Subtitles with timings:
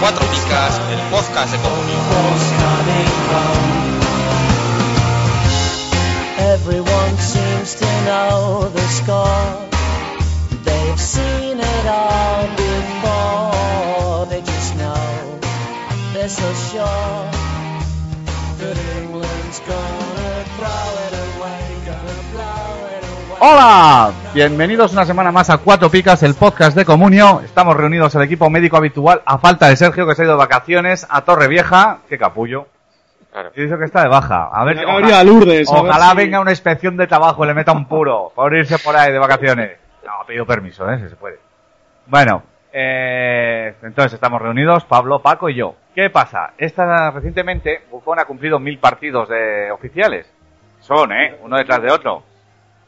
[0.00, 2.00] Cuatro Picas, el podcast de comunión.
[6.38, 9.68] Everyone seems to know the score.
[10.64, 14.26] They've seen it all before.
[14.30, 15.38] They just know
[16.14, 17.49] they're so sure
[23.42, 27.40] Hola, bienvenidos una semana más a Cuatro Picas, el podcast de Comunio.
[27.42, 30.38] Estamos reunidos el equipo médico habitual a falta de Sergio que se ha ido de
[30.38, 31.98] vacaciones a Torre Vieja.
[32.08, 32.66] Qué capullo.
[33.32, 33.50] Claro.
[33.54, 34.50] Y dice que está de baja.
[34.52, 37.72] A ver, ojalá, a ver ojalá si- venga una inspección de trabajo y le meta
[37.72, 39.78] un puro por irse por ahí de vacaciones.
[40.04, 40.98] No, ha pedido permiso, ¿eh?
[41.02, 41.38] Si se puede.
[42.06, 45.74] Bueno, eh, entonces estamos reunidos, Pablo, Paco y yo.
[45.94, 46.54] ¿Qué pasa?
[46.56, 50.30] Esta, recientemente, Buffon ha cumplido mil partidos de oficiales.
[50.80, 51.36] Son, ¿eh?
[51.42, 52.22] Uno detrás de otro.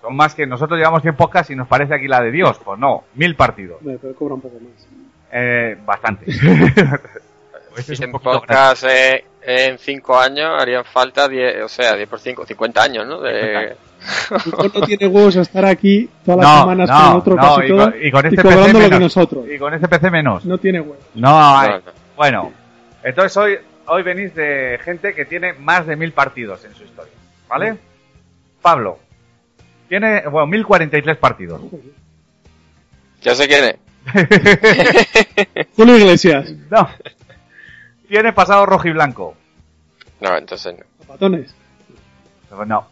[0.00, 2.61] Son más que nosotros llevamos 100 podcasts y nos parece aquí la de Dios.
[2.64, 3.78] Pues no, mil partidos.
[3.80, 4.89] Hombre, pero cobra un poco más.
[5.33, 6.27] Eh, bastante.
[7.72, 11.69] Pues este es un En poquito podcast eh, en 5 años harían falta 10, o
[11.69, 13.19] sea, 10 por 5, 50 años, ¿no?
[13.22, 13.74] De...
[14.75, 17.64] No tiene huevos a estar aquí todas las No, semanas no, con otro no, casi
[17.64, 19.00] y todo con- y con este cobrando PC lo que menos.
[19.00, 19.47] nosotros.
[19.55, 20.45] Y con este PC menos.
[20.45, 20.98] No tiene huevos.
[21.14, 21.69] No, hay.
[21.70, 21.83] No, no.
[22.17, 22.53] Bueno,
[23.03, 27.12] entonces hoy, hoy venís de gente que tiene más de mil partidos en su historia,
[27.48, 27.77] ¿vale?
[28.61, 28.98] Pablo,
[29.89, 31.61] tiene, bueno, 1043 partidos.
[33.23, 33.77] Ya sé quién es.
[35.77, 36.89] Julio Iglesias, No.
[38.08, 39.34] Tiene pasado rojo y blanco.
[40.20, 40.84] No, entonces no.
[41.00, 41.55] zapatones.
[42.67, 42.86] No.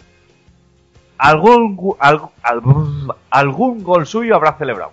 [1.22, 1.96] Algún,
[2.42, 4.92] algún, algún gol suyo habrá celebrado.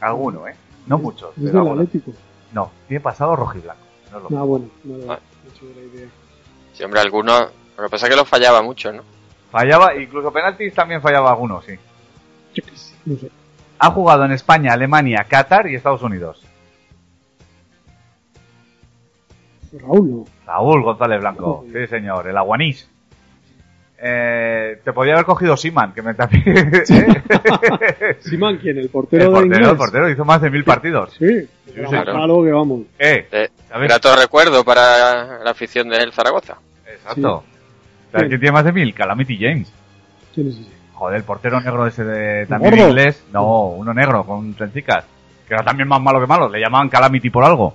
[0.00, 0.54] Alguno, ¿eh?
[0.86, 1.36] No muchos.
[1.36, 1.72] Es pero del.
[1.74, 2.12] Atlético.
[2.54, 3.82] No, tiene pasado rojo y blanco.
[4.10, 5.18] No es lo Ah, bueno, no, no, Ah.
[5.44, 6.08] no la idea.
[6.72, 7.50] Sí, hombre, algunos.
[7.76, 9.02] Lo que pasa es que los fallaba mucho, ¿no?
[9.50, 11.74] Fallaba, incluso penaltis también fallaba alguno, sí.
[12.54, 13.30] Yo qué sé, no sé.
[13.80, 16.42] Ha jugado en España, Alemania, Qatar y Estados Unidos.
[19.72, 20.24] Raúl no.
[20.46, 21.64] Raúl González Blanco.
[21.70, 22.88] Sí, señor, el aguanís.
[24.02, 26.82] Eh, te podía haber cogido Siman, que me también.
[28.20, 28.78] Simán, ¿quién?
[28.78, 29.70] El portero el de portero, inglés.
[29.70, 31.12] el portero hizo más de mil partidos.
[31.18, 31.26] Sí,
[31.66, 31.94] Sí, sí.
[32.12, 32.80] malo que vamos.
[32.98, 33.48] Eh, Eh,
[33.82, 36.56] grato recuerdo para la afición del Zaragoza.
[36.86, 37.44] Exacto.
[38.10, 38.92] ¿Sabes quién tiene más de mil?
[38.94, 39.72] Calamity James.
[40.34, 40.70] ¿Quién es ese?
[40.94, 42.88] Joder, el portero negro ese de también gordo?
[42.88, 43.24] inglés.
[43.32, 45.04] No, uno negro con trencicas.
[45.46, 46.48] Que era también más malo que malo.
[46.48, 47.74] Le llamaban Calamity por algo.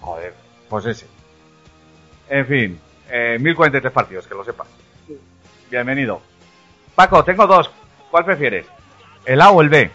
[0.00, 0.32] Joder,
[0.68, 1.06] pues ese.
[2.30, 2.78] En fin,
[3.10, 4.66] eh, 1043 partidos, que lo sepas.
[5.78, 6.22] Bienvenido.
[6.94, 7.68] Paco, tengo dos.
[8.08, 8.64] ¿Cuál prefieres?
[9.26, 9.90] ¿El A o el B?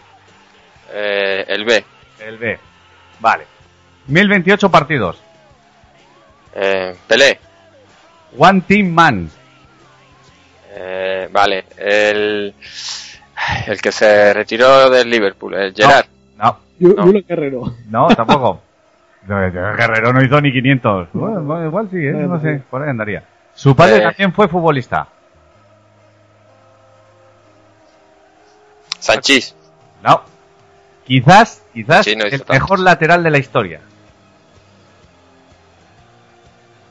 [0.92, 1.82] Eh, el B.
[2.20, 2.58] El B.
[3.18, 3.44] Vale.
[4.08, 5.22] 1028 partidos.
[6.54, 7.40] Eh, Pelé.
[8.36, 9.30] One Team Man.
[10.74, 11.64] Eh, vale.
[11.78, 12.54] El.
[13.66, 16.04] El que se retiró del Liverpool, el Gerard.
[16.36, 17.06] No, Yu- No.
[17.06, 17.62] Yulo Guerrero.
[17.88, 18.60] no, tampoco.
[19.26, 21.08] No, Guerrero no hizo ni 500.
[21.14, 22.12] Bueno, bueno, igual sí, ¿eh?
[22.12, 23.22] no sé, por ahí andaría.
[23.54, 24.00] Su padre Eh.
[24.02, 25.06] también fue futbolista.
[29.00, 29.54] Sanchís.
[30.02, 30.22] No.
[31.04, 32.54] Quizás, quizás Sí, no hizo el tantos.
[32.54, 33.80] mejor lateral de la historia.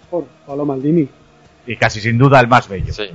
[0.09, 1.07] Por Pablo Maldini.
[1.67, 2.91] Y casi sin duda el más bello.
[2.93, 3.09] Sí.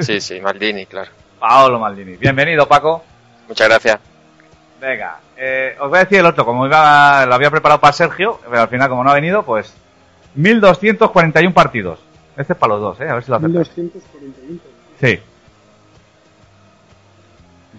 [0.00, 1.10] Sí, sí, Maldini, claro.
[1.40, 2.16] Paolo Maldini.
[2.16, 3.02] Bienvenido, Paco.
[3.48, 3.98] Muchas gracias.
[4.80, 6.44] Venga, eh, os voy a decir el otro.
[6.44, 9.72] Como iba, lo había preparado para Sergio, pero al final, como no ha venido, pues
[10.34, 12.00] 1241 partidos.
[12.36, 13.08] Este es para los dos, ¿eh?
[13.08, 13.76] A ver si lo acertáis.
[13.76, 14.60] 1241.
[15.00, 15.20] Sí.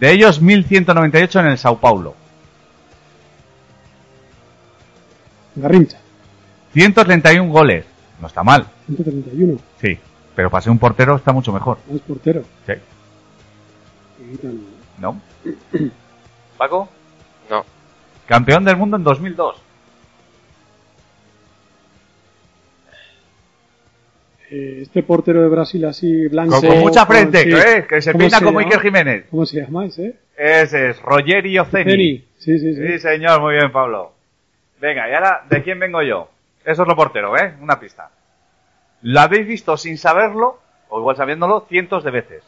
[0.02, 2.16] De ellos, 1198 en el Sao Paulo.
[5.56, 6.00] Garrincha.
[6.74, 7.86] 131 goles.
[8.20, 8.66] No está mal.
[8.88, 9.60] 131.
[9.80, 10.00] Sí.
[10.36, 11.78] Pero para ser un portero está mucho mejor.
[11.88, 12.44] No es portero.
[12.66, 12.74] Sí.
[14.98, 15.22] ¿No?
[16.58, 16.90] Paco.
[17.48, 17.64] No.
[18.26, 19.56] Campeón del mundo en 2002.
[24.54, 26.60] Este portero de Brasil así blanco.
[26.60, 27.52] Con, con mucha con- frente, sí.
[27.54, 27.86] ¿eh?
[27.88, 28.60] que se ¿Cómo peina se como?
[28.60, 29.26] Iker Jiménez.
[29.32, 30.16] ¿Cómo se llama ese?
[30.38, 31.92] Ese es Rogerio Ceni.
[31.92, 32.28] Ceni.
[32.38, 32.88] Sí, sí, sí.
[32.88, 34.12] Sí, señor, muy bien, Pablo.
[34.82, 36.30] Venga, y ahora, ¿de quién vengo yo?
[36.66, 37.54] Es otro portero, ¿eh?
[37.62, 38.10] Una pista.
[39.04, 40.60] Lo habéis visto sin saberlo,
[40.90, 42.44] o igual sabiéndolo, cientos de veces.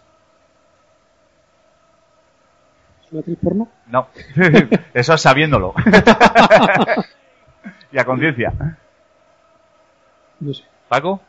[3.06, 3.70] ¿Es una actriz porno?
[3.88, 4.08] No.
[4.94, 5.74] Eso es sabiéndolo.
[7.92, 8.52] y a conciencia.
[10.40, 10.64] No sé.
[10.90, 11.22] ¿Paco?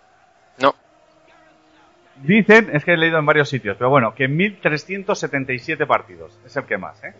[2.25, 6.39] Dicen, es que he leído en varios sitios, pero bueno, que 1377 partidos.
[6.45, 7.13] Es el que más, ¿eh?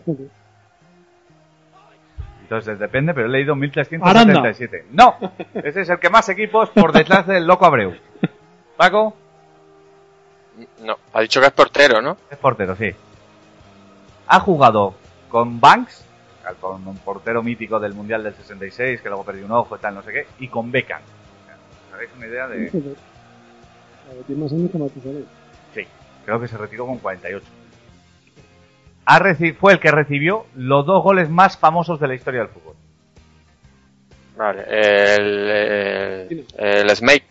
[2.41, 4.77] Entonces depende, pero he leído 1377.
[4.77, 4.91] Aranda.
[4.91, 5.31] No,
[5.63, 7.93] ese es el que más equipos por detrás del loco Abreu.
[8.77, 9.15] Paco,
[10.81, 12.17] No, ha dicho que es portero, ¿no?
[12.29, 12.91] es portero, sí.
[14.27, 14.95] Ha jugado
[15.29, 16.03] con Banks,
[16.59, 19.95] con un portero mítico del Mundial del 66, que luego perdió un ojo y tal,
[19.95, 21.01] no sé qué, y con Beckham.
[21.91, 22.95] ¿Sabéis una idea de...?
[24.27, 25.25] Tiene más años que Matusalén.
[25.73, 25.81] Sí,
[26.25, 27.45] creo que se retiró con 48.
[29.07, 29.19] Ha
[29.59, 32.75] fue el que recibió los dos goles más famosos de la historia del fútbol.
[34.35, 37.25] Vale, el, el, el Snake.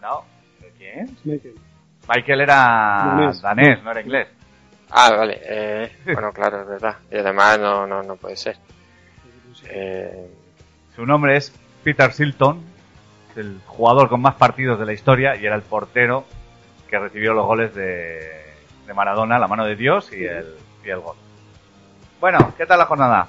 [0.00, 0.24] ¿No?
[0.60, 1.16] ¿De quién?
[2.08, 2.56] Michael era
[3.16, 3.42] Danés.
[3.42, 4.28] danés, no era inglés.
[4.90, 5.40] Ah, vale.
[5.42, 6.96] Eh, bueno, claro, es verdad.
[7.10, 8.56] Y además no, no, no puede ser.
[9.68, 10.30] Eh,
[10.94, 11.52] Su nombre es
[11.82, 12.62] Peter Silton,
[13.36, 16.24] el jugador con más partidos de la historia y era el portero
[16.88, 18.20] que recibió los goles de,
[18.86, 20.46] de Maradona, la mano de Dios y el,
[20.84, 21.16] y el gol.
[22.20, 23.26] Bueno, ¿qué tal la jornada?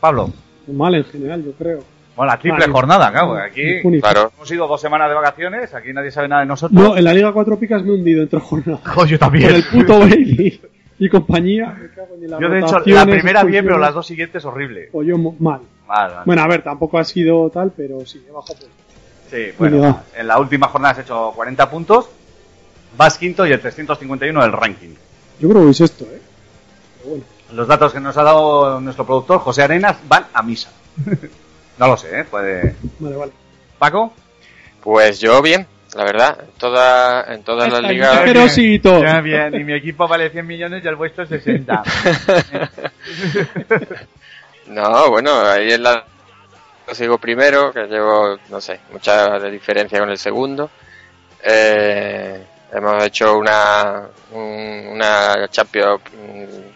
[0.00, 0.28] Pablo.
[0.68, 1.80] Mal en general, yo creo.
[2.16, 2.72] Bueno, la triple Vale.
[2.72, 4.30] jornada, claro, aquí claro.
[4.36, 6.80] hemos ido dos semanas de vacaciones, aquí nadie sabe nada de nosotros.
[6.80, 8.80] No, en la Liga Cuatro Picas me he hundido entre jornadas.
[8.86, 9.46] Jo, yo también.
[9.48, 10.60] Con el puto Bailey
[11.00, 11.76] y compañía.
[11.76, 14.90] Me cago en las Yo de hecho, la primera bien, pero las dos siguientes horrible.
[14.92, 15.62] O yo mo- mal.
[15.88, 16.22] Vale, vale.
[16.24, 18.70] Bueno, a ver, tampoco ha sido tal, pero sí, he bajado pues.
[19.34, 22.08] Sí, bueno, en la última jornada has hecho 40 puntos,
[22.96, 24.94] vas quinto y el 351 del ranking.
[25.40, 26.22] Yo creo que es esto, ¿eh?
[26.98, 27.24] Pero bueno.
[27.52, 30.70] Los datos que nos ha dado nuestro productor, José Arenas, van a misa.
[31.78, 32.24] no lo sé, ¿eh?
[32.24, 32.76] Puede...
[33.00, 33.32] Vale, vale.
[33.76, 34.12] ¿Paco?
[34.80, 35.66] pues yo bien,
[35.96, 36.38] la verdad.
[36.40, 38.18] En, toda, en todas las ligas.
[38.18, 39.02] Asquerosito.
[39.02, 41.82] Ya, bien, y mi equipo vale 100 millones y el vuestro 60.
[44.66, 46.06] No, bueno, ahí en la
[46.86, 50.70] yo sigo primero, que llevo, no sé, mucha de diferencia con el segundo.
[51.42, 52.42] Eh,
[52.72, 54.02] hemos hecho una,
[54.32, 56.00] un- una Champions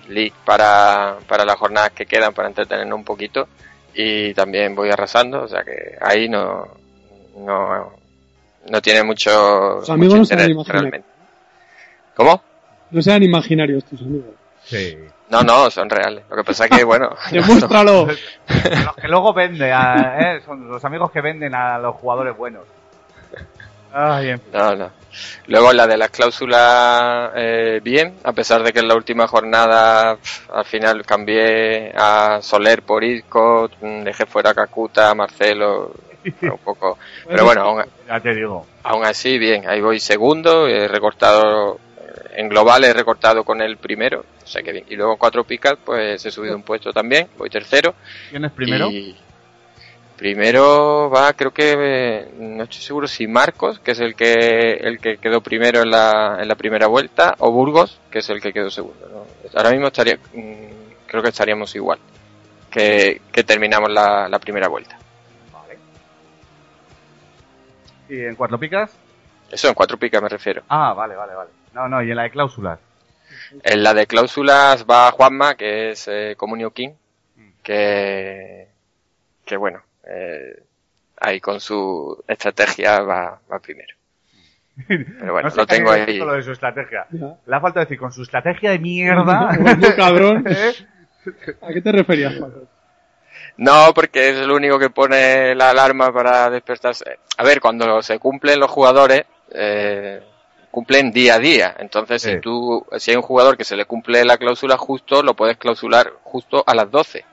[0.09, 3.49] League para, para las jornadas que quedan, para entretenernos un poquito.
[3.95, 6.67] Y también voy arrasando, o sea que ahí no,
[7.39, 7.93] no,
[8.69, 9.31] no tiene mucho,
[9.81, 11.09] Los amigos mucho no realmente.
[12.15, 12.43] ¿Cómo?
[12.91, 14.35] No sean imaginarios tus amigos.
[14.65, 14.97] Sí.
[15.31, 16.25] No, no, son reales.
[16.31, 18.07] Lo que pasa es que, bueno, Demuéstralo.
[18.07, 20.41] Los que luego venden, a- ¿eh?
[20.45, 22.63] son los amigos que venden a los jugadores buenos.
[23.93, 24.51] Ay, en fin.
[24.53, 24.91] No, no.
[25.47, 30.17] Luego la de las cláusulas, eh, bien, a pesar de que en la última jornada
[30.53, 35.93] al final cambié a Soler por Isco, mm, dejé fuera a Kakuta, a Marcelo,
[36.43, 36.99] un poco.
[37.29, 38.67] Pero bueno, aún, Ya te digo.
[38.85, 41.79] aún así, bien, ahí voy segundo, he recortado,
[42.39, 44.85] en global he recortado con el primero, o sea que bien.
[44.89, 47.97] Y luego cuatro picas, pues he subido un puesto también, voy tercero.
[48.31, 48.89] ¿Quién es primero?
[48.93, 49.17] Y
[50.17, 55.17] primero va, creo que no estoy seguro si Marcos, que es el que el que
[55.17, 58.71] quedó primero en la, en la primera vuelta, o Burgos, que es el que quedó
[58.71, 59.09] segundo.
[59.11, 59.27] ¿no?
[59.59, 61.99] Ahora mismo estaría, mm, creo que estaríamos igual
[62.71, 64.97] que, que terminamos la, la primera vuelta.
[65.53, 65.77] Vale.
[68.09, 68.97] ¿Y en cuatro picas?
[69.51, 70.63] Eso en cuatro picas me refiero.
[70.69, 71.51] Ah, vale, vale, vale.
[71.79, 72.81] No, no, y en la de cláusulas.
[73.63, 76.91] En la de cláusulas va Juanma, que es eh, Comunio King,
[77.63, 78.67] que,
[79.45, 80.61] que bueno, eh,
[81.21, 83.95] ahí con su estrategia va, va primero.
[84.89, 86.19] Pero bueno, No sé lo tengo ahí.
[86.19, 87.07] lo de su estrategia.
[87.13, 87.37] Ya.
[87.47, 89.57] Le ha faltado decir, con su estrategia de mierda.
[89.97, 90.45] Cabrón.
[90.51, 90.73] ¿Eh?
[91.63, 92.67] ¿A qué te referías, Paco?
[93.57, 97.21] No, porque es el único que pone la alarma para despertarse.
[97.37, 100.23] A ver, cuando se cumplen los jugadores, eh,
[100.71, 101.75] cumplen día a día.
[101.79, 102.33] Entonces, Sí.
[102.33, 105.57] si tú, si hay un jugador que se le cumple la cláusula justo, lo puedes
[105.57, 107.25] clausular justo a las 12.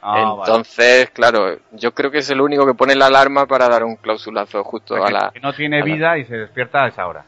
[0.00, 0.42] Ah, vale.
[0.46, 3.96] Entonces, claro, yo creo que es el único que pone la alarma para dar un
[3.96, 5.30] clausulazo justo O sea, a la...
[5.32, 7.24] que no tiene la- vida y se despierta a esa hora.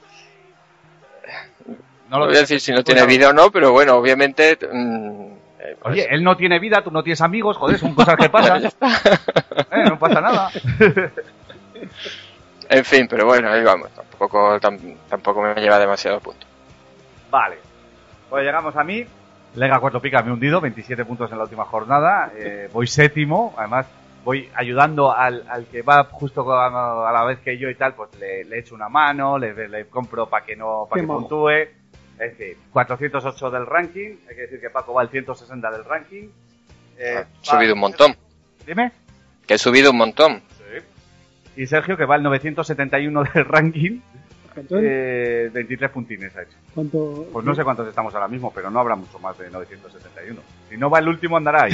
[2.09, 4.57] No No voy a decir si no tiene vida o no, pero bueno, obviamente...
[4.73, 8.17] mm, eh, pues- Oye, él no tiene vida, tú no tienes amigos, joder, son cosas
[8.17, 8.63] que pasan.
[9.73, 10.51] Eh, no pasa nada.
[12.71, 13.91] En fin, pero bueno, ahí vamos.
[13.95, 16.47] Tampoco, tam- tampoco me lleva demasiado punto.
[17.31, 17.57] Vale.
[18.29, 19.05] Pues llegamos a mí.
[19.57, 22.31] Lega 4 picas me he hundido, 27 puntos en la última jornada.
[22.37, 23.87] Eh, voy séptimo, además
[24.25, 27.95] voy ayudando al, al que va justo a, a la vez que yo y tal,
[27.95, 31.49] pues le, le echo una mano, le, le compro para que no para que puntúe.
[31.51, 36.29] Es decir, 408 del ranking, hay que decir que Paco va al 160 del ranking.
[36.99, 38.17] Eh, He va- subido un montón.
[38.65, 38.93] Dime.
[39.47, 40.43] Que he subido un montón.
[41.57, 44.01] Y Sergio que va al 971 del ranking,
[44.55, 46.57] ¿Cuánto, eh, 23 puntines ha hecho.
[46.75, 50.41] cuánto- Pues no sé cuántos estamos ahora mismo, pero no habrá mucho más de 971.
[50.69, 51.73] Si no va el último, andará ahí.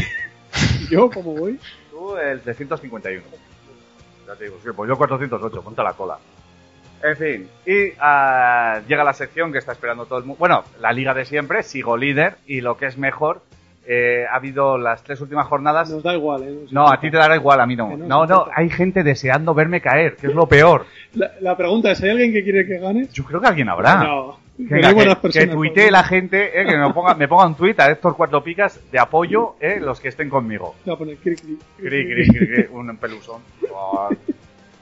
[0.90, 1.58] ¿Yo cómo voy?
[1.90, 3.22] Tú el 351.
[4.26, 6.18] Ya te digo, sí, pues yo 408, ponte la cola.
[7.02, 10.38] En fin, y ah, llega la sección que está esperando todo el mundo.
[10.38, 13.42] Bueno, la liga de siempre, sigo líder y lo que es mejor,
[13.86, 15.90] eh, ha habido las tres últimas jornadas.
[15.90, 16.66] Nos da igual, ¿eh?
[16.70, 17.96] No, a ti te dará igual, a mí no.
[17.96, 20.86] No, No, hay gente deseando verme caer, que es lo peor.
[21.14, 23.08] La, la pregunta es, ¿hay alguien que quiere que gane?
[23.12, 24.04] Yo creo que alguien habrá.
[24.04, 24.38] No.
[24.58, 27.78] Que, que personas, tuitee por la gente, eh, que me ponga, me ponga un tuit
[27.78, 30.74] a Héctor Cuatro Picas de apoyo, eh, los que estén conmigo.
[30.84, 33.42] Voy a poner cri, cri, Cri, cri, cri, cri, un pelusón.
[33.72, 34.08] Oh.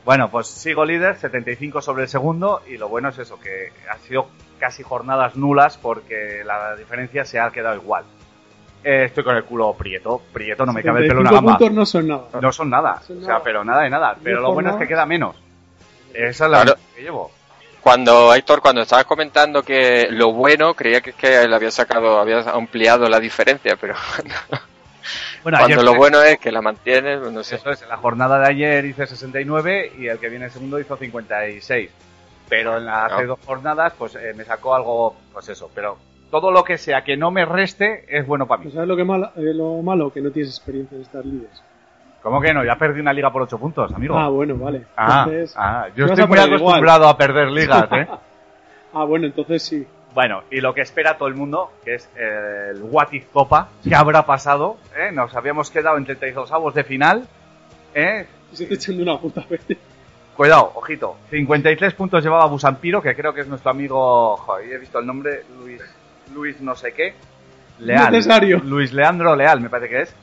[0.04, 3.96] Bueno, pues sigo líder, 75 sobre el segundo, y lo bueno es eso, que ha
[3.96, 8.04] sido casi jornadas nulas porque la diferencia se ha quedado igual.
[8.84, 11.34] Eh, estoy con el culo prieto, prieto, no me cabe el pelo en la 75
[11.34, 11.58] gamba.
[11.58, 12.40] puntos no son nada.
[12.42, 13.42] No son nada, Son o sea, nada.
[13.42, 14.16] pero nada de nada.
[14.22, 15.36] Pero lo bueno es que queda menos.
[16.12, 16.78] Esa es la Claro.
[16.94, 17.30] que llevo.
[17.80, 22.40] Cuando, Héctor, cuando estabas comentando que lo bueno, creía que, que le había sacado, había
[22.50, 23.94] ampliado la diferencia, pero
[25.42, 27.56] Bueno, cuando ayer- lo bueno es que la mantienes, no sé.
[27.56, 30.96] Eso es, en la jornada de ayer hice 69 y el que viene segundo hizo
[30.96, 31.90] 56.
[32.48, 33.26] Pero en las No.
[33.26, 35.70] dos jornadas, pues eh, me sacó algo, pues eso.
[35.74, 35.98] Pero
[36.40, 38.70] todo lo que sea que no me reste es bueno para mí.
[38.72, 40.12] ¿Sabes lo, que mal- eh, lo malo?
[40.12, 41.62] Que no tienes experiencia en estas ligas.
[42.22, 42.64] ¿Cómo que no?
[42.64, 44.18] Ya perdí una liga por 8 puntos, amigo.
[44.18, 44.82] Ah, bueno, vale.
[44.96, 46.62] Ah, Entonces, ah, yo estoy muy perder igual.
[46.62, 48.06] acostumbrado a perder ligas, ¿eh?
[48.94, 49.86] Ah, bueno, entonces sí.
[50.14, 53.94] Bueno, y lo que espera todo el mundo, que es el What If Copa, ¿qué
[53.94, 54.76] habrá pasado?
[54.96, 55.12] ¿Eh?
[55.12, 57.26] Nos habíamos quedado en 32 avos de final,
[57.94, 58.26] ¿eh?
[58.52, 59.66] Se te echan de una puta vez.
[60.36, 61.16] Cuidado, ojito.
[61.30, 64.36] 53 puntos llevaba Busampiro, que creo que es nuestro amigo.
[64.36, 65.42] Joder, he visto el nombre.
[65.60, 65.80] Luis.
[66.34, 67.14] Luis no sé qué.
[67.78, 68.12] Leal.
[68.12, 68.58] Necesario.
[68.64, 70.14] Luis Leandro Leal, me parece que es.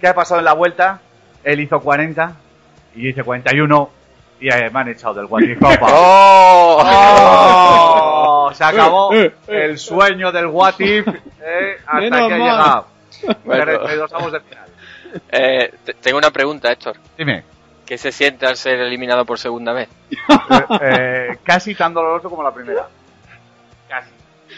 [0.00, 1.00] ¿Qué ha pasado en la vuelta?
[1.44, 2.32] Él hizo 40
[2.94, 3.90] y yo hice 41
[4.40, 5.78] y eh, me han echado del Guaticopa.
[5.92, 6.82] ¡Oh!
[6.84, 8.50] ¡Oh!
[8.54, 12.86] Se acabó Eh, eh, el sueño del What If eh, hasta Menos que ha llegado.
[13.44, 13.64] Bueno.
[13.64, 14.64] 32 avos de final.
[15.30, 16.96] Eh, te- tengo una pregunta, Héctor.
[17.16, 17.44] Dime.
[17.86, 19.88] ¿Qué se siente al ser eliminado por segunda vez?
[20.10, 22.86] Eh, eh, casi tan doloroso como la primera.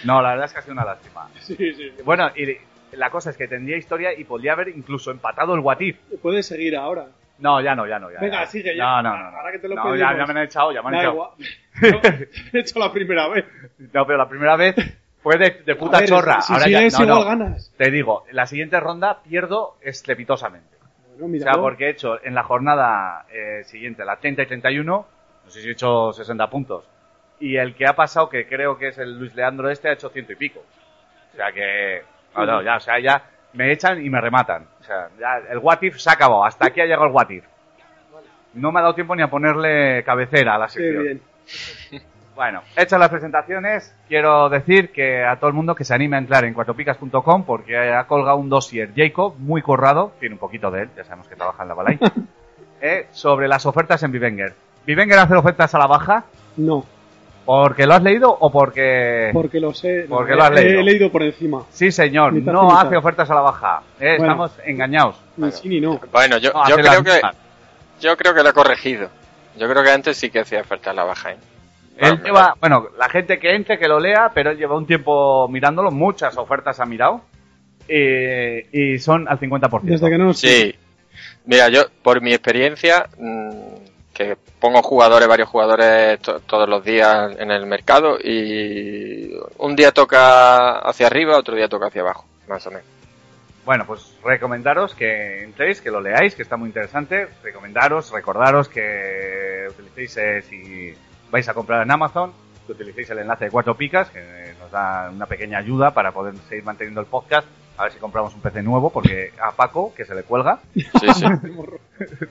[0.04, 1.28] No, la verdad es que ha sido una lástima.
[1.40, 1.92] Sí, sí.
[2.04, 2.56] Bueno, y
[2.96, 5.96] la cosa es que tendría historia y podría haber incluso empatado el What If.
[6.22, 7.06] Puedes seguir ahora.
[7.38, 8.12] No, ya no, ya no.
[8.12, 8.46] Ya, Venga, ya.
[8.46, 8.84] sigue ya.
[8.84, 9.36] No, no, no.
[9.36, 9.98] Ahora que te lo No, pedimos.
[9.98, 11.34] ya, ya me han echado, ya me han echado.
[11.82, 12.00] No,
[12.52, 13.44] he hecho la primera vez.
[13.92, 14.76] No, pero la primera vez
[15.20, 16.40] fue de, de puta ver, chorra.
[16.40, 17.24] Si Ahora ya, sigues, no, igual no.
[17.24, 17.74] ganas.
[17.76, 20.76] Te digo, en la siguiente ronda pierdo estrepitosamente.
[21.10, 21.52] Bueno, O mira.
[21.52, 25.06] sea, porque he hecho en la jornada eh, siguiente, la 30 y 31,
[25.44, 26.84] no sé si he hecho 60 puntos.
[27.40, 30.08] Y el que ha pasado, que creo que es el Luis Leandro este, ha hecho
[30.08, 30.60] ciento y pico.
[31.32, 32.02] O sea que,
[32.36, 33.22] no, no, ya, o sea, ya
[33.54, 34.66] me echan y me rematan.
[34.80, 36.44] O sea, ya el What If se ha acabado.
[36.44, 37.44] Hasta aquí ha llegado el What If.
[38.54, 41.02] No me ha dado tiempo ni a ponerle cabecera a la Qué sección.
[41.02, 41.22] bien.
[42.34, 46.18] Bueno, hechas las presentaciones, quiero decir que a todo el mundo que se anime a
[46.18, 50.82] entrar en cuatropicas.com porque ha colgado un dossier Jacob muy corrado, tiene un poquito de
[50.82, 52.00] él, ya sabemos que trabaja en la Balay,
[52.80, 54.52] eh, sobre las ofertas en Vivenger.
[54.84, 56.24] ¿Vivenger hace ofertas a la baja?
[56.56, 56.84] No,
[57.44, 59.30] ¿Porque lo has leído o porque...?
[59.32, 60.06] porque lo sé.
[60.08, 60.80] Porque lo has leído.
[60.80, 61.62] He leído por encima.
[61.70, 62.86] Sí, señor, Mitad no mitad.
[62.86, 63.82] hace ofertas a la baja.
[64.00, 64.32] Eh, Bueno.
[64.32, 65.16] Estamos engañados.
[65.36, 66.00] Ni sí ni no.
[66.10, 67.36] Bueno, yo, No, yo creo que mismas.
[68.00, 69.08] yo creo que lo he corregido.
[69.58, 71.32] Yo creo que antes sí que hacía falta la baja.
[71.32, 71.36] ¿eh?
[71.98, 75.46] Él lleva, bueno, la gente que entre, que lo lea, pero él lleva un tiempo
[75.48, 77.20] mirándolo, muchas ofertas ha mirado,
[77.86, 79.82] eh, y son al 50%.
[79.82, 80.74] Desde que no Sí.
[81.46, 83.50] Mira, yo, por mi experiencia, mm,
[84.14, 89.90] que pongo jugadores, varios jugadores to- todos los días en el mercado y un día
[89.92, 92.86] toca hacia arriba, otro día toca hacia abajo, más o menos.
[93.64, 97.28] Bueno, pues recomendaros que entréis, que lo leáis, que está muy interesante.
[97.42, 100.94] Recomendaros, recordaros que utilicéis, eh, si
[101.30, 102.32] vais a comprar en Amazon,
[102.66, 106.34] que utilicéis el enlace de Cuatro Picas, que nos da una pequeña ayuda para poder
[106.48, 107.46] seguir manteniendo el podcast.
[107.76, 110.84] A ver si compramos un PC nuevo, porque a Paco, que se le cuelga, Sí,
[111.14, 111.24] sí.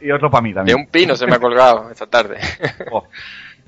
[0.00, 0.78] y otro para mí De también.
[0.78, 2.38] un pino se me ha colgado esta tarde.
[2.90, 3.04] Oh.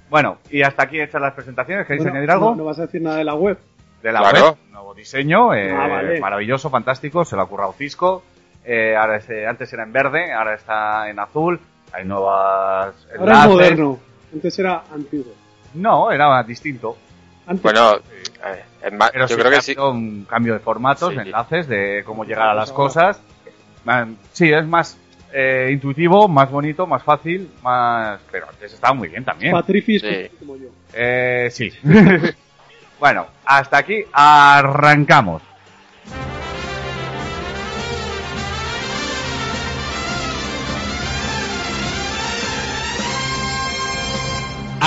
[0.09, 1.87] Bueno, y hasta aquí hechas las presentaciones.
[1.87, 2.50] ¿Queréis Bueno, añadir algo?
[2.50, 3.59] No, no vas a decir nada de la web.
[4.02, 4.44] de la Claro.
[4.47, 6.20] web, nuevo diseño, eh, Ah, vale.
[6.20, 8.23] maravilloso, fantástico, se lo ha currado Cisco,
[8.64, 11.61] eh, ahora es, eh, antes era en verde, ahora está en azul,
[11.92, 13.99] hay nuevas Ahora es moderno.
[14.32, 15.32] Antes era antiguo.
[15.75, 16.97] No, era distinto,
[17.50, 17.99] Antes, Bueno,
[18.80, 19.75] es más, pero yo sí creo ha que sí.
[19.76, 21.16] un cambio de formatos, Sí.
[21.16, 23.21] de enlaces, de cómo llegar a las cosas.
[24.33, 24.97] Sí, es más
[25.33, 28.21] eh, intuitivo, más bonito, más fácil, más...
[28.30, 29.52] Pero antes estaba muy bien también.
[29.52, 30.28] Patrifis Sí.
[30.38, 30.69] como yo.
[30.92, 31.73] Eh, sí.
[33.00, 35.42] bueno, hasta aquí arrancamos.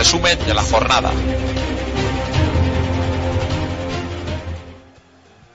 [0.00, 1.10] Resumen de la jornada.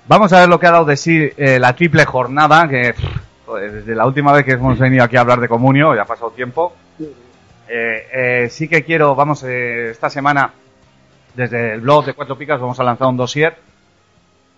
[0.08, 2.94] Vamos a ver lo que ha dado de sí eh, la triple jornada, que
[3.44, 6.06] joder, desde la última vez que hemos venido aquí a hablar de Comunio, ya ha
[6.06, 6.74] pasado tiempo.
[7.68, 10.54] Eh, eh, sí que quiero, vamos, eh, esta semana,
[11.34, 13.58] desde el blog de Cuatro Picas, vamos a lanzar un dossier,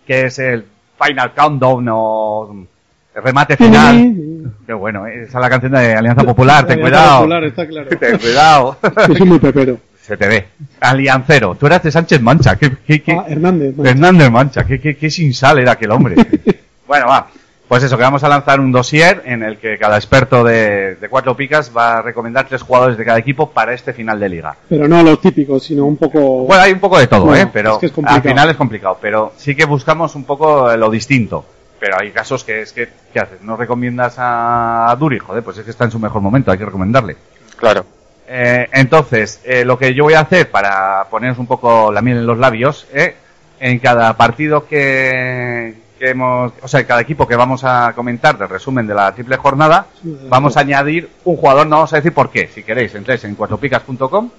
[0.06, 0.65] que es el
[1.01, 2.67] Final Countdown o
[3.15, 4.17] el remate final.
[4.66, 7.18] Qué bueno, eh, esa es la canción de Alianza Popular, ten Alianza cuidado.
[7.20, 7.89] Popular, está claro.
[8.00, 8.77] Ten cuidado.
[9.08, 9.77] Yo soy muy pepero.
[10.01, 10.48] Se te ve.
[10.80, 11.56] Aliancero.
[11.56, 12.56] Tú eras de Sánchez Mancha.
[12.56, 13.75] ¿Qué, qué, qué- Ah, Hernández.
[13.75, 13.89] macho.
[13.89, 14.66] Hernández Mancha.
[14.66, 16.16] ¿Qué, qué, qué sin sal era aquel hombre?
[16.88, 17.27] bueno, va.
[17.68, 21.10] Pues eso, que vamos a lanzar un dossier en el que cada experto de, de
[21.10, 24.56] cuatro picas va a recomendar tres jugadores de cada equipo para este final de liga.
[24.70, 26.46] Pero no los típicos, sino un poco...
[26.46, 27.50] Bueno, hay un poco de todo, Bueno, ¿eh?
[27.51, 28.98] Pero es que es al final es complicado.
[29.01, 31.44] Pero sí que buscamos un poco lo distinto.
[31.80, 33.42] Pero hay casos que es que, ¿qué haces?
[33.42, 35.20] ¿No recomiendas a Duri?
[35.20, 37.16] Joder, pues es que está en su mejor momento, hay que recomendarle.
[37.58, 37.86] Claro.
[38.28, 42.18] Eh, entonces, eh, lo que yo voy a hacer para poneros un poco la miel
[42.18, 43.16] en los labios, eh,
[43.60, 48.38] en cada partido que, que hemos, o sea, en cada equipo que vamos a comentar
[48.38, 49.88] del resumen de la triple jornada,
[50.30, 53.36] vamos a añadir un jugador, no vamos a decir por qué, si queréis, entréis en
[53.36, 54.30] cuatropicas.com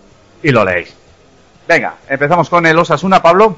[0.42, 0.94] y lo leéis.
[1.66, 3.56] Venga, empezamos con el Osasuna, Pablo.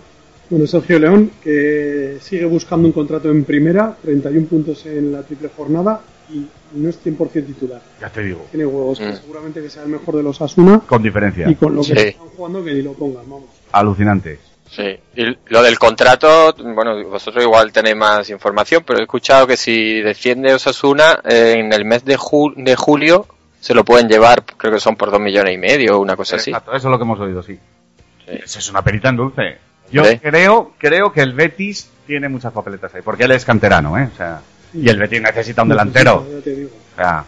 [0.51, 5.49] Bueno, Sergio León, que sigue buscando un contrato en primera, 31 puntos en la triple
[5.57, 7.81] jornada y no es 100% titular.
[8.01, 8.47] Ya te digo.
[8.51, 9.17] Tiene huevos, que Mm.
[9.17, 11.49] seguramente que sea el mejor de los Asuna Con diferencia.
[11.49, 11.93] y con lo que Sí.
[12.09, 13.49] están jugando que ni lo pongan, vamos.
[13.73, 14.39] Alucinante.
[14.69, 14.83] Sí.
[15.17, 20.01] Y lo del contrato, bueno, vosotros igual tenéis más información, pero he escuchado que si
[20.01, 23.27] desciende Osasuna, eh, en el mes de, ju- de julio
[23.61, 26.37] se lo pueden llevar, creo que son por dos millones y medio o una cosa
[26.37, 26.51] así.
[26.51, 27.55] Exacto, eso es lo que hemos oído, sí.
[27.55, 28.33] Sí.
[28.45, 29.59] Eso es una perita en dulce.
[29.93, 34.09] Yo creo, creo que el Betis tiene muchas papeletas ahí, porque él es canterano, ¿eh?
[34.13, 34.41] O sea,
[34.73, 36.27] y el Betis necesita un delantero.
[36.31, 36.71] Ya te digo.
[36.93, 37.25] O sea,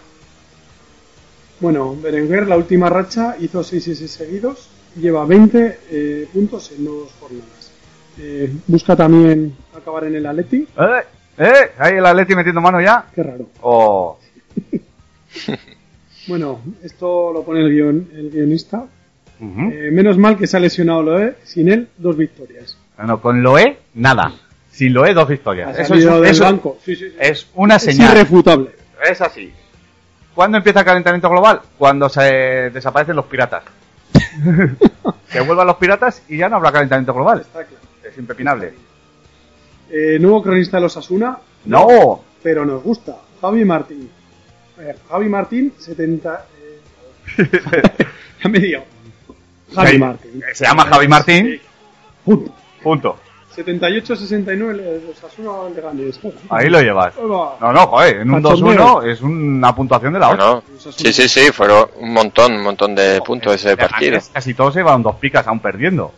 [1.60, 6.84] Bueno, Berenguer, la última racha, hizo 6 y 6 seguidos, lleva 20 eh, puntos en
[6.84, 7.72] dos jornadas.
[8.18, 11.02] Eh, busca también acabar en el Atleti, ¿eh?
[11.38, 11.72] ¿Eh?
[11.78, 13.06] Ahí el Atleti metiendo mano ya.
[13.14, 13.46] qué raro.
[13.62, 14.18] O
[16.28, 18.86] Bueno, esto lo pone el, guion, el guionista.
[19.42, 22.78] Eh, menos mal que se ha lesionado Loe, sin él, dos victorias.
[22.96, 24.32] Bueno, con Loe, nada.
[24.70, 25.76] Sin Loe, dos victorias.
[25.76, 26.78] Ha Eso es, del eso banco.
[26.84, 27.16] Sí, sí, sí.
[27.18, 28.12] es una Es señal.
[28.12, 28.70] irrefutable.
[29.10, 29.52] Es así.
[30.34, 31.60] ¿Cuándo empieza el calentamiento global?
[31.76, 33.64] Cuando se desaparecen los piratas.
[35.32, 37.40] que vuelvan los piratas y ya no habrá calentamiento global.
[37.40, 37.82] Está claro.
[38.08, 38.72] Es impepinable.
[39.90, 42.22] Eh, nuevo cronista de los Asuna, ¡No!
[42.42, 43.16] pero nos gusta.
[43.40, 44.08] Javi Martín.
[44.78, 46.46] Eh, Javi Martín, 70.
[47.38, 47.50] Eh,
[48.42, 48.84] ya me dio.
[49.74, 49.98] Javi Sí.
[49.98, 50.42] Martín.
[50.52, 51.60] Se llama Javi Martín.
[52.24, 52.52] Punto.
[52.82, 53.18] Punto.
[53.54, 56.18] 78-69 los Asuna Leganés.
[56.48, 57.14] Ahí lo llevas.
[57.18, 59.00] No, no, joder, en un Cachondeo.
[59.02, 60.62] 2-1 es una puntuación de la otra.
[60.78, 64.18] Sí, sí, sí, fueron un montón, un montón de puntos ese partido.
[64.32, 66.12] Casi todos se van dos picas aún perdiendo.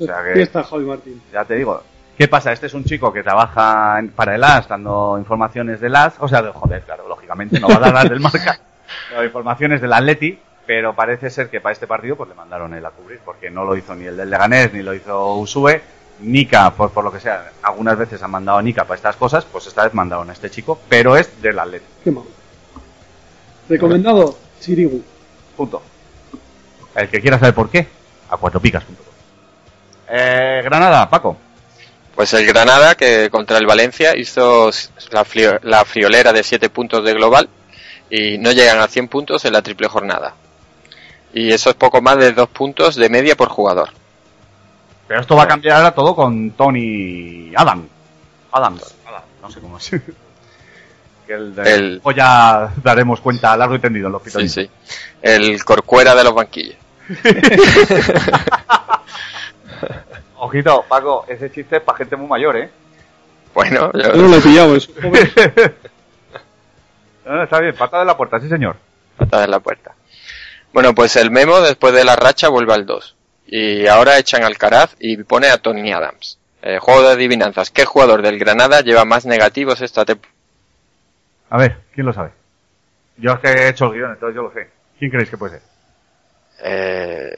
[0.00, 1.22] O sea que- Aquí está Javi Martín.
[1.32, 1.82] Ya te digo.
[2.18, 2.52] ¿Qué pasa?
[2.52, 6.14] Este es un chico que trabaja para el AS dando informaciones del AS.
[6.18, 8.58] O sea, de, joder, claro, lógicamente no va a dar las del marca.
[9.08, 10.38] Pero informaciones del Atleti.
[10.66, 13.20] Pero parece ser que para este partido pues le mandaron él a cubrir.
[13.24, 15.82] Porque no lo hizo ni el del Leganés, ni lo hizo Usue.
[16.20, 19.44] Nika, por, por lo que sea, algunas veces han mandado a Nika para estas cosas.
[19.44, 20.78] Pues esta vez mandaron a este chico.
[20.88, 21.84] Pero es del Atleti.
[22.04, 22.26] Qué malo.
[23.68, 25.02] Recomendado, Chirigu.
[25.56, 25.82] Punto.
[26.94, 27.86] El que quiera saber por qué,
[28.30, 28.94] a cuatropicas.com.
[30.08, 31.36] Eh, Granada, Paco.
[32.14, 34.70] Pues el Granada, que contra el Valencia hizo
[35.10, 37.48] la, frio- la friolera de 7 puntos de global
[38.10, 40.34] y no llegan a 100 puntos en la triple jornada.
[41.32, 43.88] Y eso es poco más de 2 puntos de media por jugador.
[45.08, 47.86] Pero esto va a cambiar ahora todo con Tony Adam.
[48.52, 48.94] Adams.
[49.06, 49.90] Adam, no sé cómo es.
[51.26, 54.54] que el, de- El- O ya daremos cuenta largo y tendido en los Sí, pitonitos.
[54.54, 54.70] sí.
[55.22, 56.76] El Corcuera de los banquillos.
[60.38, 62.70] Ojito, Paco, ese chiste es para gente muy mayor, ¿eh?
[63.54, 64.38] Bueno, yo- no lo.
[67.24, 68.74] No, no, está bien, pata de la puerta, sí señor.
[69.16, 69.92] patada en la puerta.
[70.72, 73.16] Bueno, pues el Memo después de la racha vuelve al 2.
[73.46, 76.38] Y ahora echan al Caraz y pone a Tony Adams.
[76.62, 77.70] Eh, juego de adivinanzas.
[77.70, 80.34] ¿Qué jugador del Granada lleva más negativos esta temporada?
[81.50, 82.30] A ver, ¿quién lo sabe?
[83.18, 84.70] Yo es que he hecho el guion, entonces yo lo sé.
[84.98, 85.62] ¿Quién creéis que puede ser?
[86.64, 87.30] Eh,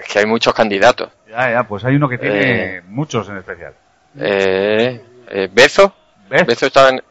[0.00, 1.10] es que hay muchos candidatos.
[1.28, 2.82] Ya, ya, pues hay uno que tiene Eh.
[2.86, 3.74] muchos en especial.
[4.18, 5.94] Eh, eh, Bezo.
[6.30, 6.46] ¿Ves?
[6.46, 7.02] Bezo estaba en...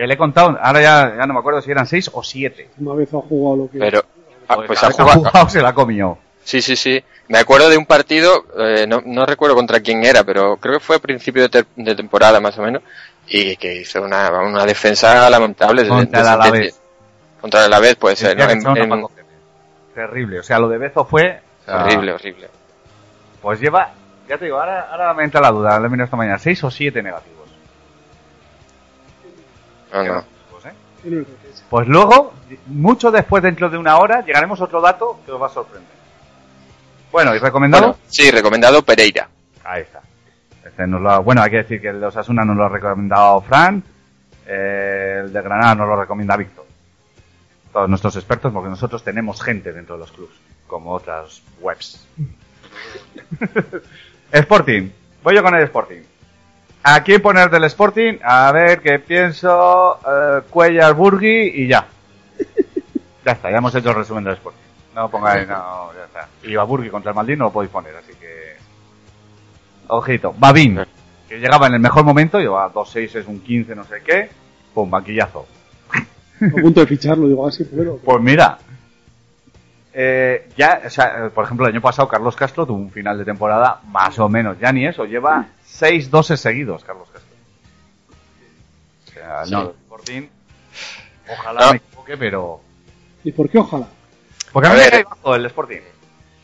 [0.00, 2.70] Que le he contado, ahora ya, ya no me acuerdo si eran seis o siete.
[2.78, 3.78] Una vez ha jugado lo que.
[3.78, 4.02] Pero,
[4.48, 5.48] ah, pues ha vez que jugado...
[5.50, 6.16] se la ha comido.
[6.42, 7.04] Sí, sí, sí.
[7.28, 10.80] Me acuerdo de un partido, eh, no, no recuerdo contra quién era, pero creo que
[10.80, 12.82] fue a principio de, te- de temporada más o menos,
[13.28, 15.82] y que hizo una, una defensa lamentable.
[15.82, 16.80] de- Contra de- el de- Alavés.
[17.38, 18.48] Contra el Alavés puede ser, ¿no?
[18.48, 19.06] En- en-.
[19.94, 21.40] Terrible, o sea, lo de Bezo fue...
[21.60, 22.48] o sea, horrible, horrible.
[23.42, 23.90] Pues lleva,
[24.26, 26.64] ya te digo, ahora, ahora me entra la duda, lo he mirado esta mañana, seis
[26.64, 27.39] o siete negativos.
[29.92, 30.24] No, no.
[30.50, 31.24] Pues, ¿eh?
[31.68, 32.32] Pues luego,
[32.66, 35.90] mucho después, dentro de una hora, llegaremos a otro dato que os va a sorprender.
[37.12, 37.88] Bueno, ¿y recomendado?
[37.88, 39.28] Bueno, sí, recomendado Pereira.
[39.64, 40.00] Ahí está.
[40.64, 42.68] Este nos lo ha- bueno, hay que decir que el de Osasuna nos lo ha
[42.68, 43.82] recomendado Fran,
[44.46, 46.66] eh, el de Granada nos lo recomienda Víctor.
[47.72, 50.34] Todos nuestros expertos, porque nosotros tenemos gente dentro de los clubs,
[50.66, 52.06] como otras webs.
[54.32, 54.90] Sporting.
[55.22, 56.00] Voy yo con el Sporting.
[56.82, 58.14] ¿A quién poner del Sporting?
[58.22, 59.98] A ver qué pienso.
[59.98, 61.86] Eh, Cuellar Burgui y ya.
[63.22, 64.58] Ya está, ya hemos hecho el resumen del Sporting.
[64.94, 66.28] No pongáis, no, ya está.
[66.42, 68.56] Y a Burgui contra el Maldín no lo podéis poner, así que.
[69.88, 70.34] Ojito.
[70.38, 70.80] Babín,
[71.28, 74.30] que llegaba en el mejor momento, llevaba 2-6, es un 15, no sé qué.
[74.72, 75.46] Pum, banquillazo.
[75.92, 77.98] A punto de ficharlo, digo, así, pero.
[77.98, 78.56] Pues mira,
[79.92, 83.24] eh, ya, o sea, por ejemplo, el año pasado Carlos Castro tuvo un final de
[83.26, 87.30] temporada más o menos, ya ni eso, lleva 6 12 seguidos Carlos Castro.
[89.06, 89.50] O sea, Sí.
[89.52, 90.22] no, el Sporting,
[91.30, 91.70] ojalá No.
[91.72, 92.60] me equivoque, pero...
[93.24, 93.86] ¿Y por qué ojalá?
[94.52, 95.80] Porque a mí me cae bajo el Sporting.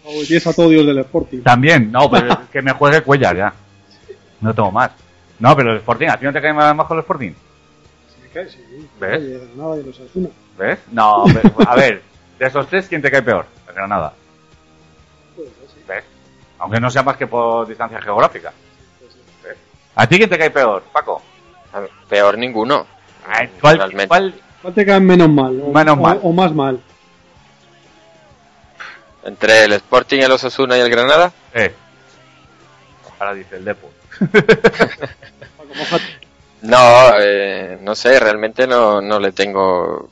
[0.04, 1.42] O tienes a todo Dios del Sporting.
[1.42, 3.52] También, no, pero que me juegue Cuellar ya.
[4.40, 4.90] No tengo más.
[5.38, 7.32] No, pero el Sporting, ¿a ti no te cae más bajo el Sporting?
[7.32, 8.88] Sí, me cae, sí.
[9.00, 9.22] ¿Ves?
[9.22, 10.28] De Granada y los Asuna.
[10.58, 10.78] ¿Ves?
[10.92, 12.02] No, pero, a ver,
[12.38, 13.46] de esos tres, ¿quién te cae peor?
[13.68, 14.14] El Granada.
[15.34, 15.80] Puede ser, sí.
[15.88, 16.04] ¿Ves?
[16.58, 18.52] Aunque no sea más que por distancia geográfica.
[19.96, 21.22] ¿A ti quién te cae peor, Paco?
[22.08, 22.86] Peor ninguno.
[23.26, 24.08] Ay, ¿Cuál, Realmente.
[24.08, 25.60] cuál- ¿Cuál te cae menos mal?
[25.62, 26.20] O, Menos mal.
[26.22, 26.80] O, más mal.
[29.24, 31.32] Entre el Sporting, el Osasuna y el Granada.
[31.52, 31.74] Eh.
[33.18, 33.90] Ahora dice el Depo.
[34.18, 36.04] Paco, mójate.
[36.62, 40.10] No, eh, no sé, realmente no, no le tengo.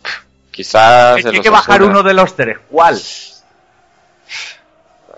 [0.50, 1.18] Quizás.
[1.24, 2.58] el Hay que bajar uno de los tres.
[2.70, 3.00] ¿Cuál?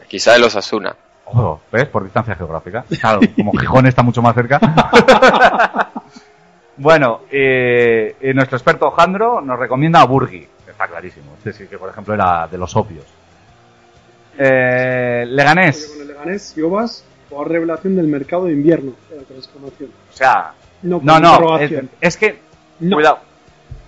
[0.09, 0.95] Quizás el Osasuna.
[1.27, 1.87] Ojo, ¿ves?
[1.87, 2.85] Por distancia geográfica.
[3.01, 4.61] Claro, como Gijón está mucho más cerca.
[6.77, 10.47] bueno, eh, eh, nuestro experto Jandro nos recomienda a Burgi.
[10.69, 11.33] Está clarísimo.
[11.39, 13.05] Este sí que, por ejemplo, era de los obvios.
[14.39, 15.89] Eh, Leganés.
[15.93, 16.55] Con el Leganés,
[17.31, 18.93] o revelación del mercado de invierno.
[19.11, 19.23] Era.
[19.23, 21.59] O sea, No, no, no.
[21.59, 22.41] Es, es que,
[22.81, 22.97] No.
[22.97, 23.19] cuidado.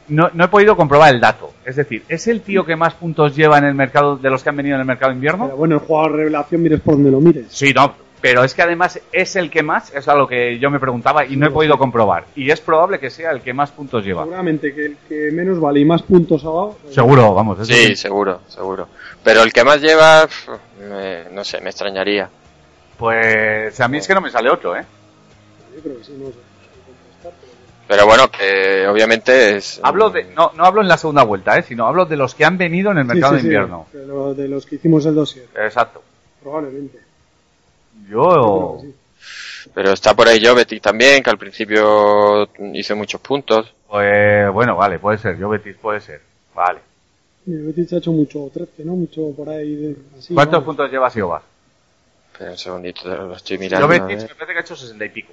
[0.08, 1.52] No, no he podido comprobar el dato.
[1.64, 4.48] Es decir, ¿es el tío que más puntos lleva en el mercado de los que
[4.48, 5.44] han venido en el mercado de invierno?
[5.46, 7.46] Pero bueno, el jugador revelación, mires por donde lo mires.
[7.50, 10.70] Sí, no, pero es que además es el que más, es a lo que yo
[10.70, 12.24] me preguntaba y no he podido comprobar.
[12.34, 14.22] Y es probable que sea el que más puntos lleva.
[14.24, 16.76] Seguramente que el que menos vale y más puntos ha dado.
[16.82, 17.60] pues, Seguro, vamos.
[17.60, 18.88] eso Sí, seguro, seguro.
[19.22, 20.26] Pero el que más lleva,
[20.80, 22.28] me- no sé, me extrañaría.
[22.96, 24.84] Pues a mí es que no me sale otro, ¿eh?
[25.76, 26.47] Yo creo que sí, no sé.
[27.88, 29.80] Pero- bueno, que obviamente es.
[29.82, 31.62] Hablo de, no, no hablo en la segunda vuelta, ¿eh?
[31.62, 33.86] Sino hablo de los que han venido en el mercado Sí, sí, de invierno.
[33.92, 36.02] de, lo- de los que hicimos el dossier, Exacto.
[36.42, 36.98] probablemente.
[38.08, 38.80] Yo.
[39.74, 43.72] Pero está por ahí Jovetic también, que al principio hizo muchos puntos.
[43.88, 45.36] pues bueno, vale, puede ser.
[45.38, 46.20] Yo Betis puede ser.
[46.54, 46.80] Vale.
[47.44, 48.92] Betis ha hecho mucho 13, ¿no?
[48.94, 50.34] Mucho por ahí de, así.
[50.34, 50.66] ¿Cuántos vamos.
[50.66, 51.42] puntos lleva Siobas?
[52.32, 53.88] Espera un segundito, lo estoy mirando.
[53.88, 54.02] Ver.
[54.02, 55.32] me parece que ha hecho 60 y pico.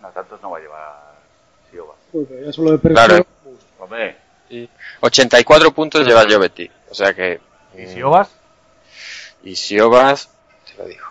[0.00, 1.11] No, tantos no va a llevar
[2.12, 2.94] Ya solo de precio.
[2.94, 3.26] Claro.
[3.78, 4.16] Hombre,
[4.48, 4.68] Sí.
[5.00, 6.70] 84 puntos lleva Jovetic.
[6.90, 7.40] O sea que.
[7.76, 8.30] ¿y mm, Siobas?
[9.42, 10.30] Y Siobas,
[10.66, 11.06] te lo digo.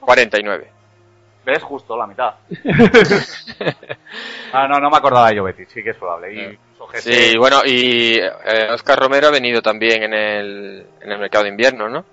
[0.00, 0.66] ...49.
[1.44, 1.62] ¿Ves?
[1.62, 2.34] Justo la mitad.
[4.52, 6.34] ah, no, no me acordaba de Jovetic, sí que es probable.
[6.34, 11.18] Y GC, Sí, bueno, y eh, Oscar Romero ha venido también en el, en el
[11.18, 12.04] mercado de invierno, ¿no?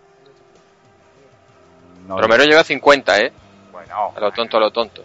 [2.08, 3.32] No, Romero lleva 50, ¿eh?
[3.72, 5.04] Bueno, A lo tonto, a lo tonto.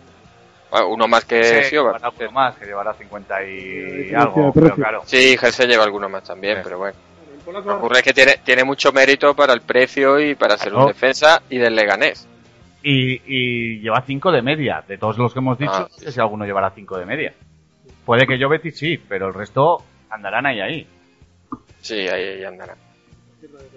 [0.71, 4.53] Bueno, uno más que sí, llevará uno más, que llevará 50 Sí, y sí, algo,
[4.55, 5.03] sí, pero claro.
[5.05, 6.61] Sí, Jesse lleva alguno más también, Sí.
[6.65, 6.97] pero bueno.
[7.47, 10.73] Lo que ocurre es que tiene, tiene mucho mérito para el precio y para ser
[10.75, 12.27] un defensa y del Leganés.
[12.85, 14.83] Y, y lleva 5 de media.
[14.87, 17.35] De todos los que hemos dicho, Ah, no sé si alguno llevará 5 de media.
[18.07, 20.87] Puede que Jovetic sí, pero el resto andarán ahí ahí.
[21.81, 22.77] Sí, ahí, ahí andará.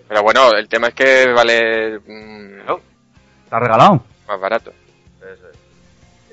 [0.08, 2.00] Pero bueno, el tema es que vale...
[2.00, 2.82] mm, Claro.
[3.46, 4.04] Está regalado.
[4.28, 4.74] Más barato.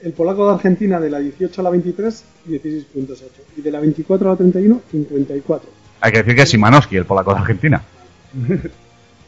[0.02, 3.42] El polaco de Argentina de la 18 a la 23, 16 puntos 8.
[3.58, 5.70] Y de la 24 a la 31, 54.
[6.00, 7.82] Hay que decir que es Simanowski, el polaco de Argentina.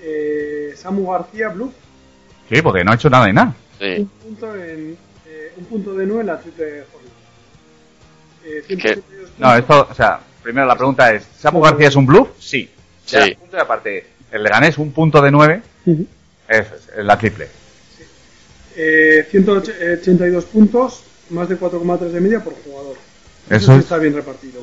[0.07, 1.73] Eh, Samu García, Bluff,
[2.51, 3.55] Sí, porque no ha hecho nada de nada.
[3.81, 4.01] Sí.
[4.01, 6.81] un punto, en, eh, un punto de 9 en la triple.
[8.45, 12.05] Eh, que- 172 No, esto, o sea, primero la pregunta es, ¿Samu García es un
[12.05, 12.29] bluff?
[12.39, 12.69] Sí.
[13.07, 13.35] Ya, Sí.
[13.35, 16.07] punto y aparte, el Leganés un punto de 9, Ujú.
[16.49, 17.49] eso es, es la triple.
[18.77, 22.97] Eh, 182 puntos, más de 4,3 de media por jugador.
[23.51, 24.61] Eso sí está bien repartido.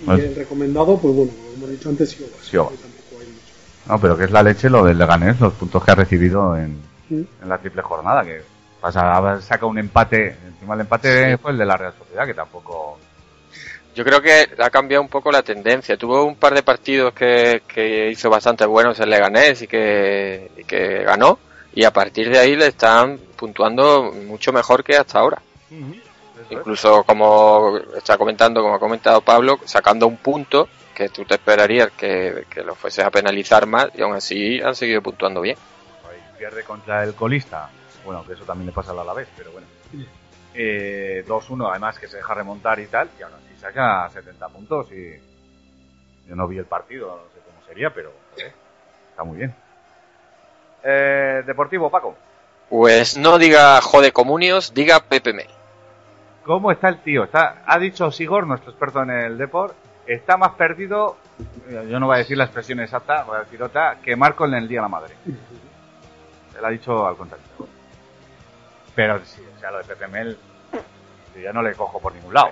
[0.00, 2.32] Y Pues- el recomendado, pues bueno, como hemos dicho antes, Sioba.
[2.42, 2.70] Sioba.
[2.70, 3.42] Que tampoco hay mucho.
[3.86, 6.76] No, pero que es la leche lo del Leganés, los puntos que ha recibido en,
[7.10, 8.42] en la triple jornada, que
[8.80, 11.36] pasa, saca un empate, encima el empate Sí.
[11.42, 12.98] fue el de la Real Sociedad, que tampoco...
[13.94, 15.96] Yo creo que ha cambiado un poco la tendencia.
[15.96, 20.62] Tuvo un par de partidos que, que hizo bastante buenos el Leganés y que, y
[20.62, 21.40] que ganó.
[21.78, 25.40] Y a partir de ahí le están puntuando mucho mejor que hasta ahora.
[26.50, 31.92] Incluso como está comentando, como ha comentado Pablo, sacando un punto que tú te esperarías
[31.92, 35.56] que, que lo fueses a penalizar más y aún así han seguido puntuando bien.
[36.10, 37.70] Ahí pierde contra el colista.
[38.04, 39.68] Bueno, que eso también le pasa al Alavés, pero bueno.
[40.54, 44.90] Eh, 2-1, además que se deja remontar y tal, y aún así saca 70 puntos
[44.90, 45.12] y...
[46.28, 49.67] Yo no vi el partido, no sé cómo sería, pero está muy bien.
[50.82, 52.14] Eh, Deportivo, Paco.
[52.68, 55.48] Pues no diga jode comunios, diga Pepe Mel.
[56.44, 57.24] ¿Cómo está el tío?
[57.24, 59.74] Está, ha dicho Sigor, nuestro experto en el Deport,
[60.06, 61.16] está más perdido,
[61.68, 64.54] yo no voy a decir la expresión exacta, voy a decir otra, que Marco en
[64.54, 65.14] el Día de la Madre.
[65.26, 67.44] Él ha dicho al contrario.
[68.94, 70.38] Pero sí, o sea, lo de Pepe Mel,
[71.34, 72.50] yo ya no le cojo por ningún lado.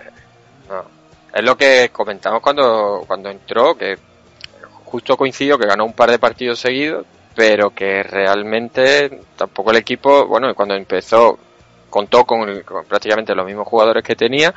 [0.69, 0.85] No.
[1.33, 3.99] Es lo que comentamos cuando, cuando entró, que
[4.85, 10.27] justo coincidió que ganó un par de partidos seguidos, pero que realmente tampoco el equipo,
[10.27, 11.39] bueno, cuando empezó
[11.91, 14.53] contó con, el- con prácticamente los mismos jugadores que tenía.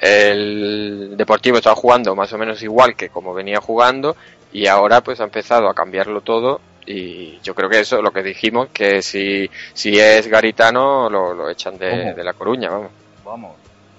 [0.00, 4.16] El Deportivo estaba jugando más o menos igual que como venía jugando
[4.52, 8.22] y ahora pues ha empezado a cambiarlo todo y yo creo que eso, lo que
[8.22, 12.90] dijimos, que si, si es garitano lo, lo echan de, de la Coruña, vamos.
[13.24, 13.56] Vamos,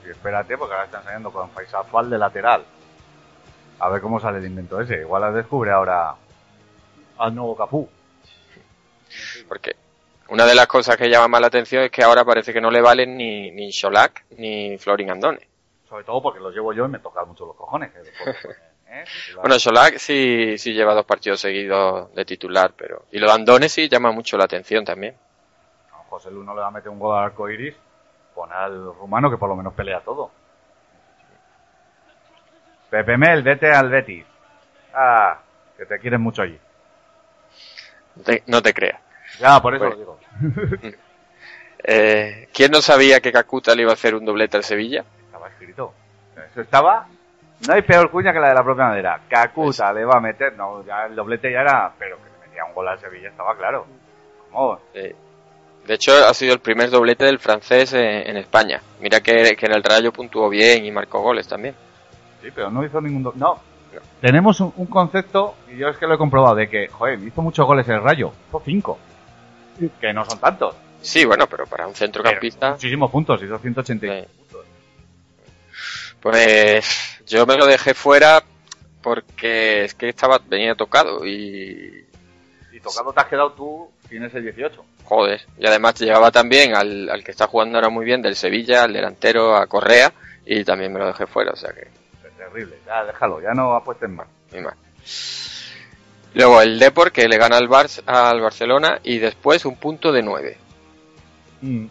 [0.07, 2.63] y espérate, porque ahora están saliendo con Faisal de lateral.
[3.79, 5.01] A ver cómo sale el invento ese.
[5.01, 6.15] Igual las descubre ahora
[7.19, 7.87] al nuevo Cafú.
[9.49, 9.75] Porque
[10.29, 12.69] una de las cosas que llama más la atención es que ahora parece que no
[12.69, 15.39] le valen ni, ni Xolac ni Florin Andone.
[15.89, 17.91] Sobre todo porque los llevo yo y me tocan mucho los cojones.
[17.95, 18.53] ¿eh?
[19.35, 23.05] Bueno, Xolac sí, sí lleva dos partidos seguidos de titular, pero...
[23.12, 25.15] Y lo de Andone sí llama mucho la atención también.
[25.91, 27.75] No, José Lu no le va a meter un gol al arco iris.
[28.33, 30.31] Pon al rumano que por lo menos pelea todo.
[32.89, 34.25] Pepe Mel, vete al Betis.
[34.91, 35.39] Ah,
[35.77, 36.59] que te quieren mucho allí.
[38.15, 38.99] No te, no te creas.
[39.39, 40.19] Ya, por eso Pues- lo digo.
[41.82, 45.06] Eh, ¿Quién no sabía que Kakuta le iba a hacer un doblete al Sevilla?
[45.25, 45.93] Estaba escrito.
[46.52, 47.08] Eso estaba.
[47.67, 49.21] No hay peor cuña que la de la propia madera.
[49.30, 50.56] Cacuta le va a meter.
[50.58, 51.91] No, ya el doblete ya era.
[51.97, 53.86] Pero que le metía un gol al Sevilla estaba claro.
[54.52, 54.80] ¿Cómo?
[54.93, 55.15] Eh,
[55.88, 58.82] de hecho, ha sido el primer doblete del francés en, en España.
[58.99, 61.75] Mira que, que en el Rayo puntuó bien y marcó goles también.
[62.41, 63.23] Sí, pero no hizo ningún.
[63.23, 63.58] do- No.
[64.21, 67.41] Tenemos un, un concepto, y yo es que lo he comprobado, de que, joder, hizo
[67.41, 68.32] muchos goles el Rayo.
[68.49, 68.99] Hizo cinco.
[69.99, 70.75] Que no son tantos.
[71.01, 72.71] Sí, bueno, pero para un centrocampista...
[72.71, 74.27] muchísimos puntos, hizo 180 Sí.
[76.21, 78.43] Pues yo me lo dejé fuera
[79.01, 82.05] porque es que estaba venía tocado y
[82.73, 84.83] Y tocado te has quedado tú, tienes el 18.
[85.05, 88.83] joder, y además llevaba también al, al que está jugando ahora muy bien del Sevilla,
[88.83, 90.11] al delantero, a Correa
[90.45, 91.83] y también me lo dejé fuera, o sea que
[92.27, 92.75] Es terrible.
[92.85, 94.27] Ya, déjalo, ya no apuestes más.
[94.51, 94.75] muy mal.
[96.35, 100.21] Luego el Depor que le gana al, Bar al Barcelona y después un punto de
[100.21, 100.57] 9.
[101.61, 101.85] Mm.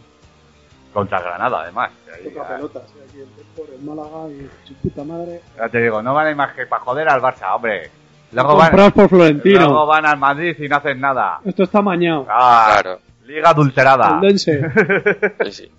[0.93, 1.91] Contra Granada, además.
[2.33, 5.41] ya- pelotas, eh, aquí el Depor, el Málaga y su puta madre.
[5.57, 7.91] Ya te digo, no van a ir más que para joder al Barça, hombre.
[8.31, 9.59] Luego van, por Florentino.
[9.59, 11.39] luego van al Madrid y no hacen nada.
[11.45, 12.27] Esto está mañado.
[12.29, 14.19] Ah, Claro, Liga adulterada.
[14.37, 15.71] Sí, sí.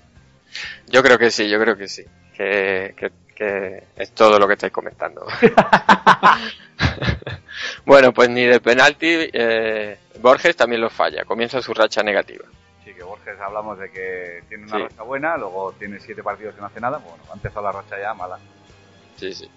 [0.89, 2.05] Yo creo que sí, yo creo que sí.
[2.37, 3.11] Que, que,
[3.41, 5.27] que es todo lo que estáis comentando.
[7.87, 12.45] bueno, pues ni de penalti, eh, Borges también lo falla, comienza su racha negativa.
[12.85, 14.83] Sí, que Borges hablamos de que tiene una Sí.
[14.83, 16.99] racha buena, luego tiene siete partidos que no hace nada.
[16.99, 18.39] Bueno, ha empezado la racha ya mala.
[19.17, 19.51] Sí, sí.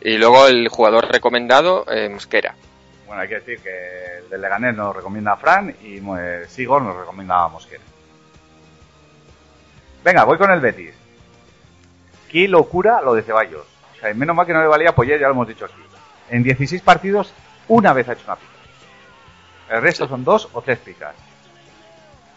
[0.00, 2.54] Y luego el jugador recomendado, eh, Mosquera.
[3.06, 6.00] Bueno, hay que decir que el del Leganés nos recomienda a Fran y
[6.48, 7.82] Sigor nos recomienda a Mosquera.
[10.02, 10.94] Venga, voy con el Betis.
[12.36, 13.64] Qué locura lo de Ceballos.
[13.96, 15.74] O sea, menos mal que no le valía Poyet, ya lo hemos dicho aquí.
[16.28, 17.32] En 16 partidos,
[17.66, 18.52] una vez ha hecho una pica.
[19.70, 21.14] El resto son dos o tres picas.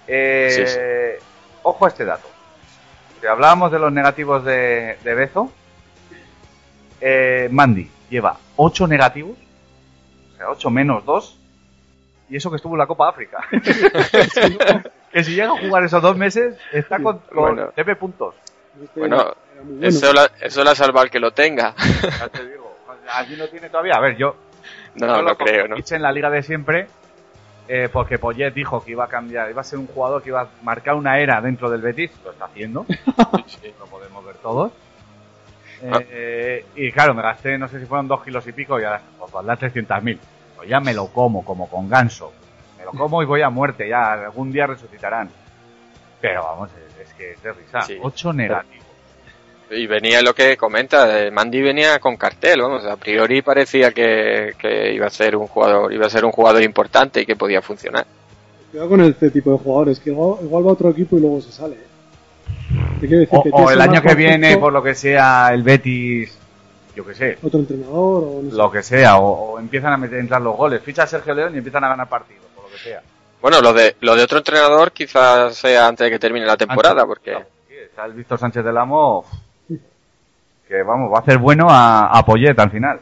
[0.08, 0.80] Eh, Sí, sí.
[1.64, 2.30] Ojo a este dato.
[3.20, 5.52] Si hablábamos de los negativos de, de Bezo,
[7.02, 9.38] eh, Mandy lleva 8 negativos,
[10.34, 11.40] o sea, 8 menos 2,
[12.30, 13.46] y eso que estuvo en la Copa África.
[15.12, 17.72] que si llega a jugar esos dos meses, está con, con Bueno.
[18.00, 18.36] puntos.
[18.96, 19.88] Bueno, bueno.
[19.88, 21.76] Eso la, eso la salva al que lo tenga.
[22.20, 22.78] Ya te digo,
[23.14, 23.94] aquí no tiene todavía.
[23.96, 24.36] A ver, yo,
[24.96, 25.76] No, no lo creo, ¿no?
[25.78, 26.88] en la liga de siempre
[27.72, 30.42] eh, porque Poyet dijo que iba a cambiar, iba a ser un jugador que iba
[30.42, 32.84] a marcar una era dentro del Betis, lo está haciendo,
[33.80, 34.72] lo podemos ver todos.
[35.88, 36.00] Ah.
[36.10, 39.04] Eh, y claro, me gasté, no sé si fueron dos kilos y pico y ahora,
[39.20, 40.18] pues valdrá 300.000.
[40.58, 42.34] Pues ya me lo como, como con ganso.
[42.76, 45.30] Me lo como y voy a muerte, ya algún día resucitarán.
[46.20, 47.82] Pero vamos, es, es que es de risa.
[47.82, 48.00] Sí.
[48.02, 48.79] Ocho negativos.
[49.72, 54.54] Y venía lo que comenta, eh, Mandy venía con cartel, vamos, a priori parecía que,
[54.58, 57.62] que iba a ser un jugador, iba a ser un jugador importante y que podía
[57.62, 58.06] funcionar.
[58.72, 61.42] Cuidado con este tipo de jugadores, que igual, igual va a otro equipo y luego
[61.42, 61.76] se sale.
[61.76, 61.90] ¿eh?
[63.00, 65.64] Te decir O, que o tienes el año que viene, por lo que sea, el
[65.64, 66.38] Betis,
[66.96, 68.58] yo que sé, Otro entrenador o no sé.
[68.58, 70.82] lo que sea, o, o empiezan a meter, entrar los goles.
[70.82, 73.02] Ficha a Sergio León y empiezan a ganar partidos, por lo que sea.
[73.42, 77.06] Bueno, lo de, lo de otro entrenador quizás sea antes de que termine la temporada,
[77.06, 79.26] porque Sí, está el Víctor Sánchez del Amo,
[80.70, 83.00] que vamos, va a hacer bueno a, a Poyet al final.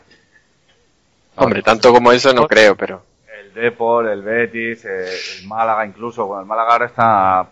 [1.36, 3.04] Hombre, tanto como eso no creo, pero
[3.40, 5.06] El Depor, el Betis, eh,
[5.42, 6.26] el Málaga incluso.
[6.26, 7.48] Bueno, el Málaga ahora está,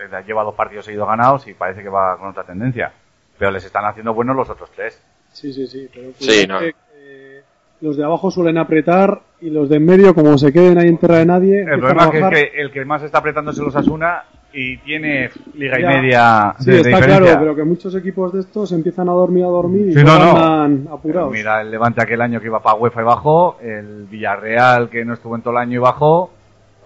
[0.00, 2.90] eh, lleva dos partidos seguidos ganados y parece que va con otra tendencia.
[3.38, 5.00] Pero les están haciendo buenos los otros tres.
[5.32, 5.88] Sí, sí, sí.
[5.92, 6.58] Pero Sí, cuidado no.
[6.60, 7.42] que, eh,
[7.82, 10.96] los de abajo suelen apretar y los de en medio, como se queden ahí en
[10.98, 14.24] tierra de nadie, El problema es que el que más está apretando es los Asuna
[14.56, 17.18] y tiene liga y media Sí, de, está diferencia.
[17.22, 20.16] claro, pero que muchos equipos de estos empiezan a dormir, a dormir y Sí, no,
[20.16, 20.44] luego no.
[20.44, 21.32] andan apurados.
[21.32, 25.14] Mira, el Levante aquel año que iba para UEFA y bajó, el Villarreal que no
[25.14, 26.30] estuvo en todo el año y bajó,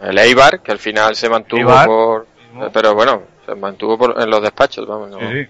[0.01, 1.87] el Eibar, que al final se mantuvo Eibar.
[1.87, 2.27] por,
[2.73, 5.11] pero bueno, se mantuvo por, en los despachos, vamos.
[5.11, 5.19] no.
[5.19, 5.47] Sí, sí.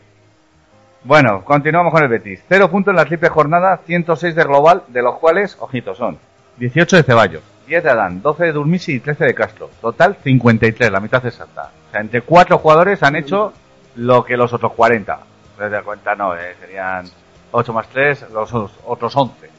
[1.04, 2.42] Bueno, continuamos con el Betis.
[2.48, 6.18] Cero puntos en la triple jornada, 106 de global, de los cuales, ojito, son
[6.58, 9.70] 18 de Ceballos, 10 de Adán, 12 de Durmisi y 13 de Castro.
[9.80, 11.70] Total 53, la mitad exacta.
[11.88, 13.52] O sea, entre cuatro jugadores han hecho
[13.96, 15.18] lo que los otros 40.
[15.58, 17.06] Desde cuenta no, eh, serían
[17.52, 18.52] 8 más 3, los
[18.86, 19.50] otros 11.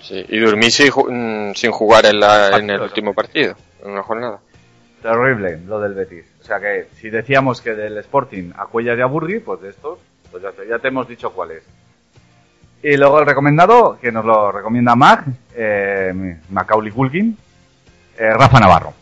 [0.00, 4.38] Sí, y Durmisi mm, sin jugar en, la, en el último partido, en una jornada.
[5.00, 6.24] Terrible lo del Betis.
[6.40, 9.70] O sea que si decíamos que del Sporting a Cuellar y a Burgui, pues de
[9.70, 9.98] estos,
[10.30, 11.62] pues ya, te- ya te hemos dicho cuáles.
[12.82, 17.36] Y luego el recomendado, que nos lo recomienda Mag, eh, Macaulay Culkin,
[18.18, 18.92] eh, Rafa Navarro.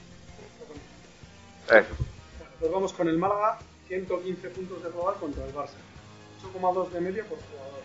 [1.68, 1.94] Eso.
[2.58, 5.74] Pues vamos con el Málaga, 115 puntos de global contra el Barça.
[6.54, 7.82] 8,2 de media por jugador.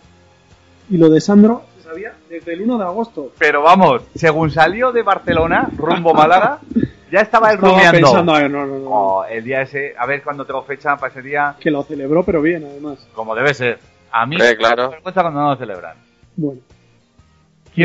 [0.89, 3.32] Y lo de Sandro se sabía desde el 1 de agosto.
[3.38, 6.60] Pero vamos, según salió de Barcelona, rumbo Málaga,
[7.12, 7.99] ya estaba él Estaba rumiando.
[7.99, 11.12] pensando, "Ay, no, no, no, Oh, el día ese, a ver cuando tengo fecha para
[11.12, 13.08] ese día, que lo celebró, pero bien, además.
[13.13, 13.80] como debe ser.
[14.12, 14.84] A mí me claro.
[14.84, 15.97] da vergüenza cuando no lo celebran.
[16.36, 16.62] Bueno,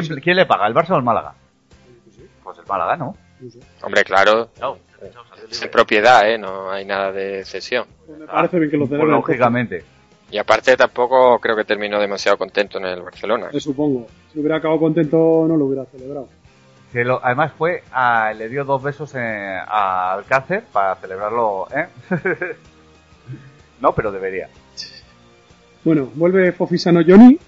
[0.00, 1.34] ¿Quién, ¿Quién le paga, el Barça o el Málaga?
[2.42, 3.16] Pues el Málaga, ¿no?
[3.82, 4.78] Hombre, claro, No.
[5.50, 6.38] es propiedad, ¿eh?
[6.38, 7.86] No hay nada de cesión.
[8.18, 9.16] Me parece bien que lo Pues celebren.
[9.16, 9.84] lógicamente.
[10.30, 13.48] Y aparte tampoco creo que terminó demasiado contento en el Barcelona.
[13.52, 14.06] Eh, supongo.
[14.32, 16.28] Si hubiera acabado contento, no lo hubiera celebrado.
[16.92, 21.86] Se lo- además fue a- le dio dos besos a Alcácer para celebrarlo, ¿eh?
[23.80, 24.48] no, pero debería.
[25.84, 27.38] Bueno, vuelve Fofisano Johnny.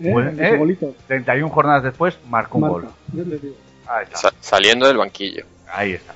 [0.00, 0.12] ¿Eh?
[0.12, 0.94] Bueno, Ese eh, golito.
[1.06, 2.74] 31 jornadas después marcó un Marca.
[2.74, 2.88] gol.
[3.86, 4.32] Ahí está.
[4.40, 5.44] Saliendo del banquillo.
[5.72, 6.14] Ahí está.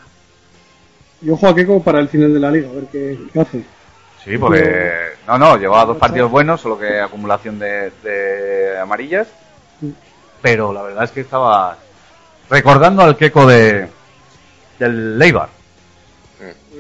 [1.23, 3.65] Y ojo a Keiko para el final de la liga, a ver qué, qué hace.
[4.25, 4.93] Sí, porque...
[5.27, 9.29] No, no, llevaba dos partidos buenos, solo que acumulación de, de amarillas.
[10.43, 11.77] Pero la verdad es que estaba
[12.51, 13.89] recordando al Keco de
[14.79, 15.49] del Leibar.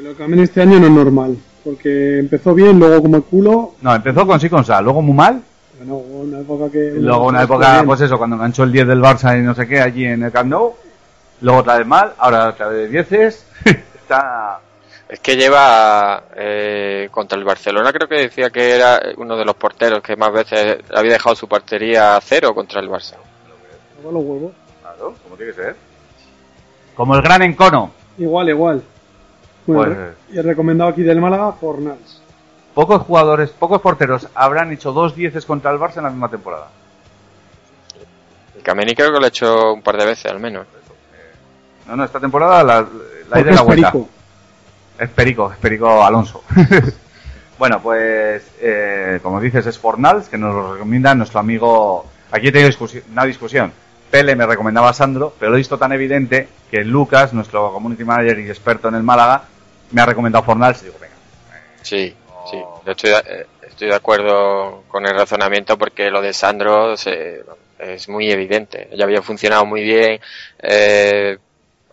[0.02, 1.36] Lo que también este año no es normal.
[1.64, 3.74] Porque empezó bien, luego como el culo.
[3.80, 5.42] No, empezó con sí con sa, luego muy mal,
[5.84, 6.92] Bueno, hubo una época que.
[6.96, 7.86] luego una época, bien.
[7.86, 10.32] pues eso, cuando enganchó el 10 del Barça y no sé qué, allí en el
[10.32, 10.74] Camp Nou,
[11.42, 13.46] luego otra vez mal, ahora otra vez de 10
[13.96, 14.60] está...
[15.06, 19.54] Es que lleva eh, contra el Barcelona, creo que decía que era uno de los
[19.54, 23.16] porteros que más veces había dejado su portería a cero contra el Barça.
[24.02, 24.52] Los huevos.
[24.80, 25.76] Claro, como tiene que ser.
[26.96, 27.90] Como el gran encono.
[28.16, 28.82] Igual, igual.
[29.66, 32.13] Bueno, Pues- y el recomendado aquí del Málaga, Fornals.
[32.74, 36.68] Pocos jugadores, pocos porteros habrán hecho dos dieces contra el Barça en la misma temporada.
[38.56, 40.66] El Kameni creo que lo ha hecho un par de veces al menos.
[41.86, 42.80] No, no, esta temporada la,
[43.36, 43.92] y es la vuelta.
[43.92, 44.08] perico.
[44.98, 46.42] Es Perico, es Perico Alonso.
[47.58, 52.06] bueno, pues, eh, como dices, es Fornals, que nos lo recomienda nuestro amigo.
[52.30, 53.72] Aquí he tenido discusi- una discusión.
[54.10, 58.04] Pele me recomendaba a Sandro, pero lo he visto tan evidente que Lucas, nuestro community
[58.04, 59.42] manager y experto en el Málaga,
[59.90, 61.14] me ha recomendado Fornals y digo, venga.
[61.82, 62.14] Sí.
[62.84, 67.42] Yo estoy, de- eh, estoy de acuerdo con el razonamiento porque lo de Sandro se-
[67.78, 68.88] es muy evidente.
[68.94, 70.20] Ya había funcionado muy bien.
[70.60, 71.38] eh,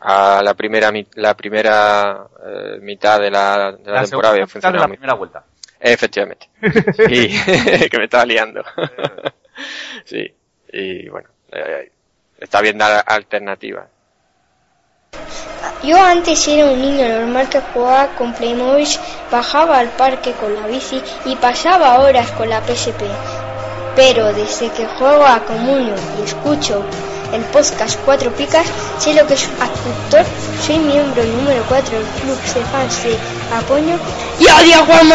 [0.03, 4.47] a la primera la primera eh, mitad de la, de la, La temporada había mitad
[4.47, 5.43] de funcionado la muy primera vuelta.
[5.79, 6.49] Efectivamente.
[7.07, 7.29] Sí,
[7.89, 8.63] que me estaba liando.
[10.05, 10.33] sí,
[10.73, 11.91] y bueno, eh,
[12.39, 13.87] está bien dar alternativas.
[15.84, 18.88] Yo antes era un niño normal que jugaba con Playmobil,
[19.32, 23.01] bajaba al parque con la bici y pasaba horas con la PSP.
[23.95, 26.84] Pero desde que juego a Comunio y escucho
[27.34, 28.68] el podcast Cuatro Picas,
[28.99, 30.24] sé lo que es un actor,
[30.66, 33.18] soy miembro número 4 del club de fans de
[33.57, 33.97] Apoño
[34.39, 35.09] y odio a Juan.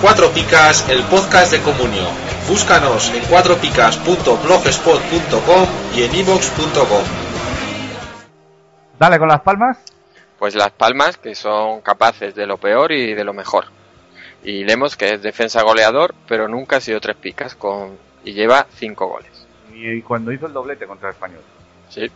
[0.00, 2.04] Cuatro Picas, el podcast de Comunio.
[2.48, 7.29] Búscanos en cuatropicas.blogspot.com y en ivox.com.
[9.00, 9.78] Dale con las palmas.
[10.38, 13.64] Pues las palmas que son capaces de lo peor y de lo mejor.
[14.44, 18.66] Y Lemos que es defensa goleador, pero nunca ha sido tres picas con y lleva
[18.74, 19.46] cinco goles.
[19.72, 21.40] Y cuando hizo el doblete contra el español.
[21.88, 22.10] Sí,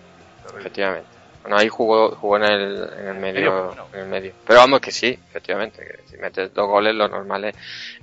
[0.58, 1.08] efectivamente.
[1.40, 4.34] Bueno, ahí jugó, jugó en el, en el medio, en el medio.
[4.46, 7.56] Pero vamos que sí, efectivamente, que si metes dos goles lo normal es,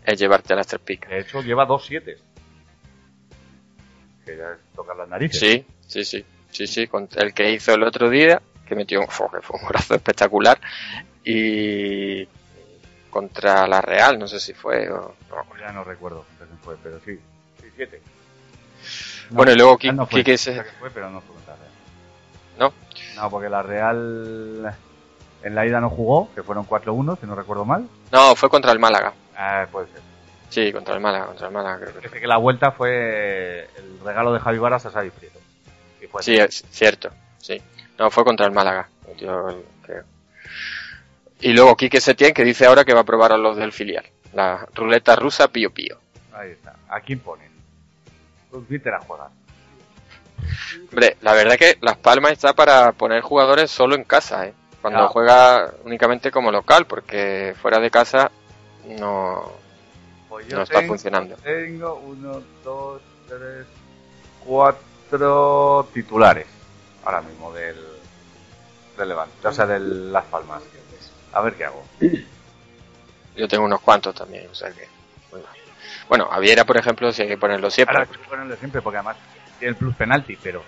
[0.03, 1.11] es llevarte a las tres picas.
[1.11, 2.17] De hecho, lleva dos siete.
[4.25, 5.39] Que ya es tocar las narices.
[5.39, 8.41] Sí, sí, sí, sí, sí, con el que hizo el otro día,
[8.71, 10.57] que metió, fue, que fue un golazo espectacular,
[11.25, 12.25] y
[13.09, 15.57] contra la Real, no sé si fue o, no.
[15.59, 17.19] Ya no recuerdo quién fue, pero sí.
[17.61, 18.01] Sí, siete.
[19.29, 20.63] Bueno, y luego Qui- no fue, Quique se-
[20.93, 21.71] pero no fue contra la Real.
[22.57, 22.73] ¿No?
[23.21, 24.75] No, porque la Real
[25.43, 27.87] en la ida no jugó, que fueron 4-1, si no recuerdo mal.
[28.11, 29.13] No, fue contra el Málaga.
[29.35, 30.01] Ah, puede ser.
[30.49, 34.33] Sí, contra el Málaga, contra el Málaga creo que que la vuelta fue el regalo
[34.33, 35.39] de Javi Varas a Xavi Prieto.
[36.01, 37.09] Y fue Sí, es cierto,
[37.39, 37.61] sí.
[38.01, 38.89] No, fue contra el Málaga,
[39.19, 40.03] el- creo.
[41.39, 44.03] Y luego Quique Setién que dice ahora que va a probar a los del filial.
[44.33, 45.99] La ruleta rusa Pío Pío.
[46.33, 46.75] Ahí está.
[46.89, 47.51] ¿A quién ponen?
[48.49, 49.27] Tú Twitter a jugar.
[50.89, 54.53] Hombre, la verdad que Las Palmas está para poner jugadores solo en casa, ¿eh?
[54.81, 58.31] Cuando juega únicamente como local, porque fuera de casa
[58.87, 59.51] no,
[60.27, 61.35] Pues no está funcionando.
[61.35, 63.67] Tengo uno, dos, tres,
[64.43, 66.47] cuatro titulares
[67.05, 67.75] ahora mismo del,
[69.01, 70.61] del Levante, o sea, de Las Palmas.
[71.33, 71.83] A ver qué hago.
[73.35, 74.87] Yo tengo unos cuantos también, o sea que...
[75.29, 75.45] Bueno,
[76.09, 77.95] bueno a Viera, por ejemplo, sí hay que ponerlo siempre.
[77.97, 79.17] Ahora hay que ponerle siempre, porque además
[79.59, 80.61] tiene el plus penalti, pero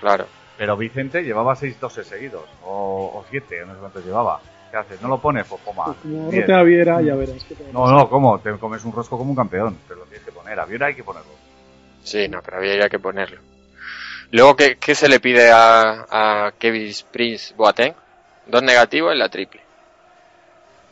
[0.00, 0.26] Claro.
[0.58, 4.40] pero Vicente llevaba 6-12 seguidos, o 7, no sé cuántos llevaba.
[4.70, 5.02] ¿Qué haces?
[5.02, 5.46] ¿No lo pones?
[5.48, 5.84] Pues toma.
[5.86, 6.42] Pues como diez.
[6.42, 7.42] rote a Viera, ya verás.
[7.44, 8.38] que te a No, no, ¿cómo?
[8.38, 10.58] Te comes un rosco como un campeón, pero lo tienes que poner.
[10.60, 11.32] A Viera hay que ponerlo.
[12.04, 13.40] Sí, no, pero había que ponerlo.
[14.32, 17.94] Luego, ¿qué, qué se le pide a, a Kevin Prince Boateng?
[18.46, 19.60] Dos negativos en la triple.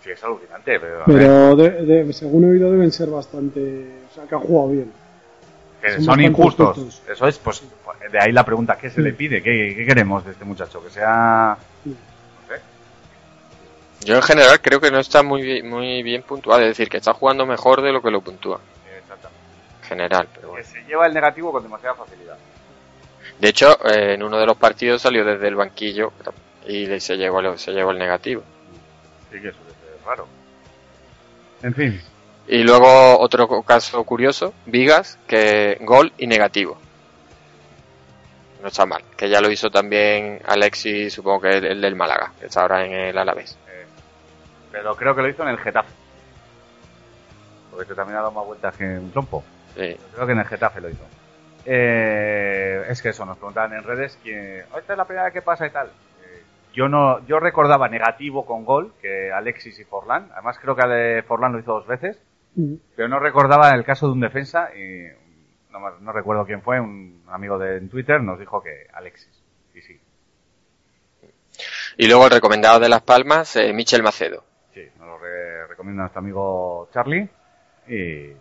[0.03, 1.03] Sí, es alucinante, pero...
[1.07, 3.89] Pero de- de- según he oído deben ser bastante...
[4.11, 4.93] O sea, que ha jugado bien.
[5.83, 6.77] que son injustos.
[6.77, 7.03] justos.
[7.09, 7.63] Eso es, pues,
[8.11, 9.43] de ahí la pregunta, ¿qué se le pide?
[9.43, 10.83] ¿Qué, qué queremos de este muchacho?
[10.83, 11.57] Que sea...
[11.85, 11.95] No
[12.49, 12.61] sé.
[14.05, 16.97] Yo en general creo que no está muy bien, muy bien puntuado, es decir, que
[16.99, 18.61] está jugando mejor de lo que lo puntúa.
[19.01, 19.45] Exactamente.
[19.83, 20.67] En general, pero Que bueno.
[20.69, 22.37] se lleva el negativo con demasiada facilidad.
[23.41, 26.13] De hecho, eh, en uno de los partidos salió desde el banquillo
[26.67, 28.43] y le- se llevó, el- se llevó el negativo.
[29.33, 29.59] Sí que eso
[29.99, 30.27] es raro.
[31.63, 32.01] En fin,
[32.51, 36.79] Y luego otro caso curioso, Vigas, que gol y negativo.
[38.63, 42.33] No está mal, que ya lo hizo también Alexis, supongo que el, el del Málaga,
[42.41, 43.57] que está ahora en el Alavés.
[44.73, 45.91] pero creo que lo hizo en el Getafe.
[47.71, 49.45] Porque este también ha dado más vueltas que un trompo.
[49.77, 49.97] Sí.
[50.15, 51.05] Creo que en el Getafe lo hizo.
[51.71, 55.35] Eh, es que eso, nos preguntaban en redes que "Oh, esta es la primera vez
[55.35, 55.89] que pasa y tal.
[55.89, 56.43] Eh,
[56.73, 60.31] yo no, yo recordaba negativo con gol que Alexis y Forlán.
[60.33, 62.19] Además creo que Ale- Forlán lo hizo dos veces,
[62.55, 62.75] Mm.
[62.97, 65.09] pero no recordaba el caso de un defensa y
[65.71, 69.45] no, no recuerdo quién fue, un amigo de en Twitter nos dijo que Alexis.
[69.75, 70.01] Y sí,
[71.99, 74.43] Y luego el recomendado de Las Palmas, eh, Michel Macedo.
[74.73, 77.29] sí, nos lo re- recomienda nuestro amigo Charlie.
[77.89, 78.33] Y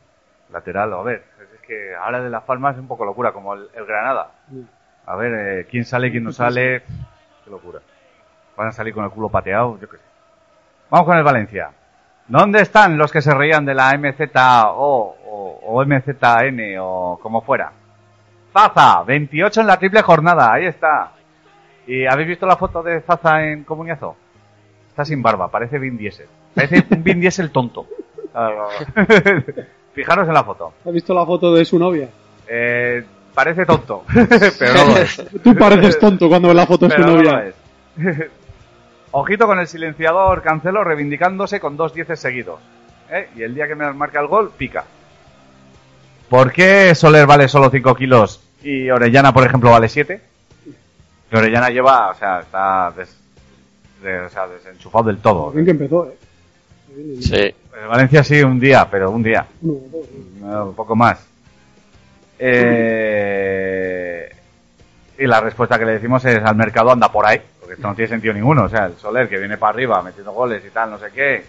[0.52, 1.24] lateral, a ver,
[1.68, 4.32] que ahora de Las Palmas es un poco locura, como el, el Granada.
[5.06, 6.82] A ver, eh, quién sale, quién no sale.
[7.44, 7.80] Qué locura.
[8.56, 10.04] Van a salir con el culo pateado, yo qué sé.
[10.90, 11.70] Vamos con el Valencia.
[12.28, 17.72] ¿Dónde están los que se reían de la MZO o, o MZN o como fuera?
[18.52, 21.12] Zaza, 28 en la triple jornada, ahí está.
[21.86, 24.18] ¿Y habéis visto la foto de Zaza en Comuniazo?
[24.90, 26.28] Está sin barba, parece Vin Diesel.
[26.54, 27.88] Parece un Vin Diesel tonto.
[29.98, 30.74] Fijaros en la foto.
[30.86, 32.08] ¿Has visto la foto de su novia?
[32.48, 34.04] Eh, parece tonto,
[34.60, 35.22] pero no lo es.
[35.44, 37.32] Tú pareces tonto cuando ves la foto de su no novia.
[37.32, 37.56] lo es.
[39.12, 42.60] Ojito con el silenciador Cancelo reivindicándose con dos dieces seguidos.
[43.10, 43.30] ¿eh?
[43.36, 44.84] Y el día que me marca el gol, pica.
[46.30, 50.22] ¿Por qué Soler vale solo 5 kilos y Orellana, por ejemplo, vale 7?
[51.32, 53.18] Y Orellana lleva, o sea, está des-
[54.04, 55.52] de- o sea, desenchufado del todo.
[55.52, 56.18] Bien que empezó, ¿eh?
[57.22, 57.56] Sí.
[57.80, 59.46] En Valencia sí, un día, pero un día.
[59.64, 59.68] ¿eh?
[59.68, 61.24] Un poco más.
[62.40, 64.30] Eh,
[65.18, 67.96] y la respuesta que le decimos es al mercado anda por ahí, porque esto no
[67.96, 68.64] tiene sentido ninguno.
[68.64, 71.46] O sea, el Soler que viene para arriba metiendo goles y tal, no sé qué,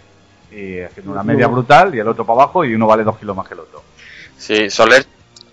[0.53, 3.37] y haciendo una media brutal, y el otro para abajo, y uno vale dos kilos
[3.37, 3.83] más que el otro.
[4.37, 5.05] Sí, Soler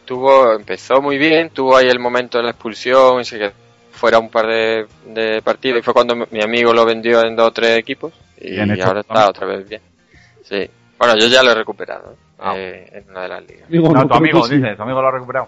[0.06, 3.52] tuvo, empezó muy bien, tuvo ahí el momento de la expulsión, y se quedó
[3.92, 7.48] fuera un par de, de partidos, y fue cuando mi amigo lo vendió en dos
[7.48, 9.82] o tres equipos, y Bien hecho, ahora está otra vez bien.
[10.48, 10.70] Sí.
[10.98, 12.54] Bueno, yo ya lo he recuperado Ah.
[12.56, 13.68] eh, en una de las ligas.
[13.68, 14.56] Amigo, no, no, tu amigo, sí.
[14.58, 15.48] dice, tu amigo lo ha recuperado.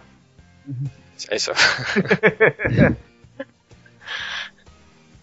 [1.29, 1.53] Eso.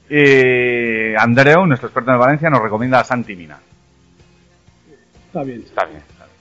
[0.09, 3.59] Y Andreu, nuestro experto en Valencia, nos recomienda a Santi Mina.
[5.27, 5.62] Está bien.
[5.62, 6.03] Está bien.
[6.09, 6.37] está bien.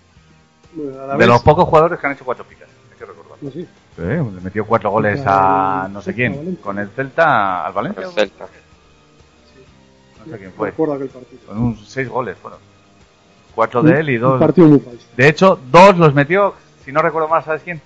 [0.91, 3.05] Bueno, a la De vez- los pocos jujugadores que han hecho cuatro picas, hay que
[3.05, 3.51] recordarlo.
[3.51, 3.67] Sí.
[3.95, 6.35] Sí, le metió cuatro goles a no sé quién.
[6.35, 6.63] Valencia.
[6.63, 8.05] Con el Celta al Valencia.
[8.05, 8.47] El Celta.
[10.25, 10.69] No sé quién fue.
[10.71, 11.41] recuerdo aquel partido.
[11.47, 12.59] Con un seis goles fueron.
[13.55, 14.39] Cuatro de él y Un dos.
[14.39, 15.05] partido muy falso.
[15.15, 17.81] De hecho, dos los metió, si no recuerdo mal, ¿sabes quién?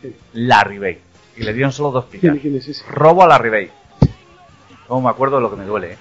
[0.00, 0.14] ¿Quién?
[0.34, 0.98] La Ribey.
[1.36, 2.30] Y le dieron solo dos picas.
[2.30, 2.84] ¿Quién, quién es ese?
[2.90, 3.70] Robo a la Ribey.
[4.88, 5.98] No me acuerdo de lo que me duele, ¿eh?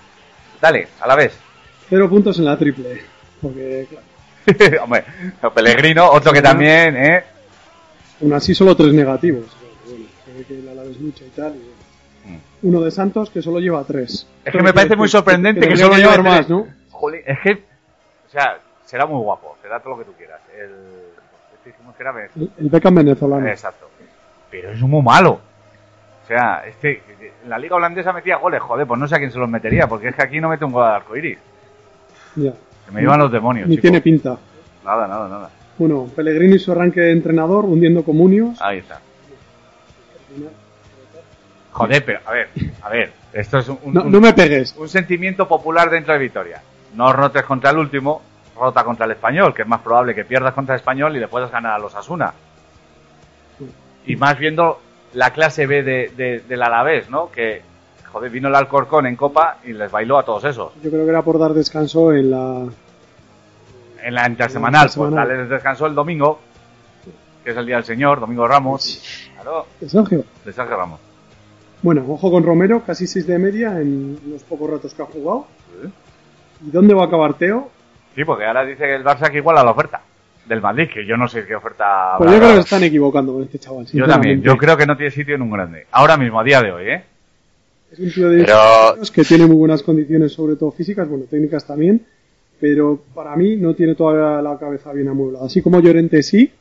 [0.62, 1.38] Dale, a la vez.
[1.89, 3.02] Cero puntos en la triple.
[3.41, 5.04] Porque, claro, Hombre,
[5.54, 7.24] Pellegrino, otro que también, ¿eh?
[8.22, 9.45] aún así solo tres negativos.
[9.86, 11.56] Bueno, se ve que el Alavés lucha y tal.
[11.56, 12.39] y bueno.
[12.64, 14.28] Uno de Santos que solo lleva tres.
[14.43, 14.47] Mm.
[14.47, 16.49] Es que me parece muy sorprendente que tendría solo lleve llevar más, tres.
[16.49, 16.68] ¿no?
[16.91, 18.60] Jolín, es que, o sea,
[18.92, 20.42] será muy guapo, será todo lo que tú quieras.
[20.54, 20.70] El,
[21.66, 23.48] este era El, el Beckham venezolano.
[23.48, 23.88] Exacto.
[24.50, 25.39] Pero es muy malo.
[26.24, 27.02] O sea, este,
[27.44, 29.88] en la liga holandesa metía goles, joder, pues no sé a quién se los metería,
[29.88, 31.38] porque es que aquí no mete un gol al arcoiris.
[32.36, 32.52] Ya.
[32.86, 33.84] Se me llevan los demonios, Ni chico.
[33.84, 34.38] tiene pinta.
[34.84, 35.50] Nada, nada, nada.
[35.78, 38.62] Bueno, Pellegrini y su arranque de entrenador hundiendo comunios.
[38.62, 39.00] Ahí está.
[41.72, 42.50] Joder, pero, a ver,
[42.82, 44.76] a ver, esto es un, un- No, un- no me pegues.
[44.78, 46.62] un sentimiento popular dentro de Vitoria.
[46.96, 48.22] No rotes contra el último,
[48.62, 51.28] rota contra el español, que es más probable que pierdas contra el español y le
[51.28, 52.34] puedas ganar a los Asuna.
[54.05, 54.80] Y más viendo
[55.14, 57.30] la clase B de, de- del Alavés, ¿no?
[57.32, 57.62] Que,
[58.12, 60.74] joder, vino el Alcorcón en Copa y les bailó a todos esos.
[60.82, 62.66] Yo creo que era por dar descanso en la.
[64.03, 65.28] En la intersemanal, pues intersemanal.
[65.28, 66.39] dale descansó el domingo,
[67.43, 69.30] que es el Día del Señor, Domingo Ramos.
[69.36, 70.24] Claro, de Sergio.
[70.43, 70.99] de Sergio Ramos.
[71.84, 75.45] Bueno, ojo con Romero, casi 6 de media en los pocos ratos que ha jugado.
[76.66, 77.70] ¿Y dónde va a acabar Teo?
[78.16, 80.01] Sí, porque ahora dice que el Barça que igual a la oferta
[80.45, 82.84] del Madrid, que yo no sé qué oferta Pues habrá yo creo que se están
[82.84, 83.86] equivocando con este chaval.
[83.86, 85.86] Yo también, yo creo que no tiene sitio en un grande.
[85.91, 87.03] Ahora mismo, a día de hoy, ¿eh?
[87.91, 91.26] Es un tío de Pero- años que tiene muy buenas condiciones, sobre todo físicas, bueno,
[91.30, 92.01] técnicas también,
[92.59, 95.45] pero para mí no tiene todavía la cabeza bien amueblada.
[95.45, 96.51] Así como Llorente sí,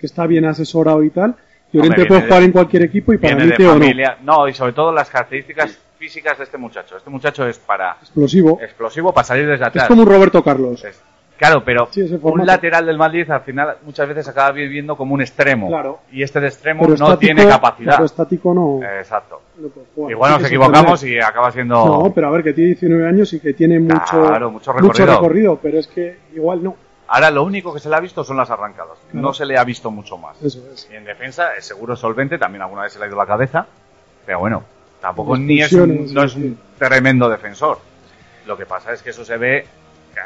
[0.00, 1.34] que está bien asesorado y tal,
[1.72, 3.86] Llorente Hombre, puede jugar de- en cualquier equipo y para mí Teo no.
[4.22, 6.96] No, y sobre todo las características físicas de este muchacho.
[6.98, 8.58] Este muchacho es para Explosivo.
[8.60, 9.88] explosivo para salir desde Es atrás.
[9.88, 10.84] como un Roberto Carlos.
[10.84, 11.00] Es-
[11.36, 15.20] Claro, pero Sí, un lateral del Madrid al final muchas veces acaba viviendo como un
[15.20, 15.66] extremo.
[15.68, 15.98] Claro.
[16.12, 17.92] Y este de extremo Pero no estático- tiene capacidad.
[17.96, 18.80] Pero estático no.
[18.98, 19.40] Exacto.
[19.56, 20.10] no puede jugar.
[20.12, 21.74] Igual nos equivocamos y acaba siendo...
[21.84, 25.06] No, pero a ver, que tiene 19 años y que tiene mucho, Claro, mucho recorrido.
[25.06, 26.76] recorrido, pero es que igual no.
[27.08, 28.96] Ahora lo único que se le ha visto son las arrancadas.
[29.10, 29.26] Claro.
[29.26, 30.40] No se le ha visto mucho más.
[30.40, 30.88] Eso es.
[30.92, 33.66] Y en defensa es seguro solvente, también alguna vez se le ha ido la cabeza,
[34.24, 34.62] pero bueno,
[35.04, 37.78] tampoco ni es un, no es un tremendo defensor.
[38.46, 39.66] Lo que pasa es que eso se ve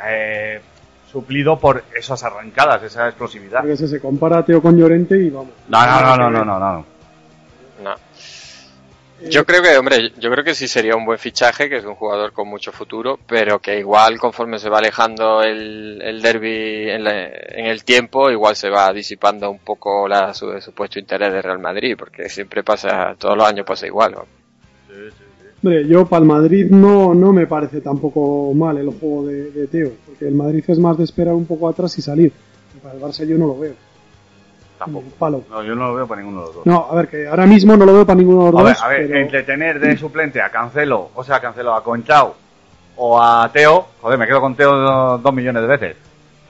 [0.07, 0.61] eh,
[1.11, 3.61] suplido por esas arrancadas, esa explosividad.
[3.62, 5.51] Porque se, se compara a Teo con Llorente y vamos.
[5.68, 6.85] No, no, no, no, no, no, no.
[7.83, 7.95] No.
[9.29, 11.97] Yo creo que, hombre, yo creo que sí sería un buen fichaje, que es un
[11.97, 17.03] jugador con mucho futuro, pero que igual conforme se va alejando el, el derby en,
[17.03, 21.43] la- en el tiempo, igual se va disipando un poco la, su supuesto interés de
[21.43, 24.12] Real Madrid, porque siempre pasa, todos los años pasa igual.
[24.12, 24.38] ¿no?
[25.62, 29.66] Hombre, yo para el Madrid no, no me parece tampoco mal el juego de, de
[29.66, 32.32] Teo, porque el Madrid es más de esperar un poco atrás y salir.
[32.82, 33.72] Para el Barça yo no lo veo.
[34.78, 35.07] Tampoco.
[35.18, 35.42] Palo.
[35.51, 36.66] No, yo no lo veo para ninguno de los dos.
[36.66, 38.72] No, a ver, que ahora mismo no lo veo para ninguno de los a ver,
[38.74, 38.82] dos.
[38.84, 42.36] a ver, pero- entre tener de suplente a Cancelo, o sea, a Cancelo, a Conchao
[42.96, 45.96] o a Teo, joder, me quedo con Teo do- dos millones de veces.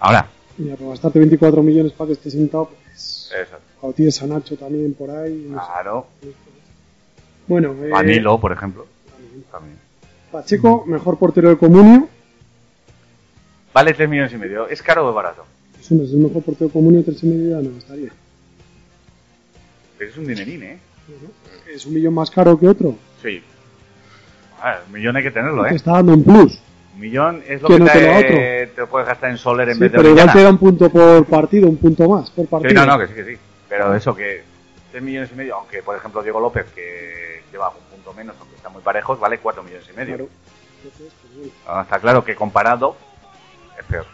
[0.00, 0.26] Ahora.
[0.58, 3.30] Mira, para gastarte 24 millones para que esté sentado, pues.
[3.32, 3.64] Exacto.
[3.80, 5.46] Cuando tienes a Nacho también por ahí.
[5.48, 6.28] no sé.
[7.48, 8.86] Bueno, eh, por ejemplo.
[9.50, 9.78] También.
[10.30, 12.08] Pacheco, mejor portero de Comunio.
[13.72, 14.68] Vale 3 millones y medio.
[14.68, 15.44] ¿Es caro o barato?
[15.80, 18.10] Es, hombre, es el mejor portero de Comunio, tres y medio no estaría.
[19.96, 20.78] Pero es un dinerín, ¿eh?
[21.72, 22.96] Es un millón más caro que otro.
[23.22, 23.42] Sí.
[24.60, 25.76] Ah, un millón hay que tenerlo, Te ¿eh?
[25.76, 26.60] está dando un plus.
[26.94, 29.38] Un millón es lo Que que, no te lo da te, te puedes gastar en
[29.38, 32.08] Soler en Sí, vez de pero igual te da un punto por partido, un punto
[32.08, 32.70] más por partido.
[32.70, 33.36] Sí, no, no, que sí, que sí.
[33.68, 34.42] Pero eso que
[34.90, 38.56] 3 millones y medio, aunque por ejemplo Diego López, que lleva un punto menos, aunque
[38.56, 40.16] están muy parejos, vale 4 millones y medio.
[40.16, 40.28] Claro.
[40.84, 41.52] Entonces, pues, bueno.
[41.66, 42.96] Ah, está claro que comparado
[43.78, 44.06] es peor.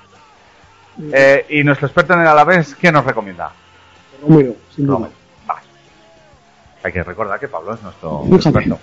[0.96, 1.10] Mm.
[1.12, 3.52] Eh, y nuestro experto en el Alavés, ¿qué nos recomienda?
[4.22, 4.96] Romero, sin duda.
[4.96, 5.14] Romero.
[5.46, 5.60] Vale.
[6.82, 8.48] Hay que recordar que Pablo es nuestro Fíjate.
[8.48, 8.78] experto.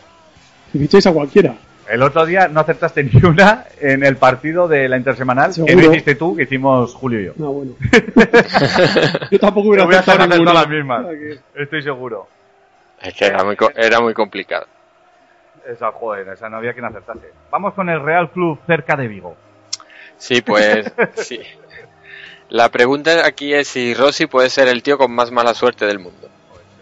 [0.71, 1.55] Si ficháis a cualquiera.
[1.89, 5.75] El otro día no acertaste ni una en el partido de la intersemanal, que Seguro.
[5.87, 7.33] no hiciste tú, que hicimos Julio y yo.
[7.37, 7.73] No, bueno.
[9.31, 10.53] Yo tampoco hubiera acertado ninguna.
[10.53, 11.05] las mismas.
[11.07, 12.27] Que- Estoy seguro.
[13.03, 14.65] Es que era muy, co- era muy complicado.
[15.67, 17.31] Esa, joder, esa no había quien acertase.
[17.51, 19.35] Vamos con el Real Club cerca de Vigo.
[20.17, 21.39] Sí, pues sí.
[22.49, 25.99] La pregunta aquí es si Rossi puede ser el tío con más mala suerte del
[25.99, 26.29] mundo.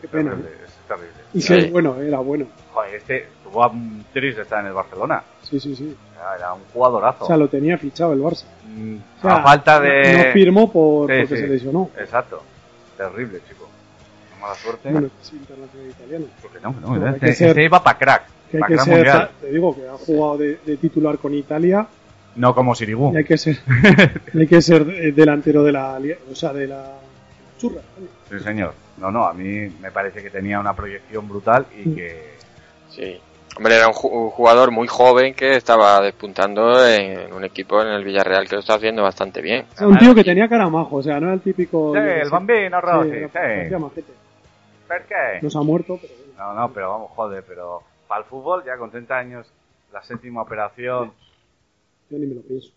[0.02, 0.34] Qué pena.
[0.34, 1.10] Es terrible.
[1.34, 1.54] Y si Sí.
[1.60, 2.48] es bueno, era bueno.
[2.74, 5.24] Joder, este tuvo a un tris de estar en el Barcelona.
[5.44, 5.96] Sí, sí, sí.
[6.38, 7.24] Era un jugadorazo.
[7.24, 8.46] O sea, lo tenía fichado el Barça.
[8.66, 10.14] Mm, O sea, a falta de...
[10.28, 11.42] No firmó por, Sí, porque sí.
[11.44, 11.90] se lesionó.
[11.98, 12.44] Exacto.
[12.98, 13.59] Terrible, chico.
[14.40, 14.90] Mala suerte.
[14.92, 16.26] Bueno, es internacional italiano.
[16.42, 18.24] Porque no, no, No, hay este, que ser- este iba para crack.
[18.52, 19.30] Que hay que crack ser, mundial.
[19.42, 21.86] te digo, que ha jugado de, de titular con Italia
[22.36, 23.14] No como Sirigu.
[23.14, 23.58] y hay que ser,
[24.34, 26.00] hay que ser eh, delantero de la,
[26.32, 26.94] o sea, de la
[27.60, 27.82] churra.
[28.30, 28.74] Sí, señor.
[28.98, 31.96] No, no, a mí me parece que tenía una proyección brutal y Mm.
[31.96, 32.30] que...
[32.90, 33.20] Sí.
[33.58, 37.90] Hombre, era un ju- un jugador muy joven que estaba despuntando en un equipo en
[37.90, 39.66] el Villarreal que lo está haciendo bastante bien.
[39.74, 41.94] O sea, un tío que tenía cara majo, o sea, no era el típico...
[41.94, 43.70] Sí, el bambino Rossi, era- sí.
[44.90, 45.08] Parecía majete.
[45.08, 45.40] ¿Por qué?
[45.44, 46.14] No se ha muerto, pero.
[46.38, 49.48] No, no, pero vamos, joder, pero para el fútbol ya con 30 años,
[49.92, 51.14] la séptima operación...
[52.10, 52.72] Yo ni me lo pienso.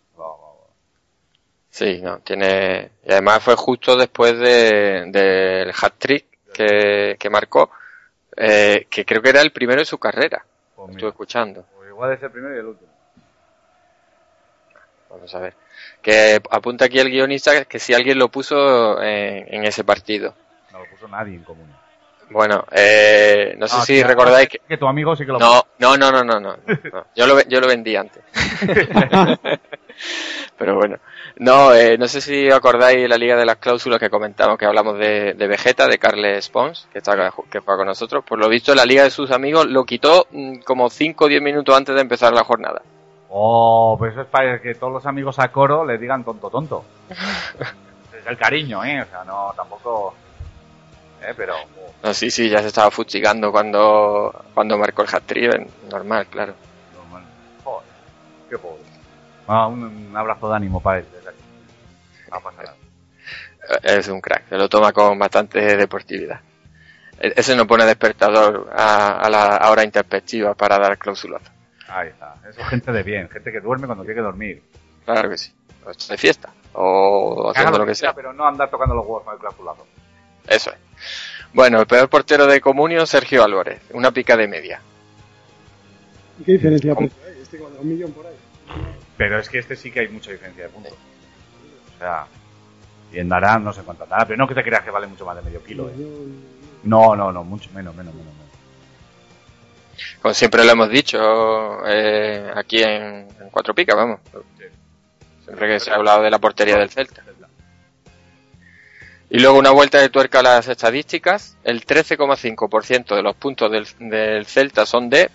[1.71, 2.91] Sí, no, tiene...
[3.05, 7.71] Y además fue justo después de, del hat-trick que, que marcó,
[8.37, 10.45] eh, que creo que era el primero de su carrera.
[10.77, 11.65] Pues mira, Estuve escuchando.
[11.75, 12.91] pues igual es el primero y el último.
[15.09, 15.55] Vamos a ver.
[16.03, 20.35] Que apunta aquí el guionista que si alguien lo puso en, en ese partido.
[20.73, 21.75] No lo puso nadie en común.
[22.33, 24.59] Bueno, eh, no sé Ah, si recordáis que...
[24.67, 26.57] Que tu amigo sí que lo No, no, no, no, no, no.
[26.57, 27.05] no.
[27.15, 28.23] Yo, lo, yo lo vendí antes.
[30.59, 30.97] Pero bueno.
[31.37, 34.99] No, eh, no sé si acordáis la Liga de las Cláusulas que comentamos, que hablamos
[34.99, 37.15] de, de Vegeta, de Carles Pons, que está
[37.51, 38.25] que juega con nosotros.
[38.25, 41.43] Por lo visto, la Liga de sus amigos lo quitó mm, como 5 o 10
[41.43, 42.83] minutos antes de empezar la jornada.
[43.31, 46.85] Oh, pues eso es para que todos los amigos a coro le digan tonto tonto.
[47.11, 49.03] es el cariño, ¿eh?
[49.03, 50.15] O sea, no, tampoco...
[51.23, 51.55] Eh, pero...
[52.03, 56.55] No, sí, sí, ya se estaba fuchigando cuando, cuando marcó el hat-trick, normal, claro.
[56.97, 57.23] normal.
[57.63, 57.89] Joder,
[58.51, 58.83] qué pobre.
[59.47, 61.07] Ah, un, un abrazo de ánimo para él.
[61.13, 61.39] desde aquí.
[62.31, 62.75] No pasa nada.
[63.83, 66.41] Eh, Es un crack, se lo toma con bastante deportividad.
[67.21, 71.43] E- Ese no pone despertador a, a la hora introspectiva para dar cláusulas.
[71.89, 72.35] Ahí está.
[72.49, 74.63] Eso es gente de bien, gente que duerme cuando tiene que dormir.
[75.05, 75.53] Claro que sí.
[75.85, 76.51] O de fiesta.
[76.73, 78.13] O haciendo lo que sea.
[78.15, 79.87] Pero no andar tocando los huevos con el clausulazo.
[80.49, 80.77] Eso es.
[81.53, 83.83] Bueno, el peor portero de Comunio, Sergio Álvarez.
[83.93, 84.81] Una pica de media.
[86.39, 87.11] ¿Y qué diferencia hay?
[87.43, 88.35] Este con un millón por ahí.
[89.17, 90.93] Pero es que este sí que hay mucha diferencia de puntos.
[90.93, 92.27] O sea,
[93.13, 95.27] y en Darán no sé cuánto andará, pero no que te creas que vale mucho
[95.27, 95.91] más de medio kilo.
[95.91, 95.93] ¿eh?
[96.85, 98.33] No, no, no, mucho menos, menos, menos.
[98.33, 98.43] menos.
[100.21, 104.21] Como siempre lo hemos dicho eh, aquí en, en Cuatro Picas, vamos.
[105.45, 107.23] Siempre que se ha hablado de la portería del Celta.
[109.35, 111.57] Y luego una vuelta de tuerca a las estadísticas.
[111.65, 115.31] El 13,5% de los puntos del, del Celta son de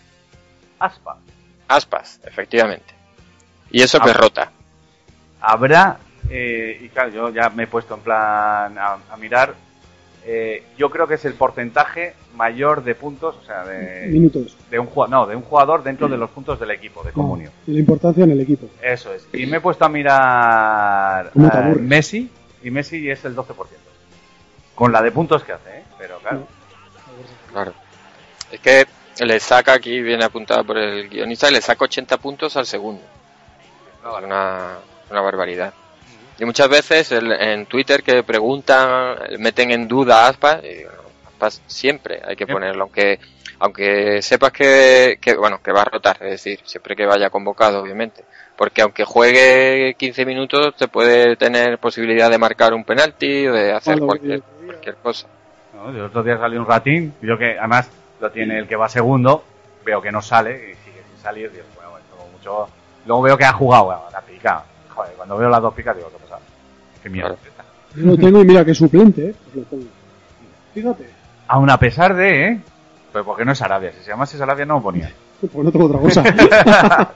[0.78, 1.18] Aspa.
[1.68, 2.94] aspas, efectivamente.
[3.72, 4.14] Y eso que Ah.
[4.14, 4.52] rota.
[5.42, 5.98] Habrá,
[6.30, 9.56] eh, y claro, yo ya me he puesto en plan a, a mirar,
[10.26, 14.56] eh, yo creo que es el porcentaje mayor de puntos, o sea, de, Minutos.
[14.70, 17.50] de un jugador, no, de un jugador dentro de los puntos del equipo, de comunio.
[17.66, 18.68] Y la importancia en el equipo.
[18.80, 19.28] Eso es.
[19.34, 21.32] Y me he puesto a mirar.
[21.82, 22.30] Messi,
[22.64, 23.46] y Messi es el 12%.
[24.78, 25.84] Con la de puntos que hace, ¿eh?
[25.98, 26.48] Pero claro.
[27.52, 27.74] Claro.
[28.52, 28.86] Es que
[29.26, 33.02] le saca, aquí viene apuntado por el guionista, le saca 80 puntos al segundo.
[34.04, 34.78] Es una,
[35.10, 35.74] una barbaridad.
[36.38, 40.92] Y muchas veces el- en Twitter que preguntan, meten en duda a Aspas, y digo,
[40.92, 43.20] no, Aspas siempre hay que ponerlo, aunque
[43.60, 47.82] aunque sepas que, que, bueno, que va a rotar, es decir, siempre que vaya convocado,
[47.82, 48.24] obviamente.
[48.56, 53.72] Porque aunque juegue 15 minutos, te puede tener posibilidad de marcar un penalti o de
[53.74, 54.44] hacer que cualquier, ver.
[54.68, 55.28] Cualquier cosa.
[55.74, 55.90] ¿no?
[55.90, 57.90] El otro día salió un ratín, yo que además
[58.20, 59.44] lo tiene el que va segundo,
[59.86, 62.70] veo que no sale y sigue sin salir, digo, bueno, como mucho...
[63.06, 64.64] Luego veo que ha jugado, bueno, la pica.
[64.94, 66.40] Joder, cuando veo las dos picas digo, ¿qué pasa?
[67.02, 67.36] ¿Qué mierda?
[67.96, 69.36] Lo tengo y mira que suplente, ¿eh?
[69.54, 69.78] Pues lo.
[70.74, 71.10] Fíjate.
[71.48, 72.60] Aún a pesar de, ¿eh?
[73.14, 75.12] Pero porque no es Arabia, si se llamase Arabia no lo ponía.
[75.40, 76.24] Pues no tengo otra cosa.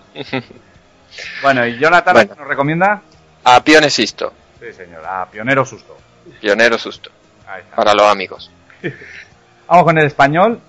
[1.41, 2.35] Bueno, y Jonathan Bueno.
[2.37, 3.01] nos recomienda.
[3.43, 5.97] A Pionesisto, Sí, señor, a Pionero Susto.
[6.39, 7.09] pionero susto.
[7.75, 8.51] Para los amigos.
[9.67, 10.59] Vamos con el español.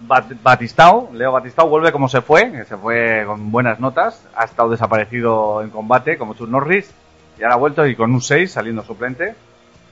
[0.00, 4.44] Bat- Batistao, Leo Batistao vuelve como se fue, que se fue con buenas notas, ha
[4.44, 6.90] estado desaparecido en combate como Chuck Norris
[7.38, 9.34] y ahora ha vuelto y con un 6 saliendo suplente.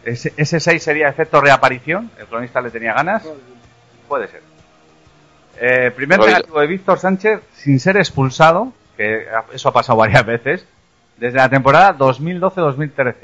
[0.05, 3.23] Ese, ese 6 sería efecto reaparición, el cronista le tenía ganas,
[4.09, 4.43] puede ser.
[5.61, 10.67] Eh, primer negativo de Víctor Sánchez sin ser expulsado, que eso ha pasado varias veces,
[11.17, 13.15] desde la temporada 2012-2013.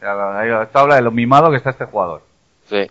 [0.00, 2.22] Sea, esto habla de lo mimado que está este jugador.
[2.64, 2.90] Sí.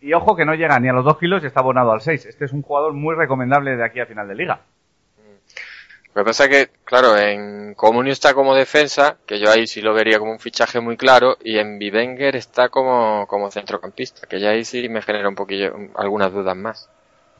[0.00, 2.26] Y ojo que no llega ni a los 2 kilos y está abonado al 6.
[2.26, 4.60] Este es un jugador muy recomendable de aquí a final de liga.
[6.14, 9.80] Lo que pasa es que, claro, en Comunio está como defensa, que yo ahí sí
[9.80, 14.38] lo vería como un fichaje muy claro, y en Bivenger está como, como centrocampista, que
[14.38, 16.90] ya ahí sí me genera un poquillo, algunas dudas más.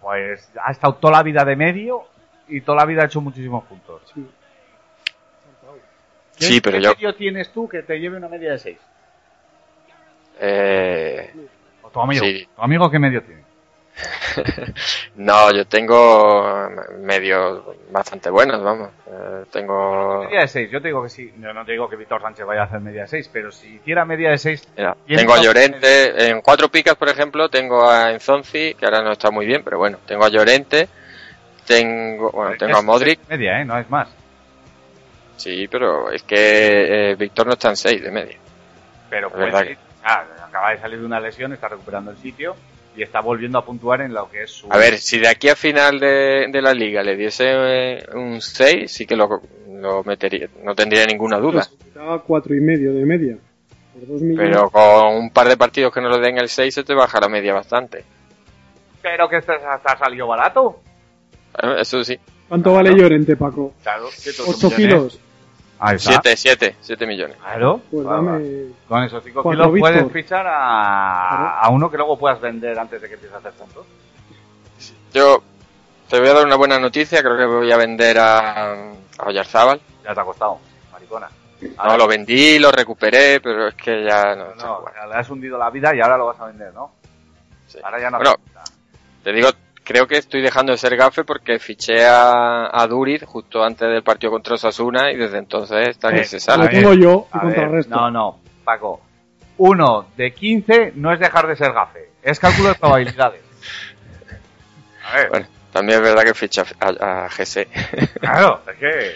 [0.01, 2.05] Pues ha estado toda la vida de medio
[2.49, 4.01] y toda la vida ha hecho muchísimos puntos.
[4.15, 4.27] Sí.
[6.43, 8.79] ¿Qué- Sí, pero yo- medio tienes tú que te lleve una media de 6?
[10.41, 11.31] Eh,
[11.83, 12.25] ¿O tu amigo?
[12.25, 12.49] Sí.
[12.57, 13.43] ¿Tu amigo qué medio tiene?
[15.17, 16.69] no, yo tengo
[16.99, 18.89] medios bastante buenos, vamos.
[19.07, 20.71] Eh, tengo, Media de 6.
[20.71, 21.33] Yo te digo que sí.
[21.39, 23.75] Yo no te digo que Víctor Sánchez vaya a hacer media de 6, pero si
[23.77, 24.67] hiciera media de 6...
[24.77, 29.03] mira, ¿Quién tengo a Llorente, en cuatro picas, por ejemplo, tengo a Enzonzi, que ahora
[29.03, 30.89] no está muy bien, pero bueno, tengo a Llorente,
[31.67, 33.65] tengo, bueno, tengo a Modric, Media, ¿eh?
[33.65, 34.09] No es más.
[35.37, 38.37] Sí, pero es que eh, Víctor no está en 6 de media.
[39.11, 39.77] Pero Es pues, sí.
[40.05, 42.57] Ah, acaba de salir de una lesión, está recuperando el sitio
[42.97, 44.73] y está volviendo a puntuar en lo que es su...
[44.73, 48.41] A ver, si de aquí a final de, de la liga le diese eh, un
[48.41, 51.67] 6, sí que lo, lo metería, no tendría ninguna duda.
[51.95, 53.37] Daba cuatro y medio de media.
[53.93, 54.21] Por dos.
[54.37, 57.21] Pero con un par de partidos que no le den el 6 se te baja
[57.21, 58.05] la media bastante.
[59.01, 60.81] Pero que este ha salido barato.
[61.63, 62.19] Eh, Eso sí.
[62.53, 63.73] ¿Cuánto vale Llorente, Paco?
[63.83, 64.11] Claro,
[64.47, 65.19] 8 kilos.
[65.79, 66.21] Ahí está.
[66.23, 67.39] 7, 7, 7 millones.
[67.39, 67.81] Claro.
[67.91, 68.67] Pues dame.
[68.87, 70.13] Con esos 5 Cuatro kilos puedes Víctor.
[70.23, 73.87] fichar a, a uno que luego puedas vender antes de que empieces a hacer puntos.
[75.15, 75.43] Yo
[76.11, 79.81] te voy a dar una buena noticia, creo que voy a vender a, a Oyarzábal.
[80.05, 80.59] Ya te ha costado,
[80.93, 81.31] maricona.
[81.83, 84.55] No, lo vendí, lo recuperé, pero es que ya no.
[84.57, 85.09] No, jugando.
[85.11, 86.93] le has hundido la vida y ahora lo vas a vender, ¿no?
[87.67, 87.79] Sí.
[87.83, 88.19] Ahora ya no.
[88.19, 88.35] Bueno,
[89.25, 89.49] te digo,
[89.85, 94.03] creo que estoy dejando de ser gafe porque fiché a, a Duriz justo antes del
[94.03, 96.65] partido contra Osasuna y desde entonces está que Eh, se Lo sale.
[96.65, 97.95] ver, tengo yo y A ver, contrarresto.
[97.97, 99.01] no, no, Paco.
[99.59, 103.41] Uno de 15 no es dejar de ser gafe, es cálculo de probabilidades.
[105.05, 107.69] A ver, Bueno, también es verdad que fiché a, a GC.
[108.21, 109.13] claro, es que.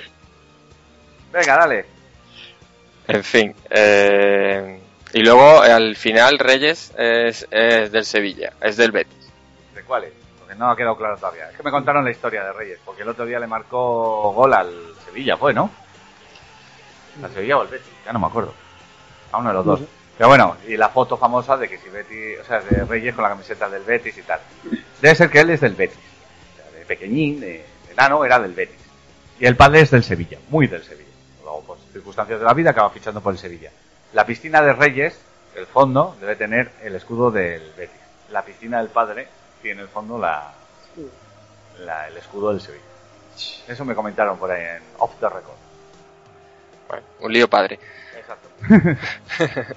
[1.32, 1.84] Venga, dale.
[3.08, 3.54] en fin.
[3.70, 4.80] eh,
[5.12, 9.30] y luego al final Reyes es, es del Sevilla, es del Betis.
[9.74, 10.10] ¿De cuáles?
[10.12, 10.25] Porque
[10.56, 11.50] no ha quedado claro todavía.
[11.50, 14.52] Es que me contaron la historia de Reyes, porque el otro día le marcó gol
[14.54, 14.72] al
[15.04, 15.70] Sevilla, fue, ¿no?
[17.22, 18.52] Al Sevilla o al Betis, ya no me acuerdo.
[19.32, 19.80] A uno de los dos.
[20.16, 23.22] Pero bueno, y la foto famosa de que si Betis, o sea, de Reyes con
[23.22, 24.40] la camiseta del Betis y tal.
[25.00, 25.98] Debe ser que él es del Betis.
[25.98, 28.80] O sea, de pequeñín, de, de era del Betis.
[29.38, 31.10] Y el padre es del Sevilla, muy del Sevilla.
[31.42, 33.70] Luego, por circunstancias de la vida, acaba fichando por el Sevilla.
[34.14, 35.20] La piscina de Reyes,
[35.54, 38.00] el fondo, debe tener el escudo del Betis.
[38.30, 39.28] La piscina del padre
[39.66, 40.52] tiene el fondo la,
[41.80, 42.84] la- el escudo del Sevilla.
[43.66, 45.56] Eso me comentaron por ahí en Off the Record.
[46.88, 47.80] Bueno, un lío padre.
[48.16, 48.48] Exacto.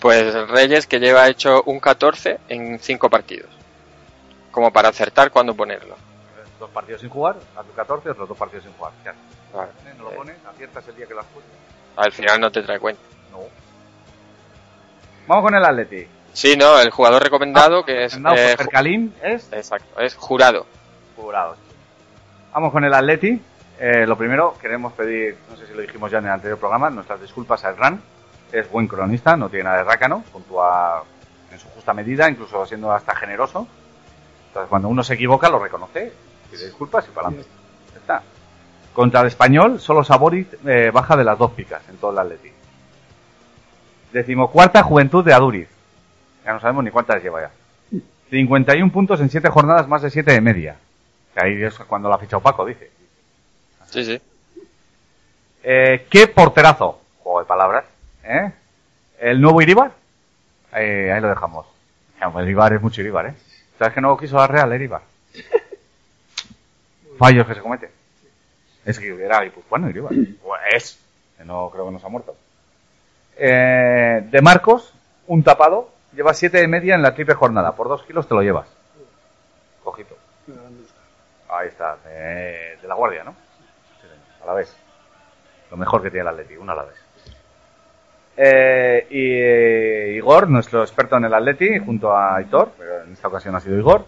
[0.00, 3.48] Pues Reyes que lleva hecho un 14 en 5 partidos.
[4.50, 5.96] Como para acertar cuándo ponerlo.
[6.60, 8.92] Dos partidos sin jugar, hace 14, otros dos partidos sin jugar.
[9.02, 9.22] ¿Qué haces?
[9.54, 9.70] Vale.
[9.96, 10.36] ¿No lo Eh, pones?
[10.46, 11.50] ¿Aciertas el día que lo has puesto?
[11.96, 13.00] Al final no te trae cuenta.
[13.32, 13.38] No.
[15.26, 16.06] Vamos con el Atleti.
[16.34, 18.18] Sí, no, el jugador recomendado que es...
[18.34, 18.56] Eh,
[19.22, 20.66] es Exacto, es jurado.
[21.16, 21.56] jurado.
[22.52, 23.40] Vamos con el Atleti.
[23.78, 26.90] Eh, lo primero, queremos pedir, no sé si lo dijimos ya en el anterior programa,
[26.90, 28.02] nuestras disculpas a Hernán.
[28.52, 31.04] Es buen cronista, no tiene nada de rácano, puntúa
[31.52, 33.68] en su justa medida, incluso siendo hasta generoso.
[34.48, 36.12] Entonces, cuando uno se equivoca, lo reconoce,
[36.50, 37.48] pide disculpas y para adelante.
[37.92, 38.22] Ya está.
[38.92, 42.50] Contra el español, solo Saboriz eh, baja de las dos picas en todo el Atleti.
[44.12, 45.73] Decimocuarta Juventud de Aduriz.
[46.44, 47.50] Ya no sabemos ni cuántas lleva ya.
[48.30, 50.76] 51 puntos en 7 jornadas, más de 7 de media.
[51.34, 52.90] Que ahí es cuando lo ha fichado Paco, dice.
[53.86, 54.20] Sí, sí.
[55.62, 57.00] Eh, ¿Qué porterazo?
[57.22, 57.84] Juego de palabras.
[58.24, 58.52] ¿eh?
[59.18, 59.92] ¿El nuevo Iribar?
[60.72, 61.66] Ahí, ahí lo dejamos.
[62.32, 63.34] Pues Iribar es mucho Iribar, ¿eh?
[63.78, 65.02] ¿Sabes que no quiso la Real, Iribar?
[67.18, 67.90] Fallos que se cometen.
[68.84, 70.12] Es que era guipuzcoano Iribar.
[70.42, 70.98] Pues es.
[71.44, 72.36] No creo que no se ha muerto.
[73.36, 74.92] Eh, de Marcos,
[75.26, 75.93] un tapado.
[76.14, 77.72] Lleva 7 de media en la triple jornada.
[77.72, 78.66] Por 2 kilos te lo llevas.
[79.82, 80.16] Cojito.
[81.48, 83.32] Ahí está, de, de la Guardia, ¿no?
[84.00, 84.08] Sí,
[84.42, 84.74] a la vez.
[85.70, 86.96] Lo mejor que tiene el Atleti, una a la vez.
[88.36, 93.28] Eh, y eh, Igor, nuestro experto en el Atleti, junto a Aitor, pero en esta
[93.28, 94.06] ocasión ha sido Igor,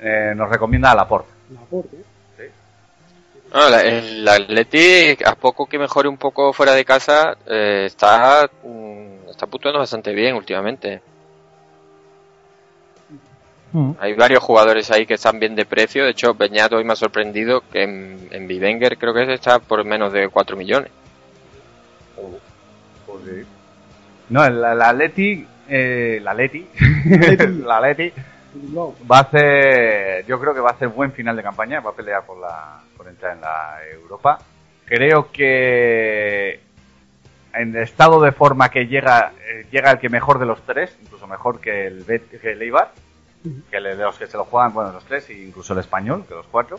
[0.00, 1.30] eh, nos recomienda a Laporte.
[1.50, 1.96] Laporte.
[3.52, 8.48] No, la- el Atleti, a poco que mejore un poco fuera de casa, eh, está,
[8.62, 11.02] mm, está puntuando bastante bien últimamente.
[14.00, 16.04] Hay varios jugadores ahí que están bien de precio.
[16.04, 19.84] De hecho, Beñat hoy me ha sorprendido que en, en Bivenger creo que está por
[19.84, 20.90] menos de 4 millones.
[24.28, 27.46] No, el, el Atleti, eh, la Atleti, Atleti.
[27.64, 28.12] la Atleti
[28.54, 28.94] Bilbao.
[29.10, 31.94] va a hacer, yo creo que va a hacer buen final de campaña, va a
[31.94, 34.38] pelear por la, por entrar en la Europa.
[34.84, 36.60] Creo que
[37.54, 40.96] en el estado de forma que llega, eh, llega el que mejor de los tres,
[41.02, 42.90] incluso mejor que el, Bet- que el Eibar,
[43.42, 46.34] que de los que se lo juegan, bueno, los tres, e incluso el español, que
[46.34, 46.78] los cuatro.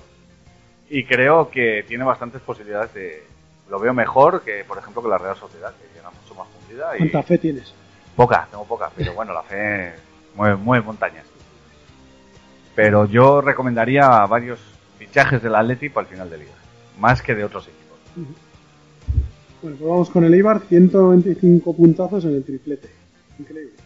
[0.90, 3.24] Y creo que tiene bastantes posibilidades de,
[3.70, 6.96] lo veo mejor que, por ejemplo, que la Real Sociedad, que llega mucho más fundida
[6.96, 7.74] y ¿Cuánta fe tienes?
[8.16, 9.94] Poca, tengo poca, pero bueno, la fe
[10.36, 11.26] mueve, mueve montañas.
[12.76, 14.60] Pero yo recomendaría varios
[15.00, 16.52] fichajes del Atleti para el final de liga,
[17.00, 17.98] más que de otros equipos.
[19.62, 22.90] Bueno, pues vamos con el Eibar, 195 puntazos en el triplete.
[23.40, 23.81] Increíble.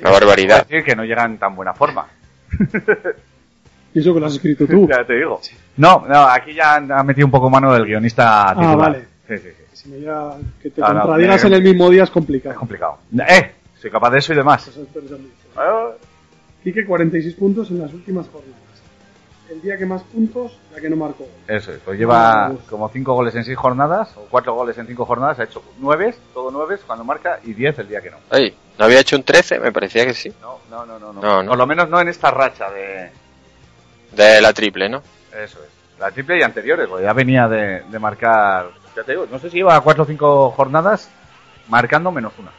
[0.00, 0.62] Una barbaridad.
[0.62, 2.06] Es decir, que no llegan en tan buena forma.
[3.94, 4.88] Y eso que lo has escrito tú.
[4.90, 5.40] ya te digo.
[5.76, 8.76] No, no, aquí ya han- ha metido un poco mano del guionista Ah, titular.
[8.76, 9.04] vale.
[9.28, 9.64] Sí, sí, sí.
[9.72, 12.52] Si no ya que te Ah, no, contradigas me- en el mismo día es complicado.
[12.52, 12.98] Es complicado.
[13.28, 13.52] ¡Eh!
[13.80, 14.66] Soy capaz de eso y demás.
[14.68, 15.32] Eso espero también.
[16.62, 18.56] Quique 46 puntos en las últimas jornadas.
[19.52, 21.26] El día que más puntos, la que no marcó.
[21.46, 24.86] Eso es, pues lleva Ah, como 5 goles en 6 jornadas, o 4 goles en
[24.86, 28.16] 5 jornadas, ha hecho 9, todo 9 cuando marca, y 10 el día que no.
[28.30, 29.60] Ey, ¿no había hecho un 13?
[29.60, 30.32] Me parecía que sí.
[30.40, 31.12] No, no, no, no.
[31.12, 31.48] No, no.
[31.50, 33.10] Por lo menos no en esta racha de...
[34.12, 35.02] De la triple, ¿no?
[35.32, 36.00] Eso es.
[36.00, 38.70] La triple y anteriores, porque ya venía de, de marcar...
[38.96, 41.10] Ya te digo, no sé si lleva 4 o 5 jornadas
[41.68, 42.50] marcando menos una.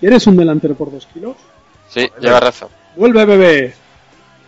[0.00, 1.36] ¿Quieres un delantero por 2 kilos?
[1.88, 2.68] Sí, lleva razón.
[2.96, 3.74] Vuelve, bebé.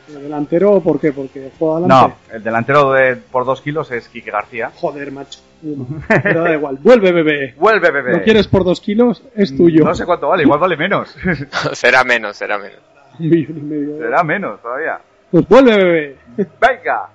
[0.08, 1.12] El delantero, ¿por qué?
[1.12, 2.16] Porque juega No, adelante.
[2.32, 4.70] el delantero de, por 2 kilos es Quique García.
[4.74, 5.40] Joder, macho.
[6.22, 6.78] Pero da igual.
[6.80, 7.54] Vuelve, bebé.
[7.58, 8.12] Vuelve, bebé.
[8.12, 9.22] ¿Lo quieres por 2 kilos?
[9.34, 9.84] Es tuyo.
[9.84, 11.14] No sé cuánto vale, igual vale menos.
[11.72, 12.78] será menos, será menos.
[13.18, 13.98] Un millón y medio.
[13.98, 14.98] Será menos todavía.
[15.30, 16.16] Pues vuelve, bebé.
[16.60, 17.08] Venga,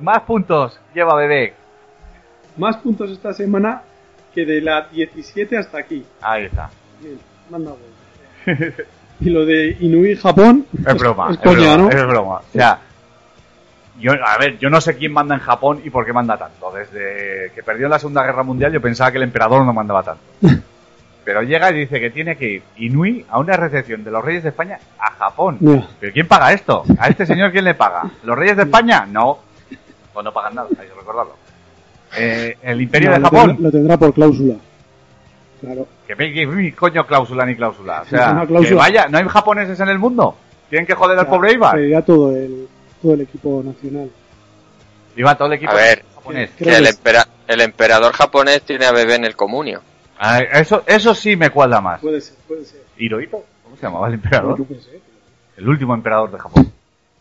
[0.00, 1.52] más puntos lleva bebé.
[2.56, 3.82] Más puntos esta semana
[4.34, 6.04] que de la 17 hasta aquí.
[6.22, 6.70] Ahí está.
[7.00, 7.18] Bien,
[7.50, 7.72] manda.
[9.20, 10.66] Y lo de Inui Japón.
[10.86, 11.98] Es broma, Es es, coña, broma, ¿no?
[11.98, 12.34] es broma.
[12.36, 12.78] O sea,
[13.98, 16.72] yo, a ver, yo no sé quién manda en Japón y por qué manda tanto.
[16.72, 20.22] Desde que perdió la Segunda Guerra Mundial yo pensaba que el emperador no mandaba tanto.
[21.24, 24.42] Pero llega y dice que tiene que ir Inui a una recepción de los Reyes
[24.42, 25.58] de España a Japón.
[26.00, 26.82] ¿Pero quién paga esto?
[26.98, 28.10] ¿A este señor quién le paga?
[28.24, 29.06] ¿Los Reyes de España?
[29.06, 29.38] No.
[30.14, 31.36] Pues no pagan nada, hay que recordarlo.
[32.16, 33.46] Eh, ¿El Imperio No, de lo Japón?
[33.50, 34.54] tendrá- Lo tendrá por cláusula.
[35.60, 35.86] Claro.
[36.16, 38.02] Que que coño cláusula ni cláusula.
[38.02, 38.68] O sea, Una cláusula.
[38.68, 40.36] que vaya, ¿no hay japoneses en el mundo?
[40.68, 41.76] ¿Tienen que joder al pobre Ibar?
[41.76, 42.68] Sería todo el,
[43.02, 44.10] todo el equipo nacional.
[45.16, 46.50] Iba todo el equipo A ver, japonés.
[46.52, 49.82] que el, empera- el emperador japonés tiene a bebé en el comunio.
[50.18, 52.00] Ah, eso, eso sí me cuadra más.
[52.00, 52.82] Puede ser, puede ser.
[52.98, 53.44] ¿Hirohito?
[53.64, 54.58] ¿Cómo se llamaba el emperador?
[55.56, 56.72] El último emperador de Japón.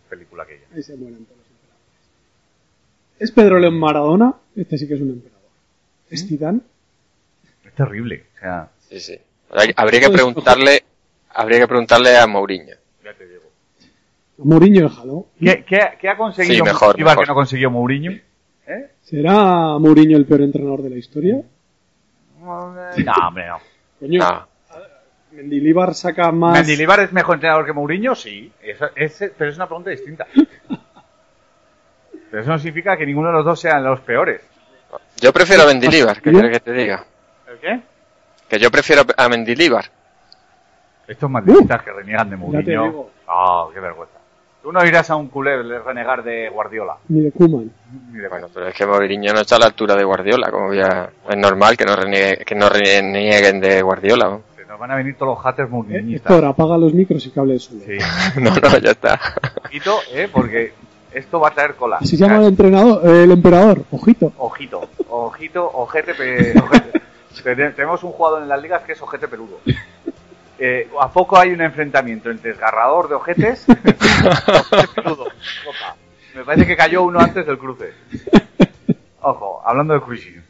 [0.09, 0.65] Película aquella.
[0.75, 3.19] Ahí se mueren todos los emperadores.
[3.19, 4.33] ¿Es Pedro León Maradona?
[4.55, 5.49] Este sí que es un emperador.
[6.09, 6.13] ¿Mm?
[6.13, 6.59] ¿Es Zidane?
[7.65, 8.25] Es terrible.
[8.35, 9.19] O sea, Sí, sí.
[9.75, 10.83] Habría que preguntarle,
[11.33, 12.75] habría que preguntarle a Mourinho.
[13.03, 13.43] ya te digo.
[14.39, 15.25] Mourinho el.
[15.39, 17.25] ¿Qué, qué, qué ha conseguido Sí, mejor, Ibar mejor.
[17.25, 18.11] que no consiguió Mourinho?
[18.67, 18.89] ¿Eh?
[19.01, 21.41] ¿Será Mourinho el peor entrenador de la historia?
[22.41, 23.59] No, hombre, no.
[23.99, 24.47] Coño, No.
[25.31, 26.53] Mendilibar saca más...
[26.57, 28.15] ¿Mendilibar es mejor entrenador que Mourinho?
[28.15, 28.51] Sí.
[28.61, 30.25] Eso- es- pero es una pregunta distinta.
[32.31, 34.41] Pero eso no significa que ninguno de los dos sean los peores.
[35.19, 36.39] Yo prefiero a Mendilibar, ¿qué ¿Yo?
[36.39, 37.03] quieres que te diga?
[37.47, 37.81] ¿El qué?
[38.49, 39.85] Que yo prefiero a Mendilibar.
[41.07, 43.07] Estos madridistas que reniegan de Mourinho.
[43.27, 44.15] Ah, qué vergüenza.
[44.61, 46.95] Tú no irás a un culé de renegar de Guardiola.
[47.07, 47.71] Ni de Koeman.
[48.11, 50.73] Ni de Bueno, pero es que Mourinho no está a la altura de Guardiola, como
[50.73, 54.25] ya es normal que no reniegue- que no renieguen de Guardiola.
[54.29, 54.41] ¿no?
[54.57, 56.31] Se nos van a venir todos los haters Eh, mouriñistas.
[56.31, 57.81] Héctor, apaga los micros y cable solo.
[57.85, 57.97] Sí.
[58.41, 59.19] No, no, ya está.
[59.65, 60.73] Ojito, eh, porque
[61.13, 61.99] esto va a traer cola.
[62.01, 63.83] Se llama el entrenador, eh, el emperador.
[63.91, 64.33] Ojito.
[64.37, 67.01] Ojito, ojito, ojete, pe- ojete.
[67.43, 69.59] Ten- Tenemos un jugador en las ligas que es ojete peludo.
[70.61, 73.65] Eh, ¿A poco hay un enfrentamiento entre desgarrador de ojetes?
[73.69, 75.23] ojete peludo.
[75.23, 75.95] Opa.
[76.35, 77.93] Me parece que cayó uno antes del cruce.
[79.21, 80.43] Ojo, hablando de cruising.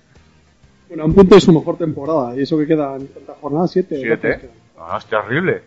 [0.88, 2.36] Bueno, un punto de su mejor temporada.
[2.36, 4.00] Y eso que queda en cuántas jornadas, siete.
[4.02, 4.50] Siete.
[4.76, 5.62] No, es terrible.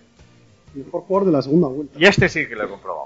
[0.74, 1.96] Mejor jugador de la segunda vuelta.
[1.96, 3.04] Y este sí que lo he comprobado.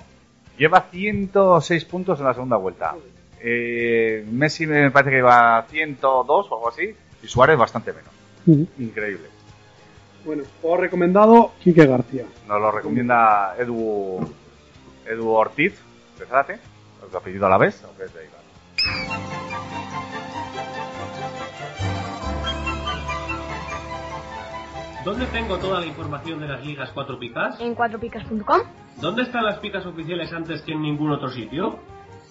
[0.56, 2.94] Lleva 106 puntos en la segunda vuelta.
[3.42, 6.94] Eh, Messi me parece que lleva 102 o algo así.
[7.26, 8.68] Y Suárez bastante menos.
[8.78, 9.26] Increíble.
[10.24, 12.24] Bueno, juego recomendado, Quique García.
[12.46, 14.32] Nos lo recomienda Edu,
[15.04, 15.74] Edu Ortiz
[16.20, 16.60] de Zárate.
[17.10, 17.82] ¿Tu apellido a la vez?
[17.82, 18.28] ¿O qué es de?
[25.04, 27.60] ¿Dónde tengo toda la información de las ligas 4 picas?
[27.60, 28.60] En cuatropicas.com.
[29.00, 31.80] ¿Dónde están las picas oficiales antes que en ningún otro sitio?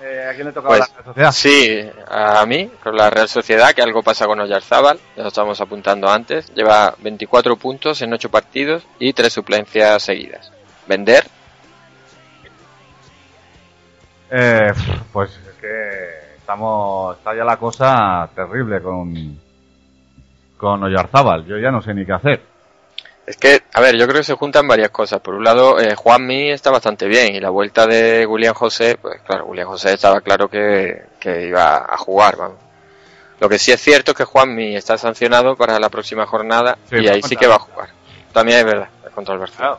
[0.00, 1.32] Eh, ¿A quién le toca Pues, la Real sociedad?
[1.32, 5.60] sí, a mí, con la Real Sociedad, que algo pasa con Oyarzábal, ya lo estábamos
[5.60, 10.52] apuntando antes, lleva 24 puntos en 8 partidos y 3 suplencias seguidas.
[10.86, 11.24] Vender,
[14.30, 14.72] Eh,
[15.12, 19.38] pues es que estamos, está ya la cosa terrible con,
[20.56, 21.46] con Oyarzábal.
[21.46, 22.42] Yo ya no sé ni qué hacer.
[23.26, 25.20] Es que, a ver, yo creo que se juntan varias cosas.
[25.20, 29.20] Por un lado, eh, Juanmi está bastante bien y la vuelta de William José, pues
[29.22, 32.58] claro, William José estaba claro que, que iba a jugar, vamos.
[33.40, 36.96] Lo que sí es cierto es que Juanmi está sancionado para la próxima jornada Sí,
[36.96, 37.90] y ahí sí que va a jugar.
[38.32, 39.76] También es verdad, es contra el Barcelona.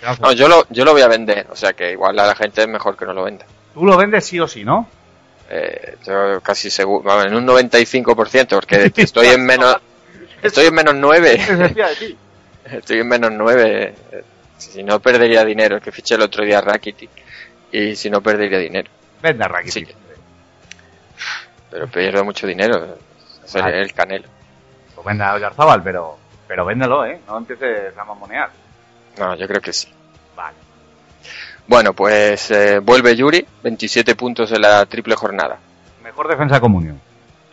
[0.00, 0.16] Claro.
[0.20, 2.60] No, yo lo, yo lo voy a vender, o sea que igual a la gente
[2.60, 3.46] es mejor que no lo venda.
[3.72, 4.88] Tú lo vendes sí o sí, ¿no?
[5.48, 9.76] Eh, yo casi seguro, vamos, en un 95%, porque estoy en menos,
[10.42, 11.40] estoy en menos 9.
[12.64, 13.94] Estoy en menos 9.
[14.56, 17.10] Si no perdería dinero, es que fiché el otro día a Rakitic.
[17.72, 18.90] Y si no perdería dinero.
[19.22, 19.88] Vende a Rakitic.
[19.88, 19.94] Sí.
[21.70, 22.96] Pero pierdo mucho dinero.
[23.54, 23.82] El- Vale.
[23.82, 24.28] el canelo.
[24.94, 27.20] Pues vende a Oyarzábal, pero, pero véndelo, ¿eh?
[27.26, 28.50] No empieces a mamonear.
[29.18, 29.88] No, yo creo que sí.
[30.36, 30.56] Vale.
[31.66, 35.58] Bueno, pues eh, vuelve Yuri, 27 puntos en la triple jornada.
[36.02, 37.00] Mejor defensa de comunión.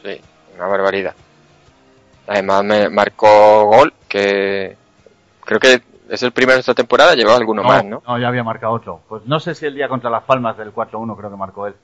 [0.04, 0.20] Sí,
[0.56, 1.16] una barbaridad.
[2.28, 4.76] Además me marcó gol, que
[5.42, 8.02] creo que es el primero de esta temporada, llevaba alguno más, ¿no?
[8.20, 9.02] ya había marcado otro.
[9.08, 11.76] Pues no sé si el día contra las Palmas del 4-1 creo que marcó él.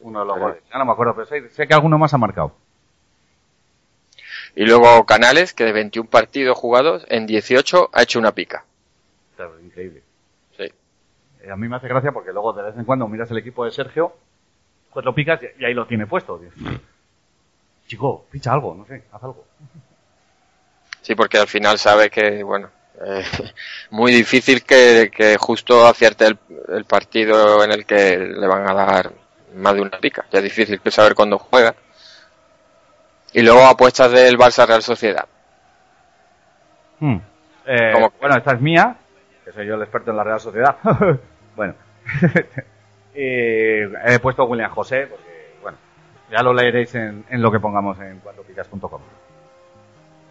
[0.00, 0.62] Uno de los goles.
[0.70, 2.52] Ya no me acuerdo, pero sé, sé que alguno más ha marcado.
[4.54, 8.64] Y luego Canales, que de 21 partidos jugados, en 18 ha hecho una pica.
[9.62, 10.02] Increíble.
[10.56, 10.64] Sí.
[11.42, 13.64] Eh, a mí me hace gracia porque luego de vez en cuando miras el equipo
[13.64, 14.12] de Sergio,
[14.92, 16.38] pues lo picas y, y ahí lo tiene puesto.
[16.38, 16.80] Dices,
[17.86, 19.44] Chico, picha algo, no sé, haz algo.
[21.02, 22.70] Sí, porque al final sabe que, bueno,
[23.04, 23.24] eh,
[23.90, 26.38] muy difícil que, que justo acierte el,
[26.68, 29.12] el partido en el que le van a dar
[29.54, 30.24] más de una pica.
[30.30, 31.74] Ya es difícil que saber cuándo juega.
[33.32, 35.26] Y luego apuestas del Barça Real Sociedad.
[36.98, 37.18] Hmm.
[37.66, 38.96] Eh, bueno, esta es mía,
[39.44, 40.76] que soy yo el experto en la Real Sociedad.
[41.56, 41.74] bueno.
[43.12, 45.76] Y he puesto William José, porque, bueno,
[46.30, 49.00] ya lo leeréis en, en lo que pongamos en cuatropicas.com.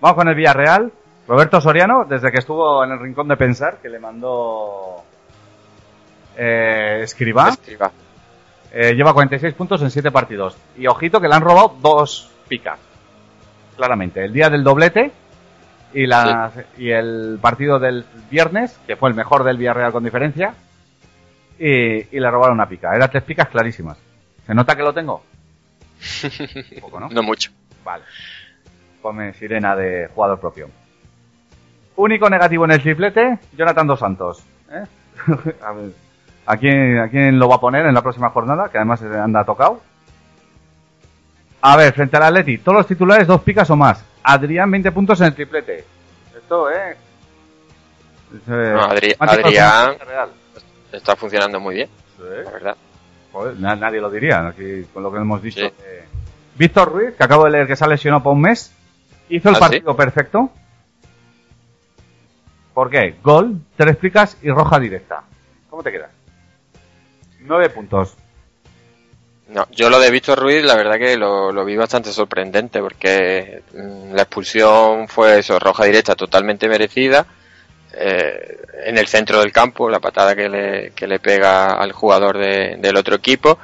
[0.01, 0.91] Vamos con el Villarreal.
[1.27, 5.03] Roberto Soriano, desde que estuvo en el rincón de pensar, que le mandó
[6.35, 7.91] eh, Escribá, Escriba.
[8.71, 10.57] eh, lleva 46 puntos en 7 partidos.
[10.77, 12.79] Y ojito que le han robado dos picas.
[13.77, 14.25] Claramente.
[14.25, 15.11] El día del doblete
[15.93, 20.53] y, la, y el partido del viernes, que fue el mejor del Villarreal con diferencia.
[21.59, 22.95] Y, y le robaron una pica.
[22.95, 23.97] Eran tres picas clarísimas.
[24.47, 25.23] ¿Se nota que lo tengo?
[26.23, 27.09] Un poco, ¿no?
[27.09, 27.51] No mucho.
[27.83, 28.03] Vale.
[29.01, 30.69] Ponme sirena de jugador propio.
[31.95, 34.43] Único negativo en el triplete, Jonathan Dos Santos.
[34.71, 34.83] ¿eh?
[35.61, 35.91] a, ver,
[36.45, 38.69] ¿a, quién, ¿A quién lo va a poner en la próxima jornada?
[38.69, 39.81] Que además anda tocado.
[41.61, 44.03] A ver, frente al Atleti, todos los titulares dos picas o más.
[44.23, 45.83] Adrián 20 puntos en el triplete.
[46.37, 46.91] Esto, ¿eh?
[48.33, 49.95] Eh, No, Adri- Adrián-.
[50.91, 52.23] Está funcionando muy bien, Sí.
[52.45, 52.75] la verdad.
[53.31, 55.59] Joder, na- nadie lo diría, aquí, con lo que hemos dicho.
[55.61, 55.73] Sí.
[55.83, 56.05] Eh,
[56.55, 58.73] Víctor Ruiz, que acabo de leer que se ha lesionado por un mes,
[59.29, 60.51] hizo el ¿Ah, partido perfecto.
[62.73, 63.15] ¿Por qué?
[63.23, 65.23] Gol, tres picas y roja directa.
[65.69, 66.11] ¿Cómo te quedas?
[67.41, 68.15] Nueve puntos.
[69.49, 73.63] No, yo lo de Víctor Ruiz, la verdad que lo, lo vi bastante sorprendente porque
[73.73, 77.25] mm, la expulsión fue eso, roja directa totalmente merecida.
[77.93, 82.37] eh, en el centro del campo, la patada que le, que le pega al jugador
[82.37, 83.57] de- del otro equipo.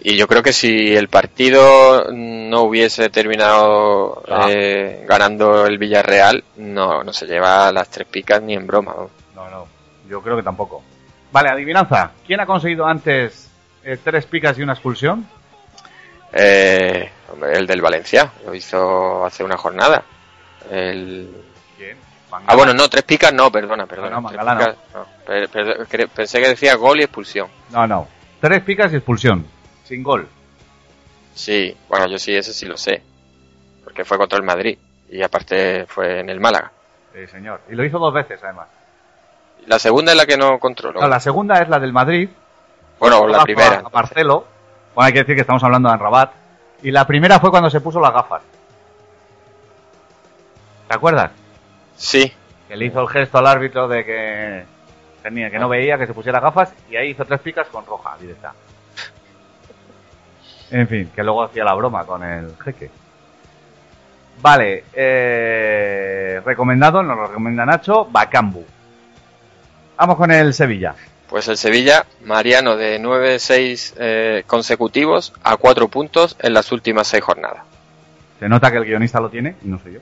[0.00, 4.46] Y yo creo que si el partido no hubiese terminado Ah.
[4.48, 8.94] eh, ganando el Villarreal, no, no se lleva las tres picas ni en broma.
[9.34, 9.66] No, no.
[10.08, 10.82] Yo creo que tampoco.
[11.32, 12.12] Vale, adivinanza.
[12.26, 13.50] ¿Quién ha conseguido antes
[13.84, 15.26] eh, tres picas y una expulsión?
[16.32, 17.10] Eh,
[17.52, 20.02] el del Valencia, lo hizo hace una jornada.
[20.70, 21.30] El...
[21.76, 21.96] ¿Quién?
[22.46, 24.20] Ah, bueno, no, tres picas no, perdona, perdona.
[24.20, 24.76] No, picas,
[26.14, 27.48] Pensé que decía gol y expulsión.
[27.70, 28.06] No, no.
[28.40, 29.46] Tres picas y expulsión.
[29.88, 30.28] Sin gol.
[31.34, 33.02] Sí, bueno, yo sí, eso sí lo sé.
[33.84, 34.78] Porque fue contra el Madrid.
[35.08, 36.70] Y aparte fue en el Málaga.
[37.14, 37.62] Sí, señor.
[37.70, 38.68] Y lo hizo dos veces, además.
[39.66, 41.00] La segunda es la que no controlo.
[41.00, 42.28] No, la segunda es la del Madrid.
[42.98, 43.82] Bueno, la primera.
[43.84, 44.46] A Marcelo.
[44.94, 46.32] Bueno, hay que decir que estamos hablando de Rabat.
[46.82, 48.42] Y la primera fue cuando se puso las gafas.
[50.88, 51.30] ¿Te acuerdas?
[51.96, 52.32] Sí,
[52.68, 54.64] Que le hizo el gesto al árbitro de que
[55.22, 56.72] tenía que no veía, que se pusiera gafas.
[56.90, 58.52] Y ahí hizo tres picas con roja, directa.
[60.70, 62.90] En fin, que luego hacía la broma con el jeque.
[64.40, 68.64] Vale, eh, recomendado, nos lo recomienda Nacho, Bacambu.
[69.96, 70.94] Vamos con el Sevilla.
[71.28, 77.22] pues el Sevilla, Mariano de 9-6 eh, consecutivos a 4 puntos en las últimas 6
[77.22, 77.64] jornadas.
[78.38, 80.00] Se nota que el guionista lo tiene y no soy yo.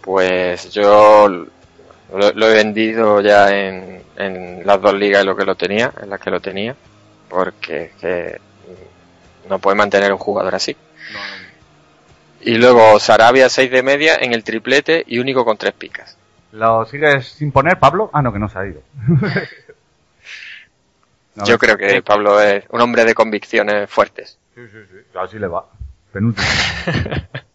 [0.00, 5.44] Pues yo lo, lo he vendido ya en, en las dos ligas en lo que
[5.44, 6.74] lo tenía, en las que lo tenía,
[7.28, 8.40] porque que
[9.48, 10.76] no puede mantener un jugador así.
[12.40, 16.16] Y luego Sarabia 6 de media en el triplete y único con 3 picas.
[16.52, 18.10] ¿Lo sigues sin poner, Pablo?
[18.12, 18.80] Ah, no, que no se ha ido.
[21.34, 24.38] No, Yo creo que Pablo es un hombre de convicciones fuertes.
[24.54, 25.18] Sí, sí, sí.
[25.18, 25.66] Así le va.
[26.12, 26.46] Penúltimo.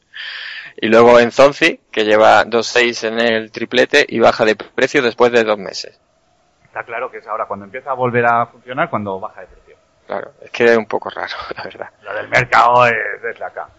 [0.84, 5.32] Y luego en Zonzi, que lleva 2-6 en el triplete y baja de precio después
[5.32, 6.00] de dos meses.
[6.66, 9.61] Está claro que es ahora cuando empieza a volver a funcionar cuando baja de precio.
[10.12, 11.90] Claro, es que es un poco raro, la verdad.
[12.02, 13.70] Lo del mercado es desde acá.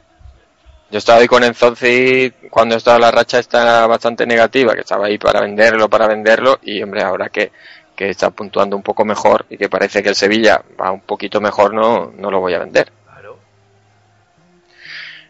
[0.91, 5.19] Yo estaba ahí con Enzonzi cuando estaba la racha está bastante negativa, que estaba ahí
[5.19, 7.53] para venderlo, para venderlo, y hombre, ahora que,
[7.95, 11.39] que está puntuando un poco mejor y que parece que el Sevilla va un poquito
[11.39, 12.91] mejor, no, no lo voy a vender.
[13.05, 13.37] Claro.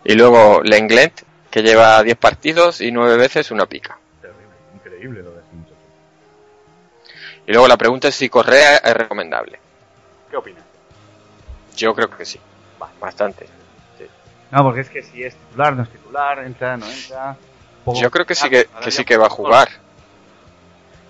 [0.05, 3.99] Y luego Lenglet, que lleva 10 partidos y 9 veces una pica.
[4.21, 4.47] Terrible,
[4.77, 5.43] increíble lo de.
[7.49, 9.59] Y luego la pregunta es si Correa es recomendable.
[10.31, 10.72] ¿Qué opinas?
[11.77, 12.39] Yo creo que sí,
[13.01, 13.47] bastante.
[13.99, 14.05] Sí.
[14.51, 17.37] No, porque es que si es titular, no es titular, entra, no entra.
[17.85, 19.69] Poco- Yo creo que sí que, que sí que va a jugar.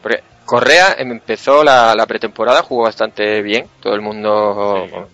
[0.03, 3.69] Porque Correa empezó la, la pretemporada, jugó bastante bien.
[3.81, 5.09] Todo el mundo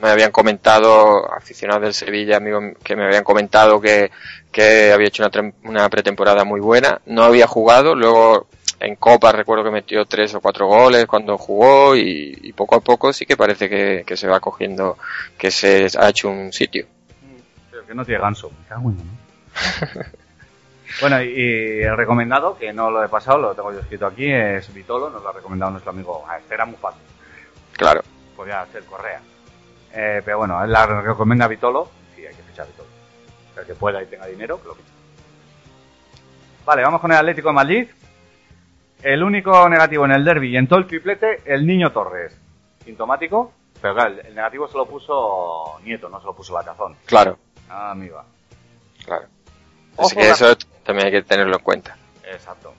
[0.00, 4.10] me habían comentado, aficionados del Sevilla, amigos que me habían comentado que,
[4.50, 7.00] que había hecho una, trem- una pretemporada muy buena.
[7.06, 8.48] No había jugado, luego
[8.82, 12.80] en Copa recuerdo que metió tres o cuatro goles cuando jugó y, y poco a
[12.80, 14.98] poco sí que parece que, que se va cogiendo,
[15.38, 16.86] que se ha hecho un sitio.
[17.70, 18.50] Pero que no tiene ganso.
[18.50, 19.04] Me cago en, ¿no?
[21.00, 24.72] bueno, y, el recomendado, que no lo he pasado, lo tengo yo escrito aquí, es
[24.72, 26.24] Vitolo, nos lo ha recomendado nuestro amigo.
[26.28, 27.02] Ah, este era muy fácil.
[27.76, 28.02] Claro.
[28.36, 29.20] Podía ser Correa.
[29.94, 31.88] Eh, pero bueno, él la recomienda Vitolo.
[32.16, 32.88] Sí, hay que fichar a Vitolo.
[33.56, 34.88] El que pueda y tenga dinero, que lo fiche.
[36.64, 37.88] Vale, vamos con el Atlético de Madrid.
[39.02, 42.36] El único negativo en el derby y en todo el triplete, el niño Torres.
[42.84, 46.64] Sintomático, pero claro, el, el negativo se lo puso Nieto, no se lo puso la
[46.64, 46.96] cazón.
[47.06, 47.38] Claro,
[47.68, 48.24] Ah, amiga.
[49.04, 49.26] claro.
[49.96, 51.96] Ojo, Así que eso también hay que tenerlo en cuenta.
[52.24, 52.74] Exacto.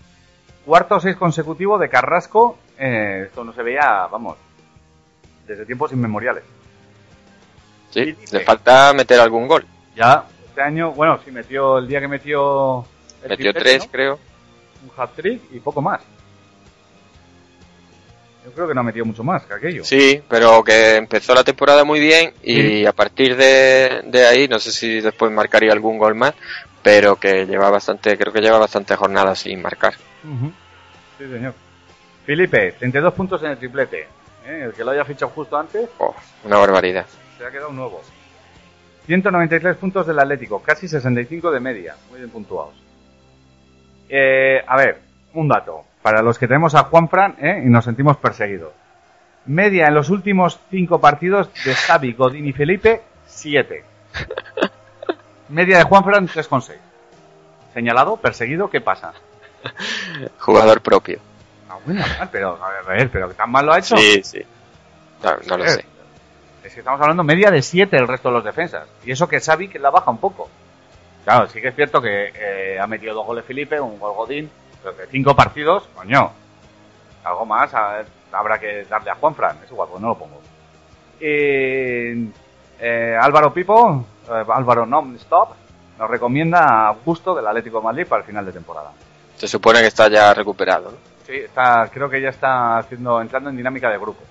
[0.65, 2.57] Cuarto seis consecutivo de Carrasco.
[2.78, 4.38] eh, esto no se veía, vamos,
[5.45, 6.43] desde tiempos inmemoriales.
[7.91, 9.65] Sí, le falta meter algún gol.
[9.95, 12.85] Ya, este año, bueno, sí, metió el día que metió.
[13.23, 13.91] el Metió triplete, tres, ¿no?
[13.91, 14.19] creo.
[14.84, 16.02] Un hat-trick y poco más.
[18.45, 19.84] Yo creo que no ha metido mucho más que aquello.
[19.86, 22.86] Sí, pero que empezó la temporada muy bien y Sí.
[22.86, 26.34] a partir de, de ahí, no sé si después marcaría algún gol más,
[26.82, 29.94] pero que lleva bastante, creo que lleva bastante jornadas sin marcar.
[31.18, 31.53] Sí, señor.
[32.26, 34.07] Felipe, 32 puntos en el triplete.
[34.45, 34.64] ¿eh?
[34.65, 36.14] El que lo haya fichado justo antes Oh,
[36.44, 37.06] una barbaridad.
[37.38, 38.02] se ha quedado nuevo.
[39.06, 41.95] 193 puntos del Atlético, casi 65 de media.
[42.10, 42.74] Muy bien puntuados.
[44.10, 44.99] Eh, a ver,
[45.34, 45.84] un dato.
[46.03, 47.63] Para los que tenemos a Juanfran ¿eh?
[47.65, 48.73] y nos sentimos perseguidos.
[49.45, 53.84] Media en los últimos 5 partidos de Xavi, Godín y Felipe, 7.
[55.49, 56.75] Media de Juanfran, 3,6.
[57.73, 59.13] Señalado, perseguido, ¿qué pasa?
[60.39, 61.19] Jugador propio.
[61.69, 63.97] Ah, bueno, pero, a ver, a ver, pero ¿tan mal lo ha hecho?
[63.97, 64.41] Sí, sí.
[65.23, 65.85] No, no lo sé.
[66.63, 68.88] Es que estamos hablando media de 7 el resto de los defensas.
[69.05, 70.49] Y eso que Xavi que la baja un poco.
[71.23, 74.49] Claro, sí que es cierto que eh, ha metido dos goles Felipe, un gol Godín,
[74.84, 76.31] pero que cinco partidos, coño.
[77.23, 78.03] Algo más a-
[78.34, 80.41] habrá que darle a Juanfran, es igual, pues no lo pongo.
[81.19, 82.27] Eh,
[82.80, 85.49] eh, Álvaro Pipo, eh, Álvaro Non-Stop,
[85.97, 88.91] nos recomienda a Augusto del Atlético de Madrid para el final de temporada.
[89.38, 90.97] Se supone que está ya recuperado, ¿no?
[91.26, 94.22] Sí, está, creo que ya está haciendo, entrando en dinámica de grupo.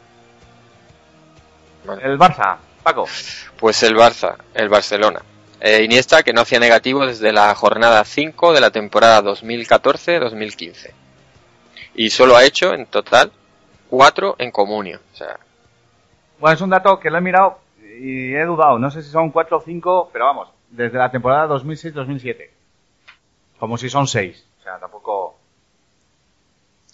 [2.03, 3.07] El Barça, Paco.
[3.59, 5.21] Pues el Barça, el Barcelona.
[5.65, 10.91] Eh, Iniesta que no hacía negativo desde la jornada 5 de la temporada 2014-2015.
[11.95, 13.31] Y solo ha hecho en total
[13.89, 15.01] 4 en comunio.
[15.13, 15.39] O sea,
[16.41, 18.81] Bueno, es un dato que lo he mirado y he dudado.
[18.81, 22.51] No sé si son 4 o 5, pero vamos, desde la temporada 2006-2007.
[23.61, 24.45] Como si son 6.
[24.59, 25.39] O sea, tampoco...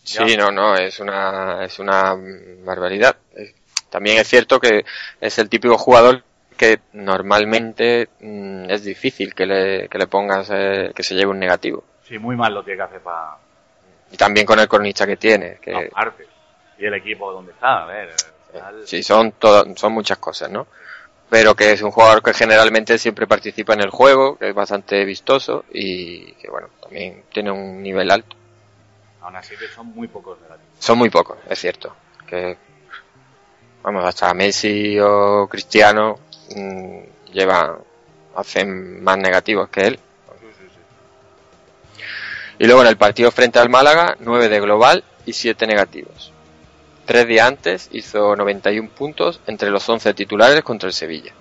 [0.03, 2.15] Sí, no, no, es una, es una
[2.65, 3.16] barbaridad.
[3.35, 3.55] Eh,
[3.89, 4.85] También es cierto que
[5.23, 6.23] es el típico jugador
[6.59, 11.39] que normalmente mm, es difícil que le, que le pongas eh, que se lleve un
[11.39, 11.82] negativo.
[12.06, 13.36] Sí, muy mal lo tiene que hacer para...
[14.10, 16.26] Y también con el cronista que tiene, que Aparte.
[16.78, 18.10] Y el equipo donde está, a ver.
[18.10, 20.66] al final- sí, son, todo, son muchas cosas, ¿no?
[21.30, 25.05] Pero que es un jugador que generalmente siempre participa en el juego, que es bastante
[25.05, 28.36] vistoso y que, bueno, también tiene un nivel alto.
[29.20, 30.72] Aún así que son muy pocos negativos.
[30.78, 31.94] Son muy pocos, es cierto.
[32.26, 32.56] Que,
[33.82, 36.18] vamos, hasta Messi o Cristiano
[36.55, 37.79] mm, llevan,
[38.37, 40.01] hacen más negativos que él.
[42.61, 46.33] Y luego en el partido frente al Málaga, 9 de global y 7 negativos.
[47.07, 51.33] Tres días antes hizo 91 puntos entre los 11 titulares contra el Sevilla.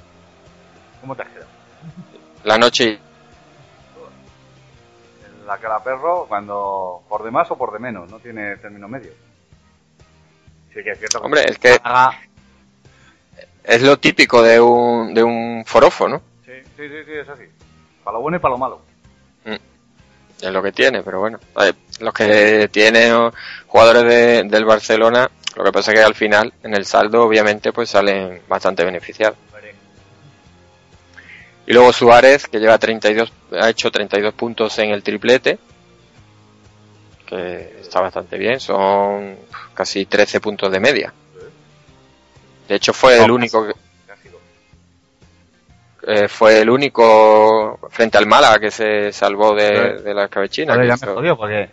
[1.01, 1.47] ¿Cómo te has quedado?
[2.43, 2.99] La noche
[5.47, 9.11] la cara perro, cuando por de más o por de menos, no tiene término medio.
[10.73, 11.19] Sí que es cierto.
[11.19, 12.19] Hombre, es que Málaga-
[13.67, 16.21] es lo típico de un, de un forofo, ¿no?
[16.45, 17.43] Sí, sí, sí, sí, es así.
[18.03, 18.81] Para lo bueno y para lo malo.
[20.39, 21.39] Es lo que tiene, pero bueno.
[21.99, 23.31] Los que tienen
[23.65, 27.73] jugadores de- del Barcelona, lo que pasa es que al final, en el saldo, obviamente,
[27.73, 29.35] pues salen bastante beneficiados.
[31.65, 35.57] Y luego Suárez, que lleva 32, ha hecho 32 puntos en el triplete,
[37.25, 39.35] que está bastante bien, son
[39.73, 41.13] casi 13 puntos de media.
[42.67, 43.73] De hecho fue el único que,
[46.03, 50.03] eh, fue el único frente al Málaga que se salvó de, Sí.
[50.03, 50.75] de la escabechina.
[50.85, 51.69] Ya hizo- me jodió porque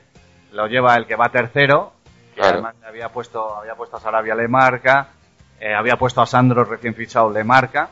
[0.52, 1.92] lo lleva el que va tercero,
[2.34, 2.54] que Claro.
[2.54, 5.08] además había puesto, había puesto a Sarabia le marca,
[5.60, 7.88] eh, había puesto a Sandro recién fichado le marca.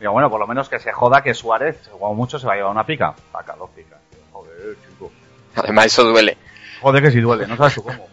[0.00, 2.56] Digo, bueno, por lo menos que se joda que Suárez, como mucho, se va a
[2.56, 3.14] llevar una pica.
[3.32, 3.98] Saca dos picas.
[4.32, 5.12] Joder, chico.
[5.54, 6.36] Además eso duele.
[6.80, 8.08] Joder, que si duele, no sabes tú cómo.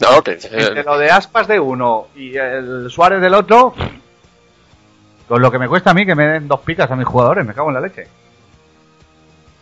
[0.00, 3.74] No, que Entre lo de aspas de uno y el Suárez del otro,
[5.28, 7.44] con lo que me cuesta a mí que me den dos picas a mis jugadores,
[7.44, 8.06] me cago en la leche.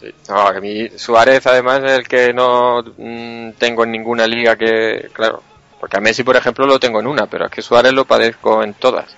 [0.00, 0.12] Sí.
[0.28, 5.10] No, a mí Suárez además es el que no mm, tengo en ninguna liga que,
[5.12, 5.42] claro,
[5.78, 8.62] porque a Messi por ejemplo lo tengo en una, pero es que Suárez lo padezco
[8.62, 9.16] en todas.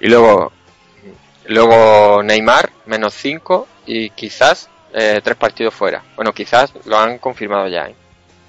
[0.00, 0.52] Y luego,
[1.46, 6.02] luego Neymar, menos 5 y quizás eh, tres partidos fuera.
[6.16, 7.88] Bueno, quizás lo han confirmado ya.
[7.88, 7.94] ¿eh?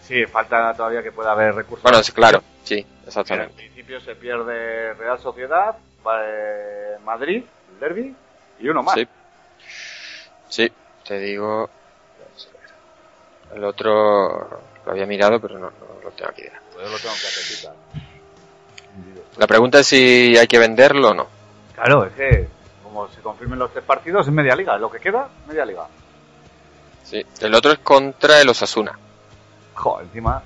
[0.07, 1.83] Sí, falta todavía que pueda haber recursos.
[1.83, 3.53] Bueno, sí, claro, sí, Pero en exactamente.
[3.55, 5.75] principio se pierde Real Sociedad,
[6.23, 8.15] eh, Madrid, el Derby
[8.59, 8.93] y uno más.
[8.95, 9.07] Sí.
[10.49, 10.71] Sí,
[11.07, 11.69] te digo.
[13.53, 16.43] El otro lo había mirado, pero no, no lo tengo aquí.
[16.73, 17.71] Pues yo lo tengo que hacer
[19.37, 21.27] La pregunta es si hay que venderlo o no.
[21.73, 22.47] Claro, es que
[22.83, 25.87] como se confirmen los tres partidos es media liga, lo que queda, media liga.
[27.03, 28.97] Sí, el otro es contra el Osasuna.
[29.75, 30.41] Joder, encima.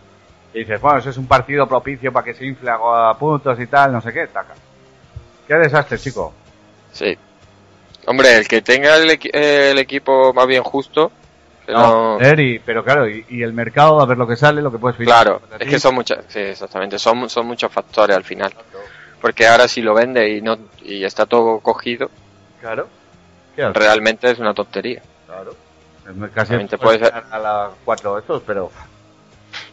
[0.54, 3.68] Y dices, bueno, eso es un partido propicio para que se infle a puntos y
[3.68, 4.56] tal, no sé qué, taca.
[5.48, 6.34] Qué desastre, chico.
[6.92, 7.18] Sí.
[8.08, 11.12] Hombre, el que tenga el, equi- el equipo más bien justo,
[11.68, 14.72] no- No, Eri, pero claro, y, y el mercado, a ver lo que sale, lo
[14.72, 15.24] que puedes fichar.
[15.24, 18.52] Claro, es que son muchas, sí, exactamente, son, son muchos factores al final.
[19.22, 22.10] Porque ahora si lo vende y no y está todo cogido,
[22.62, 22.88] Claro.
[23.56, 25.02] Realmente es una tontería.
[25.28, 25.54] Claro.
[26.34, 28.72] Casi puedes- ganar a las cuatro estos, pero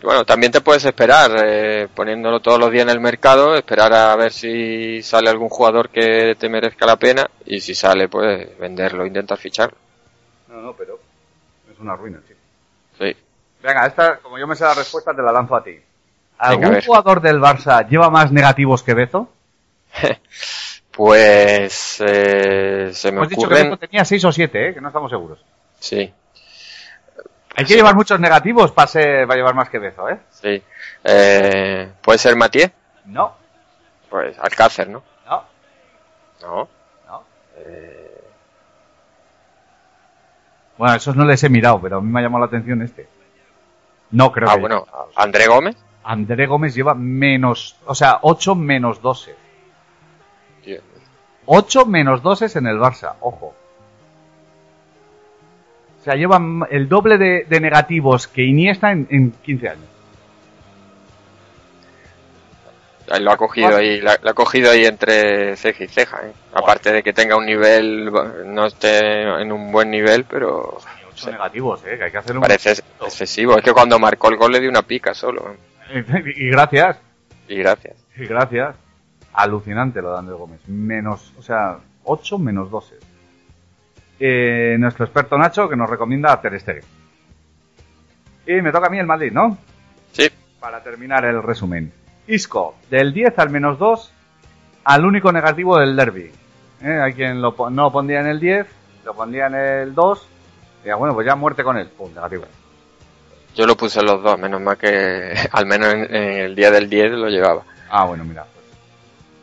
[0.03, 4.17] Bueno, también te puedes esperar, eh, poniéndolo todos los días en el mercado, esperar a
[4.17, 9.07] ver si sale algún jugador que te merezca la pena y si sale, pues venderlo,
[9.07, 9.77] intentar ficharlo.
[10.49, 10.99] No, no, pero
[11.73, 12.41] es una ruina, chico.
[12.99, 13.17] Sí.
[13.63, 15.77] Venga, esta, como yo me sé la respuesta, te la lanzo a ti.
[16.39, 19.31] ¿Algún a jugador del Barça lleva más negativos que Bezo?
[20.97, 23.55] Pues eh, se me Hemos dicho que.
[23.55, 24.75] Bezo tenía seis o siete, ¿eh?
[24.75, 25.45] que no estamos seguros.
[25.79, 26.11] Sí,
[27.57, 30.19] Hay que llevar muchos negativos para, ser- para llevar más que Bezo, ¿eh?
[30.31, 30.63] sí.
[31.05, 32.71] Eh, ¿Puede ser Matié?
[33.07, 33.35] No,
[34.11, 35.03] Pues Alcácer, ¿no?
[35.27, 35.45] no,
[36.43, 36.69] No.
[37.09, 37.25] no.
[37.57, 38.21] Eh,
[40.77, 43.09] Bueno, esos no les he mirado, pero a mí me ha llamado la atención este.
[44.11, 44.61] No creo ah, que...
[44.61, 45.77] bueno, André Gómez.
[46.05, 47.77] André Gómez lleva menos...
[47.87, 49.35] O sea, 8 menos 12.
[50.63, 50.81] Tío,
[51.47, 53.55] 8 menos 2 en el Barça, ojo.
[56.07, 59.85] Sea, lleva el doble de, de negativos que Iniesta en, en 15 años.
[63.09, 66.33] Ahí Lo ha cogido ahí, la- lo ha cogido ahí entre ceja y ceja, ¿eh?
[66.53, 68.11] Aparte de que tenga un nivel,
[68.47, 70.79] no esté en un buen nivel, pero
[71.15, 71.97] Son negativos, ¿eh?
[71.99, 72.41] Que hay que hacerlo.
[72.41, 73.57] parece excesivo.
[73.57, 75.55] Es que cuando marcó el gol le dio una pica solo.
[76.37, 76.99] y gracias.
[77.49, 77.95] Y gracias.
[78.17, 78.75] Y gracias.
[79.35, 80.61] Alucinante lo de Andrés Gómez.
[80.67, 82.97] Menos, o sea, 8 menos 12.
[84.19, 86.85] Eh, nuestro experto Nacho que nos recomienda a Ter Stegen.
[88.47, 89.59] Y me toca a mí el Madrid, ¿no?
[90.13, 90.29] Sí.
[90.61, 91.93] Para terminar el resumen.
[92.29, 94.13] Isco, del 10 al menos 2,
[94.85, 96.31] al único negativo del derby.
[96.83, 97.01] ¿Eh?
[97.03, 98.67] Hay quien lo, no lo pondría en el 10,
[99.05, 100.29] lo pondría en el 2.
[100.85, 101.89] Y bueno, pues ya muerte con él.
[101.89, 102.45] Pum, negativo.
[103.55, 106.71] Yo lo puse en los dos, menos mal que al menos en, en el día
[106.71, 107.63] del 10 lo llevaba.
[107.91, 108.45] Ah, bueno, mira.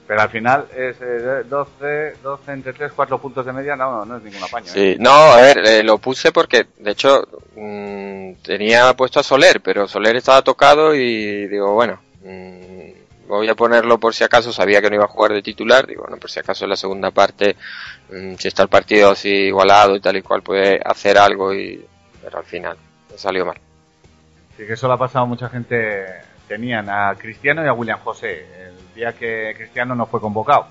[0.06, 3.76] Pero al final es eh, 12, 12 entre 3, 4 puntos de media.
[3.76, 4.68] No, no, no es ningún apaño.
[4.68, 4.70] ¿eh?
[4.70, 7.26] Sí, no, a ver, eh, lo puse porque, de hecho,
[7.56, 13.56] mm, tenía puesto a Soler, pero Soler estaba tocado y digo, bueno, mm, voy a
[13.56, 16.30] ponerlo por si acaso, sabía que no iba a jugar de titular, digo, bueno, por
[16.30, 17.56] si acaso en la segunda parte,
[18.12, 21.86] mm, si está el partido así igualado y tal y cual, puede hacer algo y,
[22.22, 22.78] pero al final,
[23.16, 23.58] salió mal.
[24.58, 26.06] Sí, que eso le ha pasado a mucha gente.
[26.48, 28.46] Tenían a Cristiano y a William José
[28.94, 30.68] el día que Cristiano no fue convocado.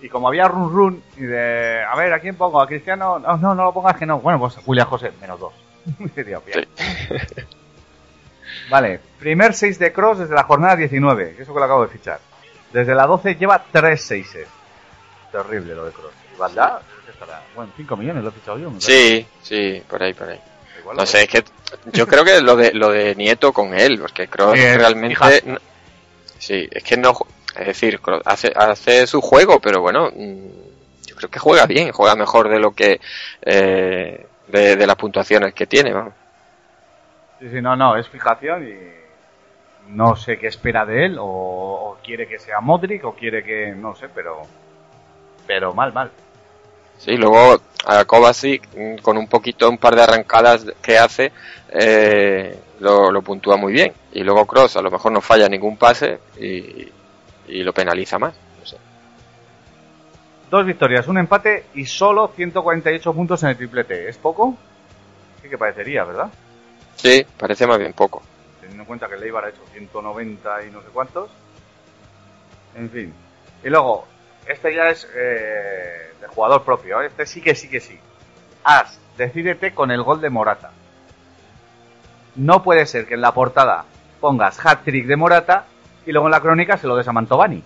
[0.00, 2.60] Y como había run run y de, a ver, ¿a quién pongo?
[2.60, 3.18] ¿A Cristiano?
[3.18, 4.18] No, no, no lo pongas que no.
[4.18, 5.52] Bueno, pues William José, menos dos.
[6.14, 6.66] Tío, bien.
[8.70, 11.92] Vale, primer 6 de Cross desde la jornada 19, que eso que lo acabo de
[11.92, 12.18] fichar.
[12.72, 14.36] Desde la 12 lleva 3 6
[15.30, 16.12] Terrible lo de Cross.
[16.34, 16.80] ¿Y Valdá?
[17.54, 18.72] Bueno, 5 millones lo he fichado yo.
[18.78, 20.40] Sí, sí, por ahí, por ahí.
[20.80, 21.44] Igual No sé, es que
[21.92, 25.16] yo creo que lo de lo de Nieto con él, porque Kroos Eh, realmente.
[26.44, 27.12] Sí, es que no
[27.58, 32.16] es decir, hace hace su juego, pero bueno, mm, yo creo que juega bien, juega
[32.16, 33.00] mejor de lo que
[33.42, 35.92] eh, de, las puntuaciones que tiene.
[37.38, 38.74] Sí, sí, no, no, es fijación y
[39.94, 43.94] no sé qué espera de él, o quiere que sea Modric, o quiere que, no
[43.94, 44.42] sé, pero,
[45.46, 46.10] pero mal, mal.
[46.98, 51.32] Sí, luego a Kovacic con un poquito, un par de arrancadas que hace,
[51.70, 53.92] eh, lo, lo puntúa muy bien.
[54.12, 56.88] Y luego Cross a lo mejor no falla ningún pase y,
[57.48, 58.34] y lo penaliza más.
[58.60, 58.76] No sé.
[60.50, 64.08] Dos victorias, un empate y solo 148 puntos en el triplete.
[64.08, 64.56] ¿Es poco?
[65.42, 66.30] Sí que parecería, ¿verdad?
[66.96, 68.22] Sí, parece más bien poco.
[68.60, 71.30] Teniendo en cuenta que el Eibar ha hecho 190 y no sé cuántos.
[72.76, 73.12] En fin.
[73.62, 74.06] Y luego,
[74.46, 77.02] este ya es eh, de jugador propio.
[77.02, 77.06] ¿eh?
[77.06, 77.98] Este sí que sí que sí.
[78.62, 80.72] As, decídete con el gol de Morata.
[82.36, 83.84] No puede ser que en la portada
[84.20, 85.66] pongas hat-trick de Morata
[86.06, 87.62] y luego en la crónica se lo des a Mantovani.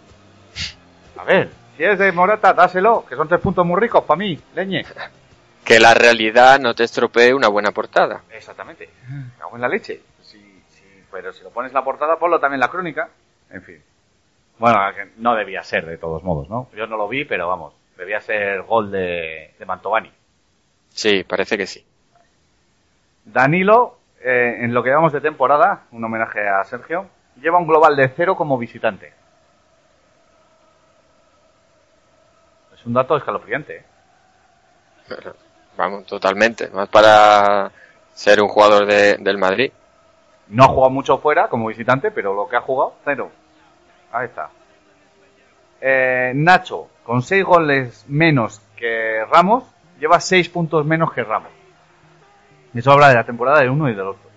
[1.17, 4.39] A ver, si es de Morata, dáselo, que son tres puntos muy ricos para mí,
[4.55, 4.85] leñe.
[5.65, 8.23] Que la realidad no te estropee una buena portada.
[8.31, 8.89] Exactamente.
[9.07, 10.01] Me cago en la leche.
[10.23, 13.11] Sí, sí, pero si lo pones en la portada, ponlo también en la crónica.
[13.51, 13.83] En fin.
[14.59, 16.69] Bueno, que no debía ser de todos modos, ¿no?
[16.75, 20.11] Yo no lo vi, pero vamos, debía ser gol de, de Mantovani.
[20.91, 21.85] Sí, parece que sí.
[23.25, 27.07] Danilo, eh, en lo que llevamos de temporada, un homenaje a Sergio,
[27.41, 29.13] lleva un global de cero como visitante.
[32.75, 33.77] Es un dato escalofriante.
[33.77, 33.85] ¿eh?
[35.77, 36.69] Vamos, totalmente.
[36.71, 37.71] Más para
[38.15, 39.73] ser un jugador de- del Madrid.
[40.49, 43.31] No ha jugado mucho fuera como visitante, pero lo que ha jugado, cero.
[44.13, 44.51] Ahí está.
[45.81, 49.65] Eh, Nacho, con seis goles menos que Ramos,
[50.01, 51.51] lleva seis puntos menos que Ramos.
[52.75, 54.29] Y eso habla de la temporada de uno y del otro.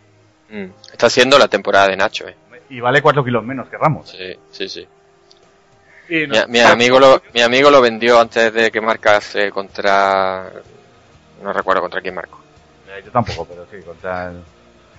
[0.49, 2.35] Mm, Está siendo la temporada de Nacho, eh.
[2.69, 4.09] Y vale cuatro kilos menos que Ramos.
[4.09, 4.87] Sí, sí, sí.
[6.09, 10.49] Y Mi, mi amigo lo, mi amigo lo vendió antes de que marcase contra...
[11.41, 12.39] No recuerdo contra quién marcó.
[12.89, 14.41] Eh, Yo tampoco, pero sí, contra el...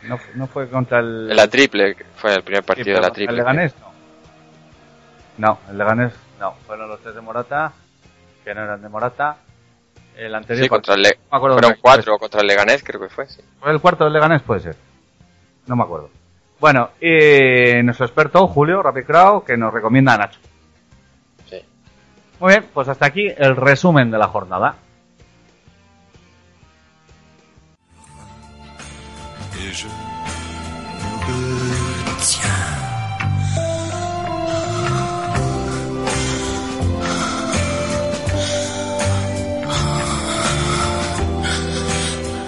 [0.03, 1.29] No, no fue contra el...
[1.31, 3.33] En la triple, fue el primer partido de la triple.
[3.35, 3.75] ¿El Leganés?
[3.81, 3.92] No.
[5.39, 6.53] No, el Leganés no.
[6.67, 7.73] Fueron los tres de Morata,
[8.45, 9.37] que no eran de Morata.
[10.17, 10.65] El anterior...
[10.65, 13.27] Sí, contra el Le- No me acuerdo fueron cuatro contra el Leganés, creo que fue,
[13.29, 13.41] sí.
[13.61, 14.43] ¿Fue el cuarto del Leganés?
[14.43, 14.77] Puede ser.
[15.67, 16.11] No me acuerdo.
[16.61, 20.39] Bueno, y nuestro experto, Julio Rapicrao, que nos recomienda a Nacho.
[21.49, 21.61] Sí.
[22.41, 24.77] Muy bien, pues hasta aquí el resumen de la jornada.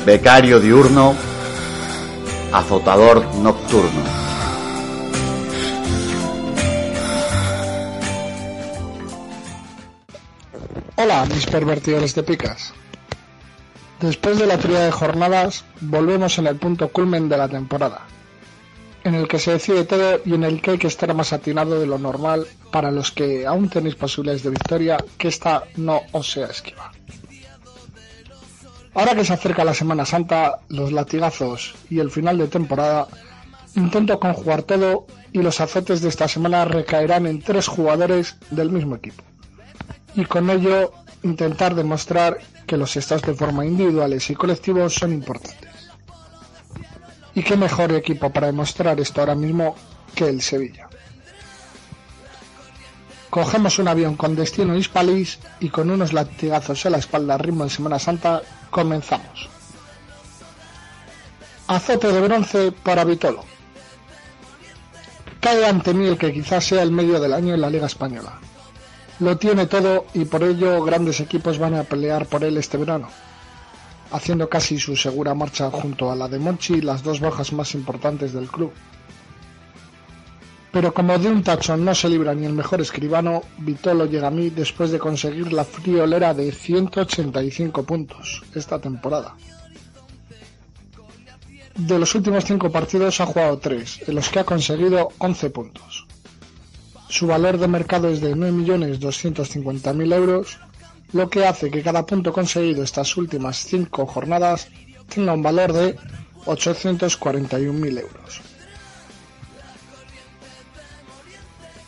[0.04, 1.14] Becario diurno,
[2.52, 4.02] azotador nocturno.
[10.96, 12.74] Hola, mis pervertidores de picas.
[14.00, 18.02] Después de la tríada de jornadas, volvemos en el punto culmen de la temporada,
[19.04, 21.80] en el que se decide todo y en el que hay que estar más atinado
[21.80, 26.30] de lo normal para los que aún tenéis posibilidades de victoria, que esta no os
[26.30, 26.93] sea esquiva.
[28.94, 33.08] Ahora que se acerca la Semana Santa, los latigazos y el final de temporada,
[33.74, 38.94] intento conjugar todo y los azotes de esta semana recaerán en tres jugadores del mismo
[38.94, 39.24] equipo.
[40.14, 40.92] Y con ello
[41.24, 42.38] intentar demostrar
[42.68, 45.70] que los estados de forma individuales y colectivos son importantes.
[47.34, 49.74] Y qué mejor equipo para demostrar esto ahora mismo
[50.14, 50.88] que el Sevilla.
[53.34, 57.70] Cogemos un avión con destino Hispalis y con unos latigazos en la espalda ritmo de
[57.70, 59.48] Semana Santa comenzamos.
[61.66, 63.42] Azote de bronce para Vitolo.
[65.40, 68.38] Cae ante mí el que quizás sea el medio del año en la Liga Española.
[69.18, 73.08] Lo tiene todo y por ello grandes equipos van a pelear por él este verano,
[74.12, 78.32] haciendo casi su segura marcha junto a la de Monchi las dos bajas más importantes
[78.32, 78.72] del club.
[80.74, 84.32] Pero como de un tacho no se libra ni el mejor escribano, Vitolo llega a
[84.32, 89.36] mí después de conseguir la friolera de 185 puntos esta temporada.
[91.76, 96.08] De los últimos cinco partidos ha jugado tres, en los que ha conseguido 11 puntos.
[97.08, 100.58] Su valor de mercado es de 9.250.000 euros,
[101.12, 104.66] lo que hace que cada punto conseguido estas últimas cinco jornadas
[105.08, 105.96] tenga un valor de
[106.46, 108.53] 841.000 euros.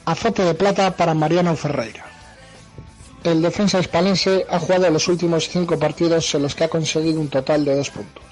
[0.07, 2.05] Azote de plata para Mariano Ferreira.
[3.25, 7.29] El defensa hispalense ha jugado los últimos cinco partidos en los que ha conseguido un
[7.29, 8.23] total de dos puntos.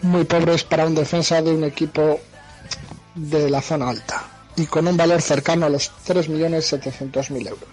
[0.00, 2.18] Muy pobres para un defensa de un equipo
[3.14, 4.24] de la zona alta
[4.56, 7.68] y con un valor cercano a los 3.700.000 euros.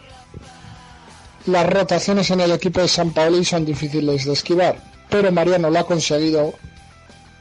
[1.46, 5.80] Las rotaciones en el equipo de San Paoli son difíciles de esquivar, pero Mariano lo
[5.80, 6.56] ha conseguido,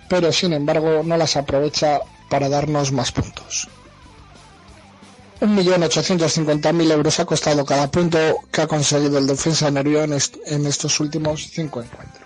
[0.08, 1.98] pero sin embargo no las aprovecha
[2.30, 3.68] para darnos más puntos.
[5.40, 8.18] 1.850.000 euros ha costado cada punto
[8.50, 10.12] que ha conseguido el defensa Nervión
[10.46, 12.24] en estos últimos cinco encuentros.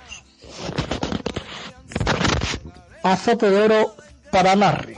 [3.03, 3.95] Azote de oro
[4.31, 4.97] para Narri.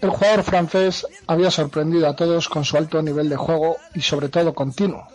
[0.00, 4.28] El jugador francés había sorprendido a todos con su alto nivel de juego y sobre
[4.28, 5.06] todo continuo.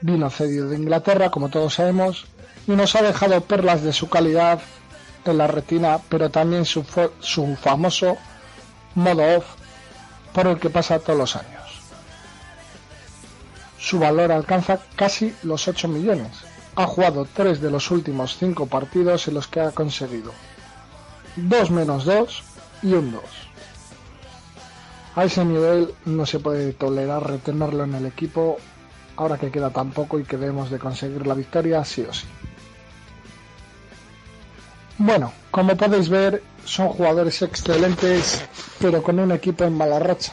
[0.00, 2.24] Vino cedido de Inglaterra, como todos sabemos,
[2.66, 4.60] y nos ha dejado perlas de su calidad
[5.24, 6.84] en la retina, pero también su,
[7.20, 8.16] su famoso
[8.96, 9.59] modo off
[10.32, 11.80] por el que pasa todos los años.
[13.78, 16.30] Su valor alcanza casi los 8 millones.
[16.76, 20.32] Ha jugado 3 de los últimos 5 partidos en los que ha conseguido
[21.36, 22.42] 2 menos 2
[22.82, 23.22] y un 2.
[25.16, 28.58] A ese nivel no se puede tolerar retenerlo en el equipo
[29.16, 32.26] ahora que queda tan poco y que debemos de conseguir la victoria sí o sí.
[34.98, 38.42] Bueno, como podéis ver, son jugadores excelentes,
[38.78, 40.32] pero con un equipo en mala racha,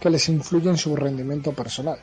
[0.00, 2.00] que les influye en su rendimiento personal.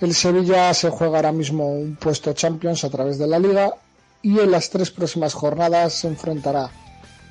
[0.00, 3.74] El Sevilla se juega ahora mismo un puesto Champions a través de la liga
[4.22, 6.68] y en las tres próximas jornadas se enfrentará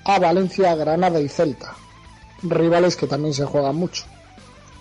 [0.06, 1.76] a Valencia, Granada y Celta,
[2.41, 4.06] rivales que también se juegan mucho.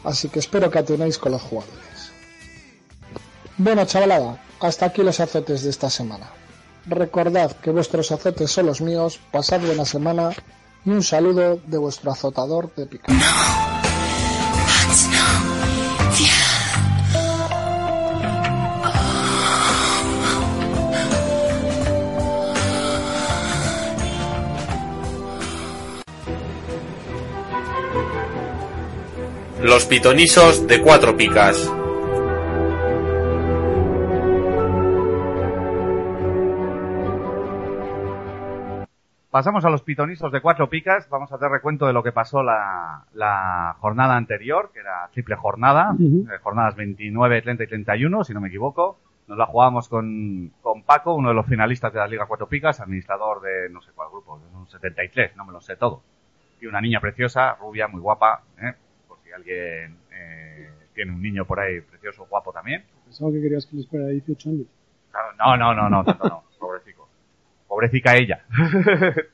[0.05, 2.13] Así que espero que atinéis con los jugadores.
[3.57, 6.31] Bueno, chavalada, hasta aquí los azotes de esta semana.
[6.89, 10.31] Recordad que vuestros azotes son los míos, pasad buena semana
[10.87, 13.13] y un saludo de vuestro azotador de pica.
[29.63, 31.71] Los pitonisos de cuatro picas.
[39.31, 41.09] Pasamos a los pitonisos de cuatro picas.
[41.11, 45.37] Vamos a hacer recuento de lo que pasó la, la jornada anterior, que era triple
[45.37, 46.27] jornada, Ujú.
[46.33, 48.99] eh, jornadas 29, 30 y 31, si no me equivoco.
[49.27, 52.81] Nos la jugamos con, con Paco, uno de los finalistas de la Liga Cuatro Picas,
[52.81, 56.01] administrador de no sé cuál grupo, de un 73, no me lo sé todo.
[56.63, 58.73] Y una niña preciosa, rubia, muy guapa, ¿eh?
[59.07, 62.83] por si alguien eh, tiene un niño por ahí precioso, guapo también.
[63.05, 64.67] Pensaba que querías que les fuera 18 años.
[65.39, 66.98] No, no, no, no, tanto no, pobrecico.
[67.79, 68.41] Pobrecica ella.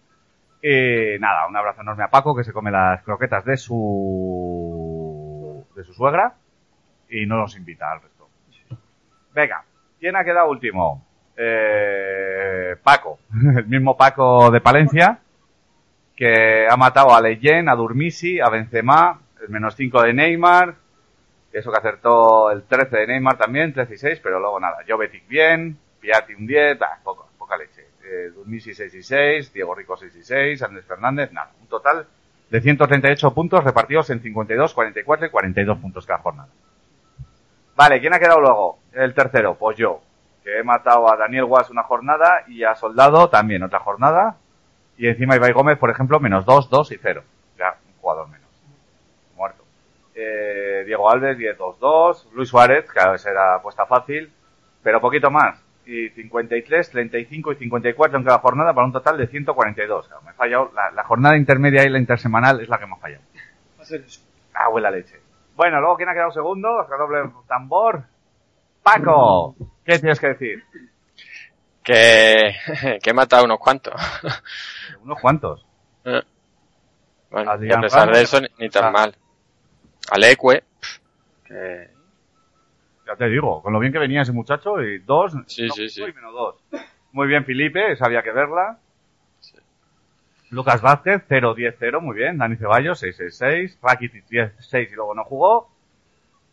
[0.67, 5.85] Eh, nada, un abrazo enorme a Paco que se come las croquetas de su de
[5.85, 6.37] su suegra
[7.11, 8.31] y no nos invita al resto.
[9.35, 9.63] Venga,
[10.01, 11.05] ¿quién ha quedado último?
[11.37, 13.19] Eh, Paco,
[13.59, 15.19] el mismo Paco de Palencia
[16.17, 20.77] que ha matado a Leyen, a Durmisi, a Benzema, el menos 5 de Neymar,
[21.53, 25.29] eso que acertó el 13 de Neymar también, 13 y 6, pero luego nada, Jovetic
[25.29, 27.34] bien, Piatti un 10, bah, poco.
[28.15, 31.51] Eh, Dumisi 6 y 6, Diego Rico 6 y 6, Andrés Fernández, nada.
[31.61, 32.07] Un total
[32.51, 36.49] de 138 puntos repartidos en 52, 44 y 42 puntos cada jornada.
[37.75, 38.79] Vale, ¿quién ha quedado luego?
[38.93, 40.01] El tercero, pues yo,
[40.45, 44.37] que he matado a Daniel Guas una jornada y a Soldado también otra jornada.
[44.97, 47.25] Y encima Ibai Gómez, por ejemplo, menos 2, 2 y 0.
[47.59, 48.49] Ya, un jugador menos.
[49.35, 49.65] Muerto.
[50.15, 52.29] Eh, Diego Alves, 10, 2, 2.
[52.35, 54.33] Luis Suárez, que a veces era apuesta fácil,
[54.85, 55.64] pero poquito más.
[55.87, 60.07] Y 53, 35 y 54 en cada jornada para un total de 142.
[60.09, 60.71] Claro, me he fallado.
[60.75, 63.23] La, la jornada intermedia y la intersemanal es la que me ha fallado.
[63.79, 64.21] Va a ser eso.
[64.55, 65.21] Ah, huele a leche.
[65.57, 66.69] Bueno, luego, ¿quién ha quedado segundo?
[66.99, 68.05] Doble tambor.
[68.83, 69.55] Paco,
[69.85, 70.63] ¿qué tienes que decir?
[71.83, 72.55] Que,
[73.03, 73.95] que he matado unos cuantos.
[75.03, 75.67] Unos cuantos.
[76.07, 76.23] Eh.
[77.31, 78.19] Bueno, Adrián a pesar Ramos.
[78.19, 78.91] de eso, ni, ni tan Ah.
[78.91, 79.17] mal.
[80.11, 80.63] Alecue,
[81.47, 81.89] que
[83.07, 85.89] Ya te digo, con lo bien que venía ese muchacho, y dos, Sí, no, sí,
[85.89, 86.03] sí.
[86.03, 86.57] y menos dos.
[87.13, 88.79] Muy bien, Felipe, esa había que verla.
[90.51, 92.39] Lucas Vázquez, 0-10-0, muy bien.
[92.39, 93.79] Dani Ceballos, 6-6-6.
[93.83, 95.69] Rakitic, 10-6 y luego no jugó.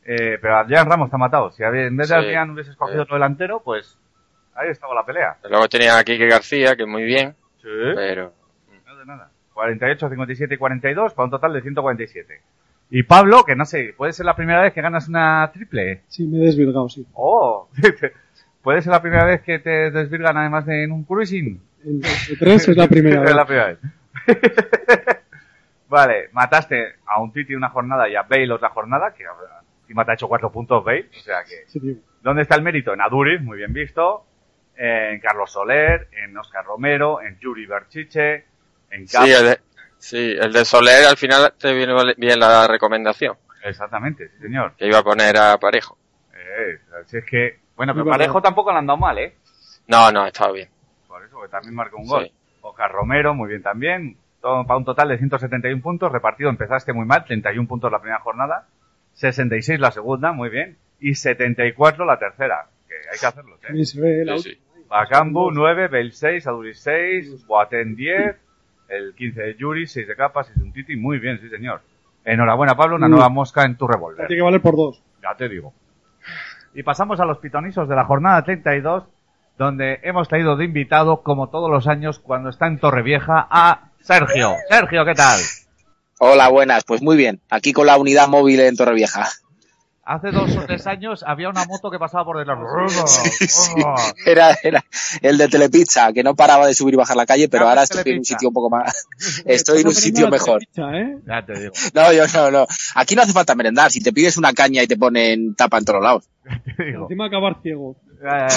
[0.04, 1.52] Eh, pero Adrián Ramos está matado.
[1.52, 2.16] Si en vez de.
[2.16, 4.00] Adrián hubiese escogido otro delantero, pues
[4.56, 5.38] ahí estaba la pelea.
[5.50, 7.68] luego tenía a Quique García, que muy bien, Sí.
[7.96, 8.34] pero
[8.88, 9.30] No de nada.
[9.54, 12.42] 48, 57 y 42 para un total de 147.
[12.92, 16.02] Y Pablo, que no sé, puede ser la primera vez que ganas una triple.
[16.08, 17.06] Sí, me he desvirgado, sí.
[17.14, 17.70] Oh,
[18.62, 21.62] puede ser la primera vez que te desvirgan además de en un cruising.
[21.86, 22.02] En
[22.38, 23.36] tres es la primera es vez.
[23.36, 23.80] la primera vez.
[25.90, 29.24] vale, mataste a un Titi una jornada y a Bale otra jornada, que
[29.82, 31.64] encima te ha hecho cuatro puntos Bale, o sea que...
[31.68, 32.02] Sí.
[32.22, 32.94] ¿Dónde está el mérito?
[32.94, 34.26] En Aduriz, muy bien visto,
[34.76, 38.46] en Carlos Soler, en Oscar Romero, en Yuri Berchiche,
[38.92, 39.32] en Cap- sí,
[40.02, 44.74] sí, el de Soler al final te viene bien la recomendación, Exactamente, sí señor.
[44.78, 45.98] que iba a poner a Parejo.
[46.34, 47.60] Eh, si es que...
[47.76, 48.06] Bueno, pero.
[48.06, 49.36] Parejo tampoco le han dado mal, ¿eh?
[49.88, 50.70] No, no, estaba bien.
[51.08, 52.10] Por eso, que también marcó un Sí.
[52.10, 52.32] gol.
[52.62, 54.18] Oscar Romero, muy bien también.
[54.42, 56.12] Todo para un total de 171 puntos.
[56.12, 57.24] Repartido, empezaste muy mal.
[57.26, 58.68] 31 puntos la primera jornada.
[59.14, 60.78] 66 la segunda, muy bien.
[61.00, 62.68] Y 74 la tercera.
[62.88, 63.86] Que hay que hacerlo, ¿eh?
[63.86, 63.86] Sí,
[64.44, 64.62] sí.
[64.88, 68.36] Bacambu 9, Bell 6, Aduris 6, Boateng 10,
[68.92, 70.96] el 15 de Yuri, 6 de Capa, 6 de un Titi.
[70.96, 71.82] Muy bien, sí señor.
[72.26, 73.12] Enhorabuena, Pablo, una Mm.
[73.12, 74.28] nueva mosca en tu revólver.
[74.28, 75.02] Tiene que valer por dos.
[75.24, 75.74] Ya te digo.
[76.74, 79.04] Y pasamos a los pitonisos de la jornada 32,
[79.58, 84.56] donde hemos traído de invitado, como todos los años, cuando está en Torrevieja, a Sergio.
[84.70, 85.40] Sergio, ¿qué tal?
[86.20, 86.84] Hola, buenas.
[86.86, 87.42] Pues muy bien.
[87.50, 89.26] Aquí con la unidad móvil en Torrevieja.
[90.12, 92.60] Hace dos o tres años había una moto que pasaba por detrás.
[94.26, 94.84] Era, era
[95.22, 97.92] el de Telepizza, que no paraba de subir y bajar la calle, pero ahora pues,
[97.92, 99.08] estoy en un sitio un poco más.
[99.46, 100.64] Estoy en un sitio mejor.
[100.64, 101.18] ¿eh?
[101.26, 102.68] Ya te digo, No, yo no, no.
[102.96, 103.90] Aquí no hace falta merendar.
[103.90, 106.30] Si te pides una caña y te ponen tapa en todos lados.
[106.78, 107.96] Encima acabar ciego.
[108.22, 108.48] Eh,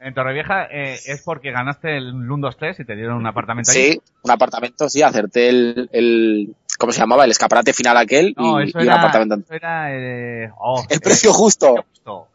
[0.00, 3.92] en Torrevieja eh, es porque ganaste el 1-2-3 y te dieron un apartamento ahí.
[3.92, 5.02] Sí, un apartamento, sí.
[5.02, 7.24] Acerté el, el, ¿cómo se llamaba?
[7.24, 9.34] El escaparate final aquel No, y, eso y un era, apartamento.
[9.36, 11.74] eso era eh, oh, El eh, precio justo.
[11.92, 12.28] justo.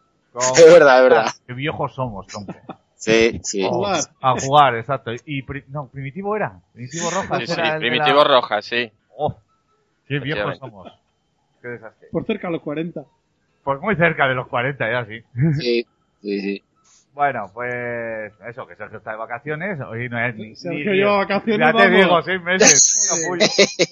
[0.58, 1.32] Es verdad, es verdad.
[1.46, 2.54] Qué viejos somos, tronco.
[2.96, 3.68] Sí, sí.
[3.70, 3.86] Oh.
[4.22, 5.12] A jugar, exacto.
[5.26, 6.60] Y pri- no, Primitivo era.
[6.74, 8.92] Primitivo Rojas Sí, sí, era de Primitivo la- Roja, sí.
[9.18, 9.36] Oh,
[10.08, 10.92] qué viejos somos.
[11.62, 12.08] Qué desastre.
[12.12, 13.04] Por cerca a los 40.
[13.64, 15.22] Pues muy cerca de los 40 ya, sí.
[15.60, 15.86] Sí,
[16.22, 16.64] sí, sí.
[17.14, 19.80] Bueno, pues eso, que Sergio está de vacaciones.
[19.88, 20.56] Hoy no es ni...
[20.56, 22.02] Sergio ni- lleva vacaciones, Ya te vamos.
[22.06, 23.08] digo, seis meses.
[23.24, 23.46] Capullo.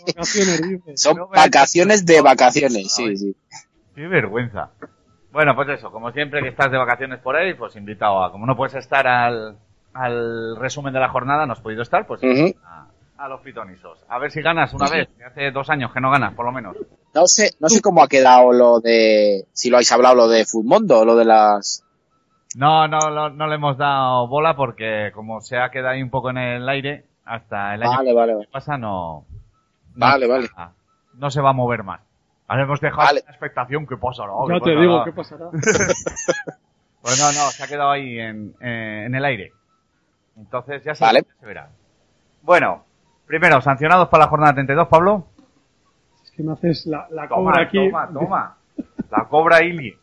[0.07, 1.01] Vacaciones.
[1.01, 3.35] Son No vacaciones de vacaciones, sí, sí.
[3.95, 4.71] Qué vergüenza.
[5.31, 8.45] Bueno, pues eso, como siempre que estás de vacaciones por ahí, pues invitado a, como
[8.45, 9.55] no puedes estar al,
[9.93, 12.55] al resumen de la jornada, no has podido estar, pues Ujú.
[12.65, 12.87] a,
[13.17, 14.03] a los pitonisos.
[14.09, 16.51] A ver si ganas una vez, que hace dos años que no ganas, por lo
[16.51, 16.75] menos.
[17.13, 20.43] No sé, no sé cómo ha quedado lo de, si lo habéis hablado, lo de
[20.45, 21.83] Futmundo, lo de las...
[22.55, 26.09] No, no, no, no le hemos dado bola porque como se ha quedado ahí un
[26.09, 28.45] poco en el aire, hasta el año Vale, vale, vale.
[28.45, 29.25] que pasa no...
[29.95, 30.49] no Vale, vale.
[31.13, 32.01] No se va a mover más.
[32.47, 33.21] Ahora hemos dejado Vale.
[33.25, 34.31] la expectación que pasará.
[34.49, 34.81] Ya ¿Qué te pasará?
[34.81, 35.45] digo qué pasará.
[37.01, 39.53] Pues no, no, se ha quedado ahí en, eh, en el aire.
[40.37, 41.23] Entonces ya se, Vale.
[41.27, 41.69] ya se verá.
[42.43, 42.83] Bueno,
[43.25, 45.25] primero, sancionados para la jornada 32, Pablo.
[46.23, 47.89] Es que me haces la, la Toma, cobra aquí.
[47.89, 48.57] toma, toma.
[49.09, 49.97] La cobra Ili.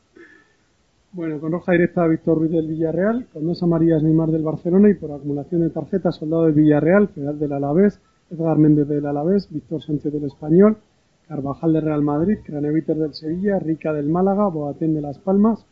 [1.18, 4.94] Bueno, con roja directa Víctor Ruiz del Villarreal, con dos amarillas Neymar del Barcelona y
[4.94, 8.00] por acumulación de tarjetas Soldado del Villarreal, Fedal del Alavés,
[8.30, 10.78] Edgar Méndez del Alavés, Víctor Sánchez del Español,
[11.26, 15.66] Carvajal del Real Madrid, Craneviter del Sevilla, Rica del Málaga, Boatén de Las Palmas,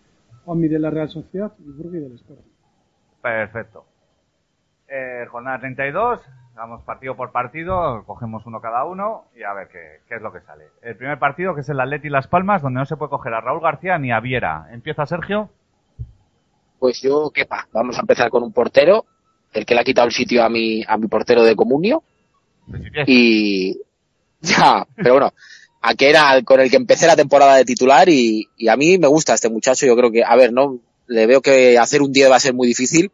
[0.44, 2.50] Juanmi de la Real Sociedad y Burgui del Sporting.
[3.22, 3.84] Perfecto.
[4.88, 6.22] Eh, jornada 32,
[6.56, 10.32] vamos partido por partido, cogemos uno cada uno y a ver qué, qué es lo
[10.32, 10.64] que sale.
[10.82, 13.40] El primer partido que es el Atleti Las Palmas, donde no se puede coger a
[13.40, 14.68] Raúl García ni a Viera.
[14.72, 15.50] Empieza Sergio.
[16.78, 19.04] Pues yo, quepa, vamos a empezar con un portero,
[19.52, 22.02] el que le ha quitado el sitio a mi, a mi portero de comunio.
[23.06, 23.78] Y,
[24.40, 25.32] ya, pero bueno,
[25.82, 28.98] a que era con el que empecé la temporada de titular y, y a mí
[28.98, 32.12] me gusta este muchacho, yo creo que, a ver, no, le veo que hacer un
[32.12, 33.12] 10 va a ser muy difícil,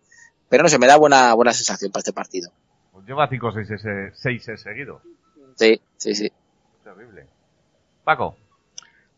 [0.48, 2.50] pero no sé, me da buena, buena sensación para este partido.
[3.06, 5.02] Lleva 5 o 6 seis seguidos.
[5.56, 6.32] Sí, sí, sí.
[6.84, 7.26] Terrible.
[8.04, 8.36] Paco.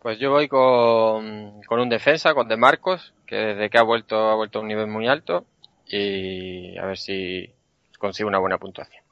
[0.02, 4.16] Pues yo voy con, con un defensa, con De Marcos, que desde que ha vuelto
[4.16, 5.46] ha vuelto a un nivel muy alto
[5.86, 7.50] y a ver si
[7.98, 9.02] consigue una buena puntuación.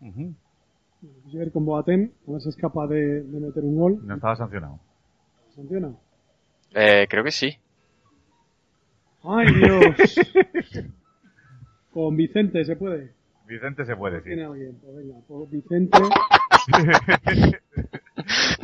[0.00, 0.34] Bueno,
[1.02, 3.76] yo voy a ir con Boateng, a ver si es capaz de, de meter un
[3.76, 4.06] gol.
[4.06, 4.78] No estaba sancionado.
[5.54, 5.92] ¿Sanciona?
[6.74, 7.58] Eh, creo que sí.
[9.24, 10.20] ¡Ay, Dios!
[11.92, 13.17] con Vicente se puede.
[13.48, 14.26] Vicente se puede, sí.
[14.28, 14.78] ¿Tiene alguien?
[14.80, 15.98] Pues venga, pues Vicente.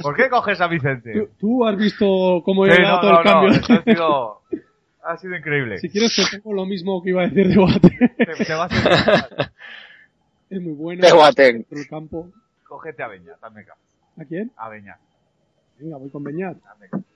[0.02, 1.12] ¿Por qué coges a Vicente?
[1.12, 3.48] ¿Tú, tú has visto cómo Sí, era no, todo no, el cambio?
[3.50, 4.40] no, esto ha sido,
[5.04, 5.78] ha sido increíble.
[5.78, 7.98] Si quieres te pongo lo mismo que iba a decir de Boateng.
[7.98, 9.28] Te, te vas a
[10.50, 11.06] Es muy bueno.
[11.06, 11.64] De Boateng.
[11.70, 12.30] Del campo.
[12.68, 13.80] Cógete a Beñat, hazme caso.
[14.18, 14.52] ¿A quién?
[14.56, 14.98] A Beñat.
[15.78, 16.56] Venga, voy con Beñat.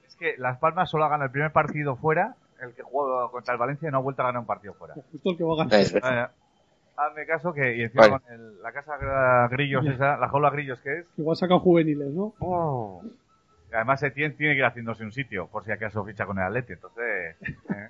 [0.06, 3.52] Es que Las Palmas solo ha ganado el primer partido fuera, el que jugó contra
[3.54, 4.94] el Valencia y no ha vuelto a ganar un partido fuera.
[5.12, 6.30] Justo el que va a ganar.
[7.00, 8.20] Hazme caso que, y encima Vale.
[8.24, 8.96] con el- la casa
[9.50, 12.34] grillos esa, la jaula grillos que es, Igual saca juveniles, ¿no?
[13.70, 16.44] y además Etienne tiene que ir haciéndose un sitio, por si acaso ficha con el
[16.44, 17.36] Atleti, entonces,
[17.70, 17.88] eh,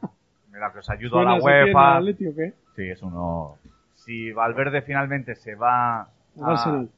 [0.52, 1.96] mira que os ayudo a la ¿Suena Setién al UEFA.
[1.96, 2.52] Atleti o qué?
[2.76, 3.56] Sí, es uno.
[3.94, 6.08] Si Valverde finalmente se va Al
[6.42, 6.88] Arsenal.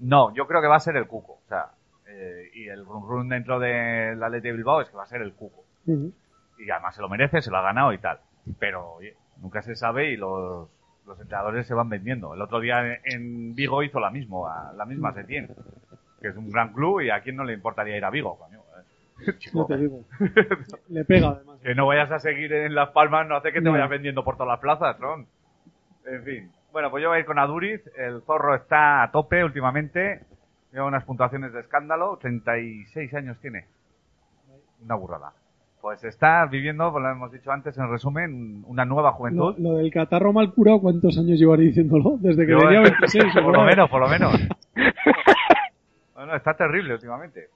[0.00, 1.34] No, yo creo que va a ser el Cuco.
[1.44, 1.70] O sea,
[2.08, 5.22] eh, y el run run dentro del Atleti de Bilbao es que va a ser
[5.22, 5.62] el Cuco.
[5.86, 8.18] Y además se lo merece, se lo ha ganado y tal.
[8.58, 10.68] Pero, oye, nunca se sabe y los,
[11.06, 12.34] los entrenadores se van vendiendo.
[12.34, 15.48] El otro día en- Vigo hizo la mismo, a- la misma Setién.
[16.20, 18.60] Que es un gran club y a quién no le importaría ir a Vigo, coño.
[19.26, 19.32] eh.
[19.38, 20.00] Chico, No te digo.
[20.88, 21.58] Le pega además.
[21.62, 23.72] que no vayas a seguir en Las Palmas no hace que te No.
[23.72, 25.26] vayas vendiendo por todas las plazas, Ron.
[26.06, 26.52] En fin.
[26.72, 27.82] Bueno, pues yo voy a ir con Aduriz.
[27.96, 30.24] El zorro está a tope últimamente.
[30.72, 32.16] Lleva unas puntuaciones de escándalo.
[32.20, 33.66] 36 años tiene.
[34.82, 35.32] Una burrada.
[35.84, 39.54] Pues está viviendo, como lo hemos dicho antes, en resumen, una nueva juventud.
[39.58, 42.16] lo del catarro mal curado, ¿cuántos años llevaré diciéndolo?
[42.20, 43.24] Desde que Yo- tenía 26.
[43.34, 44.32] por lo menos, por lo menos.
[46.14, 47.48] Bueno, está terrible últimamente.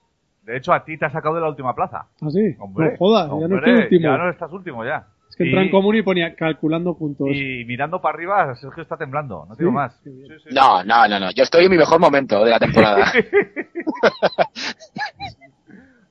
[0.42, 2.04] De hecho, a ti te ha sacado de la última plaza.
[2.20, 2.54] ¿Ah, sí?
[2.58, 4.02] Hombre, no jodas, ya no estoy último.
[4.02, 5.06] Ya no estás último ya.
[5.30, 7.28] Es que entra Y- en común y ponía calculando puntos.
[7.32, 9.74] Y mirando para arriba, Sergio está temblando, no digo ¿Sí?
[9.74, 9.98] más.
[10.04, 10.28] Qué bien.
[10.50, 11.30] No, no, no, no.
[11.30, 13.06] Yo estoy en mi mejor momento de la temporada.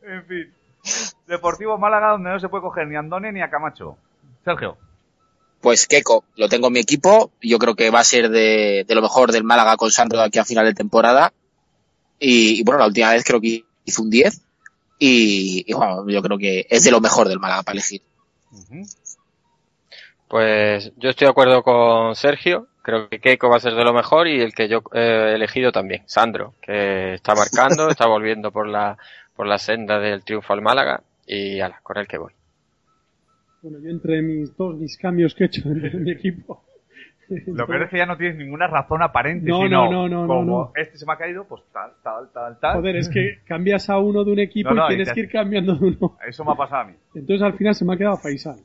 [0.01, 0.47] En fin.
[1.27, 3.97] Deportivo Málaga, donde no se puede coger ni a Andone ni a Camacho.
[4.43, 4.77] Sergio.
[5.61, 7.31] Pues Keco, lo tengo en mi equipo.
[7.41, 10.25] Yo creo que va a ser de, de lo mejor del Málaga con Sandro de
[10.25, 11.33] aquí a final de temporada.
[12.19, 14.41] Y, y bueno, la última vez creo que hizo un 10.
[14.99, 18.01] Y, y bueno, yo creo que es de lo mejor del Málaga para elegir.
[20.27, 22.67] Pues yo estoy de acuerdo con Sergio.
[22.81, 25.71] Creo que Keiko va a ser de lo mejor y el que yo he elegido
[25.71, 28.97] también, Sandro, que está marcando, está volviendo por la
[29.37, 32.33] por la senda del triunfo al Málaga y ala, con el que voy.
[33.61, 36.63] Bueno, yo entre mis todos mis cambios que he hecho en mi equipo.
[37.47, 39.49] Lo peor es que ya no tienes ninguna razón aparente.
[39.49, 40.71] No, sino no, no, no, como no.
[40.81, 42.75] este se me ha caído, pues tal, tal, tal, tal.
[42.75, 45.13] Joder, es que cambias a uno de un equipo No, no, y y tienes te-
[45.13, 46.17] que ir cambiando de uno.
[46.25, 46.93] Eso me ha pasado a mí.
[47.15, 48.55] Entonces al final se me ha quedado Faisal.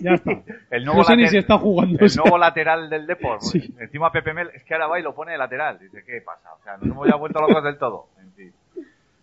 [0.00, 0.30] Ya está.
[0.70, 1.98] El nuevo no sé ni later- si está jugando.
[1.98, 2.22] El o sea.
[2.22, 3.42] nuevo lateral del Deport.
[3.42, 3.74] Sí.
[3.78, 5.78] Encima Pepe Mel, es que ahora va y lo pone de lateral.
[5.78, 6.54] Dice, ¿qué pasa?
[6.58, 8.06] O sea, nos hemos ya vuelto locos del todo.
[8.18, 8.52] En fin.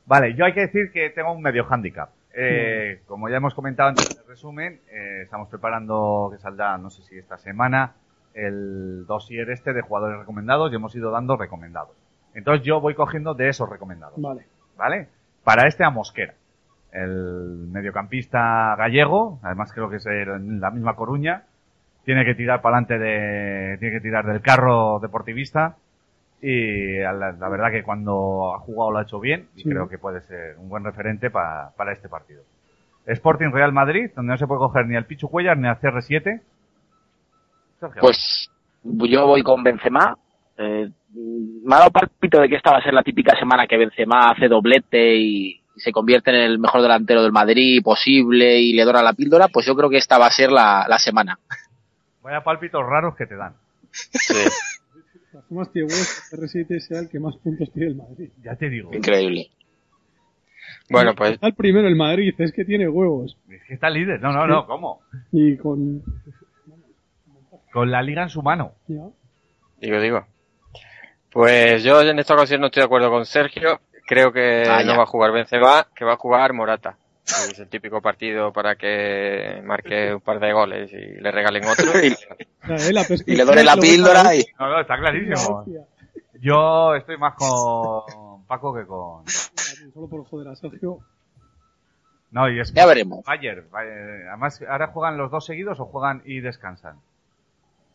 [0.08, 2.10] Vale, yo hay que decir que tengo un medio handicap.
[2.34, 6.90] Eh, como ya hemos comentado antes en el resumen, eh, estamos preparando que saldrá, no
[6.90, 7.96] sé si esta semana,
[8.34, 11.98] el dossier este de jugadores recomendados y hemos ido dando recomendados.
[12.34, 14.22] Entonces yo voy cogiendo de esos recomendados.
[14.22, 14.46] Vale.
[14.78, 15.10] ¿Vale?
[15.44, 16.36] Para este a Mosquera.
[16.92, 21.44] El mediocampista gallego, además creo que es en la misma Coruña,
[22.06, 25.76] tiene que tirar para adelante de, tiene que tirar del carro deportivista
[26.42, 29.70] y la, la verdad que cuando ha jugado lo ha hecho bien y Sí.
[29.70, 32.44] creo que puede ser un buen referente pa- para este partido.
[33.06, 36.42] Sporting Real Madrid, donde no se puede coger ni al Pichu Cuellar ni al CR7.
[37.80, 38.02] Sergio.
[38.02, 38.50] Pues
[38.84, 40.18] yo voy con Benzema.
[40.58, 43.78] Eh, me ha dado palpito de que esta va a ser la típica semana que
[43.78, 48.74] Benzema hace doblete y, y se convierte en el mejor delantero del Madrid posible y
[48.74, 49.48] le dora la píldora.
[49.48, 51.40] Pues yo creo que esta va a ser la, la semana.
[52.24, 53.54] Vaya pálpitos raros que te dan.
[53.54, 54.30] Más
[55.72, 58.30] tiene huevos, que R7 sea el que más puntos tiene el Madrid.
[58.44, 58.94] Ya te digo.
[58.94, 59.49] Increíble.
[60.90, 63.38] Bueno, pues Está el primero el Madrid, es que tiene huevos.
[63.49, 64.22] Es que está líder.
[64.22, 65.02] No, no, no, ¿cómo?
[65.32, 66.02] Y con...
[67.72, 68.74] Con la liga en su mano.
[68.88, 69.04] ya.
[69.82, 70.26] digo, digo.
[71.32, 73.82] Pues yo en esta ocasión no estoy de acuerdo con Sergio.
[74.06, 76.98] Creo que Ah, no va a jugar Benzema, que va a jugar Morata.
[77.28, 81.86] Es el típico partido para que marque un par de goles y le regalen otro.
[82.04, 84.45] Y- eh, la y le dore la píldora y...
[84.60, 85.66] No, no, está clarísimo.
[86.40, 89.28] Yo estoy más con Paco que con...
[89.94, 90.99] Solo por joder a Sergio.
[92.32, 93.24] No, y es Ya veremos.
[93.26, 93.70] Bayern.
[93.72, 94.28] Bayern.
[94.30, 96.98] Además, ¿ahora juegan los dos seguidos o juegan y descansan?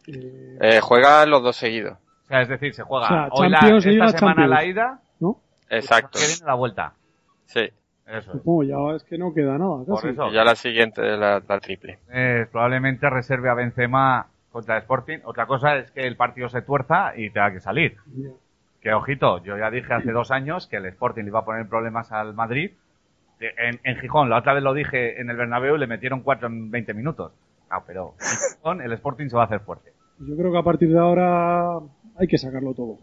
[0.07, 1.97] Eh, Eh, juega los dos seguidos.
[2.25, 4.51] O sea, es decir, se juega O sea, hoy la, Champions, esta semana Champions.
[4.51, 5.41] la ida, ¿No?
[5.69, 6.19] Exacto.
[6.19, 6.93] que viene la vuelta.
[7.47, 7.71] Sí.
[8.13, 8.39] Eso es.
[8.39, 9.85] Supongo, ya es que no queda nada.
[9.85, 10.29] Por eso.
[10.29, 11.99] Y ya la siguiente la, la triple.
[12.13, 15.19] Eh, probablemente reserve a Benzema contra el Sporting.
[15.25, 17.97] Otra cosa es que el partido se tuerza y tenga que salir.
[18.81, 21.67] Que ojito, yo ya dije hace dos años que el Sporting le iba a poner
[21.69, 22.73] problemas al Madrid.
[23.41, 26.71] En, en Gijón, la otra vez lo dije en el Bernabéu, le metieron cuatro en
[26.71, 27.33] 20 minutos.
[27.71, 29.93] No, pero en Gijón el Sporting se va a hacer fuerte.
[30.19, 31.79] Yo creo que a partir de ahora
[32.17, 32.99] hay que sacarlo todo.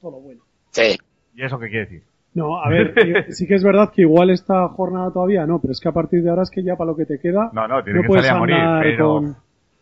[0.00, 0.42] Todo bueno.
[0.70, 0.96] Sí.
[1.34, 2.02] ¿Y eso qué quiere decir?
[2.34, 5.80] No, a ver, sí que es verdad que igual esta jornada todavía no, pero es
[5.80, 7.82] que a partir de ahora es que ya para lo que te queda No, no,
[7.84, 9.08] tiene que puedes salir a morir, pero...
[9.14, 9.36] con...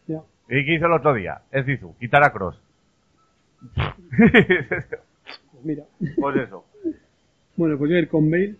[0.07, 0.21] Ya.
[0.51, 1.41] ¿Y qué hizo el otro día?
[1.51, 2.61] Es Zizu, quitar a Cross.
[4.17, 5.85] Pues mira.
[6.21, 6.65] pues eso.
[7.57, 8.57] Bueno, pues yo ir con Bale.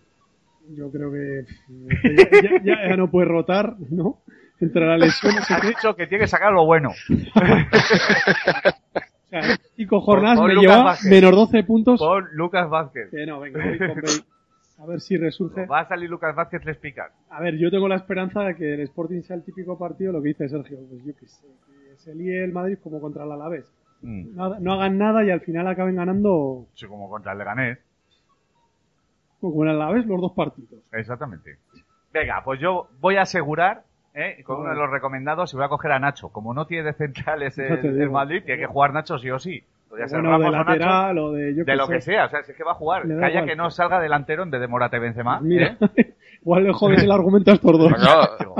[0.77, 4.19] Yo creo que ya, ya- ya- ya no puede rotar, ¿no?
[4.61, 6.91] Entre la lesión, Has dicho que tiene que sacar lo bueno.
[9.41, 11.09] Sea, cinco jornadas me Lucas lleva Vázquez.
[11.11, 11.99] menos 12 puntos.
[11.99, 13.09] Con Lucas Vázquez.
[13.11, 14.23] Que no, venga, voy con Bale.
[14.79, 15.65] A ver si resurge.
[15.65, 17.07] Va a salir Lucas Vázquez, les pican.
[17.29, 20.21] A ver, yo tengo la esperanza de que el Sporting sea el típico partido, lo
[20.21, 23.31] que dice Sergio, pues yo qué sé, que se líe el Madrid como contra el
[23.31, 23.65] Alavés.
[24.01, 24.35] Mm.
[24.35, 27.77] Nada- no hagan nada y al final acaben ganando Sí, como contra el Leganés.
[29.39, 30.81] como el Alavés los dos partidos.
[30.91, 31.57] Exactamente.
[32.13, 33.83] Venga, pues yo voy a asegurar,
[34.13, 34.41] ¿eh?
[34.43, 36.29] con uno de los recomendados, y voy a coger a Nacho.
[36.29, 38.09] Como no tiene de centrales el, el.
[38.09, 39.63] Madrid, tiene que jugar Nacho sí o sí.
[39.89, 41.93] Podría ser Bueno, de Ramos o Nacho, o de yo de lo sé.
[41.93, 43.03] que sea, o sea, si es que va a jugar.
[43.03, 43.45] Calla igual.
[43.45, 45.37] que no salga delantero en vez de Morata y Benzema.
[45.39, 46.13] Pues mira, ¿eh?
[46.41, 47.91] igual le jodes el argumento a estos dos.
[47.91, 48.55] Bueno,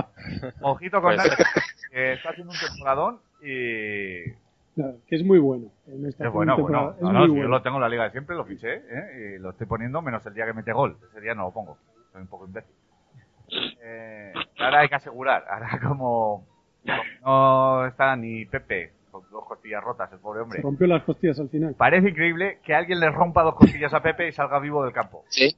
[0.62, 1.44] Ojito con Pues- Nacho,
[1.92, 4.32] que está haciendo un temporadón y...
[4.76, 5.68] Claro, que es muy bueno.
[5.88, 6.96] En esta Es bueno, bueno.
[6.98, 7.44] Es No, no, si bueno.
[7.44, 9.36] yo lo tengo en la liga de siempre, lo fiché, ¿eh?
[9.36, 10.98] Y lo estoy poniendo menos el día que mete gol.
[11.12, 11.78] Ese día no lo pongo.
[12.12, 12.74] Soy un poco imbécil.
[13.84, 15.44] Eh, ahora hay que asegurar.
[15.50, 16.46] Ahora como,
[16.86, 20.62] como no está ni Pepe con dos costillas rotas, el pobre Se hombre.
[20.64, 21.76] rompió las costillas al final.
[21.78, 25.24] Parece increíble que alguien le rompa dos costillas a Pepe y salga vivo del campo.
[25.30, 25.56] Sí.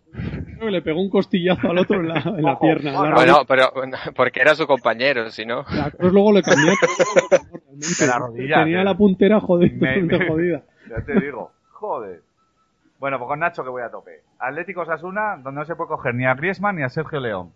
[0.59, 2.89] Que le pegó un costillazo al otro en la, en la Ojo, pierna.
[2.91, 3.71] en la bueno, pero
[4.15, 5.63] porque era su compañero, si no.
[5.97, 6.71] Cruz luego le cambió.
[7.29, 7.55] realmente.
[8.01, 10.61] De la rodilla, Tenía la puntera Me- me- jodida.
[10.89, 11.51] Ya te digo.
[11.71, 12.21] Joder.
[12.99, 14.21] Bueno, pues con Nacho que voy a tope.
[14.39, 17.51] Atlético Sasuna, donde no se puede coger ni a Griezmann ni a Sergio León.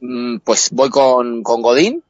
[0.00, 2.02] Mm, Pues voy con, con Godín.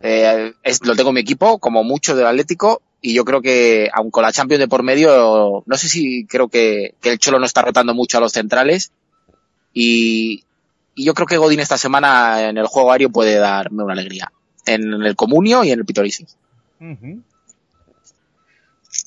[0.00, 2.82] Eh, lo tengo en mi equipo, como mucho del Atlético.
[3.00, 6.48] Y yo creo que, aun con la Champions de por medio, no sé si creo
[6.48, 8.92] que, el Cholo no está rotando mucho a los centrales.
[9.72, 10.44] Y,
[10.94, 14.30] yo creo que Godín esta semana en el juego aéreo puede darme una alegría.
[14.66, 16.36] En el Comunio y en el Pitorisis.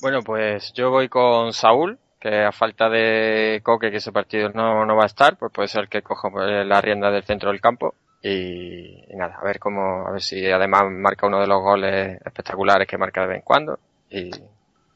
[0.01, 4.85] Bueno, pues yo voy con Saúl, que a falta de Coque, que ese partido no,
[4.85, 7.61] no va a estar, pues puede ser que coja pues, la rienda del centro del
[7.61, 7.93] campo.
[8.27, 12.19] Y, y nada, a ver cómo, a ver si además marca uno de los goles
[12.25, 13.77] espectaculares que marca de vez en cuando.
[14.09, 14.31] Y,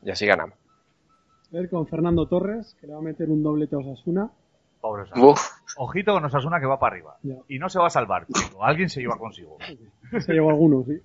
[0.01, 0.57] y así ganamos.
[1.53, 4.31] A ver con Fernando Torres, que le va a meter un doblete a Osasuna.
[4.81, 5.35] Pobre Osasuna.
[5.77, 7.17] Ojito con Osasuna que va para arriba.
[7.21, 7.35] Ya.
[7.47, 9.57] Y no se va a salvar, pero alguien se lleva consigo.
[10.21, 10.99] Se llevó algunos, sí.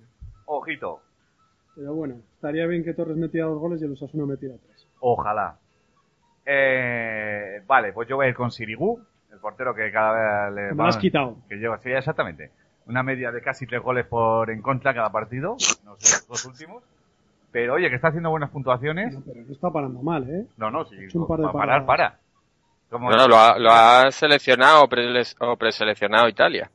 [0.45, 1.01] Ojito.
[1.75, 4.87] Pero bueno, estaría bien que Torres metiera dos goles y el Osasuna metiera tres.
[4.99, 5.59] Ojalá.
[6.43, 8.99] Eh, vale, pues yo voy a ir con Sirigu,
[9.35, 11.37] el portero que cada vez le lo has quitado.
[11.49, 12.51] Que lleva, sí, exactamente.
[12.87, 15.57] Una media de casi tres goles por en contra cada partido.
[15.83, 16.83] No sé, los dos últimos.
[17.51, 19.13] Pero oye, que está haciendo buenas puntuaciones.
[19.13, 20.45] No, pero no está parando mal, ¿eh?
[20.57, 20.95] No, no, sí.
[20.97, 21.85] de para parar, paradas.
[21.85, 22.19] para.
[22.89, 26.69] Como- Bueno, lo ha, lo ha seleccionado o, prele- o preseleccionado Italia.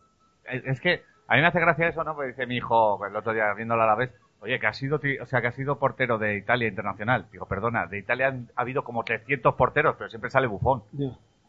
[0.44, 2.14] Es, es que a mí me hace gracia eso, ¿no?
[2.14, 4.10] Porque dice mi hijo el otro día viéndola a la vez,
[4.40, 7.26] oye, que ha sido, ti- o sea, que ha sido portero de Italia internacional.
[7.30, 10.82] Digo, perdona, de Italia han ha habido como 300 porteros, pero siempre sale bufón.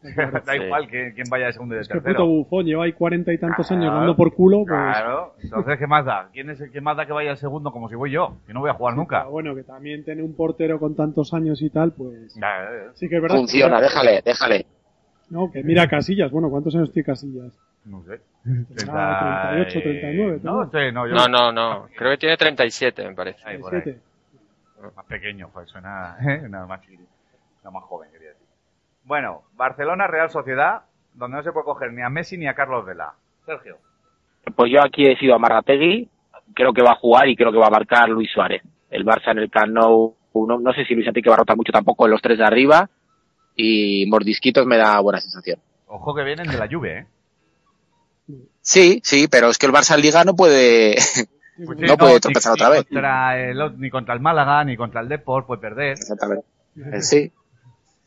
[0.44, 0.62] Da Sí.
[0.62, 2.14] igual que, quién vaya de segundo y de Es que tercero.
[2.14, 4.68] puto bufón lleva ahí cuarenta y tantos años Claro, dando por culo, pues.
[4.68, 6.28] Claro, entonces, ¿qué más da?
[6.32, 8.36] ¿Quién es el que más da que vaya al segundo como si voy yo?
[8.46, 9.20] Que no voy a jugar nunca.
[9.20, 12.32] Pero bueno, que también tener un portero con tantos años y tal, pues.
[12.94, 13.36] Sí que es verdad.
[13.36, 14.66] Funciona, déjale, déjale.
[15.30, 16.30] No, que mira Casillas.
[16.30, 17.52] Bueno, ¿cuántos años tiene Casillas?
[17.84, 18.20] No sé.
[18.44, 21.88] Tendrá 38, 39, No, sí, no, yo No, no, no.
[21.96, 23.40] Creo que tiene 37, me parece.
[23.44, 23.80] Ahí, por ahí.
[23.82, 24.12] 37.
[24.96, 26.16] Más pequeño, pues suena
[26.50, 27.08] nada más chiquitito.
[27.64, 28.41] No más joven, quería decir.
[29.04, 30.82] Bueno, Barcelona, Real Sociedad,
[31.14, 33.14] donde no se puede coger ni a Messi ni a Carlos Vela.
[33.44, 33.78] Sergio.
[34.56, 36.08] Pues yo aquí he sido a Marrategui,
[36.54, 38.62] creo que va a jugar y creo que va a marcar Luis Suárez.
[38.90, 41.56] El Barça en el Camp Nou, no, no sé si Luis Enrique va a rotar
[41.56, 42.88] mucho tampoco en los tres de arriba
[43.56, 45.58] y Mordisquitos me da buena sensación.
[45.86, 47.06] Ojo que vienen de la lluvia, ¿eh?
[48.60, 50.94] Sí, sí, pero es que el Barça en Liga no puede,
[51.64, 52.84] Pues no puede tropezar ni, otra ni vez.
[52.84, 55.92] Contra el, ni contra el Málaga, ni contra el Deport puede perder.
[55.92, 56.46] Exactamente.
[57.00, 57.32] Sí.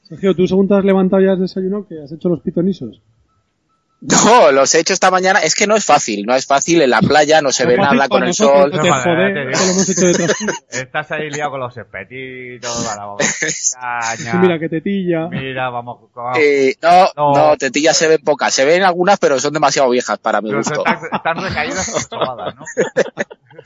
[0.07, 3.02] Sergio, tú según te has levantado ya has desayunado, que has hecho los pitonisos.
[4.02, 5.40] No, los he hecho esta mañana.
[5.40, 6.80] Es que no es fácil, no es fácil.
[6.82, 8.69] En la playa no se No ve nada con el sol.
[8.72, 10.61] que te jode, que lo hemos hecho de transcurso.
[10.69, 12.88] Estás ahí liado con los espetitos.
[12.88, 13.15] Caña.
[14.32, 15.27] Sí, mira, que tetilla.
[15.30, 16.02] Mira, vamos.
[16.14, 16.38] vamos.
[16.40, 17.34] Eh, no, No.
[17.49, 18.53] no, tetillas se ven pocas.
[18.53, 20.84] Se ven algunas, pero son demasiado viejas para mi Pero gusto.
[20.86, 22.64] están, están recaídas como sobadas, ¿no?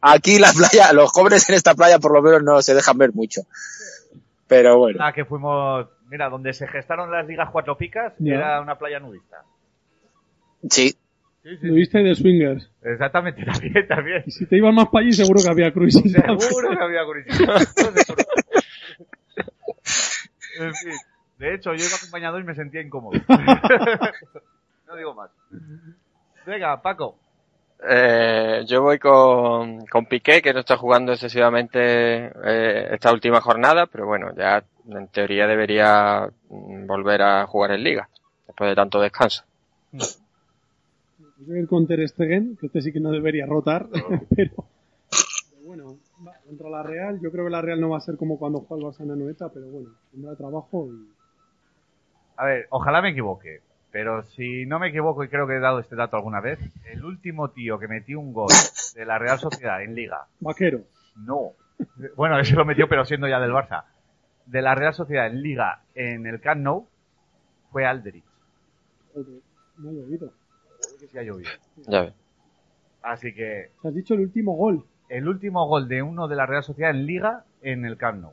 [0.00, 3.12] Aquí la playa, los jóvenes en esta playa por lo menos no se dejan ver
[3.14, 3.42] mucho.
[4.50, 4.98] Pero bueno.
[5.00, 5.86] Ah, que fuimos.
[6.10, 9.44] Mira, donde se gestaron las ligas cuatro picas era una playa nudista.
[10.68, 10.96] Sí.
[11.42, 12.70] Sí, sí, Lo viste de swingers.
[12.82, 14.24] Exactamente, también, también.
[14.26, 16.12] Y si te ibas más para allí, seguro que había cruises.
[16.12, 17.56] Seguro que había curiosidad.
[20.58, 20.92] en fin,
[21.38, 23.18] de hecho, yo iba acompañado y me sentía incómodo.
[24.88, 25.30] no digo más.
[26.44, 27.16] Venga, Paco.
[27.88, 33.86] Eh, yo voy con, con Piqué, que no está jugando excesivamente eh, esta última jornada,
[33.86, 38.08] pero bueno, ya en teoría debería volver a jugar en liga,
[38.46, 39.44] después de tanto descanso.
[39.92, 40.04] Yo
[41.46, 43.88] voy a ir con Ter Stegen, que este sí que no debería rotar,
[44.36, 44.52] pero,
[45.50, 45.96] pero bueno,
[46.26, 48.60] va, contra la Real, yo creo que la Real no va a ser como cuando
[48.60, 51.08] juega el Barça en la Noeta, pero bueno, tendrá trabajo y
[52.36, 53.62] A ver, ojalá me equivoque.
[53.92, 57.04] Pero si no me equivoco, y creo que he dado este dato alguna vez, el
[57.04, 58.52] último tío que metió un gol
[58.94, 60.80] de la Real Sociedad en Liga, vaquero.
[61.16, 61.52] no.
[62.14, 63.84] Bueno, ese lo metió, pero siendo ya del Barça.
[64.46, 66.86] De la Real Sociedad en Liga en el Camp Nou
[67.72, 68.22] fue Alderich.
[69.14, 69.40] Joder,
[69.78, 70.32] no ha llovido.
[71.00, 71.50] que sí ha llovido.
[71.88, 72.14] Ya ves.
[73.02, 74.84] Así que Te has dicho el último gol.
[75.08, 78.32] el último gol de uno de la Real Sociedad en Liga en el Camp Nou.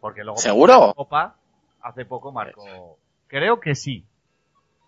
[0.00, 0.94] Porque luego ¿Seguro?
[0.96, 1.36] Copa
[1.82, 2.96] hace poco marcó.
[3.26, 4.06] Creo que sí.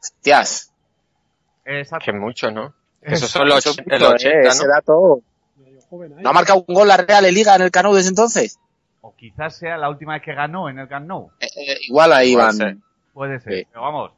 [0.02, 0.72] Hostias.
[1.64, 2.04] Exacto.
[2.04, 2.74] Que mucho, ¿no?
[3.00, 4.72] Esos son los, es el mucho, 80, eh, ese ¿no?
[4.72, 5.20] dato.
[5.64, 6.08] Ahí.
[6.22, 8.58] ¿No ha marcado un gol la Real en Liga en el Canu desde entonces?
[9.00, 11.30] O quizás sea la última vez que ganó en el Camp Nou.
[11.40, 12.82] Eh, eh, igual ahí van.
[13.12, 13.52] Puede ser.
[13.58, 13.66] Sí.
[13.70, 14.12] Pero vamos,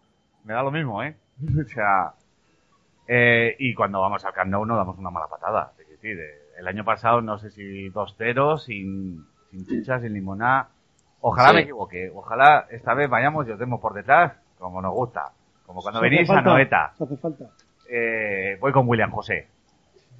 [0.44, 1.16] me da lo mismo, ¿eh?
[1.42, 2.12] o sea.
[3.08, 5.72] eh, y cuando vamos al Camp Nou no damos una mala patada.
[5.80, 6.18] Es decir,
[6.58, 10.68] el año pasado no sé si 2-0, sin, sin chicha, sin limonada.
[11.20, 11.54] Ojalá Sí.
[11.56, 12.10] me equivoque.
[12.14, 15.32] Ojalá esta vez vayamos y os demos por detrás, como nos gusta.
[15.66, 16.92] Como cuando Se venís a Noeta.
[16.98, 17.44] hace falta.
[17.88, 19.46] Eh, voy con William José.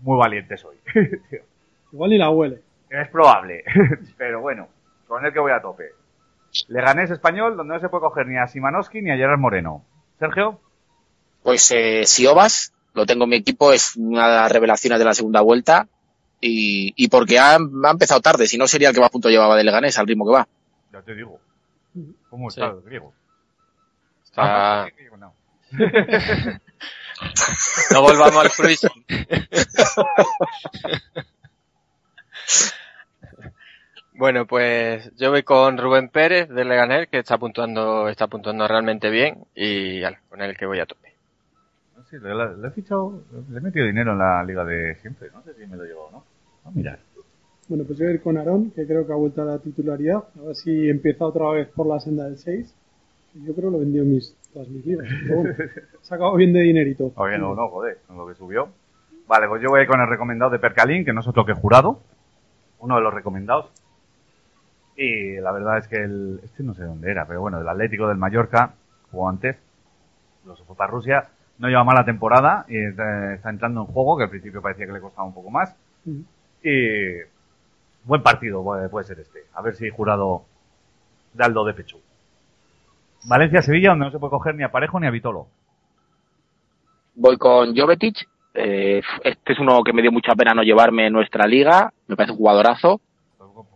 [0.02, 0.76] Muy valiente soy.
[1.92, 2.60] Igual ni la huele.
[2.90, 3.64] es probable.
[4.18, 4.68] Pero bueno,
[5.06, 5.90] con el que voy a tope.
[6.68, 9.84] Leganés español, donde no se puede coger ni a Simanowski ni a Gerard Moreno.
[10.18, 10.60] Sergio.
[11.42, 15.14] Pues eh, Siobas, lo tengo en mi equipo, es una de las revelaciones de la
[15.14, 15.88] segunda vuelta.
[16.40, 19.56] Y, y porque ha, ha empezado tarde, si no sería el que más punto llevaba
[19.56, 20.48] de Leganés al ritmo que va.
[20.92, 21.40] Ya te digo.
[22.28, 22.60] ¿Cómo Sí.
[22.60, 23.12] está el griego?
[24.36, 24.86] Ah,
[25.18, 25.34] no.
[27.92, 29.04] No volvamos al cruising.
[34.16, 39.10] bueno, pues yo voy con Rubén Pérez de Leganés, que está puntuando, está puntuando realmente
[39.10, 41.12] bien, y ala, con el que voy a tope.
[41.96, 44.94] No sé, le, le- le he fichado, le he metido dinero en la liga de
[45.00, 45.30] siempre.
[45.32, 46.24] No sé si me lo llevo o no.
[46.64, 46.98] Ah, mira.
[47.68, 49.58] Bueno, pues yo voy a ir con Aarón, que creo que ha vuelto a la
[49.58, 50.22] titularidad.
[50.38, 52.72] A ver si empieza otra vez por la senda del 6.
[53.34, 54.84] Yo creo que lo vendió en mis, todas mis.
[54.84, 55.54] Pero bueno,
[56.02, 57.12] se ha acabado bien de dinerito.
[57.16, 58.68] Oye, no, no, joder, con lo que subió.
[59.26, 62.00] Vale, pues yo voy con el recomendado de Percalín, que no es otro que jurado.
[62.78, 63.70] Uno de los recomendados.
[64.96, 68.06] Y la verdad es que el, este no sé dónde era, pero bueno, el Atlético
[68.06, 68.74] del Mallorca,
[69.10, 69.56] jugó antes,
[70.44, 71.28] lo se fue para Rusia,
[71.58, 74.92] no lleva mala temporada y está, está entrando en juego, que al principio parecía que
[74.92, 75.74] le costaba un poco más.
[76.06, 76.22] Ujú.
[76.62, 77.18] Y
[78.04, 79.44] buen partido puede, puede ser este.
[79.54, 80.44] A ver si jurado
[81.32, 81.98] da de pecho.
[83.24, 85.48] Valencia-Sevilla, donde no se puede coger ni a Parejo ni a Vitolo.
[87.14, 88.28] Voy con Jovetic.
[88.54, 91.92] eh, este es uno que me dio mucha pena no llevarme en nuestra liga.
[92.06, 93.00] Me parece un jugadorazo.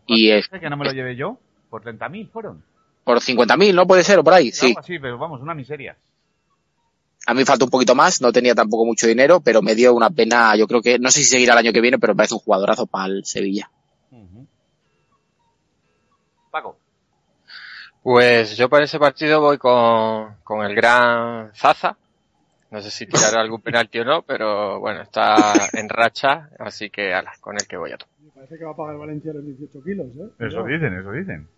[0.06, 1.38] Y es que no me lo llevé yo?
[1.70, 2.62] Por 30.000 fueron.
[3.04, 3.86] por 50.000, ¿no?
[3.86, 4.50] Puede ser, o por ahí.
[4.52, 4.74] Sí.
[4.76, 5.96] Así, pero vamos, una miseria.
[7.26, 8.20] A mí falta un poquito más.
[8.22, 10.56] No tenía tampoco mucho dinero, pero me dio una pena.
[10.56, 12.40] Yo creo que, no sé si seguirá el año que viene, pero me parece un
[12.40, 13.70] jugadorazo para el Sevilla.
[16.50, 16.78] Paco.
[18.08, 21.94] Pues yo para ese partido voy con, con el gran Zaza.
[22.70, 25.36] No sé si tirará algún penalti o no, pero bueno, está
[25.74, 27.98] en racha, así que ala, con el que voy a.
[28.24, 30.30] Me parece que va a pagar Valencia los 18 kilos, ¿eh?
[30.38, 31.48] Eso dicen, eso dicen.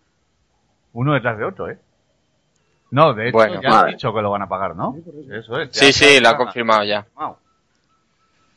[0.91, 1.79] Uno detrás de otro, ¿eh?
[2.89, 4.97] No, de hecho, Bueno, ya han dicho que lo van a pagar, ¿no?
[5.31, 5.69] Eso es.
[5.71, 7.03] Sí, sí, lo ha confirmado ya.
[7.03, 7.39] confirmado.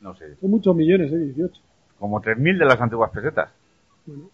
[0.01, 1.17] No sé, Son muchos millones, ¿eh?
[1.17, 1.61] 18.
[2.01, 3.51] como 3.000 de las antiguas pesetas.
[4.05, 4.31] Bueno.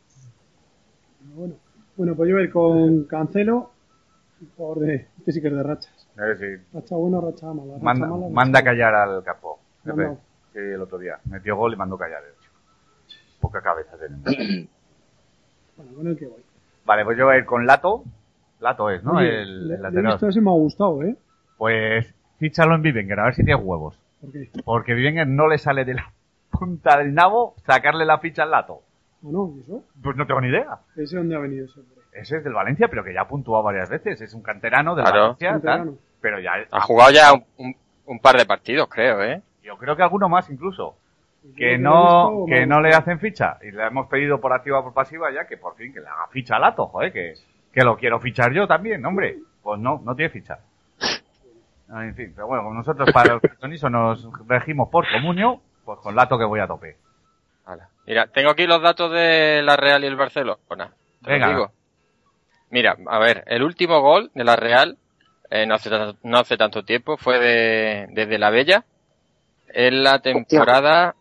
[1.34, 1.54] Bueno,
[2.00, 3.70] bueno pues yo voy a ir con Cancelo,
[4.56, 6.08] jugador de, este sí que es de rachas.
[6.16, 6.64] Eh, sí.
[6.72, 7.74] Racha buena, racha mala.
[7.74, 9.22] Racha Manda, mala, racha manda callar al.
[10.52, 11.18] Sí, el otro día.
[11.26, 12.22] Metió gol y mandó callar.
[12.24, 12.54] el chico.
[13.40, 14.24] Poca cabeza tenemos.
[15.76, 16.42] Bueno, con el que voy.
[16.84, 18.04] vale, pues yo voy a ir con Lato.
[18.60, 19.12] Lato es, ¿no?
[19.12, 20.12] Oye, el, le- lateral.
[20.12, 21.16] visto ese y me ha gustado, ¿eh?
[21.56, 23.98] Pues fíchalo en Bivenger, a ver si tiene huevos.
[24.20, 24.50] ¿Por qué?
[24.64, 26.12] Porque Bivenger no le sale de la
[26.50, 28.82] punta del nabo sacarle la ficha al Lato.
[29.22, 29.52] ¿O no?
[29.56, 29.82] ¿Y eso?
[30.02, 30.78] Pues no tengo ni idea.
[30.96, 31.96] ¿Ese dónde ha venido ese hombre?
[32.12, 34.20] Ese es del Valencia, pero que ya ha puntuado varias veces.
[34.20, 35.20] Es un canterano del Claro.
[35.22, 35.60] Valencia, tal.
[35.62, 35.94] Canterano.
[36.20, 37.76] Pero ya Ha jugado ya un, un-
[38.06, 39.40] un par de partidos, creo, ¿eh?
[39.62, 40.96] Yo creo que alguno más incluso.
[41.56, 43.56] Que no, que no le hacen ficha.
[43.62, 46.06] Y le hemos pedido por activa o por pasiva ya que por fin que le
[46.08, 47.32] haga ficha al Lato, joder, que,
[47.72, 49.38] que lo quiero fichar yo también, hombre.
[49.62, 50.58] Pues no, no tiene ficha.
[51.88, 55.98] Ah, En fin, pero bueno, como nosotros para el cristianismo nos regimos por comunio, pues
[56.00, 56.96] con Lato que voy a tope.
[57.64, 57.88] Hala.
[58.06, 60.58] Mira, tengo aquí los datos de la Real y el Barcelona.
[61.22, 61.48] Te Venga.
[61.48, 61.72] digo.
[62.70, 64.96] Mira, a ver, el último gol de la Real,
[65.50, 65.90] eh, no, hace,
[66.22, 68.84] no hace tanto tiempo, fue de, desde la Bella,
[69.68, 71.14] en la temporada,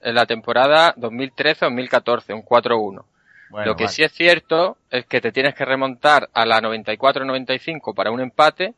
[0.00, 3.04] en la temporada 2013-2014, un 4-1.
[3.50, 3.94] Bueno, Lo que vale.
[3.94, 8.74] sí es cierto es que te tienes que remontar a la 94-95 para un empate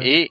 [0.00, 0.28] y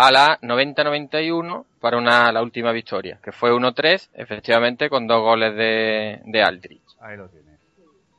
[0.00, 5.56] a la 90-91 para una, la última victoria, que fue 1-3, efectivamente, con dos goles
[5.56, 6.80] de, de Aldrich.
[7.00, 7.58] Ahí lo tienes.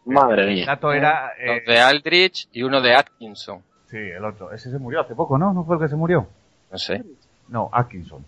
[0.03, 0.65] Madre El mía.
[0.65, 1.31] Lato era...
[1.38, 3.64] Dos eh, de Aldrich y uno de Atkinson.
[3.89, 4.51] sí, el otro.
[4.51, 5.53] Ese se murió hace poco, ¿no?
[5.53, 6.27] ¿No fue el que se murió?
[6.69, 7.01] No sé.
[7.47, 8.26] No, Atkinson.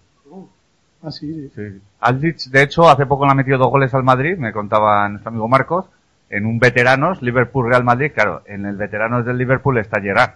[1.03, 1.52] Ah, sí, sí.
[1.53, 1.82] Sí.
[1.99, 5.28] Aldrich, de hecho, hace poco le ha metido dos goles al Madrid, me contaba nuestro
[5.28, 5.88] amigo Marcos,
[6.30, 10.36] en un veteranos, Liverpool-Real Madrid, claro, en el veteranos del Liverpool está Gerard.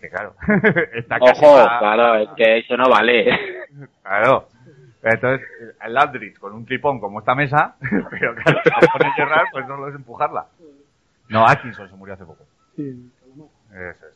[0.00, 0.34] Que claro,
[0.94, 3.26] está casi Ojo, claro, es que eso no vale.
[4.02, 4.48] Claro.
[5.02, 5.46] Entonces,
[5.84, 7.76] el Aldrich con un tripón como esta mesa,
[8.10, 10.46] pero claro, si la pone Gerard, pues solo es empujarla.
[11.28, 12.44] No, Atkinson se murió hace poco.
[12.74, 13.12] Sí.
[13.70, 14.14] Eso es.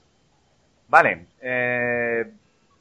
[0.89, 1.27] Vale.
[1.41, 2.33] Eh,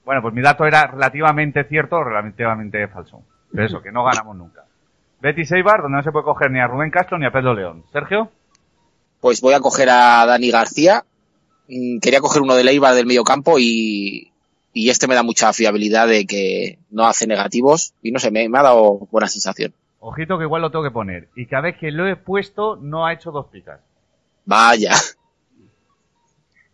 [0.06, 3.22] bueno, pues mi dato era relativamente cierto o relativamente falso.
[3.52, 4.64] Pero eso, que no ganamos nunca.
[5.20, 7.84] Betis Eibar, donde no se puede coger ni a Rubén Castro ni a Pedro León.
[7.92, 8.32] Sergio.
[9.20, 11.04] Pues voy a coger a Dani García.
[11.74, 14.32] Mm, Quería coger uno de Leibar del medio campo y,
[14.74, 18.50] y este me da mucha fiabilidad de que no hace negativos y no sé, me,
[18.50, 19.74] me ha dado buena sensación.
[20.00, 21.30] Ojito que igual lo tengo que poner.
[21.36, 23.80] Y cada vez que lo he puesto, no ha hecho dos picas.
[24.46, 24.94] Vaya.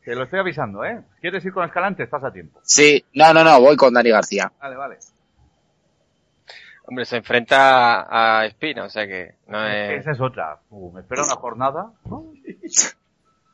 [0.03, 1.01] Te lo estoy avisando, ¿eh?
[1.19, 2.03] ¿Quieres ir con Escalante?
[2.03, 2.61] Estás a tiempo.
[2.63, 4.49] Sí, no, no, no, voy con Dani García.
[4.61, 4.97] Vale, vale.
[6.85, 8.07] Hombre, se enfrenta
[8.39, 9.99] a Espina, o sea que no es...
[9.99, 10.61] Esa es otra.
[10.69, 11.91] Uh, me espera una jornada.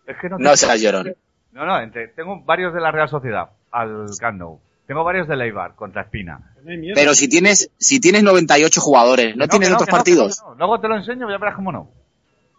[0.06, 1.16] Es que no, No te- seas llorón.
[1.54, 4.60] No, no, entre- tengo varios de la Real Sociedad al Camp Nou.
[4.86, 6.54] Tengo varios de Leibar contra Espina.
[6.64, 6.92] No.
[6.94, 10.42] Pero si tienes, si tienes 98 jugadores, ¿no, Que tienes otros partidos?
[10.42, 10.56] que no.
[10.56, 11.90] Luego te lo enseño ya verás cómo no.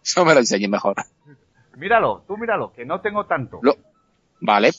[0.02, 0.94] Eso me lo enseñes mejor.
[1.76, 3.58] Míralo, tú míralo, que no tengo tanto.
[3.62, 3.76] Lo-
[4.40, 4.70] Vale.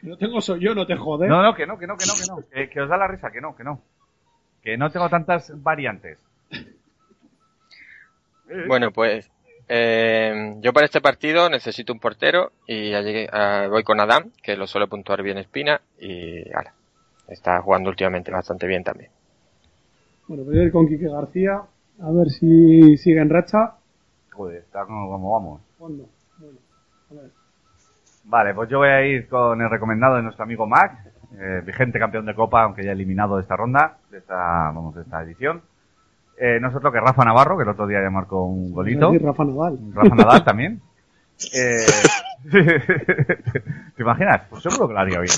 [0.00, 1.28] Que no tengo soy yo, no te jodes.
[1.30, 2.48] No, no, que no, que no, que no, que no.
[2.50, 3.80] Que, que os da la risa, que no, que no.
[4.62, 6.18] Que no tengo tantas variantes.
[8.66, 9.30] Bueno, pues
[9.68, 14.56] eh, yo para este partido necesito un portero y allí eh, voy con Adam, que
[14.56, 16.74] lo suele puntuar bien Espina y ala,
[17.28, 19.10] está jugando últimamente bastante bien también.
[20.28, 21.62] Bueno, voy a ir con Quique García.
[22.00, 23.76] A ver si sigue en racha.
[24.32, 25.60] Joder, está como, como vamos.
[25.78, 26.08] ¿Cuándo?
[26.38, 26.58] Bueno,
[27.10, 27.30] a ver.
[28.24, 30.94] Vale, pues yo voy a ir con el recomendado de nuestro amigo Max,
[31.38, 35.02] eh, vigente campeón de Copa, aunque ya eliminado de esta ronda, de esta, vamos, de
[35.02, 35.62] esta edición.
[36.36, 39.12] Eh, no es otro que Rafa Navarro, que el otro día ya marcó un golito.
[39.12, 39.78] Rafa Nadal.
[39.92, 40.80] Rafa Nadal también.
[41.54, 41.86] Eh,
[43.96, 44.42] ¿Te imaginas?
[44.48, 45.34] Pues seguro que lo haría bien.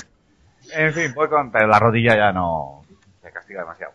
[0.75, 2.83] En fin, voy con, pero la rodilla ya no
[3.23, 3.93] se castiga demasiado.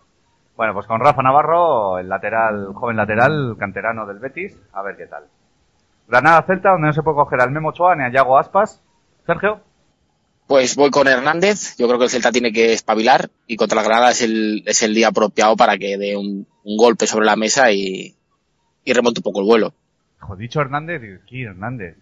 [0.56, 5.06] Bueno, pues con Rafa Navarro, el lateral, joven lateral, canterano del Betis, a ver qué
[5.06, 5.24] tal.
[6.09, 8.82] Granada Celta, donde no se puede coger al Memo Ochoa ni a Yago Aspas.
[9.24, 9.60] Sergio.
[10.51, 11.77] Pues voy con Hernández.
[11.78, 14.82] Yo creo que el Celta tiene que espabilar y contra la Granada es el, es
[14.82, 18.16] el día apropiado para que dé un, un golpe sobre la mesa y,
[18.82, 19.72] y remonte un poco el vuelo.
[20.18, 21.98] Joder, dicho Hernández, digo, ¿qué Hernández?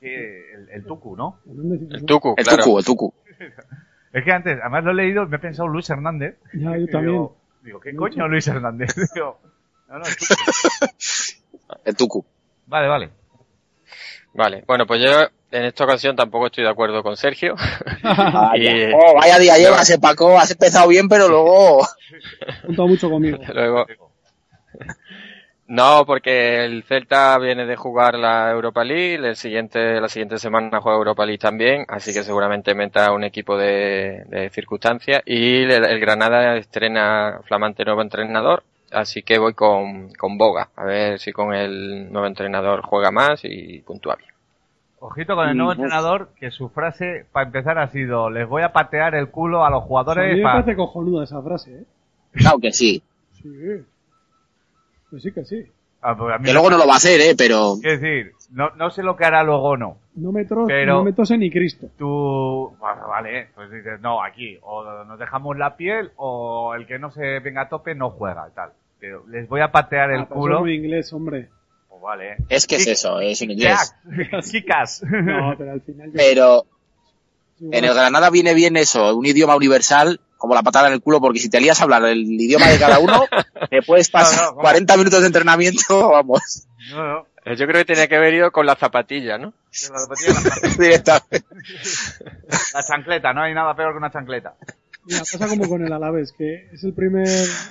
[0.00, 0.52] ¿Qué?
[0.54, 1.40] El, el Tucu, ¿no?
[1.44, 2.62] El Tucu, El claro.
[2.62, 3.14] Tucu, el Tucu.
[4.12, 6.36] Es que antes, además lo he leído y me he pensado Luis Hernández.
[6.54, 7.14] Ya, yo también.
[7.14, 8.94] Digo, digo, ¿qué coño Luis Hernández?
[9.12, 9.40] Digo,
[9.88, 10.34] no, no, el Tucu.
[11.84, 12.24] El Tucu.
[12.66, 13.10] Vale, vale.
[14.38, 15.10] Vale, bueno, pues yo
[15.50, 17.56] en esta ocasión tampoco estoy de acuerdo con Sergio.
[18.04, 18.88] Vaya.
[18.88, 20.38] y Oh, vaya día llevas, eh, Paco.
[20.38, 21.84] Has empezado bien, pero luego...
[22.68, 23.38] Mucho conmigo.
[23.52, 23.84] luego...
[25.66, 30.80] No, porque el Celta viene de jugar la Europa League, el siguiente, la siguiente semana
[30.80, 35.84] juega Europa League también, así que seguramente meta un equipo de, de circunstancias y el,
[35.84, 38.62] el Granada estrena flamante nuevo entrenador,
[38.92, 43.40] así que voy con, con Boga, a ver si con el nuevo entrenador juega más
[43.42, 44.27] y puntúa bien.
[45.00, 45.76] Ojito con el nuevo Uf.
[45.78, 49.70] entrenador, que su frase para empezar ha sido: Les voy a patear el culo a
[49.70, 50.32] los a jugadores.
[50.32, 50.52] mí me pa-".
[50.54, 51.84] parece cojonuda esa frase, ¿eh?
[52.32, 53.02] Claro que sí.
[53.42, 53.48] Sí.
[55.10, 55.64] Pues sí que sí.
[56.00, 57.34] Ah, pues a mí Que luego no lo va a hacer, ¿eh?
[57.36, 57.74] Pero...
[57.80, 59.96] Quiero decir, no, no sé lo que hará luego no.
[60.14, 61.88] No me, tro- Pero- no me tose ni Cristo.
[61.98, 66.98] Tú, bueno, vale, pues dices, no, aquí, o nos dejamos la piel, o el que
[66.98, 68.70] no se venga a tope no juega, y tal.
[69.00, 70.56] Pero les voy a patear el Ah, culo.
[70.56, 71.48] es muy inglés, hombre.
[72.14, 72.36] Pues vale.
[72.48, 73.94] Es que es Kick- eso, es en inglés.
[74.50, 75.02] Chicas.
[75.02, 76.06] No, pero al final...
[76.08, 76.66] yo- Pero
[77.60, 81.20] en el Granada viene bien eso, un idioma universal, como la patada en el culo,
[81.20, 83.24] porque si te lías a hablar el idioma de cada uno,
[83.70, 84.62] te puedes pasar No, no, ¿cómo?
[84.62, 87.26] 40 minutos de entrenamiento, vamos, No, no.
[87.44, 89.52] Eh, Yo creo que tenía que haber ido con la zapatilla, ¿no?
[89.90, 91.46] La zapatilla, la, directamente.
[92.74, 94.54] la chancleta, no hay nada peor que una chancleta.
[95.04, 97.26] Mira, pasa como con el Alavés, que es el primer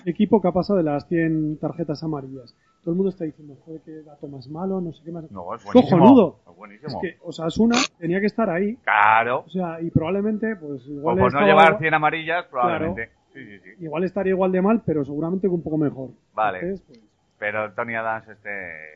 [0.06, 2.54] equipo que ha pasado de las 100 tarjetas amarillas.
[2.88, 5.30] Todo el mundo está diciendo, joder, qué gato más malo, no sé qué más.
[5.30, 6.00] No, es buenísimo.
[6.00, 6.40] Cojonudo.
[6.46, 7.02] Es Es buenísimo.
[7.02, 8.78] que Osasuna tenía que estar ahí.
[8.78, 9.44] Claro.
[9.46, 13.10] O sea, y probablemente, pues igual, por no llevar igual- 100 amarillas, probablemente.
[13.34, 13.84] Sí, sí, sí.
[13.84, 16.12] igual estaría igual de mal, pero seguramente que un poco mejor.
[16.34, 16.60] Vale.
[16.60, 17.02] Entonces, pues,
[17.40, 18.50] Pero Tony Adams, este.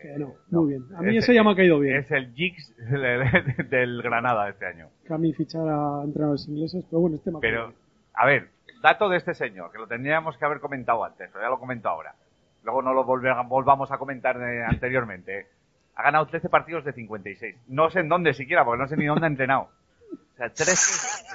[0.04, 0.84] que no, muy bien.
[0.96, 1.98] A mí Ese- ese ya me ha caído bien.
[1.98, 2.74] Es el Jigs
[3.70, 4.88] del, Granada este año.
[5.06, 7.80] Que a mí fichar a entrenadores ingleses, pero bueno, este me ha caído Pero, bien.
[8.16, 8.48] a ver,
[8.82, 11.90] dato de este señor, que lo tendríamos que haber comentado antes, pero ya lo comento
[11.90, 12.16] ahora.
[12.64, 15.48] Luego no lo volvamos a comentar eh, anteriormente.
[15.96, 17.56] Ha ganado 13 partidos de 56.
[17.68, 19.70] No sé en dónde siquiera, porque no sé ni dónde ha entrenado.
[20.12, 20.78] O sea, 13 de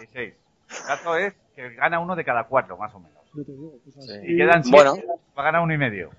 [0.07, 0.35] 56.
[0.69, 3.17] El dato es que gana uno de cada cuatro, más o menos.
[4.25, 4.97] Y quedan siete, Bueno.
[5.37, 6.11] va a ganar uno y medio.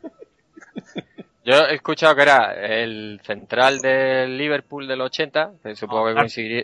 [1.43, 6.63] Yo he escuchado que era el central del Liverpool del 80, que supongo que coincidiría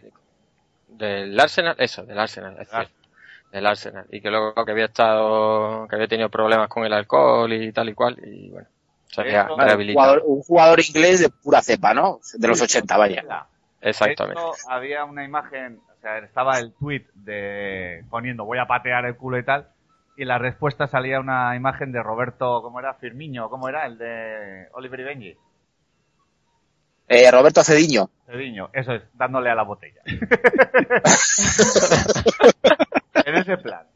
[0.90, 2.92] del Arsenal, eso, del Arsenal, es cierto,
[3.54, 7.54] del Arsenal, y que luego que había estado, que había tenido problemas con el alcohol
[7.54, 8.68] y tal y cual, y bueno,
[9.06, 10.08] se había Eso, Vale, un, rehabilitado.
[10.08, 12.20] jugador, un jugador inglés de pura cepa, ¿no?
[12.34, 13.24] De los 80, vaya.
[13.80, 14.42] Exactamente.
[14.42, 19.16] Esto había una imagen, o sea, estaba el tweet de poniendo voy a patear el
[19.16, 19.68] culo y tal,
[20.18, 22.96] y la respuesta salía una imagen de Roberto, ¿cómo era?
[22.96, 23.86] Firmiño, ¿cómo era?
[23.86, 25.38] El de Oliver y Benji.
[27.08, 28.10] Eh, Roberto Cediño.
[28.26, 30.02] Cediño, eso es, dándole a la botella.
[33.54, 33.88] ese plan.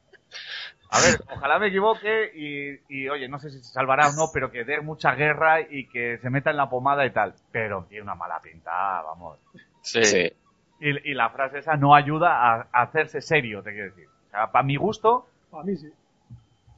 [0.90, 4.30] A ver, ojalá me equivoque y, y, oye, no sé si se salvará o no,
[4.34, 7.34] pero que dé mucha guerra y que se meta en la pomada y tal.
[7.52, 9.38] Pero tiene una mala pinta, vamos.
[9.82, 10.04] Sí.
[10.04, 10.32] Sí.
[10.80, 14.08] Y, y la frase esa no ayuda a, a hacerse serio, te quiero decir.
[14.28, 15.92] O sea, para mi gusto, A mí sí.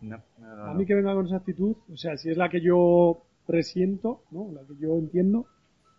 [0.02, 2.50] no, no, no, A mí que venga con esa actitud, o sea, si es la
[2.50, 4.48] que yo presiento, ¿no?
[4.54, 5.46] La que yo entiendo,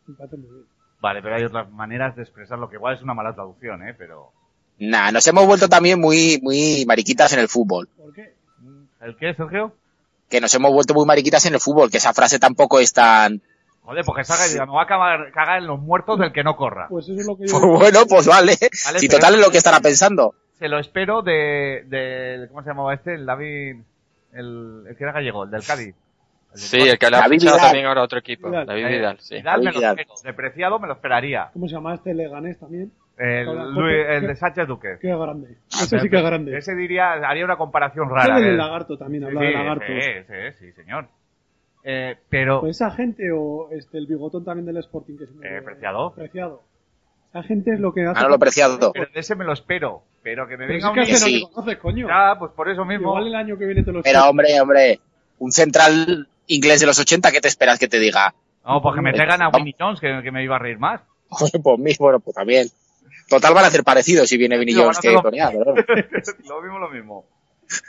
[0.07, 0.67] me parece muy bien.
[1.01, 3.95] Vale, pero hay otras maneras de expresarlo, que igual es una mala traducción, ¿eh?
[3.97, 4.33] Pero...
[4.81, 7.89] Nah, nos hemos vuelto también muy, muy mariquitas en el fútbol.
[7.97, 8.33] ¿Por qué?
[9.01, 9.75] ¿El qué, Sergio?
[10.29, 13.43] Que nos hemos vuelto muy mariquitas en el fútbol, que esa frase tampoco es tan...
[13.83, 16.45] Joder, porque salga y diga, me va a cagar, cagar en los muertos del que
[16.45, 16.87] no corra.
[16.89, 17.61] Pues eso es lo que yo...
[17.61, 18.57] Pues bueno, pues vale.
[18.87, 20.35] Vale, si total es lo que estará pensando.
[20.59, 23.15] Se lo espero de, de ¿cómo se llamaba este?
[23.15, 23.77] El David,
[24.33, 25.95] el, el que era gallego, el del Cádiz.
[26.55, 28.67] Sí, el que le ha fichado también ahora a otro equipo, Vidal.
[28.67, 29.35] David Eh, Vidal, sí.
[29.37, 31.51] Vidal me lo espero, depreciado me lo esperaría.
[31.53, 32.93] ¿Cómo se llama este Leganés también?
[33.23, 34.17] El, Hola, Luis- Jorge.
[34.17, 34.89] el de Sánchez Duque.
[35.01, 35.59] Qué grande.
[35.71, 36.57] Ese sí que es grande.
[36.57, 38.39] Ese diría, haría una comparación rara.
[38.39, 38.57] es del eh.
[38.57, 39.87] lagarto también, habla sí, de lagartos.
[39.89, 41.09] sí, sí, sí, señor.
[41.85, 45.45] Eh, pero, Pues esa gente o este el bigotón también del Sporting que es un
[45.45, 46.15] Eh, Preciado.
[46.15, 46.63] Preciado.
[47.31, 48.15] Esa gente es lo que hace.
[48.15, 48.93] Manolo Preciado.
[48.93, 50.03] pero de ese me lo espero.
[50.23, 51.41] Pero que me Pero venga sí que un no sí.
[51.47, 52.09] te conoces, coño.
[52.09, 53.09] Ya, pues por eso mismo.
[53.11, 55.01] Igual el año que viene te lo Pero hombre, hombre,
[55.39, 58.35] un central inglés de los 80, ¿qué te esperas que te diga?
[58.67, 59.49] No, porque me Eh, traigan a.
[59.49, 61.01] Winnie Jones, que, que me iba a reír más.
[61.63, 62.67] pues mismo, bueno, pues también.
[63.29, 65.25] Total van a hacer parecido si viene Vinny Jones que hacer
[66.49, 67.25] lo- mismo, lo mismo.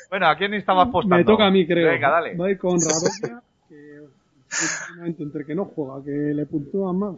[0.09, 1.17] Bueno, ¿a quién estabas apostando?
[1.17, 1.91] Me toca a mí, creo.
[1.91, 2.35] Venga, dale.
[2.35, 7.15] Va a ir con Radoya, que entre que no juega, que le puntúan más.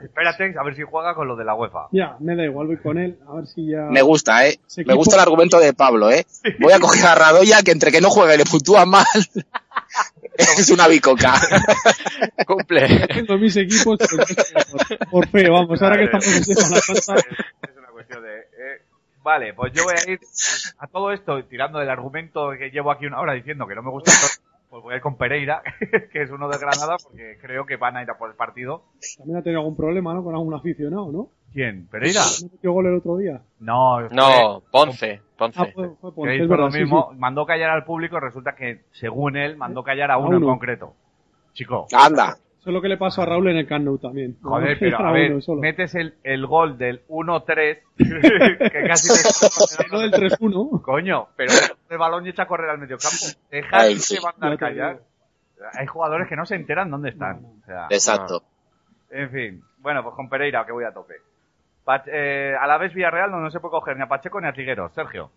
[0.00, 1.86] Espérate, a ver si juega con lo de la UEFA.
[1.92, 3.82] Ya, me da igual, voy con él, a ver si ya...
[3.82, 4.58] Me gusta, ¿eh?
[4.84, 6.26] Me gusta el argumento de Pablo, ¿eh?
[6.58, 9.04] Voy a coger a Radoya, que entre que no juega y le puntúa mal,
[10.36, 11.34] es una bicoca.
[12.46, 13.06] Cumple.
[13.08, 17.76] Tengo mis equipos, por, por fe, vamos, ahora que estamos en Semana Santa, Es, es
[17.76, 18.38] una cuestión de...
[18.38, 18.82] eh,
[19.22, 20.20] vale, pues yo voy a ir
[20.78, 23.90] a todo esto tirando del argumento que llevo aquí una hora diciendo que no me
[23.90, 25.62] gusta todo, pues voy a ir con Pereira,
[26.12, 28.84] que es uno de Granada, porque creo que van a ir a por el partido.
[29.18, 30.24] también ha tenido algún problema, ¿no?
[30.24, 31.28] Con algún aficionado, ¿no?
[31.52, 31.86] ¿Quién?
[31.88, 32.22] ¿Pereira?
[32.40, 33.42] ¿No metió gol el otro día?
[33.60, 35.72] No, fue- No, Ponce, Ah, Ponce.
[35.72, 37.18] fue, fue que Ponce, hizo es verdad, lo sí, mismo, sí.
[37.18, 40.42] mandó callar al público y resulta que, según él, mandó callar a A uno en
[40.42, 40.46] uno.
[40.46, 40.94] concreto.
[41.52, 42.38] Chico, Anda.
[42.62, 44.36] Eso es lo que le pasó a Raúl en el Camp también.
[44.40, 47.78] joder, No, pero a ver, metes el, el gol del 1-3,
[48.70, 49.88] que casi te...
[49.90, 50.80] No del 3-1.
[50.80, 51.52] Coño, pero
[51.90, 53.26] el balón y echa a correr al medio campo.
[53.50, 54.14] Deja Ay, que sí.
[54.14, 55.00] se mandar te callar.
[55.76, 57.42] Hay jugadores que no se enteran dónde están.
[57.42, 57.54] No, no.
[57.60, 58.44] O sea, Exacto.
[59.10, 59.64] en fin.
[59.78, 61.14] Bueno, pues con Pereira que voy a tope.
[62.06, 64.52] Eh, a la vez Villarreal no, no se puede coger ni a Pacheco ni a
[64.52, 64.92] Trigueros.
[64.94, 65.32] Sergio.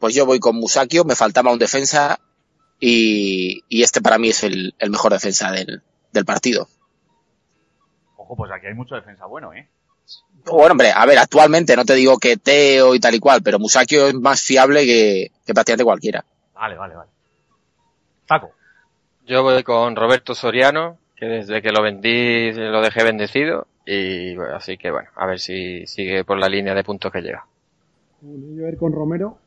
[0.00, 2.18] Pues yo voy con Musakio, me faltaba un defensa
[2.80, 5.82] y, y este para mí es el, el mejor defensa del,
[6.12, 6.68] del partido.
[8.16, 9.68] Ojo, pues aquí hay mucho defensa bueno, ¿eh?
[10.44, 13.58] Bueno, hombre, a ver, actualmente no te digo que Teo y tal y cual, pero
[13.58, 16.24] Musakio es más fiable que, que prácticamente cualquiera.
[16.54, 17.10] Vale, vale, vale.
[18.26, 18.52] Paco.
[19.26, 23.66] Yo voy con Roberto Soriano, que desde que lo vendí lo dejé bendecido.
[23.84, 27.22] Y bueno, así que bueno, a ver si sigue por la línea de puntos que
[27.22, 27.46] llega.
[28.20, 29.38] Bueno, yo voy a ir con Romero,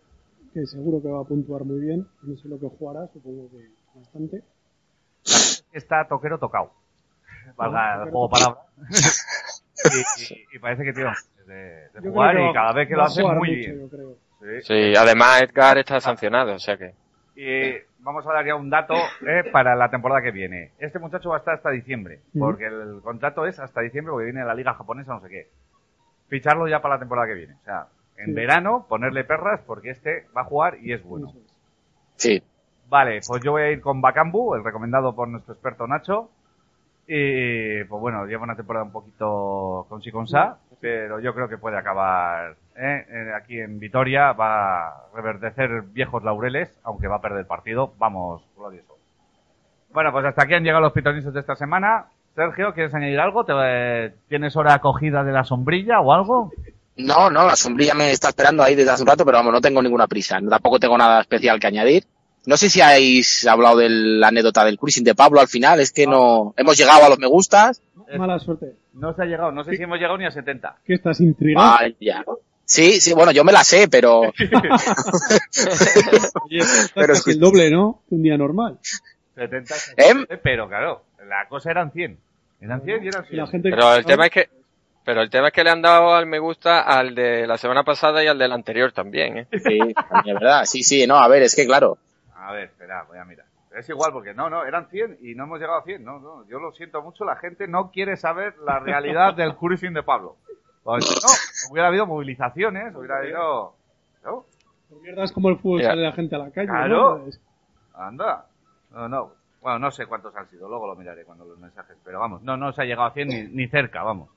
[0.54, 2.08] que seguro que va a puntuar muy bien.
[2.24, 4.44] No sé lo que jugará, supongo que bastante.
[5.74, 6.72] Está toquero tocado.
[7.56, 8.62] Valga el juego palabra.
[9.94, 11.12] y, y- y parece que tiene
[11.48, 13.90] de, de jugar y va- cada vez que lo hace muy bien.
[14.42, 14.62] Sí.
[14.64, 16.94] Sí, además Edgar está sancionado, o sea que.
[17.36, 20.72] Y vamos a dar ya un dato eh, para la temporada que viene.
[20.80, 24.44] Este muchacho va a estar hasta diciembre, porque el contrato es hasta diciembre, porque viene
[24.46, 25.48] la liga japonesa, no sé qué.
[26.28, 27.54] Ficharlo ya para la temporada que viene.
[27.62, 27.88] O sea,
[28.18, 28.34] en Sí.
[28.34, 31.34] verano ponerle perras, porque este va a jugar y es bueno.
[32.16, 32.42] Sí.
[32.92, 36.30] Vale, pues yo voy a ir con Bakambu, el recomendado por nuestro experto Nacho.
[37.08, 41.48] Y pues bueno, lleva una temporada un poquito con sí con sa, pero yo creo
[41.48, 43.06] que puede acabar ¿eh?
[43.10, 44.34] Eh, aquí en Vitoria.
[44.34, 47.94] Va a reverdecer viejos laureles, aunque va a perder el partido.
[47.98, 48.98] Vamos, glorioso.
[49.94, 52.08] Bueno, pues hasta aquí han llegado los pitonisos de esta semana.
[52.36, 53.46] Sergio, ¿quieres añadir algo?
[53.46, 56.52] ¿Te- ¿Tienes hora acogida de la sombrilla o algo?
[56.98, 59.62] No, no, la sombrilla me está esperando ahí desde hace un rato, pero vamos, no
[59.62, 60.40] tengo ninguna prisa.
[60.50, 62.04] Tampoco tengo nada especial que añadir.
[62.46, 65.92] No sé si habéis hablado de la anécdota del cruising de Pablo al final, es
[65.92, 67.82] que no, hemos llegado a los me gustas.
[68.18, 68.74] Mala suerte.
[68.94, 70.80] No se ha llegado, no sé si hemos llegado ni a 70.
[70.86, 71.78] ¿Qué estás intrigado?
[71.80, 72.26] Vaya.
[72.66, 74.34] Sí, sí, bueno, yo me la sé, pero, Oye,
[76.96, 78.02] pero casi el doble, ¿no?
[78.10, 78.80] Un día normal.
[79.36, 80.14] 70, ¿Eh?
[80.42, 82.18] pero claro, la cosa eran 100.
[82.62, 83.38] Eran 100 y eran 100.
[83.38, 84.50] La gente Pero el tema es que.
[85.04, 87.84] Pero el tema es que le han dado al me gusta al de la semana
[87.84, 89.48] pasada y al del anterior también, ¿eh?
[89.52, 91.98] sí, es verdad, sí, sí, no, a ver, es que claro,
[92.42, 93.46] A ver, espera, voy a mirar.
[93.76, 96.04] Es igual, porque no, no, eran 100 y no hemos llegado a 100.
[96.04, 99.94] No, no, yo lo siento mucho, la gente no quiere saber la realidad del cruising
[99.94, 100.36] de Pablo.
[100.84, 103.76] Pues no, hubiera habido movilizaciones, hubiera habido...
[104.26, 104.46] ¿no?
[104.90, 107.20] Por mierda es como el fútbol sale la gente a la calle, Claro.
[107.20, 107.32] ¿no?
[107.94, 108.46] Anda.
[108.92, 109.32] No, no.
[109.62, 111.96] Bueno, no sé cuántos han sido, luego lo miraré cuando los mensajes.
[112.04, 114.30] Pero vamos, no, no se ha llegado a 100 ni, ni cerca, vamos.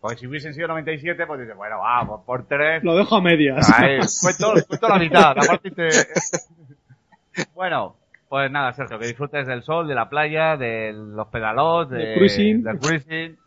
[0.00, 2.82] Porque si hubiesen sido 97, pues dices, bueno, va, por, por 3...
[2.82, 3.70] Lo dejo a medias.
[3.72, 5.88] Ahí, cuento, cuento la mitad, la parte te-
[7.54, 7.96] Bueno,
[8.28, 12.14] pues nada, Sergio, que disfrutes del sol, de la playa, de los pedalos, de, Del
[12.18, 12.62] cruising.
[12.62, 13.38] del cruising,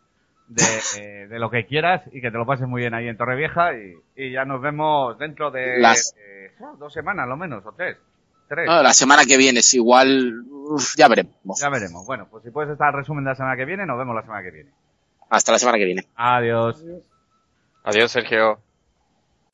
[0.48, 0.62] de,
[0.98, 3.72] eh, de lo que quieras y que te lo pases muy bien ahí en Torrevieja
[3.74, 7.96] y, y ya nos vemos dentro de Las- eh, dos semanas, lo menos, o tres.
[8.48, 8.66] Tres.
[8.68, 11.58] no, la semana que viene es igual, uf, ya veremos.
[11.60, 12.06] Ya veremos.
[12.06, 14.22] Bueno, pues si puedes estar al resumen de la semana que viene, nos vemos la
[14.22, 14.70] semana que viene.
[15.28, 16.06] Hasta la semana que viene.
[16.14, 16.80] Adiós.
[17.82, 18.60] Adiós, Sergio.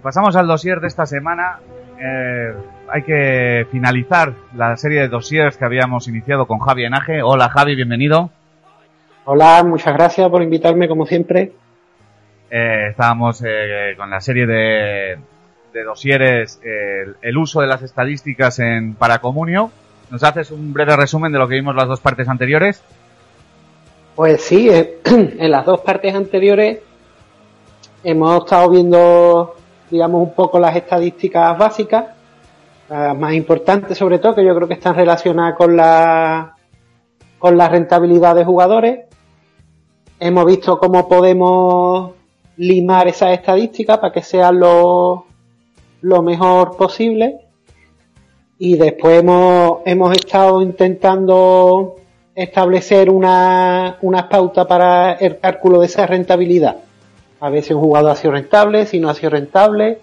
[0.00, 1.58] Y pasamos al dossier de esta semana.
[2.00, 2.54] Eh,
[2.88, 7.20] hay que finalizar la serie de dossiers que habíamos iniciado con Javi Enaje.
[7.22, 8.30] Hola Javi, bienvenido.
[9.26, 11.52] Hola, muchas gracias por invitarme como siempre.
[12.50, 15.18] Eh, estábamos eh, con la serie de,
[15.74, 19.70] de dosieres, el, el uso de las estadísticas en Paracomunio.
[20.10, 22.82] ¿Nos haces un breve resumen de lo que vimos las dos partes anteriores?
[24.16, 24.70] Pues sí,
[25.04, 26.78] en las dos partes anteriores
[28.02, 29.56] hemos estado viendo,
[29.90, 32.06] digamos, un poco las estadísticas básicas,
[32.88, 36.54] las más importantes sobre todo, que yo creo que están relacionadas con la,
[37.38, 39.00] con la rentabilidad de jugadores.
[40.18, 42.12] Hemos visto cómo podemos
[42.56, 45.24] limar esas estadísticas para que sean lo,
[46.02, 47.46] lo mejor posible.
[48.58, 51.96] Y después hemos, hemos estado intentando
[52.34, 56.76] establecer una, unas pautas para el cálculo de esa rentabilidad.
[57.40, 59.98] A ver si un jugador ha sido rentable, si no ha sido rentable.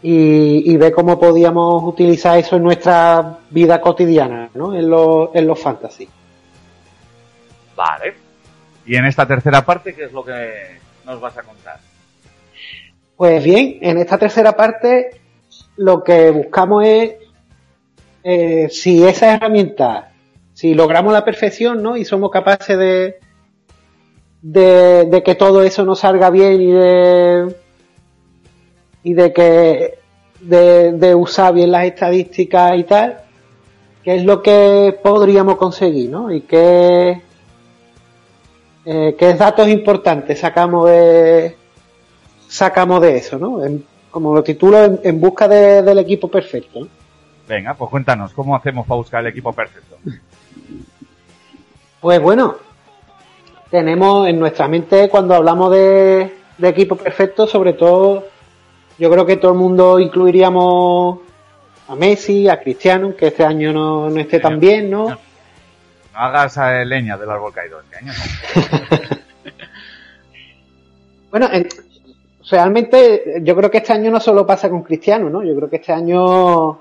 [0.00, 4.74] Y, y ver cómo podíamos utilizar eso en nuestra vida cotidiana, ¿no?
[4.74, 6.08] En los, en los fantasy.
[7.74, 8.14] Vale.
[8.86, 11.78] Y en esta tercera parte, ¿qué es lo que nos vas a contar?
[13.16, 15.20] Pues bien, en esta tercera parte
[15.76, 17.14] lo que buscamos es
[18.22, 20.12] eh, si esa herramienta,
[20.54, 21.96] si logramos la perfección, ¿no?
[21.96, 23.18] Y somos capaces de,
[24.42, 27.56] de, de que todo eso nos salga bien y de
[29.02, 29.98] y de que
[30.40, 33.18] de, de usar bien las estadísticas y tal,
[34.04, 36.32] qué es lo que podríamos conseguir, ¿no?
[36.32, 37.20] Y qué,
[38.84, 41.56] eh, datos importantes sacamos de
[42.48, 43.64] sacamos de eso, ¿no?
[43.64, 46.80] En- como lo titulo, en, en busca de- del equipo perfecto.
[46.80, 46.88] ¿no?
[47.46, 49.96] Venga, pues cuéntanos, ¿cómo hacemos para buscar el equipo perfecto?
[52.00, 52.56] Pues bueno,
[53.70, 58.26] tenemos en nuestra mente cuando hablamos de, de equipo perfecto, sobre todo,
[58.98, 61.18] yo creo que todo el mundo incluiríamos
[61.88, 65.08] a Messi, a Cristiano, que este año no, no esté tan bien, ¿no?
[65.08, 65.18] No
[66.12, 68.12] hagas eh, leña del árbol caído este año.
[68.12, 69.18] no.
[71.30, 71.68] Bueno, en-
[72.50, 75.42] realmente yo creo que este año no solo pasa con Cristiano, ¿no?
[75.42, 76.80] Yo creo que este año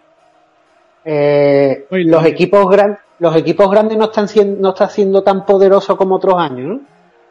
[1.03, 5.95] eh, los equipos grandes los equipos grandes no están siendo no están siendo tan poderosos
[5.95, 6.79] como otros años, ¿no?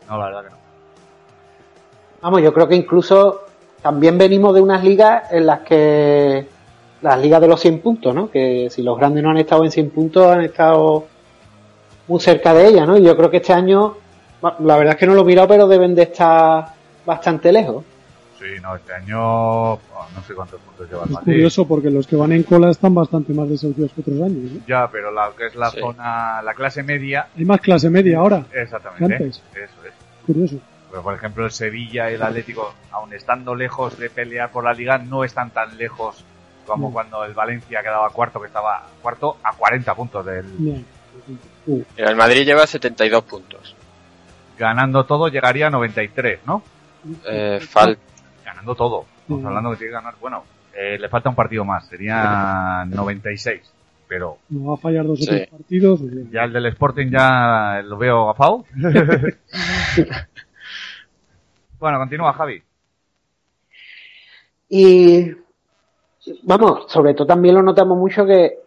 [0.09, 0.57] No, la verdad que no.
[2.23, 3.43] Vamos, yo creo que incluso
[3.83, 6.47] también venimos de unas ligas en las que
[7.03, 8.31] las ligas de los 100 puntos, ¿no?
[8.31, 11.05] Que si los grandes no han estado en 100 puntos, han estado
[12.09, 12.97] muy cerca de ella, ¿no?
[12.97, 13.97] Y yo creo que este año,
[14.61, 16.67] la verdad es que no lo he mirado, pero deben de estar
[17.05, 17.85] bastante lejos.
[18.55, 19.19] Sí, no, este año
[19.73, 19.81] oh,
[20.15, 21.33] no sé cuántos puntos lleva el Es Madrid.
[21.33, 24.53] curioso porque los que van en cola están bastante más desahuciados que otros años.
[24.53, 24.61] ¿no?
[24.67, 25.81] Ya, pero la que es la Sí.
[25.81, 28.45] zona, la clase media, Hay más clase media ahora.
[28.53, 29.27] exactamente.
[29.29, 29.71] Eso es.
[30.27, 30.57] Curioso.
[30.91, 34.73] Pero, por ejemplo, el Sevilla y el Atlético, aun estando lejos de pelear por la
[34.73, 36.25] liga, no están tan lejos
[36.67, 40.47] como cuando el Valencia quedaba cuarto, que estaba cuarto a 40 puntos del...
[40.59, 40.75] Ya.
[41.67, 43.75] Uh, el Madrid lleva 72 puntos.
[44.59, 46.63] Ganando todo llegaría a 93, ¿no?
[47.25, 47.97] Eh, fal-
[48.67, 49.05] Ganando todo.
[49.23, 49.47] Estamos Mm.
[49.47, 50.15] hablando que tiene que ganar...
[50.21, 50.43] Bueno,
[50.75, 53.61] eh, le falta un partido más, sería 96.
[54.09, 55.29] Pero no va a fallar dos o Sí.
[55.29, 56.01] tres partidos.
[56.31, 58.65] ya el del Sporting ya lo veo gafado.
[61.81, 62.63] bueno, continúa Javi.
[64.69, 65.27] Y
[66.45, 68.59] vamos, sobre todo también lo notamos mucho que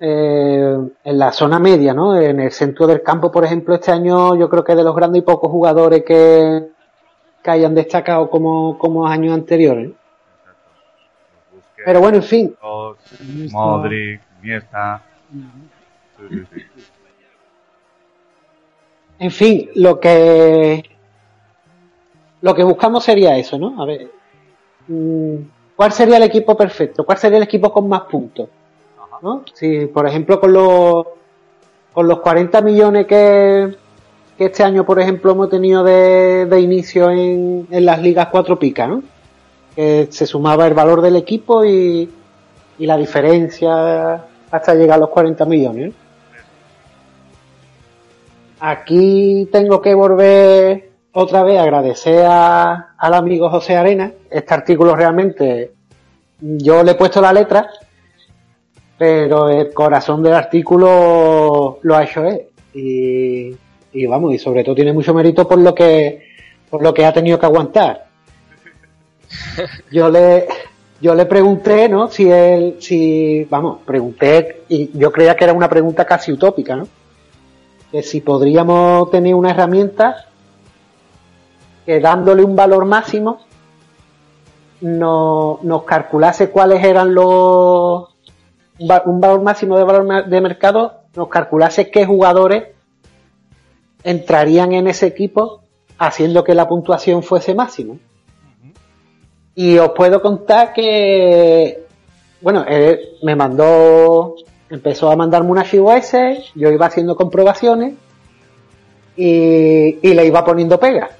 [0.00, 2.18] eh, en la zona media, ¿no?
[2.18, 5.20] En el centro del campo, por ejemplo, este año yo creo que de los grandes
[5.22, 6.68] y pocos jugadores que,
[7.46, 9.92] que hayan destacado como, como años anteriores.
[11.84, 12.98] Pero bueno, en fin, Los.
[13.52, 14.20] Modric,
[16.18, 16.64] sí, sí.
[19.20, 20.82] en fin, lo que
[22.42, 23.80] lo que buscamos sería eso, ¿no?
[23.80, 24.10] A ver,
[24.88, 25.36] mm,
[25.76, 27.04] ¿cuál sería el equipo perfecto?
[27.06, 28.48] ¿Cuál sería el equipo con más puntos?
[29.22, 29.44] ¿No?
[29.54, 31.06] Si, por ejemplo, con los
[31.92, 33.76] con los 40 millones que,
[34.36, 38.58] que este año, por ejemplo, hemos tenido de, de inicio en, en las ligas cuatro
[38.58, 39.02] picas, ¿no?
[39.74, 42.10] Que se sumaba el valor del equipo y,
[42.78, 45.92] y la diferencia hasta llegar a los 40 millones.
[48.60, 54.12] Aquí tengo que volver otra vez a agradecer a- al amigo José Arena.
[54.30, 55.72] Este artículo realmente
[56.40, 57.68] yo le he puesto la letra,
[58.98, 62.42] pero el corazón del artículo lo ha hecho él.
[62.74, 63.54] Y,
[63.96, 66.26] y vamos, y sobre todo tiene mucho mérito por lo que,
[66.70, 68.06] por lo que ha tenido que aguantar.
[69.90, 70.46] Yo le,
[71.00, 72.08] yo le pregunté, ¿no?
[72.08, 76.86] Si él, si, vamos, pregunté, y yo creía que era una pregunta casi utópica, ¿no?
[77.90, 80.26] Que si podríamos tener una herramienta
[81.84, 83.40] que dándole un valor máximo
[84.80, 88.08] no, nos calculase cuáles eran los
[88.78, 92.64] un va- un valor máximo de valor de mercado nos calculase qué jugadores
[94.06, 95.62] entrarían en ese equipo
[95.98, 97.96] haciendo que la puntuación fuese máxima.
[99.54, 101.84] Y os puedo contar que,
[102.40, 104.36] bueno, él me mandó,
[104.70, 107.94] empezó a mandarme un archivo ese, yo iba haciendo comprobaciones
[109.16, 111.10] y, y le iba poniendo pega.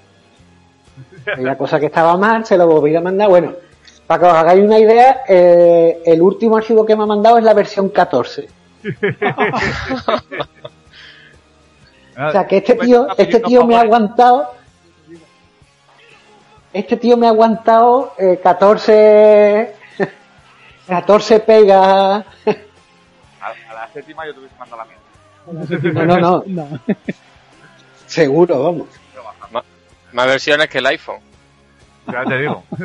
[1.36, 3.28] Había cosa que estaba mal, se lo volví a mandar.
[3.28, 3.54] Bueno,
[4.06, 7.44] para que os hagáis una idea, eh, el último archivo que me ha mandado es
[7.44, 8.46] la versión 14.
[12.18, 14.50] O sea que este tío, este tío me ha aguantado.
[16.72, 19.74] Este tío me ha aguantado eh, 14,
[20.86, 22.24] 14 pegas.
[23.40, 24.96] A, a la séptima yo te hubiese mandado la mía.
[26.06, 26.78] No, no, no.
[28.06, 28.88] Seguro, vamos.
[29.50, 29.64] ma-
[30.12, 31.20] más versiones que el iPhone.
[32.10, 32.62] Ya te digo.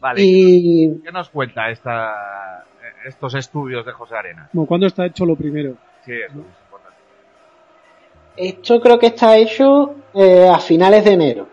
[0.00, 0.20] vale.
[0.22, 2.64] Y ¿Qué nos cuenta esta,
[3.06, 4.48] estos estudios de José Arena?
[4.52, 5.74] Bueno, ¿cuándo está hecho lo primero?
[8.36, 11.48] Esto creo que está hecho eh, a finales de enero.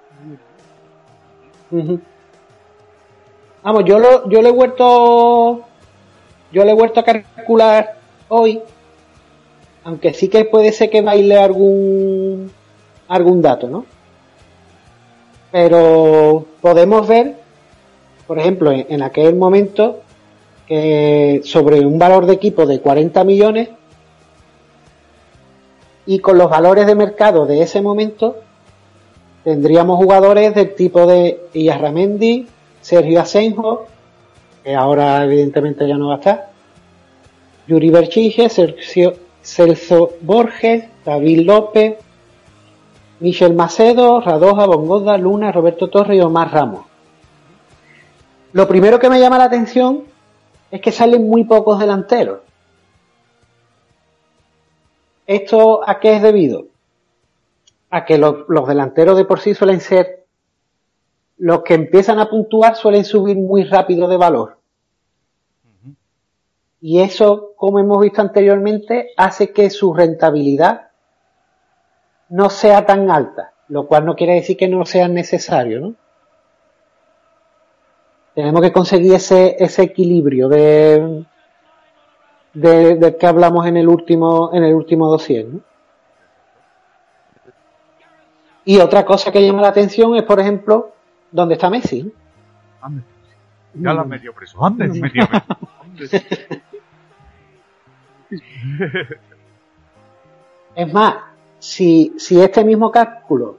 [3.63, 5.63] Vamos, yo lo, yo le he vuelto,
[6.51, 7.97] yo le he vuelto a calcular
[8.29, 8.61] hoy,
[9.83, 12.51] aunque sí que puede ser que baile algún,
[13.07, 13.85] algún dato, ¿no?
[15.51, 17.35] Pero podemos ver,
[18.27, 20.01] por ejemplo, en, en aquel momento,
[20.67, 23.69] que sobre un valor de equipo de 40 millones
[26.05, 28.37] y con los valores de mercado de ese momento
[29.43, 32.47] tendríamos jugadores del tipo de Iarramendi,
[32.81, 33.85] Sergio Asenjo,
[34.63, 36.49] que ahora evidentemente ya no va a estar,
[37.67, 38.49] Yuri Berchige,
[39.41, 41.97] Celso Borges, David López,
[43.19, 46.85] Michel Macedo, Radoja, Bongoda, Luna, Roberto Torres y Omar Ramos.
[48.53, 50.03] Lo primero que me llama la atención
[50.71, 52.39] es que salen muy pocos delanteros.
[55.27, 56.67] ¿Esto a qué es debido?
[57.89, 60.25] A que los, los delanteros de por sí suelen ser
[61.37, 64.57] los que empiezan a puntuar suelen subir muy rápido de valor.
[66.81, 70.89] Y eso, como hemos visto anteriormente, hace que su rentabilidad
[72.29, 75.95] no sea tan alta, lo cual no quiere decir que no sea necesario, ¿no?
[78.35, 81.25] Tenemos que conseguir ese, ese equilibrio de,
[82.55, 85.59] de, del que hablamos en el último, en el último dossier, ¿no?
[88.67, 90.93] Y otra cosa que llama la atención es, por ejemplo,
[91.31, 92.11] ¿dónde está Messi?
[92.81, 93.03] Ande.
[93.75, 94.57] Ya la han metido preso.
[94.71, 95.27] Metido
[95.95, 96.17] preso.
[100.75, 101.15] Es más,
[101.57, 103.55] si, si este mismo cálculo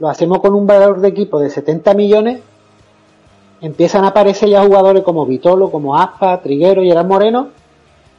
[0.00, 2.40] lo hacemos con un valor de equipo de 70 millones,
[3.60, 7.50] empiezan a aparecer ya jugadores como Vitolo, como Aspa, Triguero y Eran Moreno,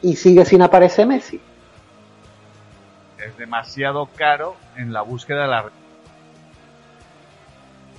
[0.02, 1.40] y sigue sin aparecer Messi.
[3.26, 5.72] Es demasiado caro en la búsqueda de la.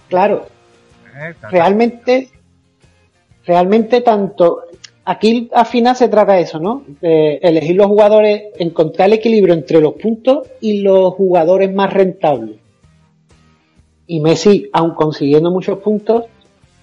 [0.09, 0.47] Claro,
[1.15, 2.31] Eh, realmente,
[3.45, 4.63] realmente tanto,
[5.05, 6.85] aquí al final se trata de eso, ¿no?
[7.01, 12.57] De elegir los jugadores, encontrar el equilibrio entre los puntos y los jugadores más rentables.
[14.07, 16.25] Y Messi, aun consiguiendo muchos puntos,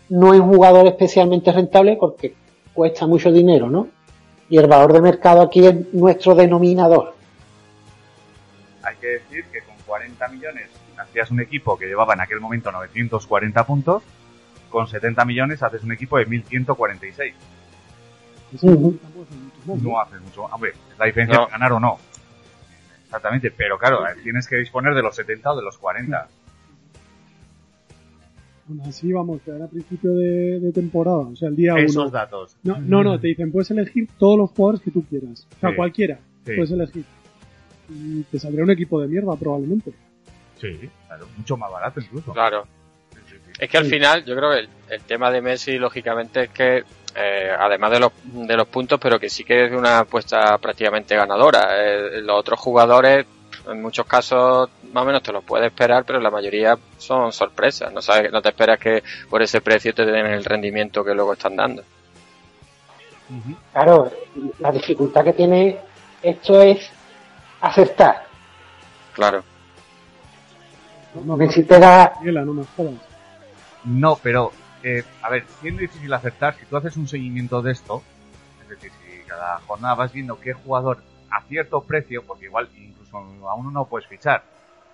[0.10, 2.34] no es un jugador especialmente rentable porque
[2.74, 3.88] cuesta mucho dinero, ¿no?
[4.50, 7.16] Y el valor de mercado aquí es nuestro denominador.
[8.84, 12.72] Hay que decir que con 40 millones hacías un equipo que llevaba en aquel momento
[12.72, 14.04] 940 puntos,
[14.70, 17.34] con 70 millones haces un equipo de 1146.
[18.62, 20.44] No haces mucho.
[20.46, 21.46] Hombre, es la diferencia No.
[21.46, 21.98] de ganar o no.
[23.06, 26.28] Exactamente, pero claro, tienes que disponer de los 70 o de los 40.
[28.70, 32.04] Aún así, vamos, te dan a principio de, de temporada, o sea, el día Esos
[32.04, 32.10] 1.
[32.12, 32.56] datos.
[32.64, 35.48] No, no, no, te dicen, puedes elegir todos los jugadores que tú quieras.
[35.58, 35.76] O sea, Sí.
[35.76, 36.54] cualquiera, Sí.
[36.56, 37.04] puedes elegir.
[37.90, 39.92] Y te saldrá un equipo de mierda, probablemente.
[40.62, 40.78] Sí,
[41.08, 42.32] claro, mucho más barato incluso.
[42.34, 42.66] Claro.
[43.60, 46.84] Es que al final, yo creo que el, el tema de Messi, lógicamente, es que,
[47.16, 48.12] eh, además de los,
[48.48, 51.68] de los puntos, pero que sí que es una apuesta prácticamente ganadora.
[51.78, 53.26] Eh, los otros jugadores,
[53.68, 57.92] en muchos casos, más o menos te los puedes esperar, pero la mayoría son sorpresas.
[57.94, 61.34] No sabes, no te esperas que por ese precio te den el rendimiento que luego
[61.34, 61.84] están dando.
[63.72, 64.12] Claro,
[64.60, 65.78] la dificultad que tiene
[66.22, 66.90] esto es
[67.62, 68.26] acertar.
[69.14, 69.44] Claro.
[71.14, 72.66] Messi te da no.
[73.84, 74.52] No, pero,
[74.84, 78.04] eh, a ver, siendo difícil acertar, si tú haces un seguimiento de esto,
[78.62, 81.00] es decir, si cada jornada vas viendo qué jugador
[81.32, 82.70] a cierto precio, porque igual
[83.10, 84.44] incluso a uno no puedes fichar,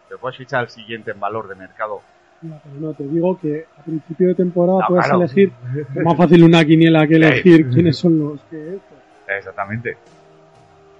[0.08, 2.02] pero puedes fichar al siguiente en valor de mercado.
[2.42, 5.20] No, pero no, te digo que a principio de temporada No, puedes claro.
[5.22, 5.52] elegir.
[5.96, 8.80] Es más fácil una quiniela que elegir quiénes son los que.
[9.28, 9.98] Exactamente.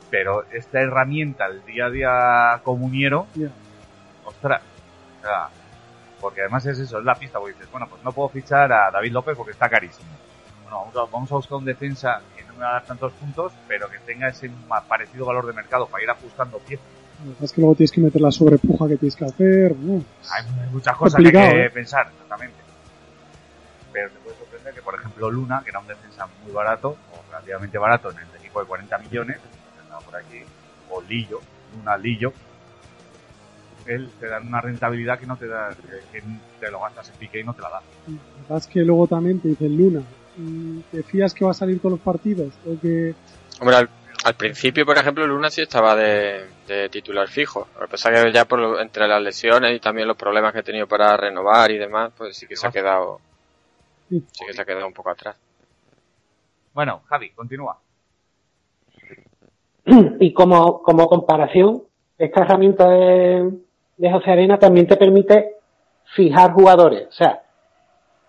[0.10, 3.28] Pero esta herramienta, el día a día comuniero,
[4.24, 4.62] ostras,
[5.20, 5.50] o sea,
[6.22, 8.92] porque además es eso, es la pista, porque dices, bueno, pues no puedo fichar a
[8.92, 10.10] David López porque está carísimo.
[10.64, 13.12] Bueno, vamos a, vamos a buscar un defensa que no me va a dar tantos
[13.14, 14.50] puntos, pero que tenga ese
[14.88, 16.95] parecido valor de mercado para ir ajustando piezas.
[17.24, 19.76] Lo que pasa es que luego tienes que meter la sobrepuja que tienes que hacer.
[19.76, 20.04] ¿no?
[20.32, 21.70] Hay muchas cosas que hay que ¿eh?
[21.70, 22.58] pensar, exactamente.
[23.92, 27.32] Pero te puede sorprender que, por ejemplo, Luna, que era un defensa muy barato, o
[27.32, 29.38] relativamente barato en el equipo de 40 millones,
[30.04, 30.42] por aquí,
[30.90, 31.40] o Lillo,
[31.78, 32.34] Luna Lillo,
[33.86, 36.26] él te da una rentabilidad que no te da, que, que
[36.60, 37.82] te lo gastas en pique y no te la da.
[38.08, 40.02] Lo que pasa es que luego también te dicen Luna.
[40.38, 42.54] ¿y ¿Te fías que va a salir todos los partidos?
[42.66, 43.14] O que.
[43.60, 43.88] Hombre,
[44.26, 47.68] al, principio, por ejemplo, Luna sí estaba de, de titular fijo.
[47.76, 50.52] Lo que pasa es que ya por lo- entre las lesiones y también los problemas
[50.54, 53.20] que he tenido para renovar y demás, pues sí que se ha quedado,
[54.10, 55.36] sí que se ha quedado un poco atrás.
[56.74, 57.78] Bueno, Javi, continúa.
[60.20, 61.84] y como, como comparación,
[62.18, 63.52] esta herramienta de,
[63.98, 65.56] de José Arena también te permite
[66.16, 67.08] fijar jugadores.
[67.08, 67.44] O sea,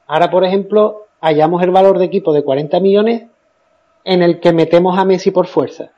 [0.07, 3.31] ahora por ejemplo, hallamos el valor de equipo de 40 millones
[4.07, 5.91] en el que metemos a Messi por fuerza.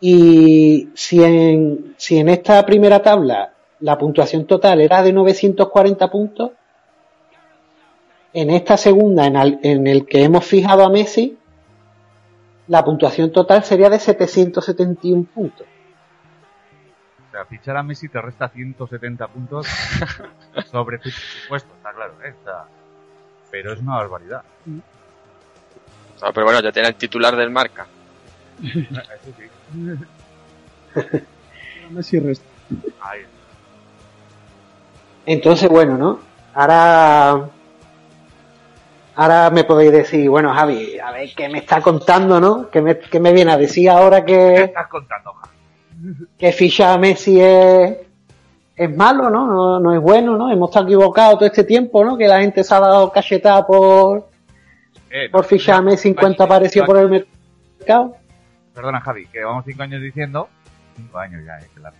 [0.00, 6.50] Y si en, si en esta primera tabla la puntuación total era de 940 puntos,
[8.32, 11.38] en esta segunda, en, al- en el que hemos fijado a Messi,
[12.66, 15.66] la puntuación total sería de 771 puntos.
[17.28, 19.66] O sea, fichar a Messi te resta 170 puntos
[20.70, 22.14] sobre tu presupuesto, está claro.
[22.24, 22.28] ¿eh?
[22.30, 22.66] Está-
[23.50, 24.42] Pero es una barbaridad.
[26.22, 27.86] No, pero bueno, ya tiene el titular del marca.
[28.62, 28.80] Eso
[30.94, 31.24] sí.
[31.90, 32.44] Messi resta.
[33.00, 33.20] Ahí.
[35.26, 36.20] Entonces, bueno, ¿no?
[36.54, 37.48] Ahora,
[39.16, 42.70] ahora me podéis decir, bueno, Javi, a ver qué me está contando, ¿no?
[42.70, 45.54] ¿Qué me, qué me viene a decir ahora ¿Qué que, estás contando, Javi?
[46.38, 47.96] que ficha a Messi es,
[48.76, 49.46] es malo, ¿no?
[49.46, 49.80] ¿no?
[49.80, 50.50] No es bueno, ¿no?
[50.50, 52.16] Hemos estado equivocados todo este tiempo, ¿no?
[52.16, 54.28] Que la gente se ha dado cachetada por,
[55.16, 57.08] Eh, por no, fichar a no, Messi en no, cuanto no, apareció no, por el
[57.78, 58.16] mercado.
[58.74, 60.48] Perdona, Javi, que llevamos cinco años diciendo,
[60.96, 61.94] cinco años ya, eh, claro,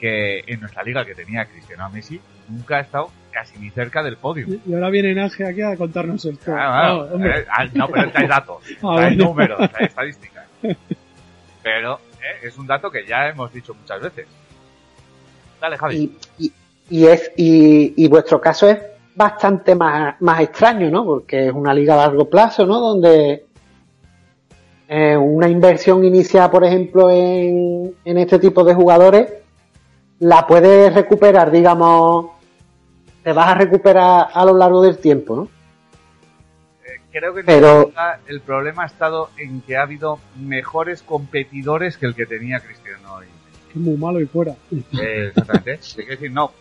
[0.00, 2.18] que en nuestra liga que tenía Cristiano Messi
[2.48, 4.46] nunca ha estado casi ni cerca del podio.
[4.66, 6.24] Y ahora viene Naje aquí a contarnos.
[6.26, 7.38] Ah, bueno, Ah, hombre.
[7.40, 9.24] eh, ah, no, pero hay datos, Ah, hay bueno.
[9.26, 10.46] números, hay estadísticas.
[11.62, 14.26] Pero eh, es un dato que ya hemos dicho muchas veces.
[15.60, 16.16] Dale, Javi.
[16.38, 16.52] Y, y,
[16.90, 18.78] y es, y, y vuestro caso es
[19.14, 21.04] bastante más, más extraño, ¿no?
[21.04, 22.80] Porque es una liga a largo plazo, ¿no?
[22.80, 23.46] Donde
[24.88, 29.32] eh, una inversión iniciada, por ejemplo, en, en este tipo de jugadores,
[30.20, 32.26] la puedes recuperar, digamos,
[33.22, 35.48] te vas a recuperar a lo largo del tiempo, ¿no?
[37.10, 37.92] Creo que Pero-
[38.26, 43.20] el problema ha estado en que ha habido mejores competidores que el que tenía Cristiano.
[43.68, 44.54] Es muy malo y fuera.
[44.72, 45.76] eh, exactamente.
[45.76, 46.52] Te quiero decir, no,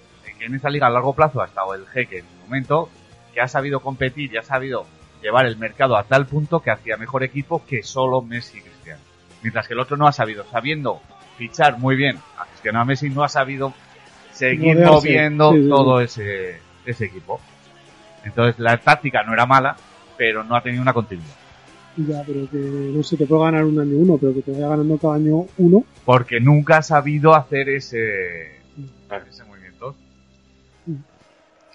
[0.42, 2.90] en esa liga a largo plazo ha estado el jeque en un momento
[3.34, 4.86] que ha sabido competir y ha sabido
[5.22, 9.00] llevar el mercado a tal punto que hacía mejor equipo que solo Messi y Cristiano.
[9.42, 11.00] Mientras que el otro no ha sabido, sabiendo
[11.38, 13.74] fichar muy bien a Cristiano a Messi, no ha sabido
[14.34, 17.40] seguir moviendo Sí, sí, todo ese, ese equipo.
[18.26, 19.78] Entonces la táctica no era mala,
[20.18, 21.36] pero no ha tenido una continuidad.
[21.96, 24.68] Ya, pero que no sé, te puedo ganar un año uno, pero que te vaya
[24.68, 25.86] ganando cada año uno.
[26.04, 28.60] Porque nunca ha sabido hacer ese.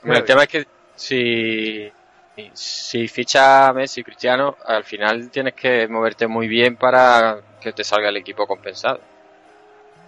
[0.02, 1.90] Bueno, el tema es que si,
[2.52, 7.84] si ficha a Messi Cristiano, al final tienes que moverte muy bien para que te
[7.84, 9.00] salga el equipo compensado.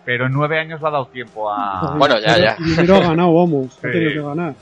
[0.05, 1.95] Pero en nueve años le ha dado tiempo a...
[1.99, 2.57] Bueno, ya, ya.
[2.59, 3.77] Y dinero ha ganado, vamos.
[3.79, 4.55] Ha tenido que ganar.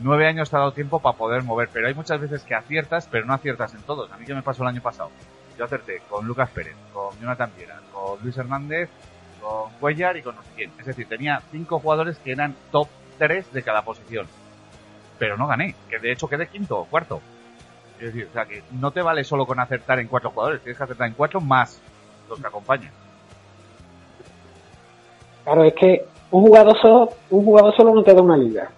[0.00, 3.08] Nueve años te ha dado tiempo para poder mover, pero hay muchas veces que aciertas,
[3.10, 4.10] pero no aciertas en todos.
[4.12, 5.10] A mí que me pasó el año pasado.
[5.58, 8.88] Yo acerté con Lucas Pérez, con Jonathan Viera, con Luis Hernández,
[9.40, 10.70] con Cuellar y con no sé quién.
[10.78, 12.88] Es decir, tenía cinco jugadores que eran top
[13.18, 14.26] 3 de cada posición.
[15.18, 17.20] Pero no gané, que de hecho quedé quinto o cuarto.
[17.98, 20.78] Es decir, o sea que no te vale solo con acertar en cuatro jugadores, tienes
[20.78, 21.80] que acertar en cuatro más
[22.28, 22.92] los que acompañan.
[25.44, 28.70] Claro, es que un jugador solo, un jugador solo no te da una liga,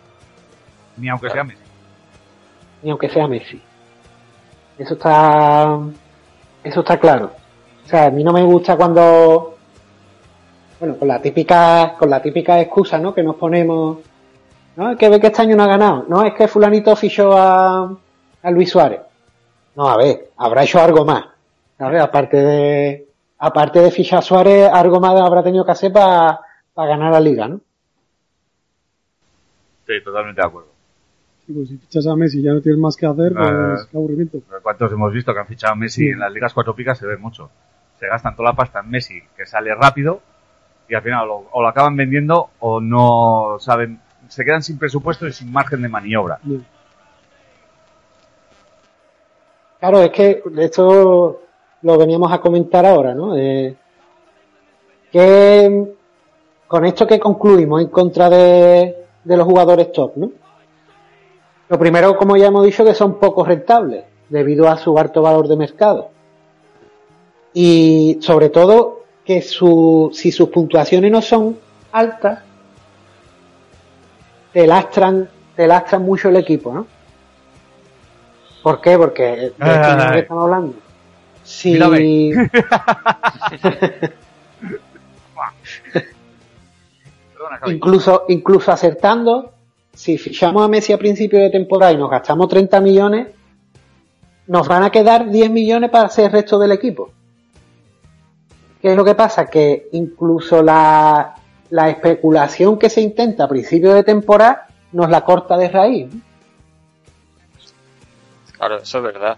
[0.97, 1.61] Ni aunque sea Messi.
[2.83, 3.61] ni aunque sea Messi.
[4.79, 5.79] Eso está,
[6.65, 7.33] eso está claro.
[7.85, 9.57] O sea, a mí no me gusta cuando,
[10.79, 13.13] bueno, con la típica, con la típica excusa, ¿no?
[13.13, 13.99] Que nos ponemos,
[14.77, 16.05] no, es que ve que este año no ha ganado.
[16.09, 17.97] No, es que fulanito fichó a,
[18.43, 19.01] a Luis Suárez.
[19.77, 21.25] No, a ver, habrá hecho algo más.
[21.79, 22.01] ¿Sabes?
[22.03, 26.41] Aparte de, aparte de fichar a Suárez, algo más habrá tenido que hacer para
[26.77, 27.61] ganar la liga, ¿no?
[29.87, 30.69] Sí, totalmente de acuerdo.
[31.47, 33.77] Sí, pues si fichas a Messi y ya no tienes más que hacer, pues Ah.
[33.91, 34.39] qué aburrimiento.
[34.63, 36.99] ¿Cuántos hemos visto que han fichado a Messi en las ligas cuatro picas?
[36.99, 37.51] Se ve mucho.
[37.99, 40.21] Se gastan toda la pasta en Messi, que sale rápido,
[40.89, 45.27] y al final o, o lo acaban vendiendo o no saben, se quedan sin presupuesto
[45.27, 46.39] y sin margen de maniobra.
[49.81, 51.43] Claro, es que esto
[51.83, 53.37] lo veníamos a comentar ahora, ¿no?
[53.37, 53.75] Eh,
[55.11, 55.95] que
[56.69, 60.31] con esto que concluimos en contra de, de los jugadores top, ¿no?
[61.69, 65.49] Lo primero, como ya hemos dicho, que son poco rentables debido a su alto valor
[65.49, 66.11] de mercado.
[67.53, 71.59] Y sobre todo que su, si sus puntuaciones no son
[71.91, 72.45] altas,
[74.53, 76.87] te lastran, te lastran mucho el equipo, ¿no?
[78.63, 78.97] ¿Por qué?
[78.99, 80.21] Porque de qué Ay.
[80.21, 80.75] estamos hablando.
[81.43, 81.73] Si.
[81.79, 82.51] Perdona,
[87.67, 89.53] incluso, incluso acertando,
[89.93, 93.29] si fichamos a Messi a principio de temporada y nos gastamos 30 millones,
[94.47, 97.11] nos van a quedar 10 millones para hacer el resto del equipo.
[98.83, 99.47] ¿Qué es lo que pasa?
[99.47, 101.35] Que incluso la,
[101.71, 106.13] la especulación que se intenta a principio de temporada nos la corta de raíz.
[106.15, 106.21] ¿no?
[108.57, 109.37] Claro, eso es verdad.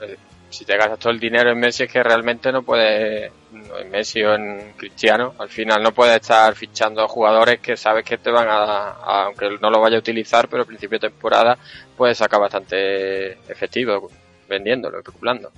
[0.00, 0.16] Eh,
[0.50, 3.90] Si te gastas todo el dinero en Messi es que realmente no puedes, no, en
[3.90, 8.18] Messi o en Cristiano, al final no puedes estar fichando a jugadores que sabes que
[8.18, 8.56] te van a,
[8.92, 11.58] a- aunque no lo vaya a utilizar, pero al principio de temporada
[11.96, 14.10] puedes sacar bastante efectivo
[14.48, 15.50] vendiéndolo, especulando.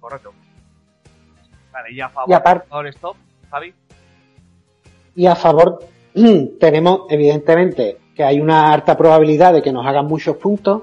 [0.00, 0.32] Correcto.
[1.72, 3.16] Vale, y a favor Y aparte- del stop,
[3.50, 3.74] Javi.
[5.16, 5.78] Y a favor
[6.60, 10.82] tenemos, evidentemente, que hay una alta probabilidad de que nos hagan muchos puntos.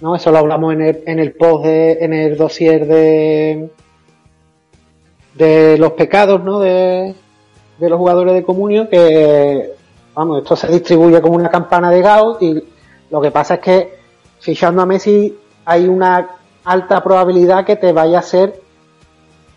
[0.00, 0.14] ¿no?
[0.16, 3.68] Eso lo hablamos en el, en el post, de, en el dossier de,
[5.34, 6.60] de los pecados, ¿no?
[6.60, 7.14] De,
[7.78, 9.72] de los jugadores de comunio, que,
[10.14, 12.62] vamos, esto se distribuye como una campana de Gauss y
[13.10, 13.98] lo que pasa es que
[14.40, 16.28] fichando a Messi hay una
[16.64, 18.60] alta probabilidad que te vaya a ser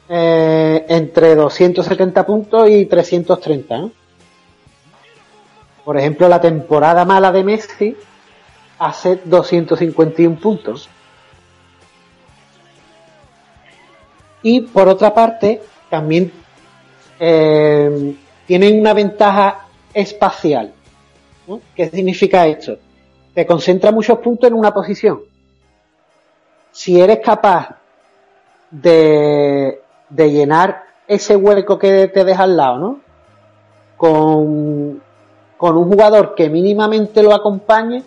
[0.10, 3.78] eh, entre 270 puntos y 330.
[3.78, 3.92] ¿no?
[5.84, 7.96] Por ejemplo, la temporada mala de Messi
[8.80, 10.90] hace 251 puntos.
[14.44, 16.32] Y por otra parte, también
[17.20, 18.16] eh,
[18.48, 20.74] tienen una ventaja espacial.
[21.76, 22.78] ¿Qué significa esto?
[23.34, 25.22] Te concentra muchos puntos en una posición.
[26.72, 27.78] Si eres capaz
[28.70, 29.81] de,
[30.12, 33.00] de llenar ese hueco que te deja al lado, ¿no?
[33.98, 35.02] Con,
[35.58, 38.04] con un jugador que mínimamente lo acompañe,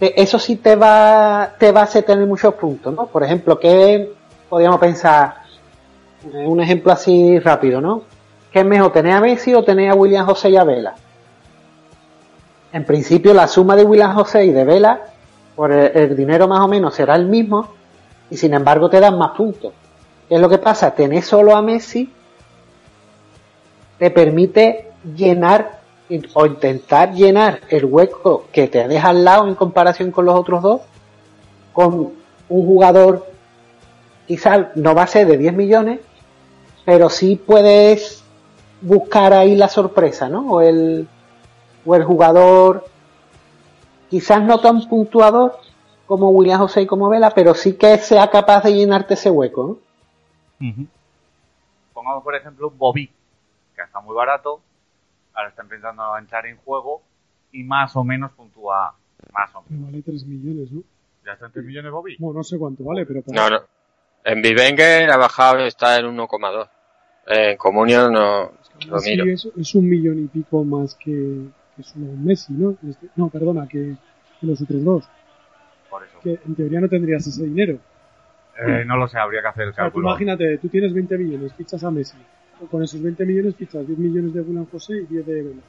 [0.00, 3.06] eso sí te va, te va a hacer tener muchos puntos, ¿no?
[3.06, 4.12] Por ejemplo, que
[4.48, 5.42] podríamos pensar,
[6.32, 8.02] eh, un ejemplo así rápido, ¿no?
[8.52, 10.94] ¿Qué es mejor, tener a Messi o tener a William José y a Vela?
[12.72, 15.00] En principio, la suma de William José y de Vela,
[15.56, 17.77] por el, el dinero más o menos será el mismo,
[18.30, 19.72] y sin embargo te dan más puntos.
[20.28, 20.94] ¿Qué es lo que pasa?
[20.94, 22.12] Tener solo a Messi
[23.98, 25.78] te permite llenar
[26.34, 30.62] o intentar llenar el hueco que te deja al lado en comparación con los otros
[30.62, 30.80] dos
[31.72, 32.12] con
[32.48, 33.26] un jugador
[34.26, 36.00] quizás no va a ser de 10 millones
[36.86, 38.24] pero sí puedes
[38.80, 40.50] buscar ahí la sorpresa ¿no?
[40.50, 41.06] o el
[41.84, 42.86] o el jugador
[44.08, 45.58] quizás no tan puntuador
[46.08, 49.78] como William José y como Vela pero sí que sea capaz de llenarte ese hueco
[50.60, 50.88] ¿no?
[51.92, 53.10] Pongamos, por ejemplo, un Bobby,
[53.76, 54.60] que está muy barato,
[55.34, 57.02] ahora está empezando a entrar en juego
[57.52, 58.94] y más o menos puntúa,
[59.32, 59.86] más o menos.
[59.86, 60.82] Vale 3 millones, ¿no?
[61.26, 62.16] ¿Ya está en 3 millones Bobby?
[62.18, 63.22] Bueno, no sé cuánto vale, pero...
[63.22, 63.62] para- No, no.
[64.24, 66.68] En Vivenger ha bajado está en 1,2.
[67.26, 68.52] En Comunion no
[68.88, 69.24] lo Sí, miro.
[69.26, 71.10] es, es un millón y pico más que,
[71.76, 72.76] que un Messi, ¿no?
[72.88, 73.96] Este- no, perdona, que,
[74.40, 75.04] que los otros dos.
[75.90, 76.18] Por eso.
[76.22, 77.78] Que en teoría no tendrías ese dinero.
[78.60, 80.08] Eh, no lo sé, habría que hacer el O sea, tú cálculo.
[80.08, 82.16] imagínate, tú tienes 20 millones, fichas a Messi.
[82.60, 85.62] O con esos 20 millones fichas 10 millones de William José y 10 de Vela.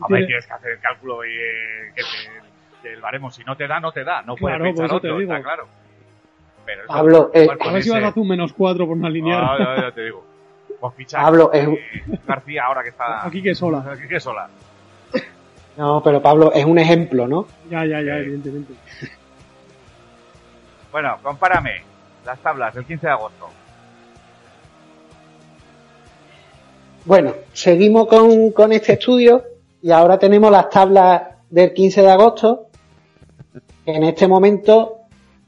[0.00, 3.30] A ver, tienes- tienes que hacer el cálculo y eh, que, te- que el baremo,
[3.30, 4.20] si no te da, no te da.
[4.22, 5.32] No puedes Claro, por fichar eso te otro, digo.
[5.32, 5.68] está claro.
[6.66, 9.06] Pero eso, Pablo, eh, A ver si vas a hacer un menos 4 por no
[9.06, 9.42] alinear.
[9.42, 10.24] Ah, ya, ya te digo.
[10.78, 11.66] Pues ficha Pablo, eh,
[12.26, 13.26] García ahora que está...
[13.26, 13.84] Aquí que sola.
[13.90, 14.48] Aquí que sola.
[15.78, 17.46] No pero Pablo es un ejemplo ¿no?
[17.70, 18.74] Ya, ya, ya, evidentemente.
[20.90, 21.82] Bueno, compárame
[22.24, 23.46] las tablas del 15 de agosto.
[27.04, 29.44] Bueno, seguimos con, con este estudio
[29.82, 32.66] y ahora tenemos las tablas del 15 de agosto.
[33.84, 34.98] que En este momento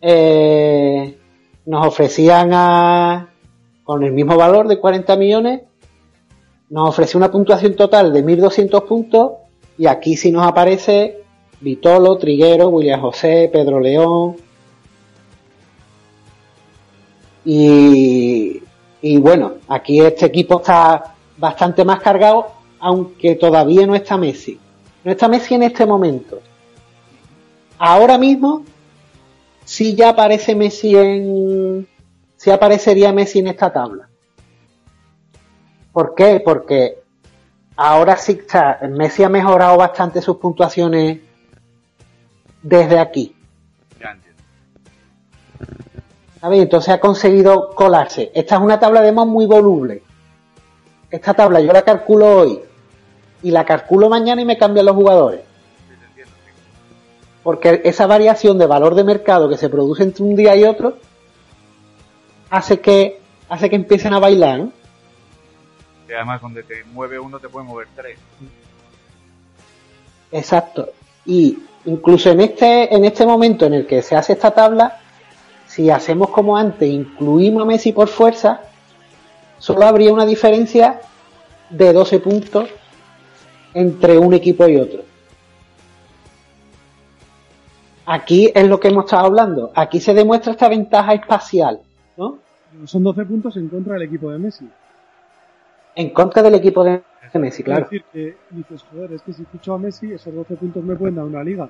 [0.00, 1.18] eh,
[1.66, 3.28] nos ofrecían a,
[3.84, 5.62] con el mismo valor de 40 millones,
[6.68, 9.32] nos ofreció una puntuación total de 1.200 puntos
[9.80, 11.22] y aquí sí nos aparece
[11.58, 14.36] Vitolo, Triguero, William José, Pedro León.
[17.46, 18.62] Y,
[19.00, 24.60] y bueno, aquí este equipo está bastante más cargado, aunque todavía no está Messi.
[25.02, 26.40] No está Messi en este momento.
[27.78, 28.66] Ahora mismo,
[29.64, 31.88] sí ya aparece Messi en,
[32.36, 34.10] sí aparecería Messi en esta tabla.
[35.90, 36.42] ¿Por qué?
[36.44, 36.99] Porque
[37.80, 41.18] ahora sí está, Messi ha mejorado bastante sus puntuaciones
[42.62, 43.34] desde aquí.
[46.42, 46.60] ¿Sabes?
[46.60, 48.30] Entonces ha conseguido colarse.
[48.34, 50.02] Esta es una tabla de muy voluble.
[51.10, 52.60] Esta tabla yo la calculo hoy
[53.42, 55.40] y la calculo mañana y me cambian los jugadores.
[57.42, 60.98] Porque esa variación de valor de mercado que se produce entre un día y otro
[62.50, 64.79] hace que hace que empiecen a bailar, ¿no?
[66.10, 68.18] Y además donde te mueve uno te puede mover tres.
[70.32, 70.90] Exacto.
[71.24, 74.98] Y incluso en este, en este momento en el que se hace esta tabla,
[75.66, 78.62] si hacemos como antes, incluimos a Messi por fuerza,
[79.58, 81.00] solo habría una diferencia
[81.70, 82.68] de 12 puntos
[83.72, 85.04] entre un equipo y otro.
[88.10, 89.70] aquí es lo que hemos estado hablando.
[89.74, 91.80] Aquí se demuestra esta ventaja espacial,
[92.16, 92.38] ¿no?
[92.84, 94.68] Son 12 puntos en contra del equipo de Messi.
[95.94, 97.02] En contra del equipo de
[97.34, 97.84] Messi, claro.
[97.84, 100.96] Es decir, que dices, joder, es que si ficho a Messi, esos 12 puntos me
[100.96, 101.68] pueden dar una liga.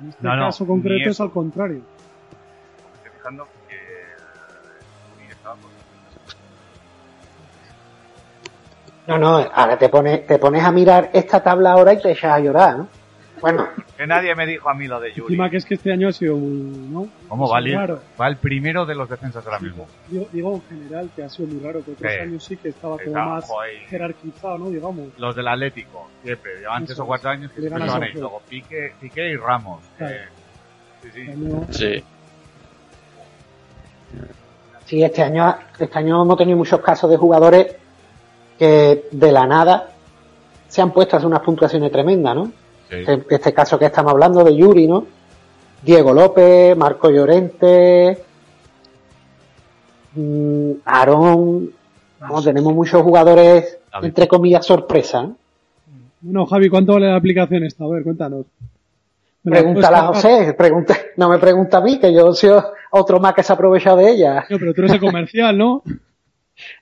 [0.00, 1.80] En este No, no, caso concreto es al contrario.
[2.96, 3.76] Estoy fijando que
[5.22, 5.70] ni estaba por-
[9.06, 12.32] No, no, ahora te pones, te pones a mirar esta tabla ahora y te echas
[12.32, 12.88] a llorar, ¿no?
[13.44, 15.34] Bueno, Que nadie me dijo a mí lo de Yuri.
[15.34, 16.50] Encima que es que este año ha sido muy,
[16.88, 17.08] ¿no?
[17.28, 18.00] ¿Cómo va, raro.
[18.20, 19.86] va el primero de los defensas ahora mismo?
[20.08, 22.18] Digo, digo en general que ha sido muy raro, que otros Sí.
[22.18, 23.76] años sí que estaba como Está, más joder.
[23.88, 24.70] jerarquizado, ¿no?
[24.70, 25.08] Digamos.
[25.18, 26.58] Los del Atlético, siempre.
[26.60, 28.12] Llevan tres o cuatro años que a ahí.
[28.14, 29.82] Luego Piqué, Piqué y Ramos.
[29.98, 30.14] Claro.
[30.14, 30.24] Eh,
[31.02, 31.20] sí, sí.
[31.30, 32.04] Año- Sí.
[34.86, 37.76] sí, este año, este año hemos tenido muchos casos de jugadores
[38.58, 39.90] que de la nada
[40.68, 42.52] se han puesto a hacer unas puntuaciones tremendas, ¿no?
[42.90, 42.96] Sí.
[42.96, 45.06] Este, este caso que estamos hablando de Yuri, ¿no?
[45.82, 48.18] Diego López, Marco Llorente,
[50.14, 51.70] mm, Aarón,
[52.20, 54.06] vamos, tenemos muchos jugadores, David.
[54.06, 55.36] entre comillas, sorpresa, ¿no?
[56.22, 57.84] Bueno, Javi, ¿cuánto vale la aplicación esta?
[57.84, 58.46] A ver, cuéntanos.
[59.42, 60.06] ¿Me la Pregúntala a?
[60.06, 62.58] José, pregunta, no me pregunta a mí, que yo soy
[62.92, 64.46] otro más que se ha aprovechado de ella.
[64.48, 65.82] No, pero tú eres el comercial, ¿no?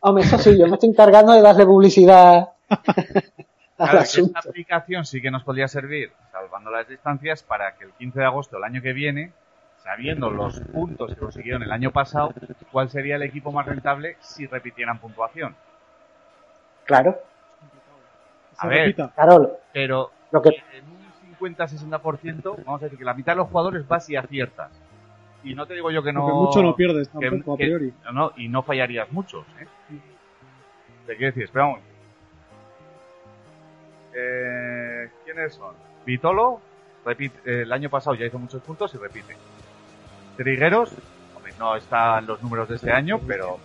[0.01, 2.51] Hombre, eso sí, yo me estoy encargando de darle publicidad
[3.91, 7.93] Claro, que esta aplicación sí que nos podría servir, salvando las distancias, para que el
[7.93, 9.33] 15 de agosto del año que viene,
[9.83, 12.33] sabiendo los puntos que consiguieron el año pasado,
[12.71, 15.57] cuál sería el equipo más rentable si repitieran puntuación.
[16.85, 17.19] Claro,
[18.59, 21.03] A ver, claro, pero lo que, en un
[21.57, 24.71] 50-60%, vamos a decir que la mitad de los jugadores vas y aciertas.
[25.45, 26.21] Y no te digo yo que no...
[26.21, 27.93] Porque mucho no pierdes que- tampoco, a priori.
[28.05, 29.67] no, no, y no fallarías muchos, ¿eh?
[31.07, 31.45] ¿Te quiero decir?
[31.45, 31.92] Espera un momento.
[34.15, 35.75] Eh, ¿Quiénes son?
[36.05, 36.61] Vitolo,
[37.05, 39.37] repite, eh, el año pasado ya hizo muchos puntos y repite.
[40.37, 40.93] Trigueros,
[41.37, 43.59] hombre, no están los números de este año, pero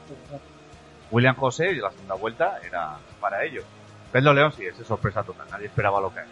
[1.11, 3.65] William José, la segunda vuelta, era para ellos.
[4.11, 6.27] Pedro León sí, es sorpresa total, nadie esperaba lo que hay.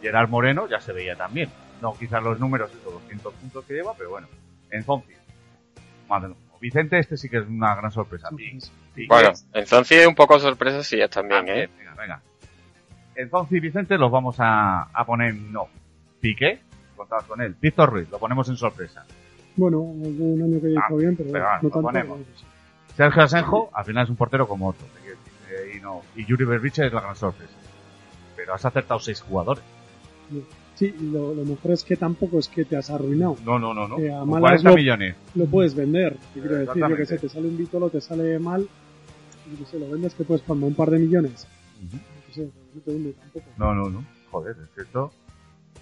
[0.00, 1.50] Gerard Moreno ya se veía también.
[1.80, 4.28] No quizás los números de los 200 puntos que lleva, pero bueno.
[4.70, 5.12] En Zonzi.
[6.08, 6.34] Madre.
[6.60, 8.28] Vicente, este sí que es una gran sorpresa.
[9.08, 11.68] Bueno, en Zonzi un poco sorpresa sí es también, ¿eh?
[11.76, 12.22] Venga, venga.
[13.14, 15.66] En Zonzi y Vicente los vamos a, a poner en no.
[16.20, 16.60] Piqué,
[16.96, 17.54] contabas con él.
[17.60, 19.04] Víctor Ruiz, lo ponemos en sorpresa.
[19.56, 21.82] Bueno, un año que hizo Ah, bien, pero, pero bueno, bueno, no lo tanto.
[21.82, 22.18] ponemos.
[22.96, 24.86] Sergio Asenjo, al final es un portero como otro.
[25.50, 26.00] eh, y, no.
[26.16, 27.52] y Yuri Berbiche es la gran sorpresa.
[28.36, 29.62] Pero has acertado seis jugadores.
[30.74, 33.36] Sí, lo, lo mejor es que tampoco es que te has arruinado.
[33.44, 33.86] No, no, no.
[33.88, 33.96] no.
[33.96, 35.16] A malas 40 lo- millones.
[35.34, 36.16] Lo puedes vender.
[36.34, 38.66] Te quiero decir, yo que sé, te sale un Vítolo, te sale mal,
[39.52, 41.46] y que sé, lo vendes que puedes pagar un par de millones.
[41.90, 41.98] Yo
[42.32, 43.46] sé, no te hunde tampoco.
[43.56, 44.04] No, no, no.
[44.30, 45.12] Joder, es que esto.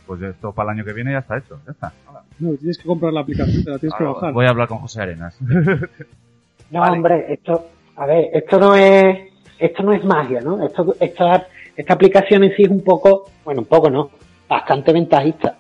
[0.07, 1.61] Pues esto para el año que viene ya está hecho.
[1.67, 1.93] Ya está.
[2.09, 2.23] Hala.
[2.41, 4.33] No, tienes que comprar la aplicación, te la tienes que bajar.
[4.33, 5.37] Voy a hablar con José Arenas.
[6.71, 9.19] no, hombre, esto, a ver, esto no es,
[9.59, 10.65] esto no es magia, ¿no?
[10.65, 11.47] Esto, esta,
[11.77, 14.11] esta aplicación en sí es un poco, bueno, un poco no,
[14.49, 15.59] bastante ventajista.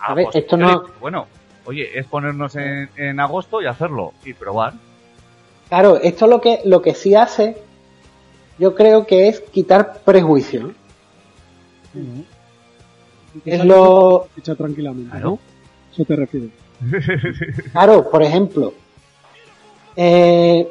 [0.00, 1.26] Ah, ver, pues, esto no- Bueno,
[1.66, 4.12] oye, es ponernos en, en agosto y hacerlo.
[4.24, 4.72] Y probar.
[5.68, 7.56] Claro, esto lo que, lo que sí hace,
[8.58, 10.72] yo creo que es quitar prejuicio,
[13.44, 15.30] es lo- Echa tranquilamente, Claro.
[15.30, 15.38] ¿no?
[15.92, 16.50] Eso te refieres.
[17.72, 18.74] Claro, por ejemplo,
[19.96, 20.68] eh,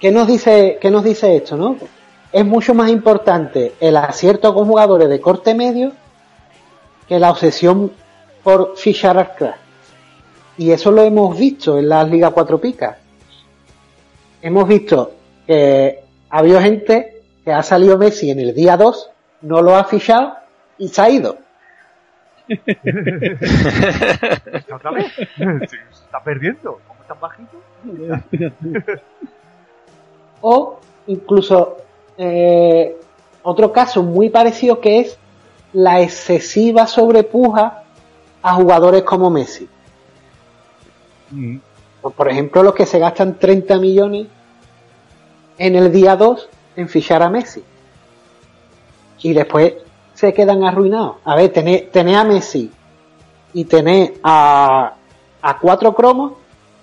[0.00, 1.76] ¿qué nos dice, qué nos dice esto, no?
[2.32, 5.92] Es mucho más importante el acierto con jugadores de corte medio
[7.08, 7.92] que la obsesión
[8.42, 9.56] por fichar al crack.
[10.58, 12.96] Y eso lo hemos visto en las Ligas 4 Picas.
[14.42, 15.12] Hemos visto
[15.46, 16.00] que
[16.30, 19.10] ha habido gente que ha salido Messi en el día 2,
[19.42, 20.34] no lo ha fichado
[20.78, 21.38] y se ha ido.
[24.74, 25.12] ¿Otra vez?
[25.14, 26.80] Se está perdiendo.
[26.88, 27.62] ¿Cómo tan bajito?
[30.40, 31.76] O incluso
[32.16, 32.96] eh,
[33.42, 35.18] otro caso muy parecido que es
[35.72, 37.82] la excesiva sobrepuja
[38.42, 39.68] a jugadores como Messi.
[41.30, 41.58] Mm.
[42.00, 44.28] Por ejemplo, los que se gastan 30 millones
[45.58, 47.62] en el día 2 en fichar a Messi.
[49.20, 49.74] Y después
[50.14, 51.16] se quedan arruinados.
[51.24, 52.70] A ver, tener, tener a Messi
[53.52, 54.94] y tener a,
[55.42, 56.32] a cuatro cromos,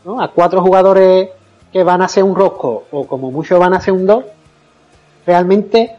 [0.04, 0.22] ¿no?
[0.22, 1.30] a cuatro jugadores
[1.72, 4.24] que van a ser un rosco o como mucho van a ser un 2,
[5.26, 5.96] realmente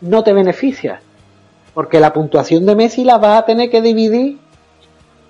[0.00, 1.00] no te beneficia.
[1.74, 4.38] Porque la puntuación de Messi la vas a tener que dividir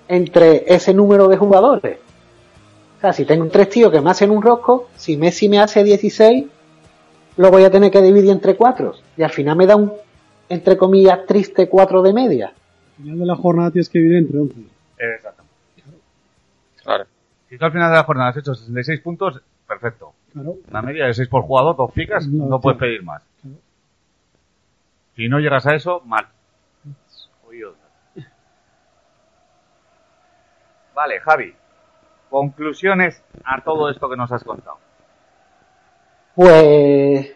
[0.08, 1.98] entre ese número de jugadores.
[2.98, 5.84] O sea, si tengo tres tíos que me hacen un rosco, si Messi me hace
[5.84, 6.46] 16,
[7.36, 8.94] lo voy a tener que dividir entre cuatro.
[9.16, 9.92] Y al final me da un,
[10.48, 12.52] entre comillas, triste 4 de media.
[12.96, 14.54] final de la jornada tienes que vivir entre 11.
[14.98, 15.54] Exactamente.
[16.82, 17.04] Claro.
[17.48, 20.12] Si tú al final de la jornada has hecho 66 puntos, perfecto.
[20.32, 20.56] Claro.
[20.68, 22.90] Una media de 6 por jugador, dos picas, No, no puedes claro.
[22.90, 23.22] pedir más.
[25.14, 26.26] Si no llegas a eso, mal.
[27.44, 27.74] Jodido.
[30.94, 31.54] Vale, Javi.
[32.30, 34.78] Conclusiones a todo esto que nos has contado.
[36.34, 37.34] Pues,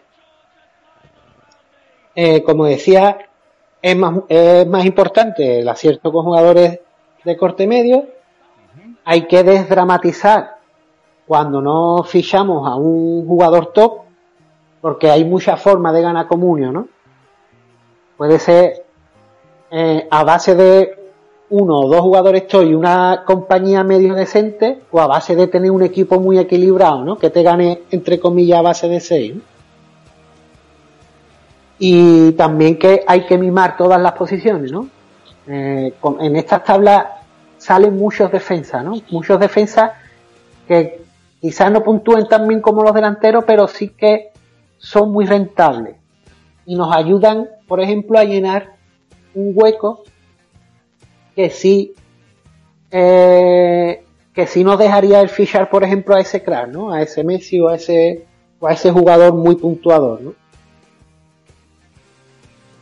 [2.15, 3.17] eh, como decía,
[3.81, 6.79] es más, es más importante el acierto con jugadores
[7.23, 8.05] de corte medio.
[9.03, 10.57] Hay que desdramatizar
[11.27, 14.01] cuando no fichamos a un jugador top,
[14.81, 16.87] porque hay muchas formas de ganar comunio, ¿no?
[18.17, 18.85] Puede ser
[19.71, 21.02] eh, a base de
[21.53, 25.69] uno o dos jugadores top y una compañía medio decente, o a base de tener
[25.69, 27.19] un equipo muy equilibrado, ¿no?
[27.19, 29.35] Que te gane, entre comillas, a base de seis.
[31.77, 34.87] Y también que hay que mimar todas las posiciones, ¿no?
[35.45, 37.05] Eh, en estas tablas
[37.59, 38.95] salen muchos defensas, ¿no?
[39.11, 39.91] Muchos defensas
[40.67, 41.03] que
[41.39, 44.31] quizás no puntúen tan bien como los delanteros, pero sí que
[44.79, 45.97] son muy rentables
[46.65, 48.73] y nos ayudan, por ejemplo, a llenar
[49.35, 50.03] un hueco
[51.35, 51.93] que sí
[52.91, 54.03] eh,
[54.33, 56.91] que sí nos dejaría el fichar, por ejemplo, a ese crack, ¿no?
[56.91, 58.25] A ese Messi o a ese
[58.59, 60.33] o a ese jugador muy puntuador, ¿no?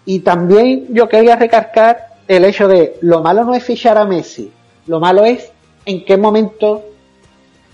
[0.05, 4.51] Y también yo quería recargar el hecho de lo malo no es fichar a Messi,
[4.87, 5.51] lo malo es
[5.85, 6.83] en qué momento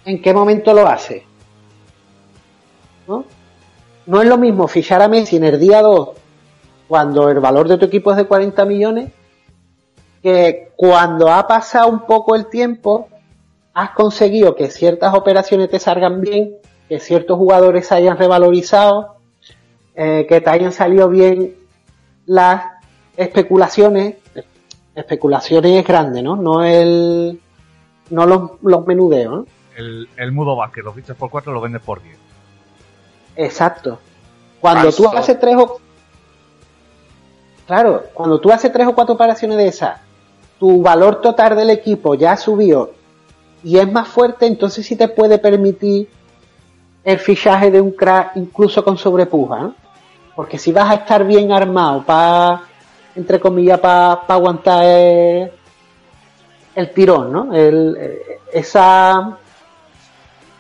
[0.06, 1.24] en qué momento lo hace.
[3.08, 3.26] ¿No?
[4.06, 6.10] No es lo mismo fichar a Messi en el día 2
[6.88, 9.12] cuando el valor de tu equipo es de 40 millones
[10.22, 13.10] que cuando ha pasado un poco el tiempo
[13.74, 16.56] has conseguido que ciertas operaciones te salgan bien,
[16.90, 19.18] que ciertos jugadores se hayan revalorizado,
[19.96, 21.56] eh, que te hayan salido bien
[22.26, 22.64] las
[23.16, 24.16] especulaciones,
[24.96, 26.36] especulaciones grandes, ¿no?
[26.36, 27.40] No el,
[28.10, 29.46] no los, los menudeos, ¿no?
[29.76, 32.18] El, el mudo Vázquez, lo fichas por 4 lo vendes por 10.
[33.38, 34.00] Exacto.
[34.60, 35.80] Cuando tú haces tres o
[37.66, 40.00] claro, cuando tú haces tres o cuatro operaciones de esas,
[40.60, 42.92] tu valor total del equipo ya ha subido
[43.64, 46.08] y es más fuerte, entonces sí te puede permitir
[47.04, 49.76] el fichaje de un crack incluso con sobrepuja, ¿no?
[50.36, 52.62] Porque si vas a estar bien armado para,
[53.16, 55.52] entre comillas, para aguantar el,
[56.76, 57.50] el tirón, ¿no?
[57.54, 59.38] Eh, esa,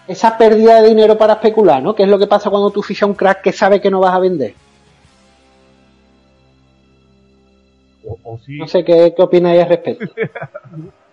[0.07, 1.93] esa pérdida de dinero para especular, ¿no?
[1.93, 4.15] Que es lo que pasa cuando tú fichas un crack que sabe que no vas
[4.15, 4.55] a vender.
[8.07, 8.57] O, o sí.
[8.57, 10.05] No sé qué, qué opináis al respecto.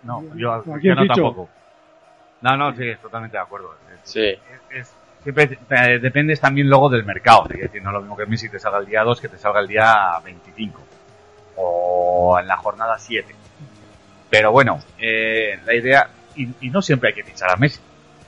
[0.03, 1.49] No, yo, ¿A no tampoco.
[2.41, 3.73] No, no, sí, totalmente de acuerdo.
[3.91, 4.19] Es- Sí.
[4.21, 4.39] es-
[4.81, 4.93] es-
[5.23, 7.47] siempre eh, dependes también luego del mercado.
[7.49, 9.39] Es decir, no es lo mismo que Messi te salga el día 2 que te
[9.39, 10.79] salga el día 25.
[11.55, 13.33] O en la jornada 7.
[14.29, 17.79] Pero bueno, eh, la idea, y, y no siempre hay que fichar a Messi.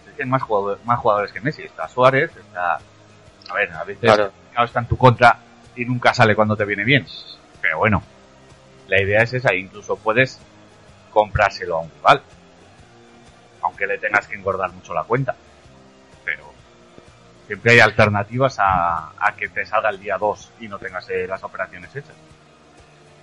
[0.09, 1.61] Es que hay más jugadores, más jugadores que Messi.
[1.61, 2.79] Está Suárez, está...
[3.49, 4.23] A ver, a veces Claro.
[4.25, 5.37] el mercado está en tu contra
[5.75, 7.05] y nunca sale cuando te viene bien.
[7.61, 8.01] Pero bueno,
[8.87, 9.53] la idea es esa.
[9.53, 10.39] Incluso puedes
[11.11, 12.21] comprárselo a un rival.
[13.61, 15.35] Aunque le tengas que engordar mucho la cuenta.
[16.23, 16.51] Pero
[17.47, 21.27] siempre hay alternativas a, a que te salga el día 2 y no tengas eh,
[21.27, 22.15] las operaciones hechas.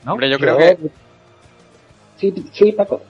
[0.04, 0.12] ¿No?
[0.12, 0.78] Hombre, yo creo que...
[2.16, 3.02] Sí, sí, Paco.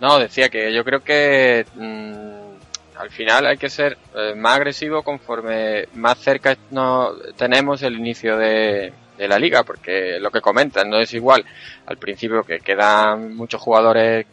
[0.00, 5.02] No, decía que yo creo que mm, al final hay que ser eh, más agresivo
[5.02, 10.90] conforme más cerca no tenemos el inicio de, de la liga, porque lo que comentan
[10.90, 11.44] no es igual
[11.86, 14.26] al principio que quedan muchos jugadores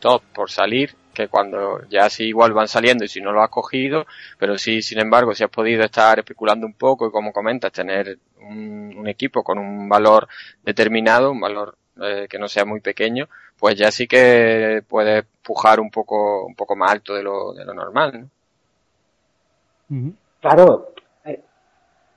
[0.00, 3.50] top por salir que cuando ya sí igual van saliendo y si no lo has
[3.50, 4.06] cogido,
[4.38, 8.18] pero sí, sin embargo, si has podido estar especulando un poco y como comentas, tener
[8.40, 10.26] un, un equipo con un valor
[10.62, 13.28] determinado, un valor eh, que no sea muy pequeño,
[13.58, 17.64] pues ya sí que puedes pujar un poco, un poco más alto de lo, de
[17.64, 18.28] lo normal,
[19.90, 20.12] ¿no?
[20.40, 20.91] Claro,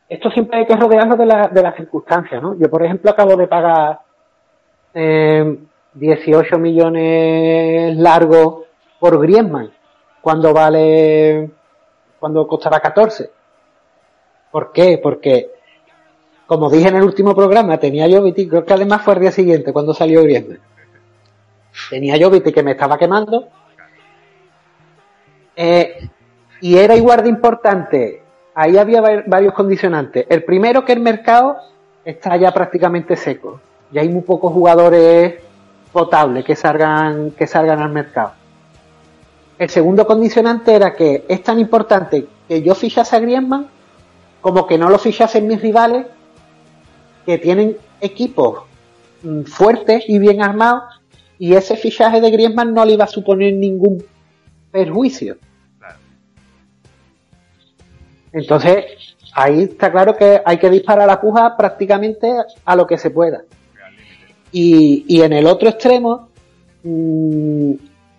[0.07, 2.55] esto siempre hay que rodearlo de, la, de las circunstancias, ¿no?
[2.57, 3.99] Yo, por ejemplo, acabo de pagar
[4.93, 5.57] eh,
[5.93, 8.65] 18 millones largos
[8.99, 9.71] por Griezmann,
[10.21, 11.49] cuando vale,
[12.19, 13.31] cuando costará 14.
[14.51, 14.99] ¿Por qué?
[15.01, 15.51] Porque,
[16.45, 19.73] como dije en el último programa, tenía yo creo que además fue el día siguiente
[19.73, 20.59] cuando salió Griezmann.
[21.89, 23.47] Tenía yo Viti que me estaba quemando.
[25.55, 26.09] Eh,
[26.61, 28.24] y era igual de importante.
[28.55, 30.25] Ahí había va- varios condicionantes.
[30.29, 31.57] El primero que el mercado
[32.03, 33.59] está ya prácticamente seco.
[33.91, 35.35] Y hay muy pocos jugadores
[35.91, 38.31] potables que salgan, que salgan al mercado.
[39.57, 43.67] El segundo condicionante era que es tan importante que yo fichase a Griezmann
[44.41, 46.05] como que no lo fichasen mis rivales
[47.25, 48.63] que tienen equipos
[49.23, 50.83] mm, fuertes y bien armados
[51.39, 54.03] y ese fichaje de Griezmann no le iba a suponer ningún
[54.71, 55.37] perjuicio.
[58.35, 58.83] Entonces,
[59.33, 62.29] ahí está claro que hay que disparar la puja prácticamente
[62.65, 63.43] a lo que se pueda.
[64.51, 66.27] Y, y en el otro extremo,
[66.83, 67.71] mm,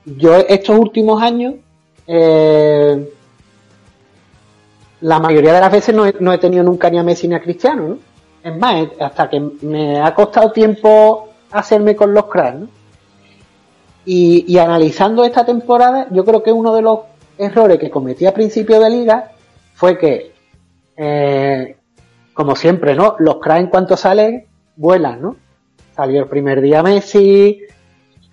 [0.06, 1.56] yo estos últimos años,
[2.06, 3.12] eh,
[5.02, 7.34] la mayoría de las veces no he, no he tenido nunca ni a Messi ni
[7.34, 7.98] a Cristiano, ¿no?
[8.42, 12.68] Es más, eh, hasta que me ha costado tiempo hacerme con los cracks, ¿no?
[14.06, 17.00] Y, y analizando esta temporada, yo creo que uno de los
[17.36, 19.32] errores que cometí a principio de liga
[19.76, 20.32] fue que,
[20.96, 21.76] eh,
[22.32, 23.14] como siempre, ¿no?
[23.18, 25.36] Los cracks en cuanto salen, vuelan, ¿no?
[25.94, 27.60] Salió el primer día Messi,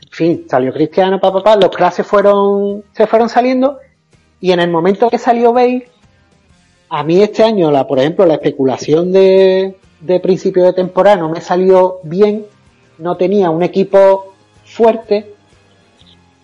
[0.01, 3.79] en fin, salió Cristiano, papá, papá, los cracks se fueron, se fueron saliendo,
[4.39, 5.89] y en el momento que salió Bale,
[6.87, 11.29] a mí este año, la, por ejemplo, la especulación de, de principio de temporada no
[11.29, 12.45] me salió bien,
[12.99, 15.33] no tenía un equipo fuerte,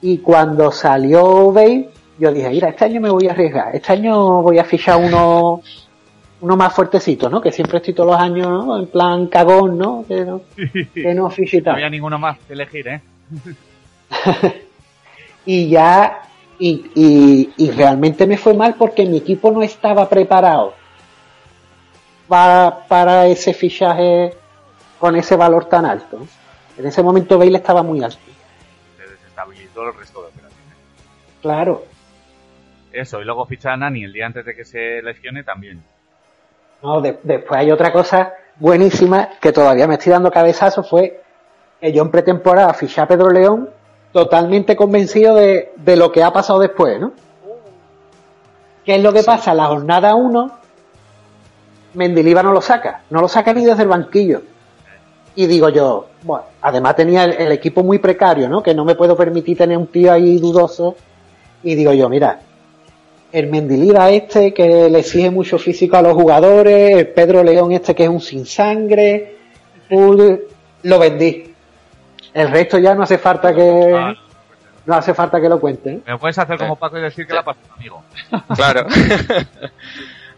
[0.02, 4.41] y cuando salió Bale, yo dije, mira, este año me voy a arriesgar, este año
[4.41, 5.61] voy a fichar uno,
[6.41, 7.41] uno más fuertecito, ¿no?
[7.41, 8.77] Que siempre estoy todos los años, ¿no?
[8.77, 10.06] En plan cagón, ¿no?
[10.07, 10.41] Que no,
[10.93, 13.01] que no ficho y No había ninguno más que elegir, ¿eh?
[15.45, 16.23] y ya
[16.59, 20.73] y, y, y realmente me fue mal porque mi equipo no estaba preparado
[22.27, 24.33] para, para ese fichaje
[24.99, 26.27] con ese valor tan alto.
[26.77, 28.19] En ese momento Bale estaba muy alto.
[28.98, 30.75] Se desestabilizó el resto de operaciones.
[31.41, 31.85] Claro.
[33.00, 35.82] Eso, y luego ficha a Nani el día antes de que se lesione también.
[36.82, 41.22] No, de- después hay otra cosa buenísima que todavía me estoy dando cabezazo fue
[41.80, 43.69] que yo en pretemporada fiché a Pedro León
[44.11, 47.14] totalmente convencido de, de lo que ha pasado después, ¿no?
[48.84, 49.53] ¿Qué es lo que pasa?
[49.53, 50.52] La jornada 1,
[51.94, 54.42] Mendiliva no lo saca, no lo saca ni desde el banquillo.
[55.36, 58.61] Y digo yo, bueno, además tenía el, el equipo muy precario, ¿no?
[58.61, 60.95] Que no me puedo permitir tener un tío ahí dudoso.
[61.64, 62.40] Y digo yo, mira,
[63.32, 67.93] el Mendiliva este que le exige mucho físico a los jugadores, el Pedro León este
[67.95, 69.35] que es un sin sangre,
[69.90, 70.40] Uy,
[70.83, 71.53] lo vendí.
[72.33, 74.16] El resto ya no hace falta que
[74.85, 76.01] no hace falta que lo cuente.
[76.06, 78.03] Me puedes hacer como Paco y decir que la pasó amigo.
[78.56, 78.88] Claro.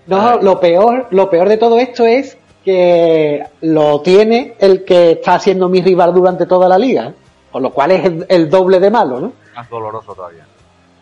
[0.08, 5.36] No, lo peor, lo peor de todo esto es que lo tiene el que está
[5.36, 7.14] haciendo mi rival durante toda la liga,
[7.52, 9.34] con lo cual es el, el doble de malo, ¿no?
[9.56, 10.44] Más doloroso todavía.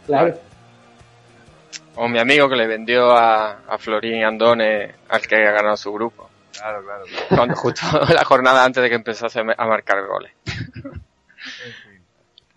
[0.06, 0.36] Claro.
[2.02, 5.92] O mi amigo que le vendió a, a Florín Andone al que ha ganado su
[5.92, 6.30] grupo.
[6.54, 7.04] Claro, claro.
[7.30, 7.82] Cuando justo
[8.14, 10.32] la jornada antes de que empezase a marcar goles.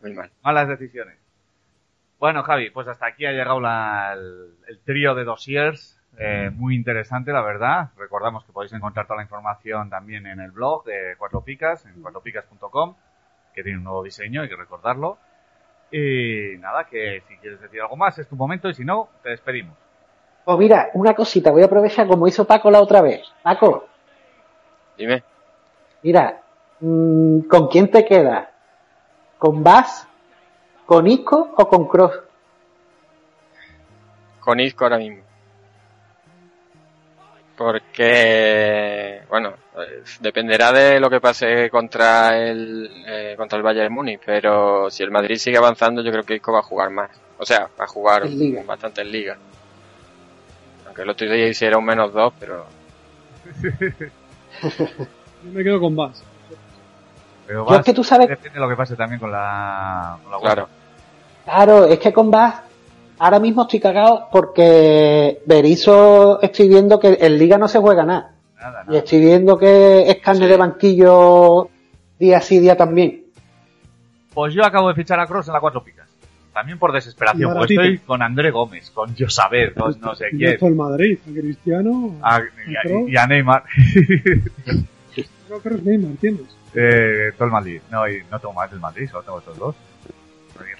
[0.02, 0.30] Muy mal.
[0.42, 1.16] Malas decisiones.
[2.18, 5.98] Bueno, Javi, pues hasta aquí ha llegado la- el, el trío de dossiers.
[6.18, 7.88] eh, muy interesante, la verdad.
[7.96, 12.00] Recordamos que podéis encontrar toda la información también en el blog de Cuatro Picas, en
[12.02, 12.94] cuatropicas.com,
[13.54, 15.18] que tiene un nuevo diseño, hay que recordarlo.
[15.92, 19.28] Y nada, que si quieres decir algo más es tu momento y si no, te
[19.28, 19.76] despedimos.
[20.44, 23.22] Pues mira, una cosita, voy a aprovechar como hizo Paco la otra vez.
[23.42, 23.86] Paco,
[24.96, 25.22] Dime.
[26.02, 26.40] mira,
[26.80, 28.48] mm, ¿con quién te quedas?
[29.38, 30.08] ¿Con Bass?
[30.86, 32.20] ¿Con Isco o con Cross?
[34.40, 35.22] Con Isco ahora mismo.
[37.62, 39.52] Porque, bueno,
[40.20, 45.10] dependerá de lo que pase contra el, eh, contra el Bayern Múnich, pero si el
[45.12, 47.10] Madrid sigue avanzando, yo creo que Isco va a jugar más.
[47.38, 48.62] O sea, va a jugar En Liga.
[48.66, 49.36] bastante en liga.
[50.86, 52.66] Aunque el otro día hiciera un menos dos, pero
[53.52, 56.22] Yo me quedo con Bass.
[57.46, 60.32] Pero Yo es que tú sabes- Depende de lo que pase también con la, con
[60.32, 60.68] la claro.
[61.44, 62.56] Claro, es que con Bass
[63.22, 68.34] ahora mismo estoy cagado porque Berizzo estoy viendo que en Liga no se juega nada.
[68.60, 71.68] Nada, Y estoy viendo que es carne de banquillo
[72.18, 73.24] día sí, día también.
[74.34, 76.08] Pues yo acabo de fichar a Cross en la Cuatro Picas.
[76.52, 77.82] También por desesperación, porque Baratito.
[77.82, 80.58] estoy con André Gómez, con Josabed, con no sé quién.
[80.60, 82.14] el Madrid, a Cristiano.
[82.22, 83.64] A- y, a, y a Neymar.
[85.46, 86.42] Creo que es Neymar, ¿tienes?
[86.74, 87.80] eh, todo el Madrid.
[87.90, 89.74] No, y no tengo más del Madrid, solo tengo estos dos.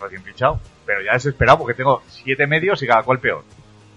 [0.01, 0.59] Recién fichado.
[0.87, 3.45] Pero ya desesperado porque tengo siete medios y cada cual peor.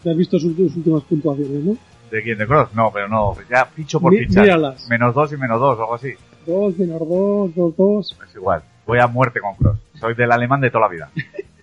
[0.04, 1.78] Ya has visto sus, sus últimas puntuaciones, ¿no?
[2.12, 2.38] ¿De quién?
[2.38, 2.70] ¿De Cross?
[2.76, 3.36] No, pero no.
[3.50, 4.44] Ya ficho por Mi- fichar.
[4.44, 4.88] míralas.
[4.90, 6.14] Menos dos y menos dos, o algo así.
[6.46, 8.20] Dos, menos dos, dos, dos.
[8.28, 8.62] Es igual.
[8.86, 9.78] Voy a muerte con Cross.
[10.00, 11.10] Soy del alemán de toda la vida.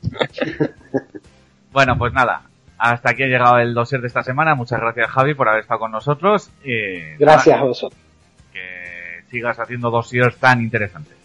[1.73, 2.42] bueno, pues nada.
[2.78, 4.57] Hasta aquí ha llegado el dossier de esta semana.
[4.57, 6.51] Muchas gracias, Javi, por haber estado con nosotros.
[6.65, 8.01] Y Gracias a nada, vosotros.
[8.52, 11.17] que sigas haciendo dossiers tan interesantes.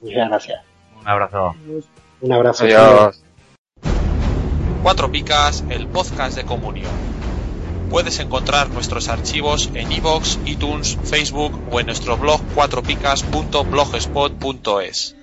[0.00, 0.60] Muchas gracias.
[1.00, 1.54] Un abrazo.
[2.22, 2.64] Un abrazo.
[2.64, 3.20] Adiós.
[4.82, 6.92] Cuatro Picas, el podcast de comunión.
[7.90, 15.16] Puedes encontrar nuestros archivos en iVoox, iTunes, Facebook o en nuestro blog cuatropicas.blogspot.es.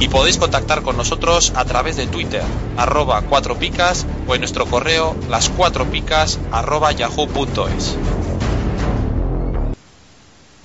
[0.00, 2.44] Y podéis contactar con nosotros a través de Twitter,
[2.76, 7.96] arroba cuatropicas o en nuestro correo las cuatropicas arroba yahoo.es.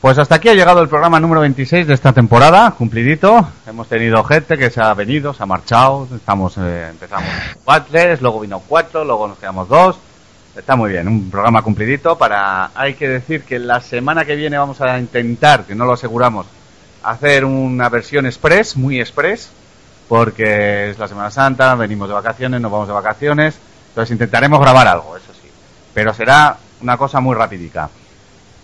[0.04, 3.48] Pues hasta aquí ha llegado el programa número 26 de esta temporada, cumplidito.
[3.66, 6.10] Hemos tenido gente que se ha venido, se ha marchado.
[6.14, 7.30] Estamos, eh, empezamos
[8.20, 9.96] luego vino cuatro, luego nos quedamos dos.
[10.58, 12.72] Está muy bien, un programa cumplidito para...
[12.76, 16.48] Hay que decir que la semana que viene vamos a intentar, que no lo aseguramos,
[17.02, 19.52] hacer una versión express, muy express,
[20.10, 23.56] porque es la Semana Santa, venimos de vacaciones, nos vamos de vacaciones,
[23.88, 25.48] entonces intentaremos grabar algo, eso sí.
[25.94, 27.90] Pero será una cosa muy rapidica.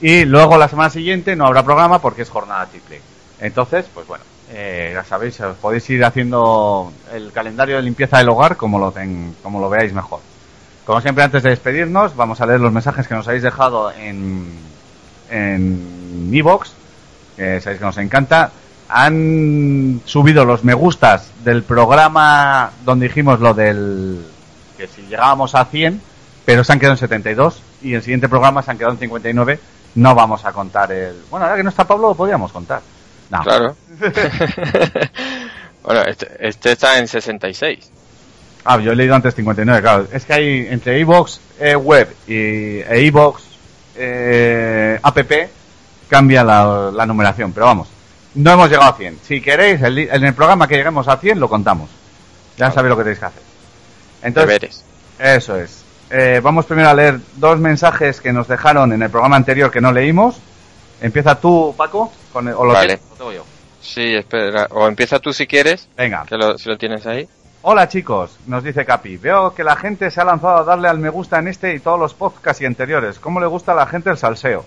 [0.01, 3.01] Y luego la semana siguiente no habrá programa porque es jornada triple.
[3.39, 8.29] Entonces, pues bueno, eh, ya sabéis, os podéis ir haciendo el calendario de limpieza del
[8.29, 10.21] hogar como lo, ten, como lo veáis mejor.
[10.85, 14.69] Como siempre, antes de despedirnos, vamos a leer los mensajes que nos habéis dejado en
[15.29, 16.71] en Evox,
[17.35, 18.51] que sabéis que nos encanta.
[18.89, 24.25] Han subido los me gustas del programa donde dijimos lo del
[24.77, 26.01] que si llegábamos a 100,
[26.45, 29.59] pero se han quedado en 72 y el siguiente programa se han quedado en 59
[29.95, 31.23] no vamos a contar el.
[31.29, 32.81] Bueno, ahora que no está Pablo, lo podríamos contar.
[33.29, 33.41] No.
[33.43, 33.75] Claro.
[35.83, 37.91] bueno, este, este, está en 66.
[38.65, 40.07] Ah, yo he leído antes 59, claro.
[40.11, 43.43] Es que hay entre iBox eh, web y e iBox
[43.95, 45.17] eh, app
[46.09, 47.87] cambia la, la, numeración, pero vamos.
[48.35, 49.19] No hemos llegado a 100.
[49.23, 51.89] Si queréis, el, en el programa que lleguemos a 100 lo contamos.
[52.57, 53.41] Ya sabéis lo que tenéis que hacer.
[54.21, 54.85] Entonces, Deberes.
[55.19, 55.83] Eso es.
[56.09, 59.81] Eh, vamos primero a leer dos mensajes que nos dejaron en el programa anterior que
[59.81, 60.39] no leímos.
[61.01, 62.99] Empieza tú, Paco, con el, o lo Vale.
[63.17, 63.45] tengo yo.
[63.81, 64.67] Sí, espera.
[64.71, 65.87] O empieza tú si quieres.
[65.95, 66.25] Venga.
[66.27, 67.27] Que lo, si lo tienes ahí.
[67.61, 69.17] Hola chicos, nos dice Capi.
[69.17, 71.79] Veo que la gente se ha lanzado a darle al me gusta en este y
[71.79, 73.19] todos los podcasts y anteriores.
[73.19, 74.65] ¿Cómo le gusta a la gente el salseo?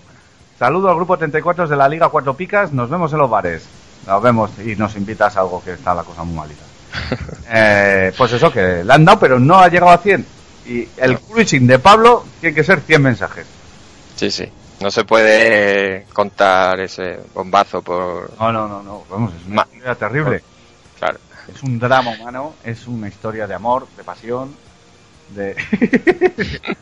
[0.59, 2.73] Saludo al grupo 34 de la Liga Cuatro Picas.
[2.73, 3.67] Nos vemos en los bares.
[4.07, 6.63] Nos vemos y nos invitas a algo que está la cosa muy malita.
[7.55, 10.25] Eh, pues eso, que le han dado, pero no ha llegado a 100.
[10.67, 13.47] Y el cruising de Pablo tiene que ser 100 mensajes.
[14.17, 14.49] Sí, sí.
[14.81, 18.33] No se puede contar ese bombazo por...
[18.39, 19.05] No, no, no, no.
[19.09, 20.43] Vamos, es una historia terrible.
[20.99, 21.19] Claro.
[21.53, 24.57] Es un drama humano, es una historia de amor, de pasión,
[25.31, 25.57] de...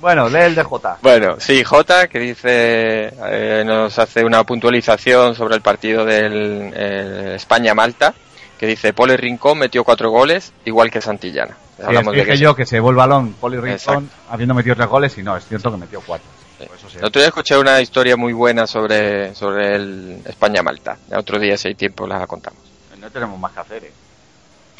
[0.00, 0.98] bueno, lee el de J.
[1.02, 7.32] Bueno, sí, J, que dice, eh, nos hace una puntualización sobre el partido del eh,
[7.36, 8.14] España-Malta,
[8.58, 11.56] que dice, Pole Rincón metió cuatro goles, igual que Santillana.
[11.84, 13.58] Hablamos que de que yo que se vuelve balón Poli.
[13.58, 16.26] Rincón habiendo metido tres goles y no, es cierto que metió cuatro.
[16.58, 16.98] Eso sí.
[16.98, 20.96] El otro día escuché una historia muy buena sobre, sobre el España-Malta.
[21.10, 22.60] El otro día, si hay tiempo, la contamos.
[22.98, 23.92] No tenemos más que hacer, ¿eh?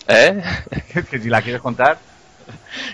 [0.09, 0.43] ¿Eh?
[1.11, 1.99] que si la quieres contar...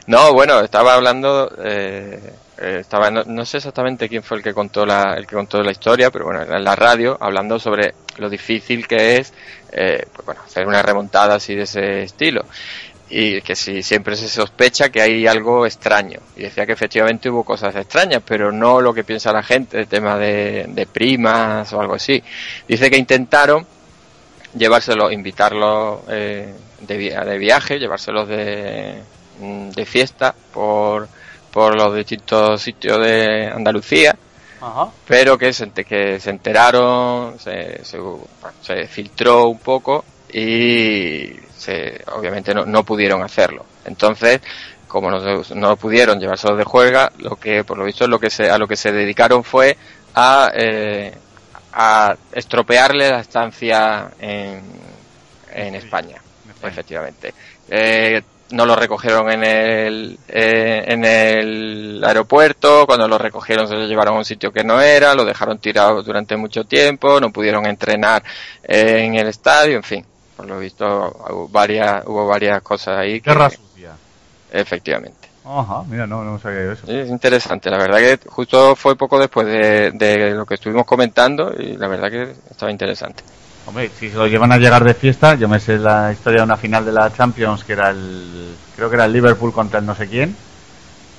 [0.06, 4.55] No, bueno, estaba hablando, eh, eh, estaba, no, no sé exactamente quién fue el que
[4.55, 8.28] contó la, el que contó la historia, pero bueno, en la radio, hablando sobre lo
[8.28, 9.32] difícil que es,
[9.70, 12.44] eh, pues bueno, hacer una remontada así de ese estilo.
[13.10, 16.20] Y que si siempre se sospecha que hay algo extraño.
[16.36, 19.86] Y decía que efectivamente hubo cosas extrañas, pero no lo que piensa la gente, el
[19.86, 22.22] tema de, de primas o algo así.
[22.66, 23.66] Dice que intentaron
[24.56, 29.02] llevárselo, invitarlos eh, de, de viaje, llevárselos de,
[29.39, 31.08] de fiesta por,
[31.50, 34.16] por los distintos sitios de Andalucía,
[34.60, 34.90] Ajá.
[35.06, 37.98] pero que se, que se enteraron, se, se,
[38.62, 41.31] se filtró un poco y
[41.62, 43.65] se, obviamente no, no pudieron hacerlo.
[43.84, 44.41] Entonces,
[44.89, 48.50] como no, no pudieron llevárselos de juega, lo que por lo visto lo que se,
[48.50, 49.76] a lo que se dedicaron fue
[50.15, 51.15] a, eh,
[51.73, 54.62] a estropearle la estancia en,
[55.55, 56.20] en España,
[56.62, 57.32] efectivamente.
[57.70, 58.20] Eh,
[58.52, 64.16] no lo recogieron en el, eh, en el aeropuerto, cuando lo recogieron se lo llevaron
[64.16, 68.23] a un sitio que no era, lo dejaron tirado durante mucho tiempo, no pudieron entrenar
[68.62, 70.07] eh, en el estadio, en fin,
[70.42, 73.20] por lo visto hubo varias, hubo varias cosas ahí.
[73.20, 73.92] que- Guerra sucia.
[74.50, 75.28] efectivamente.
[75.44, 76.86] Ajá, mira, no, no sabía yo eso.
[76.86, 81.52] Es interesante, la verdad que justo fue poco después de, de lo que estuvimos comentando
[81.58, 83.22] y la verdad que estaba interesante.
[83.66, 86.44] Hombre, si se lo llevan a llegar de fiesta, yo me sé la historia de
[86.44, 89.86] una final de la Champions que era el, creo que era el Liverpool contra el
[89.86, 90.34] no sé quién,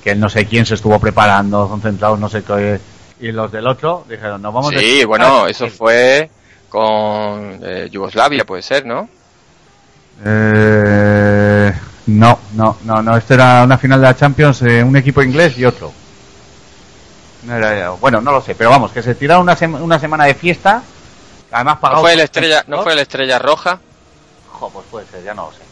[0.02, 2.78] que el no sé quién se estuvo preparando, concentrados, no sé qué,
[3.20, 5.06] y los del otro dijeron, nos vamos Sí, fiesta".
[5.06, 6.28] bueno, eso fue
[6.74, 9.08] con eh, Yugoslavia, puede ser, ¿no?
[10.24, 11.72] Eh,
[12.08, 15.56] no, no, no, no, esto era una final de la Champions, eh, un equipo inglés
[15.56, 15.92] y otro.
[17.44, 20.24] No era- bueno, no lo sé, pero vamos, que se tiraron una, sema- una semana
[20.24, 20.82] de fiesta,
[21.52, 22.00] además ¿No pagado.
[22.02, 23.78] fue, el estrella, ¿No fue la estrella roja?
[24.48, 25.62] Jo, pues puede ser, ya no lo sé.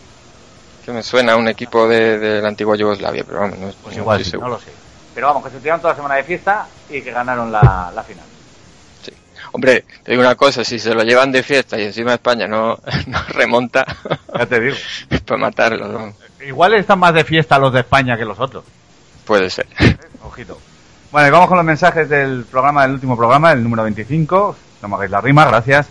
[0.85, 3.97] Que me suena a un equipo de, de la antigua Yugoslavia, pero vamos, no, Pues
[3.97, 4.71] no igual, estoy sí, no lo sé.
[5.15, 8.03] Pero vamos, que se tiraron toda la semana de fiesta y que ganaron la, la
[8.05, 8.32] final.
[9.53, 12.79] Hombre, te digo una cosa, si se lo llevan de fiesta y encima España no,
[13.07, 13.85] no remonta,
[14.37, 14.77] Ya te digo.
[15.27, 16.15] pues matarlo, ¿no?
[16.45, 18.65] Igual están más de fiesta los de España que los otros.
[19.25, 19.67] Puede ser.
[20.25, 20.59] Ojito.
[21.11, 24.57] Bueno, y vamos con los mensajes del programa, del último programa, el número 25.
[24.81, 25.87] No me hagáis la rima, gracias.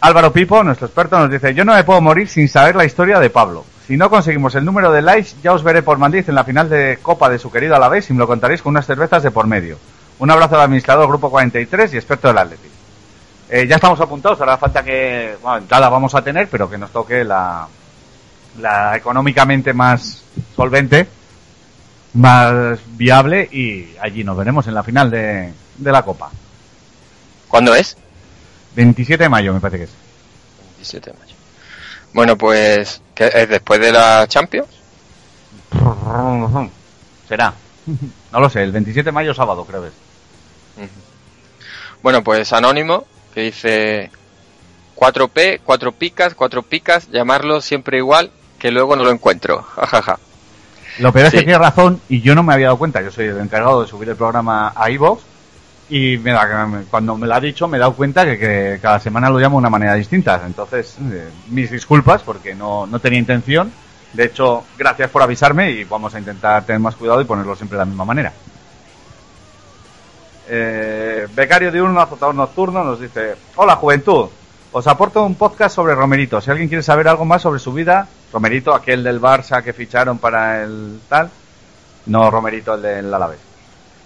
[0.00, 3.20] Álvaro Pipo, nuestro experto, nos dice, yo no me puedo morir sin saber la historia
[3.20, 3.64] de Pablo.
[3.86, 6.70] Si no conseguimos el número de likes, ya os veré por Madrid en la final
[6.70, 9.46] de Copa de su querido Alavés y me lo contaréis con unas cervezas de por
[9.46, 9.78] medio.
[10.18, 12.68] Un abrazo al administrador Grupo 43 y experto del Atleti.
[13.50, 16.90] Eh, ya estamos apuntados, ahora falta que, bueno, entrada vamos a tener, pero que nos
[16.90, 17.66] toque la,
[18.60, 20.22] la económicamente más
[20.56, 21.06] solvente,
[22.14, 26.30] más viable y allí nos veremos en la final de, de la Copa.
[27.48, 27.96] ¿Cuándo es?
[28.76, 29.90] 27 de mayo me parece que es.
[30.76, 31.34] 27 de mayo.
[32.12, 34.68] Bueno, pues, ¿qué es después de la Champions?
[37.28, 37.52] Será.
[38.32, 39.94] No lo sé, el 27 de mayo sábado creo que es.
[42.02, 43.04] Bueno, pues Anónimo,
[43.34, 44.10] que dice
[44.96, 49.62] 4P, 4 picas, 4 picas, llamarlo siempre igual, que luego no lo encuentro.
[49.76, 50.18] Jajaja.
[50.98, 51.38] Lo peor es Sí.
[51.38, 53.02] que tiene razón y yo no me había dado cuenta.
[53.02, 55.22] Yo soy el encargado de subir el programa a iVoox
[55.90, 59.00] y me da- cuando me lo ha dicho me he dado cuenta que, que cada
[59.00, 60.40] semana lo llamo de una manera distinta.
[60.46, 63.72] Entonces, eh, mis disculpas porque no, no tenía intención.
[64.12, 67.76] De hecho, gracias por avisarme y vamos a intentar tener más cuidado y ponerlo siempre
[67.76, 68.32] de la misma manera.
[70.48, 74.26] Eh, becario diurno, azotador nocturno, nos dice: Hola, juventud.
[74.72, 76.40] Os aporto un podcast sobre Romerito.
[76.40, 80.18] Si alguien quiere saber algo más sobre su vida, Romerito, aquel del Barça que ficharon
[80.18, 81.30] para el tal,
[82.06, 83.38] no Romerito, el del Alavés.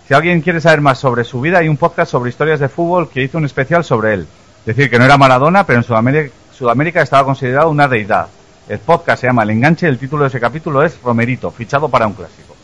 [0.06, 3.08] Si alguien quiere saber más sobre su vida, hay un podcast sobre historias de fútbol
[3.08, 4.26] que hizo un especial sobre él.
[4.60, 8.28] Es decir, que no era Maradona, pero en Sudamérica, Sudamérica estaba considerado una deidad.
[8.68, 11.88] El podcast se llama El Enganche y el título de ese capítulo es Romerito, fichado
[11.88, 12.54] para un clásico.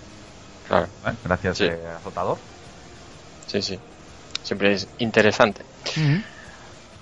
[0.69, 0.86] Claro.
[1.07, 1.12] ¿Eh?
[1.25, 1.65] Gracias, Sí.
[1.65, 2.36] eh, azotador.
[3.55, 3.78] Sí, sí.
[4.42, 5.62] Siempre es interesante.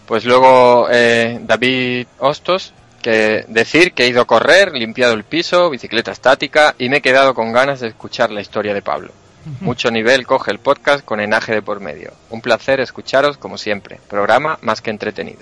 [0.06, 5.70] Pues luego eh, David Hostos, que decir que he ido a correr, limpiado el piso,
[5.70, 9.12] bicicleta estática y me he quedado con ganas de escuchar la historia de Pablo.
[9.60, 12.12] Mucho nivel coge el podcast con enaje de por medio.
[12.30, 13.98] Un placer escucharos como siempre.
[14.08, 15.40] Programa más que entretenido.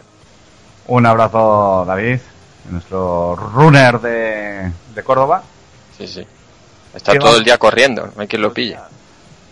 [0.86, 2.18] Un abrazo, David,
[2.70, 5.42] nuestro runner de, de Córdoba.
[5.98, 6.26] Sí, sí.
[6.94, 8.78] Está todo va- el día corriendo, no hay quien lo pille.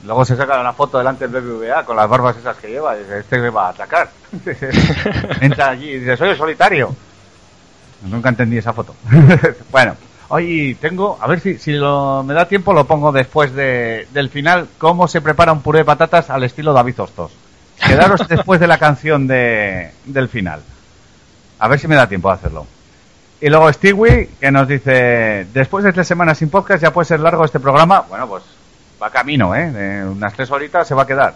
[0.05, 3.01] Luego se saca una foto delante del BBVA con las barbas esas que lleva y
[3.01, 4.10] dice, este me va a atacar.
[5.41, 6.94] Entra allí y dice, soy el solitario.
[8.02, 8.94] Nunca entendí esa foto.
[9.73, 9.97] bueno,
[10.28, 14.31] hoy tengo, a ver si, si lo, me da tiempo, lo pongo después de, del
[14.31, 17.33] final, cómo se prepara un puré de patatas al estilo David Hostos.
[17.85, 20.62] Quedaros después de la canción de, del final.
[21.59, 22.67] A ver si me da tiempo de hacerlo.
[23.41, 27.20] Y luego Stewie, que nos dice, después de tres semanas sin podcast ya puede ser
[27.20, 28.05] largo este programa.
[28.09, 28.44] Bueno, pues
[29.02, 29.70] va camino, ¿eh?
[29.70, 31.35] De unas tres horitas se va a quedar.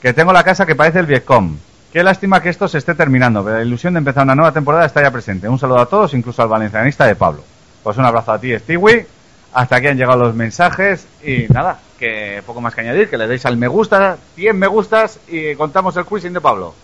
[0.00, 1.56] Que tengo la casa que parece el Vietcom.
[1.92, 4.84] Qué lástima que esto se esté terminando, pero la ilusión de empezar una nueva temporada
[4.84, 5.48] está ya presente.
[5.48, 7.42] Un saludo a todos, incluso al valencianista de Pablo.
[7.82, 9.06] Pues un abrazo a ti, Stewie.
[9.54, 13.26] Hasta aquí han llegado los mensajes y nada, que poco más que añadir, que le
[13.26, 16.74] deis al me gusta, 100 me gustas y contamos el quizzing de Pablo.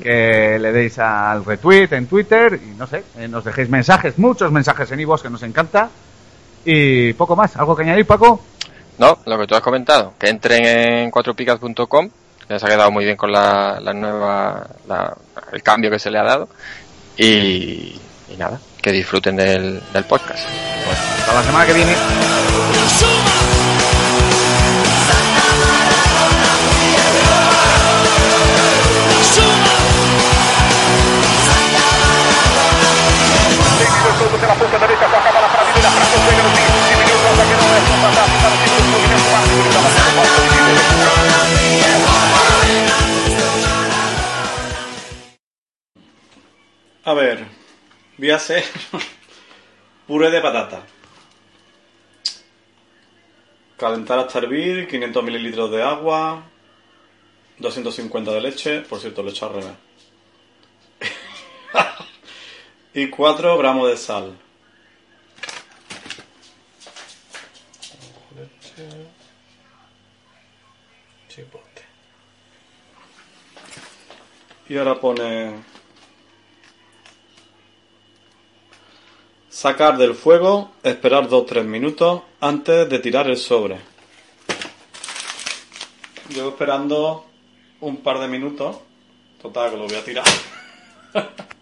[0.00, 4.52] Que le deis al retweet en Twitter y no sé, eh, nos dejéis mensajes, muchos
[4.52, 5.90] mensajes en iVoox que nos encanta.
[6.64, 8.40] Y poco más, ¿algo que añadir, Paco?
[8.98, 12.10] No, lo que tú has comentado, que entren en cuatropicas.com,
[12.48, 15.16] se ha quedado muy bien con la, la nueva, la-
[15.52, 16.48] el cambio que se le ha dado.
[17.16, 17.98] Y,
[18.28, 20.46] y nada, que disfruten del, del podcast.
[21.20, 21.94] Hasta la semana que viene.
[47.04, 47.44] A ver,
[48.16, 48.62] voy a hacer
[50.06, 50.84] puré de patata.
[53.76, 56.44] Calentar hasta hervir, 500 mililitros de agua,
[57.58, 59.72] 250 de leche, por cierto, leche al revés.
[62.94, 64.38] y 4 gramos de sal.
[74.68, 75.71] Y ahora pone
[79.62, 83.78] Sacar del fuego, esperar 2-3 minutos antes de tirar el sobre.
[86.30, 87.26] Llevo esperando
[87.80, 88.78] un par de minutos.
[89.40, 90.24] Total, que lo voy a tirar.